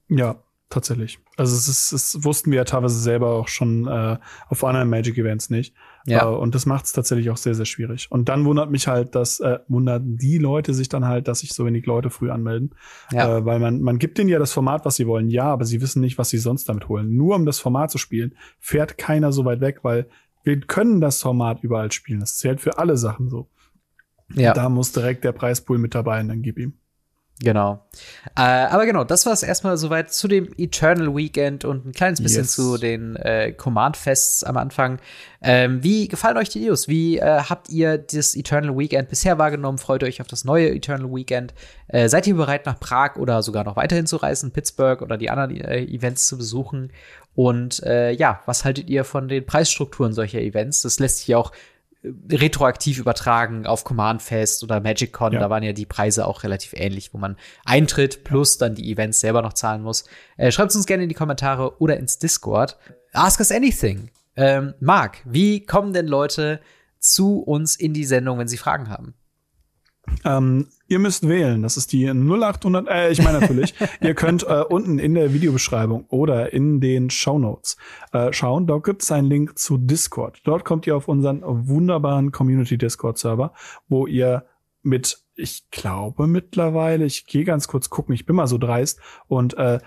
Ja, 0.08 0.36
tatsächlich. 0.68 1.18
Also 1.36 1.56
es, 1.56 1.68
ist, 1.68 1.92
es 1.92 2.24
wussten 2.24 2.50
wir 2.50 2.58
ja 2.58 2.64
teilweise 2.64 2.98
selber 2.98 3.30
auch 3.30 3.48
schon 3.48 3.86
äh, 3.88 4.18
auf 4.48 4.62
anderen 4.62 4.90
Magic 4.90 5.16
Events 5.16 5.50
nicht. 5.50 5.74
Ja. 6.06 6.30
Äh, 6.30 6.34
und 6.34 6.54
das 6.54 6.66
macht 6.66 6.84
es 6.84 6.92
tatsächlich 6.92 7.30
auch 7.30 7.36
sehr, 7.36 7.54
sehr 7.54 7.64
schwierig. 7.64 8.08
Und 8.10 8.28
dann 8.28 8.44
wundert 8.44 8.70
mich 8.70 8.86
halt, 8.86 9.14
dass 9.14 9.40
äh, 9.40 9.58
wundern 9.68 10.16
die 10.16 10.38
Leute 10.38 10.74
sich 10.74 10.88
dann 10.88 11.06
halt, 11.06 11.26
dass 11.28 11.40
sich 11.40 11.54
so 11.54 11.64
wenig 11.64 11.86
Leute 11.86 12.10
früh 12.10 12.30
anmelden. 12.30 12.74
Ja. 13.10 13.38
Äh, 13.38 13.44
weil 13.44 13.58
man, 13.58 13.80
man 13.80 13.98
gibt 13.98 14.18
denen 14.18 14.28
ja 14.28 14.38
das 14.38 14.52
Format, 14.52 14.84
was 14.84 14.96
sie 14.96 15.06
wollen, 15.06 15.28
ja, 15.28 15.44
aber 15.44 15.64
sie 15.64 15.80
wissen 15.80 16.00
nicht, 16.00 16.18
was 16.18 16.28
sie 16.28 16.38
sonst 16.38 16.68
damit 16.68 16.88
holen. 16.88 17.16
Nur 17.16 17.36
um 17.36 17.46
das 17.46 17.58
Format 17.58 17.90
zu 17.90 17.98
spielen, 17.98 18.34
fährt 18.60 18.98
keiner 18.98 19.32
so 19.32 19.44
weit 19.44 19.60
weg, 19.60 19.80
weil 19.82 20.06
wir 20.44 20.60
können 20.60 21.00
das 21.00 21.20
Format 21.20 21.62
überall 21.64 21.90
spielen. 21.90 22.20
Das 22.20 22.36
zählt 22.38 22.60
für 22.60 22.78
alle 22.78 22.96
Sachen 22.96 23.28
so. 23.28 23.48
Ja. 24.32 24.52
Da 24.52 24.68
muss 24.68 24.92
direkt 24.92 25.24
der 25.24 25.32
Preispool 25.32 25.78
mit 25.78 25.94
dabei 25.94 26.20
und 26.20 26.28
dann 26.28 26.42
gib 26.42 26.58
ihm. 26.58 26.74
Genau. 27.40 27.84
Äh, 28.36 28.42
aber 28.42 28.86
genau, 28.86 29.02
das 29.02 29.26
war 29.26 29.32
es 29.32 29.42
erstmal 29.42 29.76
soweit 29.76 30.12
zu 30.12 30.28
dem 30.28 30.52
Eternal 30.56 31.16
Weekend 31.16 31.64
und 31.64 31.84
ein 31.84 31.92
kleines 31.92 32.22
bisschen 32.22 32.44
yes. 32.44 32.52
zu 32.52 32.78
den 32.78 33.16
äh, 33.16 33.52
Command-Fests 33.52 34.44
am 34.44 34.56
Anfang. 34.56 35.00
Ähm, 35.42 35.82
wie 35.82 36.06
gefallen 36.06 36.36
euch 36.36 36.48
die 36.48 36.60
News? 36.60 36.86
Wie 36.86 37.18
äh, 37.18 37.42
habt 37.42 37.70
ihr 37.70 37.98
das 37.98 38.36
Eternal 38.36 38.78
Weekend 38.78 39.08
bisher 39.08 39.36
wahrgenommen? 39.36 39.78
Freut 39.78 40.02
ihr 40.02 40.08
euch 40.08 40.20
auf 40.20 40.28
das 40.28 40.44
neue 40.44 40.70
Eternal 40.70 41.12
Weekend? 41.12 41.54
Äh, 41.88 42.08
seid 42.08 42.26
ihr 42.28 42.36
bereit, 42.36 42.66
nach 42.66 42.78
Prag 42.78 43.16
oder 43.16 43.42
sogar 43.42 43.64
noch 43.64 43.74
weiterhin 43.74 44.06
zu 44.06 44.16
reisen, 44.16 44.52
Pittsburgh 44.52 45.02
oder 45.02 45.16
die 45.16 45.28
anderen 45.28 45.60
äh, 45.60 45.82
Events 45.82 46.28
zu 46.28 46.38
besuchen? 46.38 46.92
Und 47.34 47.82
äh, 47.82 48.12
ja, 48.12 48.42
was 48.46 48.64
haltet 48.64 48.88
ihr 48.88 49.02
von 49.02 49.26
den 49.26 49.44
Preisstrukturen 49.44 50.12
solcher 50.12 50.40
Events? 50.40 50.82
Das 50.82 51.00
lässt 51.00 51.18
sich 51.18 51.34
auch 51.34 51.50
retroaktiv 52.30 52.98
übertragen 52.98 53.66
auf 53.66 53.84
Command 53.84 54.22
Fest 54.22 54.62
oder 54.62 54.80
Magic 54.80 55.12
Con. 55.12 55.32
Ja. 55.32 55.40
Da 55.40 55.50
waren 55.50 55.62
ja 55.62 55.72
die 55.72 55.86
Preise 55.86 56.26
auch 56.26 56.42
relativ 56.42 56.72
ähnlich, 56.74 57.14
wo 57.14 57.18
man 57.18 57.36
Eintritt 57.64 58.24
plus 58.24 58.58
dann 58.58 58.74
die 58.74 58.90
Events 58.92 59.20
selber 59.20 59.42
noch 59.42 59.54
zahlen 59.54 59.82
muss. 59.82 60.04
Äh, 60.36 60.50
Schreibt 60.50 60.74
uns 60.74 60.86
gerne 60.86 61.04
in 61.04 61.08
die 61.08 61.14
Kommentare 61.14 61.80
oder 61.80 61.96
ins 61.96 62.18
Discord. 62.18 62.76
Ask 63.12 63.40
us 63.40 63.50
anything. 63.50 64.10
Ähm, 64.36 64.74
Marc, 64.80 65.18
wie 65.24 65.64
kommen 65.64 65.92
denn 65.92 66.06
Leute 66.06 66.60
zu 66.98 67.40
uns 67.40 67.76
in 67.76 67.94
die 67.94 68.04
Sendung, 68.04 68.38
wenn 68.38 68.48
sie 68.48 68.56
Fragen 68.56 68.90
haben? 68.90 69.14
Ähm, 70.24 70.68
ihr 70.88 70.98
müsst 70.98 71.28
wählen. 71.28 71.62
Das 71.62 71.76
ist 71.76 71.92
die 71.92 72.06
0800. 72.06 72.88
Äh, 72.88 73.10
ich 73.10 73.22
meine 73.22 73.40
natürlich, 73.40 73.74
ihr 74.00 74.14
könnt 74.14 74.44
äh, 74.44 74.62
unten 74.68 74.98
in 74.98 75.14
der 75.14 75.32
Videobeschreibung 75.32 76.06
oder 76.08 76.52
in 76.52 76.80
den 76.80 77.10
Show 77.10 77.38
Notes 77.38 77.76
äh, 78.12 78.32
schauen. 78.32 78.66
Dort 78.66 78.84
gibt 78.84 79.02
es 79.02 79.12
einen 79.12 79.28
Link 79.28 79.58
zu 79.58 79.78
Discord. 79.78 80.40
Dort 80.44 80.64
kommt 80.64 80.86
ihr 80.86 80.96
auf 80.96 81.08
unseren 81.08 81.42
wunderbaren 81.44 82.32
Community 82.32 82.78
Discord 82.78 83.18
Server, 83.18 83.52
wo 83.88 84.06
ihr 84.06 84.46
mit 84.82 85.24
ich 85.36 85.68
glaube 85.70 86.26
mittlerweile, 86.26 87.04
ich 87.04 87.26
gehe 87.26 87.44
ganz 87.44 87.66
kurz 87.66 87.90
gucken, 87.90 88.14
ich 88.14 88.24
bin 88.24 88.36
mal 88.36 88.46
so 88.46 88.58
dreist 88.58 89.00
und 89.26 89.56
äh, 89.58 89.80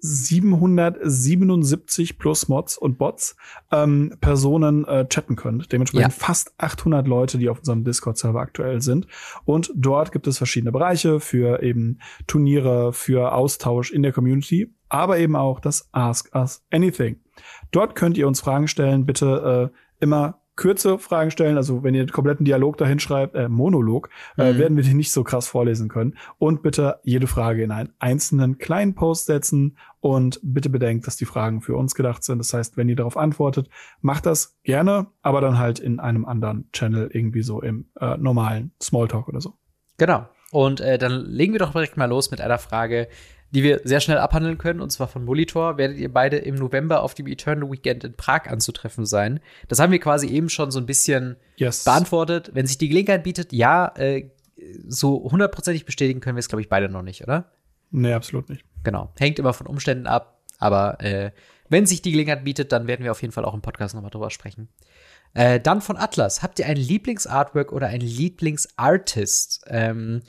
777 0.00 2.18
plus 2.18 2.48
Mods 2.48 2.78
und 2.78 2.98
Bots 2.98 3.36
ähm, 3.70 4.14
Personen 4.20 4.84
äh, 4.86 5.06
chatten 5.08 5.36
könnt. 5.36 5.72
Dementsprechend 5.72 6.12
ja. 6.12 6.18
fast 6.18 6.54
800 6.58 7.06
Leute, 7.06 7.38
die 7.38 7.48
auf 7.48 7.58
unserem 7.58 7.84
Discord-Server 7.84 8.40
aktuell 8.40 8.80
sind. 8.80 9.06
Und 9.44 9.72
dort 9.74 10.12
gibt 10.12 10.26
es 10.26 10.38
verschiedene 10.38 10.72
Bereiche 10.72 11.20
für 11.20 11.62
eben 11.62 11.98
Turniere, 12.26 12.92
für 12.92 13.32
Austausch 13.32 13.90
in 13.90 14.02
der 14.02 14.12
Community, 14.12 14.74
aber 14.88 15.18
eben 15.18 15.36
auch 15.36 15.60
das 15.60 15.88
Ask 15.92 16.34
Us 16.34 16.64
Anything. 16.70 17.20
Dort 17.70 17.94
könnt 17.94 18.18
ihr 18.18 18.26
uns 18.26 18.40
Fragen 18.40 18.68
stellen, 18.68 19.06
bitte 19.06 19.70
äh, 19.72 20.04
immer 20.04 20.39
kürze 20.60 20.98
Fragen 20.98 21.30
stellen. 21.30 21.56
Also 21.56 21.82
wenn 21.82 21.94
ihr 21.94 22.04
den 22.04 22.12
kompletten 22.12 22.44
Dialog 22.44 22.76
dahin 22.76 23.00
schreibt, 23.00 23.34
äh, 23.34 23.48
Monolog, 23.48 24.10
äh, 24.36 24.52
mhm. 24.52 24.58
werden 24.58 24.76
wir 24.76 24.84
den 24.84 24.98
nicht 24.98 25.10
so 25.10 25.24
krass 25.24 25.48
vorlesen 25.48 25.88
können. 25.88 26.16
Und 26.38 26.62
bitte 26.62 27.00
jede 27.02 27.26
Frage 27.26 27.62
in 27.64 27.72
einen 27.72 27.94
einzelnen 27.98 28.58
kleinen 28.58 28.94
Post 28.94 29.24
setzen 29.24 29.78
und 30.00 30.38
bitte 30.42 30.68
bedenkt, 30.68 31.06
dass 31.06 31.16
die 31.16 31.24
Fragen 31.24 31.62
für 31.62 31.76
uns 31.76 31.94
gedacht 31.94 32.22
sind. 32.22 32.38
Das 32.38 32.52
heißt, 32.52 32.76
wenn 32.76 32.90
ihr 32.90 32.96
darauf 32.96 33.16
antwortet, 33.16 33.70
macht 34.02 34.26
das 34.26 34.58
gerne, 34.62 35.06
aber 35.22 35.40
dann 35.40 35.58
halt 35.58 35.78
in 35.78 35.98
einem 35.98 36.26
anderen 36.26 36.68
Channel 36.72 37.08
irgendwie 37.10 37.42
so 37.42 37.62
im 37.62 37.86
äh, 37.98 38.18
normalen 38.18 38.72
Smalltalk 38.82 39.28
oder 39.28 39.40
so. 39.40 39.54
Genau. 39.96 40.28
Und 40.52 40.80
äh, 40.80 40.98
dann 40.98 41.24
legen 41.24 41.54
wir 41.54 41.60
doch 41.60 41.72
direkt 41.72 41.96
mal 41.96 42.04
los 42.04 42.30
mit 42.30 42.42
einer 42.42 42.58
Frage, 42.58 43.08
die 43.52 43.62
wir 43.62 43.80
sehr 43.84 44.00
schnell 44.00 44.18
abhandeln 44.18 44.58
können, 44.58 44.80
und 44.80 44.90
zwar 44.90 45.08
von 45.08 45.24
Molitor, 45.24 45.76
werdet 45.76 45.98
ihr 45.98 46.12
beide 46.12 46.36
im 46.36 46.54
November 46.54 47.02
auf 47.02 47.14
dem 47.14 47.26
Eternal 47.26 47.70
Weekend 47.70 48.04
in 48.04 48.14
Prag 48.14 48.46
anzutreffen 48.46 49.06
sein. 49.06 49.40
Das 49.68 49.80
haben 49.80 49.92
wir 49.92 49.98
quasi 49.98 50.28
eben 50.28 50.48
schon 50.48 50.70
so 50.70 50.78
ein 50.78 50.86
bisschen 50.86 51.36
yes. 51.56 51.84
beantwortet. 51.84 52.50
Wenn 52.54 52.66
sich 52.66 52.78
die 52.78 52.88
Gelegenheit 52.88 53.24
bietet, 53.24 53.52
ja, 53.52 53.92
äh, 53.96 54.30
so 54.86 55.30
hundertprozentig 55.30 55.84
bestätigen 55.84 56.20
können 56.20 56.36
wir 56.36 56.40
es, 56.40 56.48
glaube 56.48 56.62
ich, 56.62 56.68
beide 56.68 56.88
noch 56.88 57.02
nicht, 57.02 57.22
oder? 57.22 57.50
Nee, 57.90 58.12
absolut 58.12 58.48
nicht. 58.48 58.64
Genau. 58.84 59.12
Hängt 59.18 59.38
immer 59.38 59.52
von 59.52 59.66
Umständen 59.66 60.06
ab, 60.06 60.40
aber 60.58 61.00
äh, 61.00 61.32
wenn 61.68 61.86
sich 61.86 62.02
die 62.02 62.12
Gelegenheit 62.12 62.44
bietet, 62.44 62.72
dann 62.72 62.86
werden 62.86 63.04
wir 63.04 63.10
auf 63.10 63.22
jeden 63.22 63.32
Fall 63.32 63.44
auch 63.44 63.54
im 63.54 63.62
Podcast 63.62 63.94
nochmal 63.94 64.10
drüber 64.10 64.30
sprechen. 64.30 64.68
Äh, 65.34 65.60
dann 65.60 65.80
von 65.80 65.96
Atlas. 65.96 66.42
Habt 66.42 66.58
ihr 66.58 66.66
ein 66.66 66.76
Lieblingsartwork 66.76 67.72
oder 67.72 67.86
ein 67.86 68.00
Lieblingsartist? 68.00 69.64
Ähm, 69.68 70.22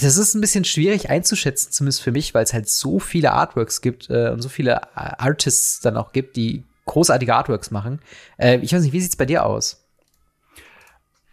das 0.00 0.16
ist 0.16 0.34
ein 0.34 0.40
bisschen 0.40 0.64
schwierig 0.64 1.10
einzuschätzen, 1.10 1.70
zumindest 1.70 2.02
für 2.02 2.12
mich, 2.12 2.32
weil 2.32 2.44
es 2.44 2.54
halt 2.54 2.68
so 2.68 2.98
viele 2.98 3.32
Artworks 3.32 3.82
gibt 3.82 4.08
äh, 4.08 4.30
und 4.30 4.40
so 4.40 4.48
viele 4.48 4.76
äh, 4.76 4.80
Artists 4.94 5.80
dann 5.80 5.98
auch 5.98 6.12
gibt, 6.12 6.36
die 6.36 6.64
großartige 6.86 7.34
Artworks 7.34 7.70
machen. 7.70 8.00
Äh, 8.38 8.58
ich 8.58 8.72
weiß 8.72 8.82
nicht, 8.82 8.94
wie 8.94 9.00
sieht's 9.00 9.16
bei 9.16 9.26
dir 9.26 9.44
aus? 9.44 9.84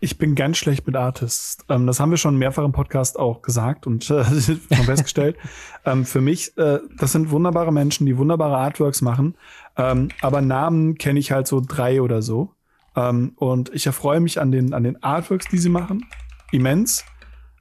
Ich 0.01 0.17
bin 0.17 0.35
ganz 0.35 0.57
schlecht 0.57 0.85
mit 0.87 0.97
Artists. 0.97 1.63
Ähm, 1.69 1.87
das 1.87 2.01
haben 2.01 2.11
wir 2.11 2.17
schon 2.17 2.35
mehrfach 2.35 2.65
im 2.65 2.73
Podcast 2.73 3.17
auch 3.17 3.41
gesagt 3.41 3.87
und 3.87 4.09
äh, 4.09 4.25
schon 4.41 4.59
festgestellt. 4.85 5.37
ähm, 5.85 6.05
für 6.05 6.21
mich, 6.21 6.57
äh, 6.57 6.79
das 6.97 7.13
sind 7.13 7.31
wunderbare 7.31 7.71
Menschen, 7.71 8.05
die 8.05 8.17
wunderbare 8.17 8.57
Artworks 8.57 9.01
machen. 9.01 9.35
Ähm, 9.77 10.09
aber 10.21 10.41
Namen 10.41 10.97
kenne 10.97 11.19
ich 11.19 11.31
halt 11.31 11.47
so 11.47 11.61
drei 11.65 12.01
oder 12.01 12.21
so. 12.21 12.51
Ähm, 12.97 13.31
und 13.37 13.73
ich 13.73 13.85
erfreue 13.85 14.19
mich 14.19 14.41
an 14.41 14.51
den, 14.51 14.73
an 14.73 14.83
den 14.83 15.01
Artworks, 15.01 15.47
die 15.47 15.57
sie 15.57 15.69
machen. 15.69 16.05
Immens 16.51 17.05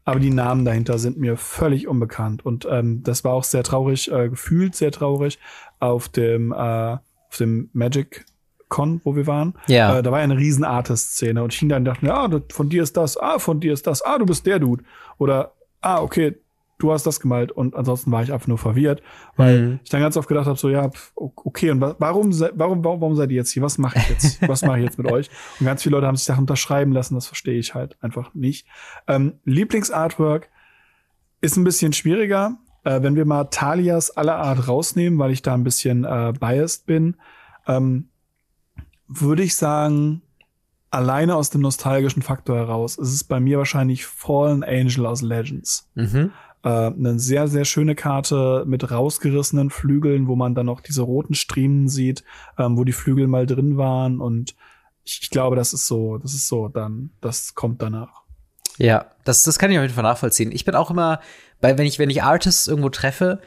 aber 0.09 0.21
die 0.21 0.31
Namen 0.31 0.65
dahinter 0.65 0.99
sind 0.99 1.19
mir 1.19 1.37
völlig 1.37 1.87
unbekannt. 1.87 2.45
Und 2.47 2.67
ähm, 2.71 3.03
das 3.03 3.25
war 3.25 3.35
auch 3.35 3.45
sehr 3.45 3.63
traurig, 3.63 4.11
äh, 4.11 4.31
gefühlt 4.31 4.75
sehr 4.75 4.91
traurig 4.91 5.39
auf 5.81 6.09
dem, 6.09 6.51
äh, 6.51 6.57
auf 6.57 7.37
dem 7.39 7.69
Magic 7.75 8.25
Con, 8.71 9.03
wo 9.05 9.17
wir 9.17 9.27
waren. 9.27 9.53
Ja. 9.67 9.99
Äh, 9.99 10.03
da 10.03 10.11
war 10.11 10.21
ja 10.21 10.25
eine 10.25 10.39
riesen 10.39 10.65
Artist-Szene 10.65 11.43
und 11.43 11.53
ich 11.53 11.59
hing 11.59 11.69
dann 11.69 11.85
dachte, 11.85 12.07
ja, 12.07 12.27
von 12.51 12.71
dir 12.71 12.83
ist 12.83 12.97
das, 12.97 13.19
ah, 13.19 13.39
von 13.39 13.61
dir 13.61 13.75
ist 13.75 13.87
das, 13.87 14.01
ah, 14.01 14.17
du 14.17 14.25
bist 14.25 14.47
der 14.47 14.59
Dude. 14.59 14.83
Oder, 15.19 15.53
ah, 15.83 16.01
okay, 16.01 16.39
du 16.79 16.93
hast 16.93 17.05
das 17.05 17.21
gemalt 17.21 17.53
und 17.53 17.75
ansonsten 17.75 18.11
war 18.11 18.23
ich 18.23 18.33
einfach 18.33 18.47
nur 18.47 18.59
verwirrt, 18.59 19.03
weil 19.37 19.61
mhm. 19.61 19.81
ich 19.83 19.91
dann 19.91 20.01
ganz 20.01 20.17
oft 20.17 20.29
gedacht 20.29 20.47
habe, 20.47 20.59
so 20.59 20.69
ja, 20.69 20.91
okay, 21.15 21.71
und 21.71 21.81
warum, 21.81 21.99
warum, 21.99 22.85
warum, 22.85 23.01
warum 23.01 23.17
seid 23.17 23.31
ihr 23.31 23.37
jetzt 23.37 23.51
hier? 23.51 23.63
Was 23.63 23.79
mache 23.79 23.99
ich 23.99 24.09
jetzt? 24.09 24.49
Was 24.49 24.63
mache 24.63 24.79
ich 24.79 24.85
jetzt 24.85 24.99
mit 24.99 25.11
euch? 25.13 25.29
Und 25.59 25.67
ganz 25.67 25.83
viele 25.83 25.97
Leute 25.97 26.07
haben 26.07 26.17
sich 26.17 26.25
Sachen 26.25 26.43
unterschreiben 26.43 26.93
lassen, 26.93 27.15
das 27.15 27.27
verstehe 27.27 27.59
ich 27.59 27.75
halt 27.75 27.97
einfach 28.01 28.33
nicht. 28.35 28.67
Ähm, 29.07 29.35
Lieblingsartwork 29.45 30.49
ist 31.41 31.57
ein 31.57 31.65
bisschen 31.65 31.93
schwieriger. 31.93 32.57
Äh, 32.85 33.03
wenn 33.03 33.17
wir 33.17 33.25
mal 33.25 33.45
Talias 33.45 34.17
aller 34.17 34.37
Art 34.37 34.69
rausnehmen, 34.69 35.19
weil 35.19 35.33
ich 35.33 35.43
da 35.43 35.55
ein 35.55 35.65
bisschen 35.65 36.05
äh, 36.05 36.33
biased 36.39 36.87
bin, 36.87 37.17
ähm, 37.67 38.09
würde 39.09 39.43
ich 39.43 39.57
sagen, 39.57 40.23
alleine 40.91 41.37
aus 41.37 41.51
dem 41.51 41.61
nostalgischen 41.61 42.23
Faktor 42.23 42.57
heraus 42.57 42.97
ist 42.97 43.13
es 43.13 43.25
bei 43.25 43.41
mir 43.41 43.59
wahrscheinlich 43.59 44.07
Fallen 44.07 44.63
Angel 44.63 45.07
aus 45.07 45.23
Legends. 45.23 45.89
Mhm. 45.95 46.33
Äh, 46.65 46.69
eine 46.69 47.19
sehr, 47.19 47.49
sehr 47.49 47.65
schöne 47.65 47.95
Karte 47.95 48.65
mit 48.67 48.91
rausgerissenen 48.91 49.71
Flügeln, 49.71 50.27
wo 50.27 50.37
man 50.37 50.55
dann 50.55 50.67
noch 50.67 50.81
diese 50.81 51.03
roten 51.03 51.35
Striemen 51.35 51.89
sieht, 51.89 52.25
ähm, 52.59 52.77
wo 52.77 52.85
die 52.85 52.93
Flügel 52.93 53.27
mal 53.27 53.47
drin 53.47 53.77
waren. 53.77 54.21
Und 54.21 54.55
ich, 55.05 55.21
ich 55.23 55.31
glaube, 55.31 55.57
das 55.57 55.73
ist 55.73 55.87
so, 55.87 56.19
das 56.19 56.35
ist 56.35 56.49
so 56.49 56.69
dann, 56.69 57.11
das 57.21 57.55
kommt 57.55 57.83
danach. 57.83 58.23
Ja, 58.79 59.07
das, 59.25 59.43
das 59.43 59.59
kann 59.59 59.71
ich 59.71 59.79
auf 59.79 59.83
jeden 59.83 59.95
Fall 59.95 60.05
nachvollziehen. 60.05 60.53
Ich 60.53 60.65
bin 60.65 60.75
auch 60.75 60.91
immer, 60.91 61.21
weil 61.61 61.79
wenn 61.79 61.87
ich, 61.87 61.99
wenn 61.99 62.11
ich 62.11 62.23
Artists 62.23 62.69
irgendwo 62.69 62.89
treffe, 62.89 63.41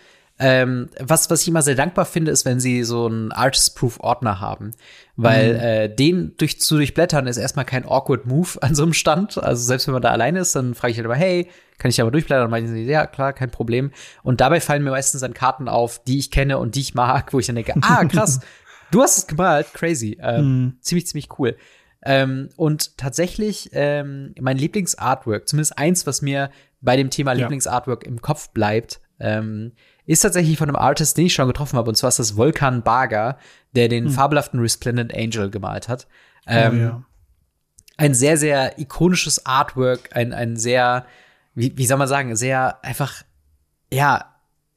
ähm, 0.44 0.90
was, 1.00 1.30
was 1.30 1.44
ich 1.44 1.50
immer 1.50 1.62
sehr 1.62 1.76
dankbar 1.76 2.06
finde, 2.06 2.32
ist, 2.32 2.46
wenn 2.46 2.60
sie 2.60 2.84
so 2.84 3.06
einen 3.06 3.32
Artist-Proof-Ordner 3.32 4.40
haben. 4.40 4.72
Weil 5.16 5.54
mhm. 5.54 5.60
äh, 5.60 5.88
den 5.88 6.34
durch, 6.38 6.60
zu 6.60 6.78
durchblättern 6.78 7.28
ist 7.28 7.38
erstmal 7.38 7.64
kein 7.64 7.86
awkward 7.86 8.26
Move 8.26 8.50
an 8.62 8.74
so 8.74 8.82
einem 8.82 8.94
Stand. 8.94 9.38
Also 9.38 9.64
selbst 9.64 9.86
wenn 9.86 9.94
man 9.94 10.02
da 10.02 10.10
alleine 10.10 10.40
ist, 10.40 10.56
dann 10.56 10.74
frage 10.74 10.92
ich 10.92 10.98
halt 10.98 11.06
immer, 11.06 11.16
hey, 11.16 11.48
kann 11.78 11.90
ich 11.90 11.96
da 11.96 12.04
mal 12.04 12.10
durchblättern? 12.10 12.46
Und 12.46 12.52
meinen 12.52 12.68
sie, 12.68 12.86
ja, 12.86 13.06
klar, 13.06 13.34
kein 13.34 13.52
Problem. 13.52 13.92
Und 14.24 14.42
dabei 14.42 14.60
fallen 14.62 14.84
mir 14.84 14.90
meistens 14.90 15.22
dann 15.22 15.36
Karten 15.36 15.68
auf, 15.68 16.04
die 16.04 16.18
ich 16.18 16.32
kenne 16.32 16.58
und 16.58 16.74
die 16.74 16.82
ich 16.82 16.96
mag, 16.96 17.32
wo 17.34 17.40
ich 17.40 17.46
dann 17.46 17.56
denke, 17.56 17.76
ah, 17.82 18.04
krass, 18.06 18.40
du 18.92 19.04
hast 19.04 19.20
es 19.20 19.28
gemalt, 19.28 19.68
crazy. 19.76 20.18
Ähm, 20.20 20.46
mhm. 20.46 20.78
Ziemlich, 20.82 21.06
ziemlich 21.06 21.30
cool. 21.38 21.56
Ähm, 22.04 22.50
und 22.56 22.98
tatsächlich, 22.98 23.70
ähm, 23.74 24.34
mein 24.40 24.58
Lieblingsartwork, 24.58 25.48
zumindest 25.48 25.78
eins, 25.78 26.08
was 26.08 26.24
mir 26.24 26.50
bei 26.82 26.98
dem 26.98 27.12
Thema 27.12 27.34
ja. 27.34 27.42
Lieblingsartwork 27.42 28.08
im 28.08 28.24
Kopf 28.24 28.50
bleibt, 28.50 29.02
ähm, 29.20 29.74
ist 30.12 30.22
tatsächlich 30.22 30.58
von 30.58 30.70
einem 30.70 30.76
Artist, 30.76 31.18
den 31.18 31.28
ich 31.28 31.34
schon 31.34 31.48
getroffen 31.48 31.78
habe, 31.78 31.90
und 31.90 31.96
zwar 31.96 32.10
ist 32.10 32.20
das 32.20 32.36
Volkan 32.36 32.84
Baga, 32.84 33.38
der 33.74 33.88
den 33.88 34.06
hm. 34.06 34.12
fabelhaften 34.12 34.60
Resplendent 34.60 35.16
Angel 35.16 35.50
gemalt 35.50 35.88
hat. 35.88 36.08
Oh, 36.48 36.52
ähm, 36.52 36.74
oh, 36.74 36.78
ja. 36.78 37.04
Ein 37.98 38.14
sehr, 38.14 38.38
sehr 38.38 38.80
ikonisches 38.80 39.46
Artwork, 39.46 40.16
ein, 40.16 40.34
ein 40.34 40.58
sehr, 40.58 41.06
wie, 41.54 41.78
wie 41.78 41.86
soll 41.86 41.98
man 41.98 42.08
sagen, 42.08 42.36
sehr 42.36 42.84
einfach, 42.84 43.24
ja, 43.92 44.26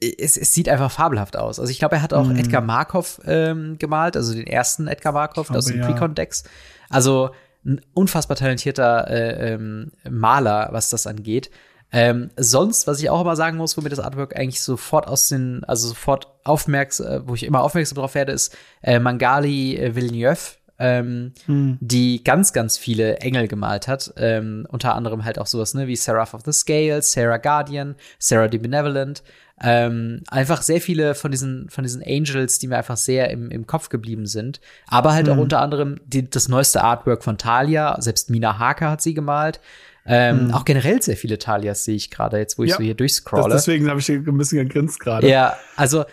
es, 0.01 0.37
es 0.37 0.53
sieht 0.53 0.69
einfach 0.69 0.91
fabelhaft 0.91 1.37
aus. 1.37 1.59
Also 1.59 1.71
ich 1.71 1.79
glaube, 1.79 1.97
er 1.97 2.03
hat 2.03 2.13
auch 2.13 2.27
mm. 2.27 2.37
Edgar 2.37 2.61
Markov 2.61 3.21
ähm, 3.25 3.79
gemalt, 3.79 4.17
also 4.17 4.35
den 4.35 4.47
ersten 4.47 4.89
Edgar 4.89 5.13
Markov 5.13 5.51
aus 5.51 5.67
den 5.67 5.81
ja. 5.81 5.87
Precon-Decks. 5.87 6.45
Also 6.91 7.31
ein 7.65 7.81
unfassbar 7.95 8.37
talentierter 8.37 9.09
äh, 9.09 9.55
ähm, 9.55 9.93
Maler, 10.09 10.69
was 10.73 10.91
das 10.91 11.07
angeht. 11.07 11.51
Ähm, 11.97 12.31
sonst, 12.37 12.89
was 12.89 13.01
ich 13.01 13.09
auch 13.09 13.21
immer 13.21 13.37
sagen 13.37 13.57
muss, 13.57 13.77
wo 13.77 13.81
mir 13.81 13.89
das 13.89 14.01
Artwork 14.01 14.35
eigentlich 14.35 14.61
sofort 14.61 15.07
aus 15.07 15.29
den, 15.29 15.63
also 15.63 15.87
sofort 15.87 16.27
aufmerksam, 16.43 17.07
äh, 17.07 17.29
wo 17.29 17.35
ich 17.35 17.45
immer 17.45 17.63
aufmerksam 17.63 17.95
drauf 17.95 18.17
werde, 18.17 18.33
ist 18.33 18.57
äh, 18.83 18.99
Mangali 18.99 19.77
äh, 19.77 19.95
Villeneuve, 19.95 20.57
ähm, 20.81 21.35
hm. 21.47 21.79
die 21.81 22.25
ganz, 22.25 22.53
ganz 22.53 22.77
viele 22.77 23.19
Engel 23.19 23.47
gemalt 23.47 23.87
hat. 23.87 24.13
Ähm, 24.17 24.67
unter 24.71 24.97
anderem 24.97 25.25
halt 25.25 25.39
auch 25.39 25.47
sowas, 25.47 25.75
ne, 25.75 25.87
wie 25.87 25.95
Seraph 25.95 26.35
of 26.35 26.43
the 26.45 26.53
Scales, 26.53 27.13
Sarah 27.13 27.37
Guardian, 27.37 27.95
Sarah 28.19 28.49
the 28.51 28.59
Benevolent. 28.59 29.23
Ähm, 29.63 30.25
einfach 30.27 30.63
sehr 30.63 30.81
viele 30.81 31.15
von 31.15 31.31
diesen, 31.31 31.69
von 31.71 31.85
diesen 31.85 32.03
Angels, 32.03 32.59
die 32.59 32.67
mir 32.67 32.77
einfach 32.77 32.97
sehr 32.97 33.31
im, 33.31 33.53
im 33.53 33.69
Kopf 33.69 33.89
geblieben 33.89 34.27
sind. 34.27 34.61
Aber 34.89 35.13
halt 35.13 35.29
hm. 35.29 35.35
auch 35.35 35.41
unter 35.41 35.61
anderem 35.61 36.01
die, 36.07 36.29
das 36.29 36.49
neueste 36.49 36.83
Artwork 36.83 37.23
von 37.23 37.39
Talia, 37.39 38.01
selbst 38.01 38.31
Mina 38.31 38.59
Harker 38.59 38.91
hat 38.91 39.01
sie 39.01 39.15
gemalt. 39.15 39.61
Ähm, 40.07 40.49
mhm. 40.49 40.55
Auch 40.55 40.65
generell 40.65 41.01
sehr 41.03 41.17
viele 41.17 41.39
Talias 41.39 41.85
sehe 41.85 41.97
ich 41.97 42.11
gerade 42.11 42.39
jetzt, 42.39 42.59
wo 42.59 42.65
ich 42.65 42.71
ja, 42.71 42.77
so 42.77 42.83
hier 42.83 42.95
durchscrolle. 42.95 43.45
Das, 43.45 43.65
deswegen 43.65 43.89
habe 43.89 44.01
ich 44.01 44.07
hier 44.07 44.17
ein 44.17 44.37
bisschen 44.37 44.59
gegrinst 44.59 45.01
gerade. 45.01 45.29
Ja, 45.29 45.57
also 45.77 46.05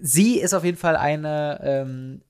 sie 0.00 0.40
ist 0.40 0.54
auf 0.54 0.64
jeden 0.64 0.76
Fall 0.76 0.96
eine. 0.96 1.60
Ähm, 1.62 2.20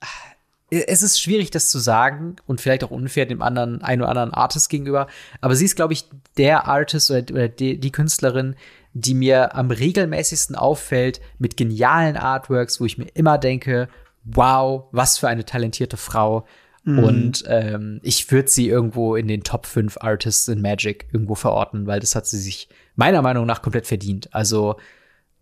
es 0.70 1.02
ist 1.02 1.20
schwierig, 1.20 1.50
das 1.50 1.68
zu 1.68 1.78
sagen 1.78 2.36
und 2.46 2.60
vielleicht 2.60 2.82
auch 2.82 2.90
unfair 2.90 3.26
dem 3.26 3.42
anderen, 3.42 3.82
ein 3.82 4.00
oder 4.00 4.08
anderen 4.08 4.34
Artist 4.34 4.68
gegenüber. 4.70 5.06
Aber 5.40 5.54
sie 5.54 5.66
ist, 5.66 5.76
glaube 5.76 5.92
ich, 5.92 6.08
der 6.36 6.66
Artist 6.66 7.10
oder, 7.10 7.22
oder 7.30 7.48
die, 7.48 7.78
die 7.78 7.92
Künstlerin, 7.92 8.56
die 8.92 9.14
mir 9.14 9.54
am 9.54 9.70
regelmäßigsten 9.70 10.56
auffällt 10.56 11.20
mit 11.38 11.56
genialen 11.56 12.16
Artworks, 12.16 12.80
wo 12.80 12.86
ich 12.86 12.98
mir 12.98 13.06
immer 13.14 13.38
denke, 13.38 13.88
wow, 14.24 14.84
was 14.90 15.18
für 15.18 15.28
eine 15.28 15.44
talentierte 15.44 15.96
Frau. 15.96 16.46
Mhm. 16.84 16.98
Und 16.98 17.44
ähm, 17.46 18.00
ich 18.02 18.30
würde 18.30 18.48
sie 18.48 18.68
irgendwo 18.68 19.16
in 19.16 19.26
den 19.26 19.42
Top 19.42 19.66
5 19.66 19.98
Artists 20.00 20.48
in 20.48 20.60
Magic 20.60 21.08
irgendwo 21.12 21.34
verorten, 21.34 21.86
weil 21.86 22.00
das 22.00 22.14
hat 22.14 22.26
sie 22.26 22.38
sich 22.38 22.68
meiner 22.94 23.22
Meinung 23.22 23.46
nach 23.46 23.62
komplett 23.62 23.86
verdient. 23.86 24.32
Also 24.34 24.76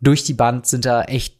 durch 0.00 0.24
die 0.24 0.34
Band 0.34 0.66
sind 0.66 0.84
da 0.84 1.02
echt 1.02 1.36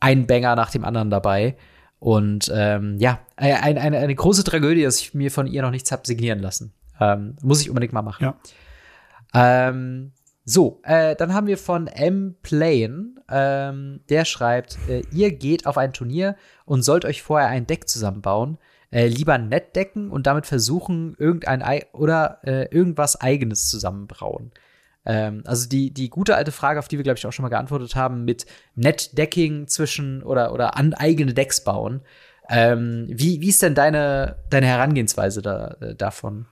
ein 0.00 0.26
Banger 0.26 0.56
nach 0.56 0.70
dem 0.70 0.84
anderen 0.84 1.10
dabei. 1.10 1.56
Und 1.98 2.50
ähm, 2.54 2.98
ja, 2.98 3.20
eine, 3.36 3.80
eine, 3.80 3.98
eine 3.98 4.14
große 4.14 4.44
Tragödie, 4.44 4.82
dass 4.82 5.00
ich 5.00 5.14
mir 5.14 5.30
von 5.30 5.46
ihr 5.46 5.62
noch 5.62 5.70
nichts 5.70 5.90
habe 5.92 6.02
signieren 6.06 6.40
lassen. 6.40 6.72
Ähm, 7.00 7.36
muss 7.42 7.60
ich 7.60 7.70
unbedingt 7.70 7.92
mal 7.92 8.02
machen. 8.02 8.24
Ja. 8.24 9.68
Ähm, 9.68 10.12
so, 10.44 10.80
äh, 10.84 11.16
dann 11.16 11.34
haben 11.34 11.46
wir 11.46 11.58
von 11.58 11.86
M. 11.86 12.36
Plane, 12.42 13.14
ähm, 13.28 14.00
der 14.08 14.24
schreibt, 14.24 14.78
äh, 14.88 15.02
ihr 15.12 15.32
geht 15.32 15.66
auf 15.66 15.78
ein 15.78 15.92
Turnier 15.92 16.36
und 16.64 16.82
sollt 16.82 17.04
euch 17.04 17.22
vorher 17.22 17.48
ein 17.48 17.66
Deck 17.66 17.88
zusammenbauen 17.88 18.58
äh, 18.90 19.06
lieber 19.06 19.38
nett 19.38 19.76
decken 19.76 20.10
und 20.10 20.26
damit 20.26 20.46
versuchen, 20.46 21.14
irgendein 21.18 21.62
Ei 21.62 21.86
oder 21.92 22.40
äh, 22.44 22.66
irgendwas 22.74 23.20
Eigenes 23.20 23.68
zusammenbrauen. 23.68 24.52
Ähm, 25.04 25.42
also 25.46 25.68
die, 25.68 25.92
die 25.92 26.10
gute 26.10 26.36
alte 26.36 26.52
Frage, 26.52 26.78
auf 26.78 26.88
die 26.88 26.98
wir, 26.98 27.04
glaube 27.04 27.18
ich, 27.18 27.26
auch 27.26 27.32
schon 27.32 27.44
mal 27.44 27.48
geantwortet 27.48 27.94
haben, 27.96 28.24
mit 28.24 28.46
Net-Decking 28.74 29.68
zwischen 29.68 30.22
oder, 30.22 30.52
oder 30.52 30.76
an 30.76 30.94
eigene 30.94 31.32
Decks 31.32 31.62
bauen. 31.64 32.02
Ähm, 32.48 33.06
wie, 33.08 33.40
wie 33.40 33.48
ist 33.48 33.62
denn 33.62 33.74
deine, 33.74 34.36
deine 34.50 34.66
Herangehensweise 34.66 35.42
da, 35.42 35.76
äh, 35.80 35.94
davon? 35.94 36.46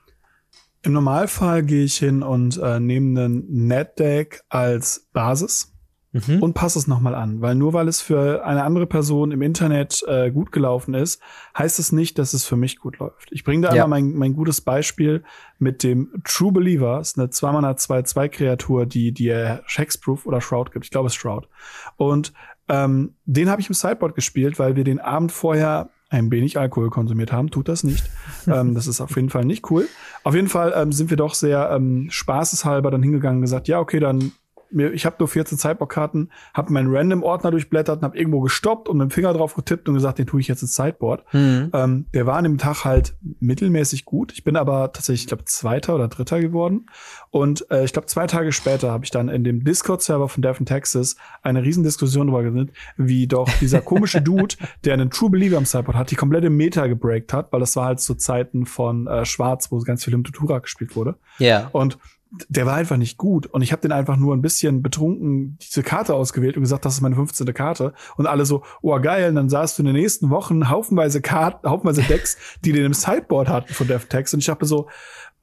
Im 0.82 0.92
Normalfall 0.92 1.62
gehe 1.62 1.84
ich 1.84 1.96
hin 1.96 2.22
und 2.22 2.58
äh, 2.58 2.78
nehme 2.78 3.24
einen 3.24 3.66
Net-Deck 3.66 4.42
als 4.48 5.08
Basis 5.12 5.73
mhm. 6.14 6.42
und 6.42 6.54
passe 6.54 6.78
es 6.78 6.86
nochmal 6.86 7.14
an. 7.14 7.42
Weil 7.42 7.54
nur 7.54 7.72
weil 7.72 7.88
es 7.88 8.00
für 8.00 8.44
eine 8.46 8.64
andere 8.64 8.86
Person 8.86 9.32
im 9.32 9.42
Internet 9.42 10.02
äh, 10.06 10.30
gut 10.30 10.52
gelaufen 10.52 10.94
ist, 10.94 11.20
heißt 11.58 11.78
es 11.78 11.92
nicht, 11.92 12.18
dass 12.18 12.32
es 12.32 12.44
für 12.44 12.56
mich 12.56 12.78
gut 12.78 12.98
läuft. 12.98 13.30
Ich 13.32 13.44
bringe 13.44 13.66
da 13.66 13.74
ja. 13.74 13.84
einmal 13.84 14.00
mein, 14.02 14.14
mein 14.14 14.34
gutes 14.34 14.60
Beispiel 14.60 15.24
mit 15.58 15.82
dem 15.82 16.10
True 16.24 16.52
Believer. 16.52 17.00
Ist 17.00 17.18
eine 17.18 17.28
2-Mana-2-2-Kreatur, 17.28 18.86
die 18.86 19.12
dir 19.12 19.62
Hexproof 19.66 20.26
oder 20.26 20.40
Shroud 20.40 20.72
gibt. 20.72 20.84
Ich 20.86 20.90
glaube, 20.90 21.08
es 21.08 21.14
ist 21.14 21.20
Shroud. 21.20 21.48
Und 21.96 22.32
ähm, 22.68 23.14
den 23.26 23.50
habe 23.50 23.60
ich 23.60 23.68
im 23.68 23.74
Sideboard 23.74 24.14
gespielt, 24.14 24.58
weil 24.58 24.76
wir 24.76 24.84
den 24.84 25.00
Abend 25.00 25.32
vorher 25.32 25.90
ein 26.10 26.30
wenig 26.30 26.58
Alkohol 26.58 26.90
konsumiert 26.90 27.32
haben. 27.32 27.50
Tut 27.50 27.68
das 27.68 27.82
nicht. 27.82 28.04
ähm, 28.46 28.74
das 28.74 28.86
ist 28.86 29.00
auf 29.00 29.16
jeden 29.16 29.30
Fall 29.30 29.44
nicht 29.44 29.70
cool. 29.70 29.88
Auf 30.22 30.34
jeden 30.34 30.48
Fall 30.48 30.72
ähm, 30.76 30.92
sind 30.92 31.10
wir 31.10 31.16
doch 31.16 31.34
sehr 31.34 31.70
ähm, 31.70 32.08
spaßeshalber 32.10 32.90
dann 32.90 33.02
hingegangen 33.02 33.38
und 33.38 33.42
gesagt, 33.42 33.68
ja, 33.68 33.80
okay, 33.80 34.00
dann 34.00 34.32
mir, 34.74 34.92
ich 34.92 35.06
habe 35.06 35.16
nur 35.18 35.28
14 35.28 35.58
Sideboard-Karten, 35.58 36.30
habe 36.52 36.72
meinen 36.72 36.94
Random-Ordner 36.94 37.50
durchblättert 37.50 37.98
und 37.98 38.04
habe 38.04 38.18
irgendwo 38.18 38.40
gestoppt 38.40 38.88
und 38.88 38.98
mit 38.98 39.08
dem 39.08 39.10
Finger 39.10 39.32
drauf 39.32 39.54
getippt 39.54 39.88
und 39.88 39.94
gesagt, 39.94 40.18
den 40.18 40.26
tue 40.26 40.40
ich 40.40 40.48
jetzt 40.48 40.62
ins 40.62 40.74
Sideboard. 40.74 41.24
Mhm. 41.32 41.70
Ähm, 41.72 42.06
der 42.12 42.26
war 42.26 42.36
an 42.36 42.44
dem 42.44 42.58
Tag 42.58 42.84
halt 42.84 43.14
mittelmäßig 43.40 44.04
gut. 44.04 44.32
Ich 44.32 44.44
bin 44.44 44.56
aber 44.56 44.92
tatsächlich, 44.92 45.22
ich 45.22 45.28
glaube, 45.28 45.44
Zweiter 45.44 45.94
oder 45.94 46.08
Dritter 46.08 46.40
geworden. 46.40 46.86
Und 47.30 47.70
äh, 47.70 47.84
ich 47.84 47.92
glaube, 47.92 48.06
zwei 48.06 48.26
Tage 48.26 48.52
später 48.52 48.90
habe 48.90 49.04
ich 49.04 49.10
dann 49.10 49.28
in 49.28 49.44
dem 49.44 49.64
Discord-Server 49.64 50.28
von 50.28 50.42
Devon 50.42 50.66
Texas 50.66 51.16
eine 51.42 51.62
Riesendiskussion 51.62 52.26
darüber 52.26 52.42
gesehen, 52.42 52.72
wie 52.96 53.26
doch 53.26 53.48
dieser 53.60 53.80
komische 53.80 54.22
Dude, 54.22 54.56
der 54.84 54.94
einen 54.94 55.10
True 55.10 55.30
Believer 55.30 55.58
im 55.58 55.64
Sideboard 55.64 55.96
hat, 55.96 56.10
die 56.10 56.16
komplette 56.16 56.50
Meta 56.50 56.86
gebreakt 56.86 57.32
hat, 57.32 57.52
weil 57.52 57.60
das 57.60 57.76
war 57.76 57.86
halt 57.86 58.00
zu 58.00 58.14
Zeiten 58.14 58.66
von 58.66 59.06
äh, 59.06 59.24
Schwarz, 59.24 59.70
wo 59.70 59.78
ganz 59.80 60.04
viel 60.04 60.14
im 60.14 60.24
Tutura 60.24 60.58
gespielt 60.58 60.96
wurde. 60.96 61.16
Ja. 61.38 61.44
Yeah. 61.44 61.68
Und 61.72 61.98
der 62.48 62.66
war 62.66 62.74
einfach 62.74 62.96
nicht 62.96 63.16
gut. 63.16 63.46
Und 63.46 63.62
ich 63.62 63.72
habe 63.72 63.82
den 63.82 63.92
einfach 63.92 64.16
nur 64.16 64.34
ein 64.34 64.42
bisschen 64.42 64.82
betrunken 64.82 65.58
diese 65.60 65.82
Karte 65.82 66.14
ausgewählt 66.14 66.56
und 66.56 66.62
gesagt, 66.62 66.84
das 66.84 66.94
ist 66.94 67.00
meine 67.00 67.14
15. 67.14 67.52
Karte. 67.54 67.92
Und 68.16 68.26
alle 68.26 68.44
so, 68.44 68.62
oh 68.82 68.98
geil, 69.00 69.28
und 69.28 69.34
dann 69.36 69.48
sahst 69.48 69.78
du 69.78 69.82
in 69.82 69.86
den 69.86 69.96
nächsten 69.96 70.30
Wochen 70.30 70.68
haufenweise 70.68 71.20
Karten, 71.20 71.68
haufenweise 71.68 72.02
Decks, 72.02 72.36
die 72.64 72.72
den 72.72 72.84
im 72.84 72.94
Sideboard 72.94 73.48
hatten 73.48 73.72
von 73.72 73.86
DevText. 73.86 74.34
Und 74.34 74.40
ich 74.40 74.46
dachte 74.46 74.66
so, 74.66 74.88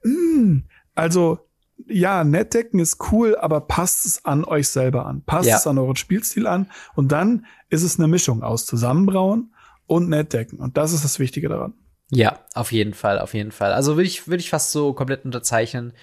mm, 0.03 0.59
also 0.95 1.39
ja, 1.87 2.23
Netdecken 2.23 2.79
ist 2.79 3.11
cool, 3.11 3.35
aber 3.37 3.61
passt 3.61 4.05
es 4.05 4.25
an 4.25 4.43
euch 4.43 4.67
selber 4.67 5.05
an. 5.05 5.23
Passt 5.23 5.49
ja. 5.49 5.57
es 5.57 5.67
an 5.67 5.77
euren 5.77 5.95
Spielstil 5.95 6.47
an. 6.47 6.69
Und 6.95 7.11
dann 7.11 7.45
ist 7.69 7.83
es 7.83 7.97
eine 7.97 8.07
Mischung 8.07 8.43
aus 8.43 8.65
Zusammenbrauen 8.65 9.53
und 9.87 10.09
Netdecken. 10.09 10.59
Und 10.59 10.77
das 10.77 10.93
ist 10.93 11.03
das 11.03 11.19
Wichtige 11.19 11.49
daran. 11.49 11.73
Ja, 12.13 12.39
auf 12.55 12.71
jeden 12.73 12.93
Fall, 12.93 13.19
auf 13.19 13.33
jeden 13.33 13.51
Fall. 13.51 13.71
Also 13.71 13.95
würde 13.95 14.07
ich, 14.07 14.27
würde 14.27 14.41
ich 14.41 14.49
fast 14.49 14.71
so 14.71 14.93
komplett 14.93 15.23
unterzeichnen. 15.23 15.93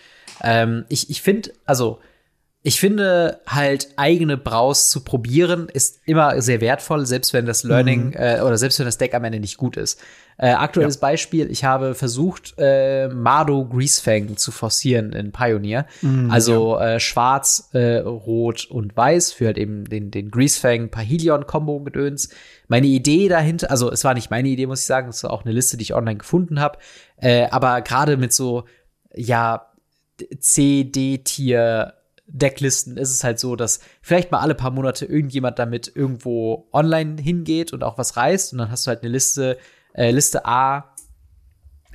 Ähm, 0.42 0.86
ich 0.88 1.10
ich 1.10 1.20
finde, 1.20 1.52
also 1.66 2.00
ich 2.68 2.80
finde 2.80 3.40
halt 3.46 3.88
eigene 3.96 4.36
Braus 4.36 4.90
zu 4.90 5.02
probieren 5.02 5.70
ist 5.72 6.00
immer 6.04 6.38
sehr 6.42 6.60
wertvoll, 6.60 7.06
selbst 7.06 7.32
wenn 7.32 7.46
das 7.46 7.62
Learning 7.62 8.08
mhm. 8.08 8.16
äh, 8.16 8.42
oder 8.42 8.58
selbst 8.58 8.78
wenn 8.78 8.84
das 8.84 8.98
Deck 8.98 9.14
am 9.14 9.24
Ende 9.24 9.40
nicht 9.40 9.56
gut 9.56 9.78
ist. 9.78 9.98
Äh, 10.36 10.50
aktuelles 10.50 10.96
ja. 10.96 11.00
Beispiel, 11.00 11.50
ich 11.50 11.64
habe 11.64 11.94
versucht, 11.94 12.56
äh, 12.58 13.08
Mardo 13.08 13.64
Greasefang 13.64 14.36
zu 14.36 14.50
forcieren 14.52 15.14
in 15.14 15.32
Pioneer. 15.32 15.86
Mhm, 16.02 16.30
also 16.30 16.78
ja. 16.78 16.96
äh, 16.96 17.00
schwarz, 17.00 17.70
äh, 17.72 18.00
rot 18.00 18.66
und 18.66 18.94
weiß 18.94 19.32
für 19.32 19.46
halt 19.46 19.56
eben 19.56 19.86
den, 19.86 20.10
den 20.10 20.30
Greasefang 20.30 20.90
Pahilion-Kombo 20.90 21.80
gedöns. 21.80 22.28
Meine 22.66 22.86
Idee 22.86 23.28
dahinter, 23.28 23.70
also 23.70 23.90
es 23.90 24.04
war 24.04 24.12
nicht 24.12 24.30
meine 24.30 24.48
Idee, 24.50 24.66
muss 24.66 24.80
ich 24.80 24.86
sagen, 24.86 25.08
es 25.08 25.16
ist 25.16 25.24
auch 25.24 25.46
eine 25.46 25.54
Liste, 25.54 25.78
die 25.78 25.84
ich 25.84 25.94
online 25.94 26.18
gefunden 26.18 26.60
habe. 26.60 26.78
Äh, 27.16 27.46
aber 27.50 27.80
gerade 27.80 28.18
mit 28.18 28.34
so, 28.34 28.64
ja, 29.14 29.72
C, 30.38 30.84
D-Tier 30.84 31.94
Decklisten 32.28 32.98
ist 32.98 33.10
es 33.10 33.24
halt 33.24 33.38
so, 33.38 33.56
dass 33.56 33.80
vielleicht 34.02 34.30
mal 34.30 34.40
alle 34.40 34.54
paar 34.54 34.70
Monate 34.70 35.06
irgendjemand 35.06 35.58
damit 35.58 35.90
irgendwo 35.94 36.68
online 36.72 37.20
hingeht 37.20 37.72
und 37.72 37.82
auch 37.82 37.96
was 37.96 38.16
reißt 38.16 38.52
und 38.52 38.58
dann 38.58 38.70
hast 38.70 38.86
du 38.86 38.90
halt 38.90 39.02
eine 39.02 39.10
Liste, 39.10 39.58
äh, 39.94 40.10
Liste 40.10 40.44
A, 40.44 40.94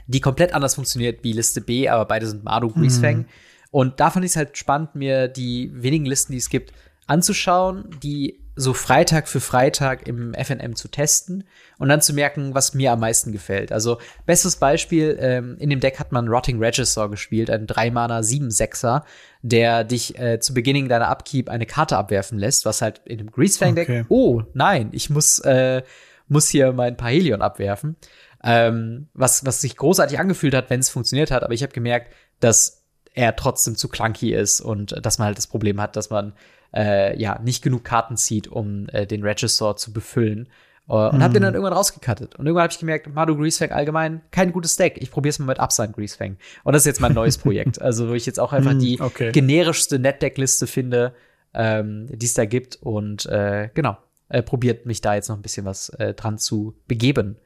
die 0.07 0.21
komplett 0.21 0.53
anders 0.53 0.75
funktioniert 0.75 1.23
wie 1.23 1.33
Liste 1.33 1.61
B, 1.61 1.87
aber 1.87 2.05
beide 2.05 2.27
sind 2.27 2.43
Mardu 2.43 2.69
Greasefang. 2.69 3.19
Mhm. 3.19 3.25
Und 3.71 3.99
da 3.99 4.09
fand 4.09 4.25
ich 4.25 4.31
es 4.31 4.35
halt 4.35 4.57
spannend, 4.57 4.95
mir 4.95 5.27
die 5.27 5.71
wenigen 5.73 6.05
Listen, 6.05 6.33
die 6.33 6.39
es 6.39 6.49
gibt, 6.49 6.73
anzuschauen, 7.07 7.89
die 8.01 8.42
so 8.55 8.73
Freitag 8.73 9.27
für 9.27 9.39
Freitag 9.39 10.07
im 10.07 10.33
FNM 10.33 10.75
zu 10.75 10.87
testen 10.87 11.43
und 11.79 11.89
dann 11.89 12.01
zu 12.01 12.13
merken, 12.13 12.53
was 12.53 12.73
mir 12.73 12.91
am 12.91 12.99
meisten 12.99 13.31
gefällt. 13.31 13.71
Also, 13.71 13.97
bestes 14.25 14.57
Beispiel, 14.57 15.17
ähm, 15.19 15.57
in 15.59 15.69
dem 15.69 15.79
Deck 15.79 15.99
hat 15.99 16.11
man 16.11 16.27
Rotting 16.27 16.59
Regisaur 16.59 17.09
gespielt, 17.09 17.49
ein 17.49 17.65
3-Mana 17.65 18.19
7-6er, 18.19 19.03
der 19.41 19.83
dich 19.83 20.19
äh, 20.19 20.39
zu 20.39 20.53
Beginn 20.53 20.87
deiner 20.87 21.09
Upkeep 21.09 21.49
eine 21.49 21.65
Karte 21.65 21.97
abwerfen 21.97 22.37
lässt, 22.37 22.65
was 22.65 22.81
halt 22.81 23.01
in 23.05 23.17
dem 23.17 23.31
Greasefang-Deck, 23.31 23.89
okay. 23.89 24.05
oh 24.09 24.43
nein, 24.53 24.89
ich 24.91 25.09
muss, 25.09 25.39
äh, 25.39 25.81
muss 26.27 26.49
hier 26.49 26.73
mein 26.73 26.95
Pahelion 26.95 27.41
abwerfen. 27.41 27.95
Ähm, 28.43 29.07
was, 29.13 29.45
was 29.45 29.61
sich 29.61 29.77
großartig 29.77 30.19
angefühlt 30.19 30.53
hat, 30.53 30.69
wenn 30.69 30.81
es 30.81 30.89
funktioniert 30.89 31.31
hat, 31.31 31.43
aber 31.43 31.53
ich 31.53 31.63
habe 31.63 31.73
gemerkt, 31.73 32.13
dass 32.39 32.83
er 33.13 33.35
trotzdem 33.35 33.75
zu 33.75 33.87
clunky 33.87 34.33
ist 34.33 34.59
und 34.59 34.95
dass 35.05 35.17
man 35.17 35.27
halt 35.27 35.37
das 35.37 35.47
Problem 35.47 35.79
hat, 35.79 35.95
dass 35.95 36.09
man 36.09 36.33
äh, 36.73 37.19
ja 37.19 37.39
nicht 37.39 37.63
genug 37.63 37.83
Karten 37.83 38.17
zieht, 38.17 38.47
um 38.47 38.87
äh, 38.89 39.05
den 39.05 39.23
Regisaur 39.23 39.75
zu 39.77 39.93
befüllen. 39.93 40.49
Uh, 40.89 41.07
und 41.07 41.19
mhm. 41.19 41.23
hab 41.23 41.31
den 41.31 41.43
dann 41.43 41.53
irgendwann 41.53 41.73
rausgekattet. 41.73 42.35
Und 42.35 42.45
irgendwann 42.45 42.63
habe 42.63 42.73
ich 42.73 42.79
gemerkt, 42.79 43.07
Madu 43.07 43.37
Greasefang 43.37 43.71
allgemein 43.71 44.21
kein 44.31 44.51
gutes 44.51 44.75
Deck. 44.75 44.97
Ich 44.99 45.11
probiere 45.11 45.29
es 45.29 45.39
mal 45.39 45.45
mit 45.45 45.59
Upside 45.59 45.93
Greasefang. 45.93 46.35
Und 46.65 46.73
das 46.73 46.81
ist 46.81 46.87
jetzt 46.87 46.99
mein 46.99 47.13
neues 47.13 47.37
Projekt. 47.37 47.81
Also, 47.81 48.09
wo 48.09 48.13
ich 48.13 48.25
jetzt 48.25 48.39
auch 48.39 48.51
einfach 48.51 48.73
mhm, 48.73 48.79
die 48.79 48.99
okay. 48.99 49.31
generischste 49.31 49.97
Net-Deck-Liste 49.97 50.67
finde, 50.67 51.13
ähm, 51.53 52.07
die 52.11 52.25
es 52.25 52.33
da 52.33 52.43
gibt. 52.43 52.75
Und 52.81 53.25
äh, 53.27 53.69
genau, 53.73 53.97
äh, 54.27 54.43
probiert 54.43 54.85
mich 54.85 54.99
da 54.99 55.15
jetzt 55.15 55.29
noch 55.29 55.37
ein 55.37 55.41
bisschen 55.41 55.65
was 55.65 55.87
äh, 55.89 56.13
dran 56.13 56.37
zu 56.37 56.75
begeben. 56.87 57.37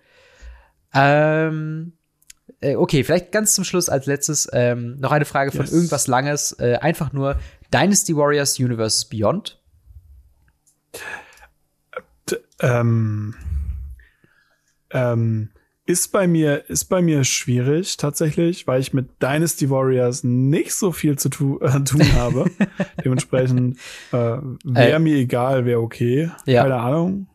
Ähm, 0.93 1.93
äh, 2.59 2.75
okay, 2.75 3.03
vielleicht 3.03 3.31
ganz 3.31 3.53
zum 3.53 3.63
Schluss 3.63 3.89
als 3.89 4.05
letztes 4.05 4.49
ähm, 4.51 4.97
noch 4.99 5.11
eine 5.11 5.25
Frage 5.25 5.51
von 5.51 5.65
yes. 5.65 5.73
irgendwas 5.73 6.07
Langes. 6.07 6.53
Äh, 6.53 6.77
einfach 6.81 7.13
nur 7.13 7.37
Dynasty 7.73 8.15
Warriors 8.15 8.60
Universes 8.60 9.06
Beyond. 9.06 9.60
D 12.30 12.38
ähm, 12.60 13.35
ähm, 14.91 15.49
ist 15.85 16.11
bei 16.11 16.27
mir 16.27 16.69
ist 16.69 16.85
bei 16.85 17.02
mir 17.02 17.23
schwierig 17.23 17.98
tatsächlich, 17.98 18.68
weil 18.68 18.81
ich 18.81 18.94
mit 18.94 19.22
Dynasty 19.22 19.69
Warriors 19.69 20.23
nicht 20.23 20.73
so 20.73 20.91
viel 20.91 21.18
zu 21.18 21.30
tu 21.30 21.60
äh, 21.61 21.84
tun 21.84 22.14
habe. 22.14 22.45
Dementsprechend 23.06 23.77
äh, 24.11 24.15
wäre 24.15 24.94
äh, 24.94 24.99
mir 24.99 25.15
egal, 25.15 25.65
wäre 25.65 25.80
okay. 25.80 26.30
Ja. 26.45 26.64
Keine 26.64 26.76
Ahnung. 26.76 27.27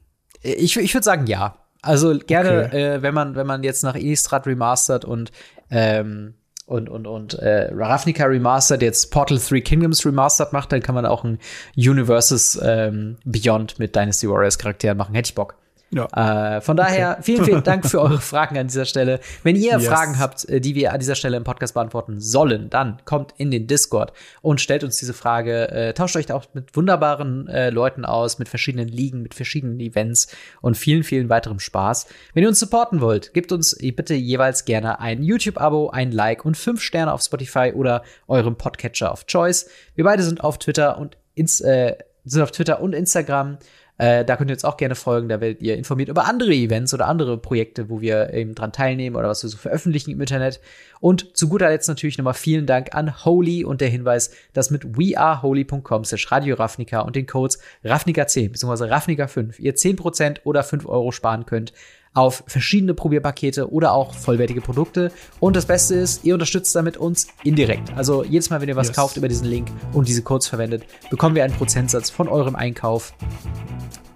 Ich, 0.42 0.76
ich 0.76 0.94
würde 0.94 1.04
sagen 1.04 1.26
ja. 1.26 1.56
Also 1.80 2.16
gerne, 2.18 2.66
okay. 2.66 2.94
äh, 2.94 3.02
wenn 3.02 3.14
man 3.14 3.34
wenn 3.34 3.46
man 3.46 3.64
jetzt 3.64 3.82
nach 3.82 3.96
Innistrad 3.96 4.46
remastert 4.46 5.04
und 5.04 5.32
ähm, 5.70 6.34
und, 6.66 6.88
und, 6.88 7.06
und 7.06 7.34
äh, 7.34 7.70
Ravnica 7.72 8.24
Remastered, 8.24 8.82
jetzt 8.82 9.10
Portal 9.10 9.38
3 9.38 9.60
Kingdoms 9.60 10.06
Remastered 10.06 10.52
macht, 10.52 10.72
dann 10.72 10.82
kann 10.82 10.94
man 10.94 11.06
auch 11.06 11.24
ein 11.24 11.38
Universes 11.76 12.60
ähm, 12.62 13.16
Beyond 13.24 13.78
mit 13.78 13.94
Dynasty 13.96 14.28
Warriors 14.28 14.58
Charakteren 14.58 14.96
machen. 14.96 15.14
Hätte 15.14 15.28
ich 15.28 15.34
Bock. 15.34 15.61
Ja. 15.92 16.56
Äh, 16.56 16.60
von 16.62 16.76
daher, 16.76 17.12
okay. 17.12 17.22
vielen, 17.22 17.44
vielen 17.44 17.62
Dank 17.64 17.86
für 17.86 18.00
eure 18.00 18.18
Fragen 18.18 18.56
an 18.56 18.68
dieser 18.68 18.86
Stelle. 18.86 19.20
Wenn 19.42 19.56
ihr 19.56 19.72
yes. 19.72 19.86
Fragen 19.86 20.18
habt, 20.18 20.48
äh, 20.48 20.60
die 20.60 20.74
wir 20.74 20.92
an 20.92 21.00
dieser 21.00 21.14
Stelle 21.14 21.36
im 21.36 21.44
Podcast 21.44 21.74
beantworten 21.74 22.18
sollen, 22.18 22.70
dann 22.70 22.98
kommt 23.04 23.34
in 23.36 23.50
den 23.50 23.66
Discord 23.66 24.12
und 24.40 24.60
stellt 24.60 24.84
uns 24.84 24.96
diese 24.96 25.12
Frage. 25.12 25.70
Äh, 25.70 25.92
tauscht 25.92 26.16
euch 26.16 26.32
auch 26.32 26.46
mit 26.54 26.74
wunderbaren 26.74 27.46
äh, 27.48 27.68
Leuten 27.68 28.06
aus, 28.06 28.38
mit 28.38 28.48
verschiedenen 28.48 28.88
Ligen, 28.88 29.22
mit 29.22 29.34
verschiedenen 29.34 29.80
Events 29.80 30.28
und 30.62 30.78
vielen, 30.78 31.04
vielen 31.04 31.28
weiterem 31.28 31.60
Spaß. 31.60 32.06
Wenn 32.32 32.42
ihr 32.42 32.48
uns 32.48 32.58
supporten 32.58 33.02
wollt, 33.02 33.34
gebt 33.34 33.52
uns 33.52 33.76
bitte 33.78 34.14
jeweils 34.14 34.64
gerne 34.64 34.98
ein 34.98 35.22
YouTube-Abo, 35.22 35.90
ein 35.90 36.10
Like 36.10 36.46
und 36.46 36.56
fünf 36.56 36.80
Sterne 36.80 37.12
auf 37.12 37.20
Spotify 37.20 37.72
oder 37.74 38.02
eurem 38.28 38.56
Podcatcher 38.56 39.12
of 39.12 39.26
Choice. 39.26 39.68
Wir 39.94 40.04
beide 40.04 40.22
sind 40.22 40.42
auf 40.42 40.58
Twitter 40.58 40.96
und 40.96 41.18
ins, 41.34 41.60
äh, 41.60 41.96
sind 42.24 42.40
auf 42.40 42.50
Twitter 42.50 42.80
und 42.80 42.94
Instagram. 42.94 43.58
Äh, 43.98 44.24
da 44.24 44.36
könnt 44.36 44.50
ihr 44.50 44.54
uns 44.54 44.64
auch 44.64 44.76
gerne 44.76 44.94
folgen. 44.94 45.28
Da 45.28 45.40
werdet 45.40 45.62
ihr 45.62 45.76
informiert 45.76 46.08
über 46.08 46.26
andere 46.26 46.52
Events 46.52 46.94
oder 46.94 47.06
andere 47.06 47.38
Projekte, 47.38 47.88
wo 47.88 48.00
wir 48.00 48.32
eben 48.32 48.54
dran 48.54 48.72
teilnehmen 48.72 49.16
oder 49.16 49.28
was 49.28 49.42
wir 49.42 49.50
so 49.50 49.56
veröffentlichen 49.56 50.10
im 50.10 50.20
Internet. 50.20 50.60
Und 51.00 51.36
zu 51.36 51.48
guter 51.48 51.68
Letzt 51.68 51.88
natürlich 51.88 52.18
nochmal 52.18 52.34
vielen 52.34 52.66
Dank 52.66 52.94
an 52.94 53.24
Holy 53.24 53.64
und 53.64 53.80
der 53.80 53.88
Hinweis, 53.88 54.30
dass 54.54 54.70
mit 54.70 54.96
weareholy.com 54.96 56.04
slash 56.04 56.32
Radio 56.32 56.56
Ravnica 56.56 57.00
und 57.00 57.16
den 57.16 57.26
Codes 57.26 57.58
Ravnica10 57.84 58.52
bzw. 58.52 58.84
Ravnica5 58.84 59.58
ihr 59.58 59.74
10% 59.74 60.38
oder 60.44 60.62
5 60.62 60.86
Euro 60.86 61.12
sparen 61.12 61.46
könnt 61.46 61.72
auf 62.14 62.44
verschiedene 62.46 62.94
Probierpakete 62.94 63.70
oder 63.72 63.92
auch 63.92 64.14
vollwertige 64.14 64.60
Produkte. 64.60 65.10
Und 65.40 65.56
das 65.56 65.66
Beste 65.66 65.94
ist, 65.94 66.24
ihr 66.24 66.34
unterstützt 66.34 66.74
damit 66.74 66.96
uns 66.96 67.28
indirekt. 67.42 67.92
Also 67.96 68.22
jedes 68.24 68.50
Mal, 68.50 68.60
wenn 68.60 68.68
ihr 68.68 68.76
was 68.76 68.88
yes. 68.88 68.96
kauft 68.96 69.16
über 69.16 69.28
diesen 69.28 69.46
Link 69.46 69.68
und 69.92 70.08
diese 70.08 70.22
Codes 70.22 70.48
verwendet, 70.48 70.84
bekommen 71.10 71.34
wir 71.34 71.44
einen 71.44 71.54
Prozentsatz 71.54 72.10
von 72.10 72.28
eurem 72.28 72.54
Einkauf 72.54 73.14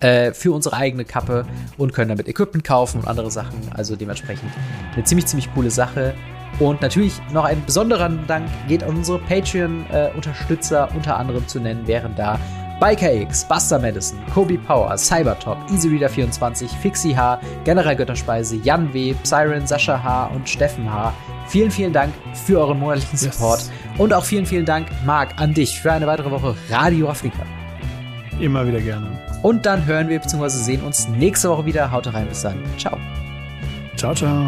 äh, 0.00 0.32
für 0.32 0.52
unsere 0.52 0.76
eigene 0.76 1.04
Kappe 1.04 1.46
und 1.78 1.94
können 1.94 2.10
damit 2.10 2.28
Equipment 2.28 2.64
kaufen 2.64 3.00
und 3.00 3.08
andere 3.08 3.30
Sachen. 3.30 3.58
Also 3.74 3.96
dementsprechend 3.96 4.50
eine 4.94 5.04
ziemlich, 5.04 5.26
ziemlich 5.26 5.52
coole 5.54 5.70
Sache. 5.70 6.14
Und 6.58 6.80
natürlich 6.80 7.20
noch 7.32 7.44
ein 7.44 7.62
besonderer 7.64 8.08
Dank 8.08 8.48
geht 8.66 8.82
an 8.82 8.96
unsere 8.96 9.18
Patreon-Unterstützer, 9.18 10.88
äh, 10.90 10.96
unter 10.96 11.16
anderem 11.18 11.46
zu 11.48 11.60
nennen, 11.60 11.86
wären 11.86 12.14
da 12.14 12.38
Biker 12.80 13.12
X, 13.12 13.44
Buster 13.44 13.78
Madison, 13.78 14.18
Kobe 14.34 14.58
Power, 14.58 14.96
Cybertop, 14.96 15.58
EasyReader24, 15.70 16.68
Fixie 16.80 17.16
H, 17.16 17.40
General 17.64 17.96
Götterspeise, 17.96 18.56
Jan 18.56 18.92
W., 18.92 19.14
Siren, 19.22 19.66
Sascha 19.66 20.02
H. 20.02 20.26
und 20.34 20.48
Steffen 20.48 20.90
H. 20.90 21.12
Vielen, 21.48 21.70
vielen 21.70 21.92
Dank 21.92 22.12
für 22.44 22.60
euren 22.60 22.78
monatlichen 22.78 23.16
Support 23.16 23.60
yes. 23.60 23.70
und 23.98 24.12
auch 24.12 24.24
vielen, 24.24 24.46
vielen 24.46 24.66
Dank, 24.66 24.88
Marc, 25.04 25.30
an 25.40 25.54
dich 25.54 25.80
für 25.80 25.92
eine 25.92 26.06
weitere 26.06 26.30
Woche 26.30 26.54
Radio 26.68 27.08
Afrika. 27.08 27.44
Immer 28.40 28.66
wieder 28.66 28.80
gerne. 28.80 29.18
Und 29.42 29.64
dann 29.64 29.86
hören 29.86 30.08
wir 30.08 30.18
bzw. 30.18 30.48
sehen 30.48 30.82
uns 30.82 31.08
nächste 31.08 31.48
Woche 31.48 31.64
wieder. 31.64 31.90
Haut 31.90 32.12
rein, 32.12 32.26
bis 32.28 32.42
dann. 32.42 32.62
Ciao. 32.76 32.98
Ciao, 33.96 34.14
ciao. 34.14 34.46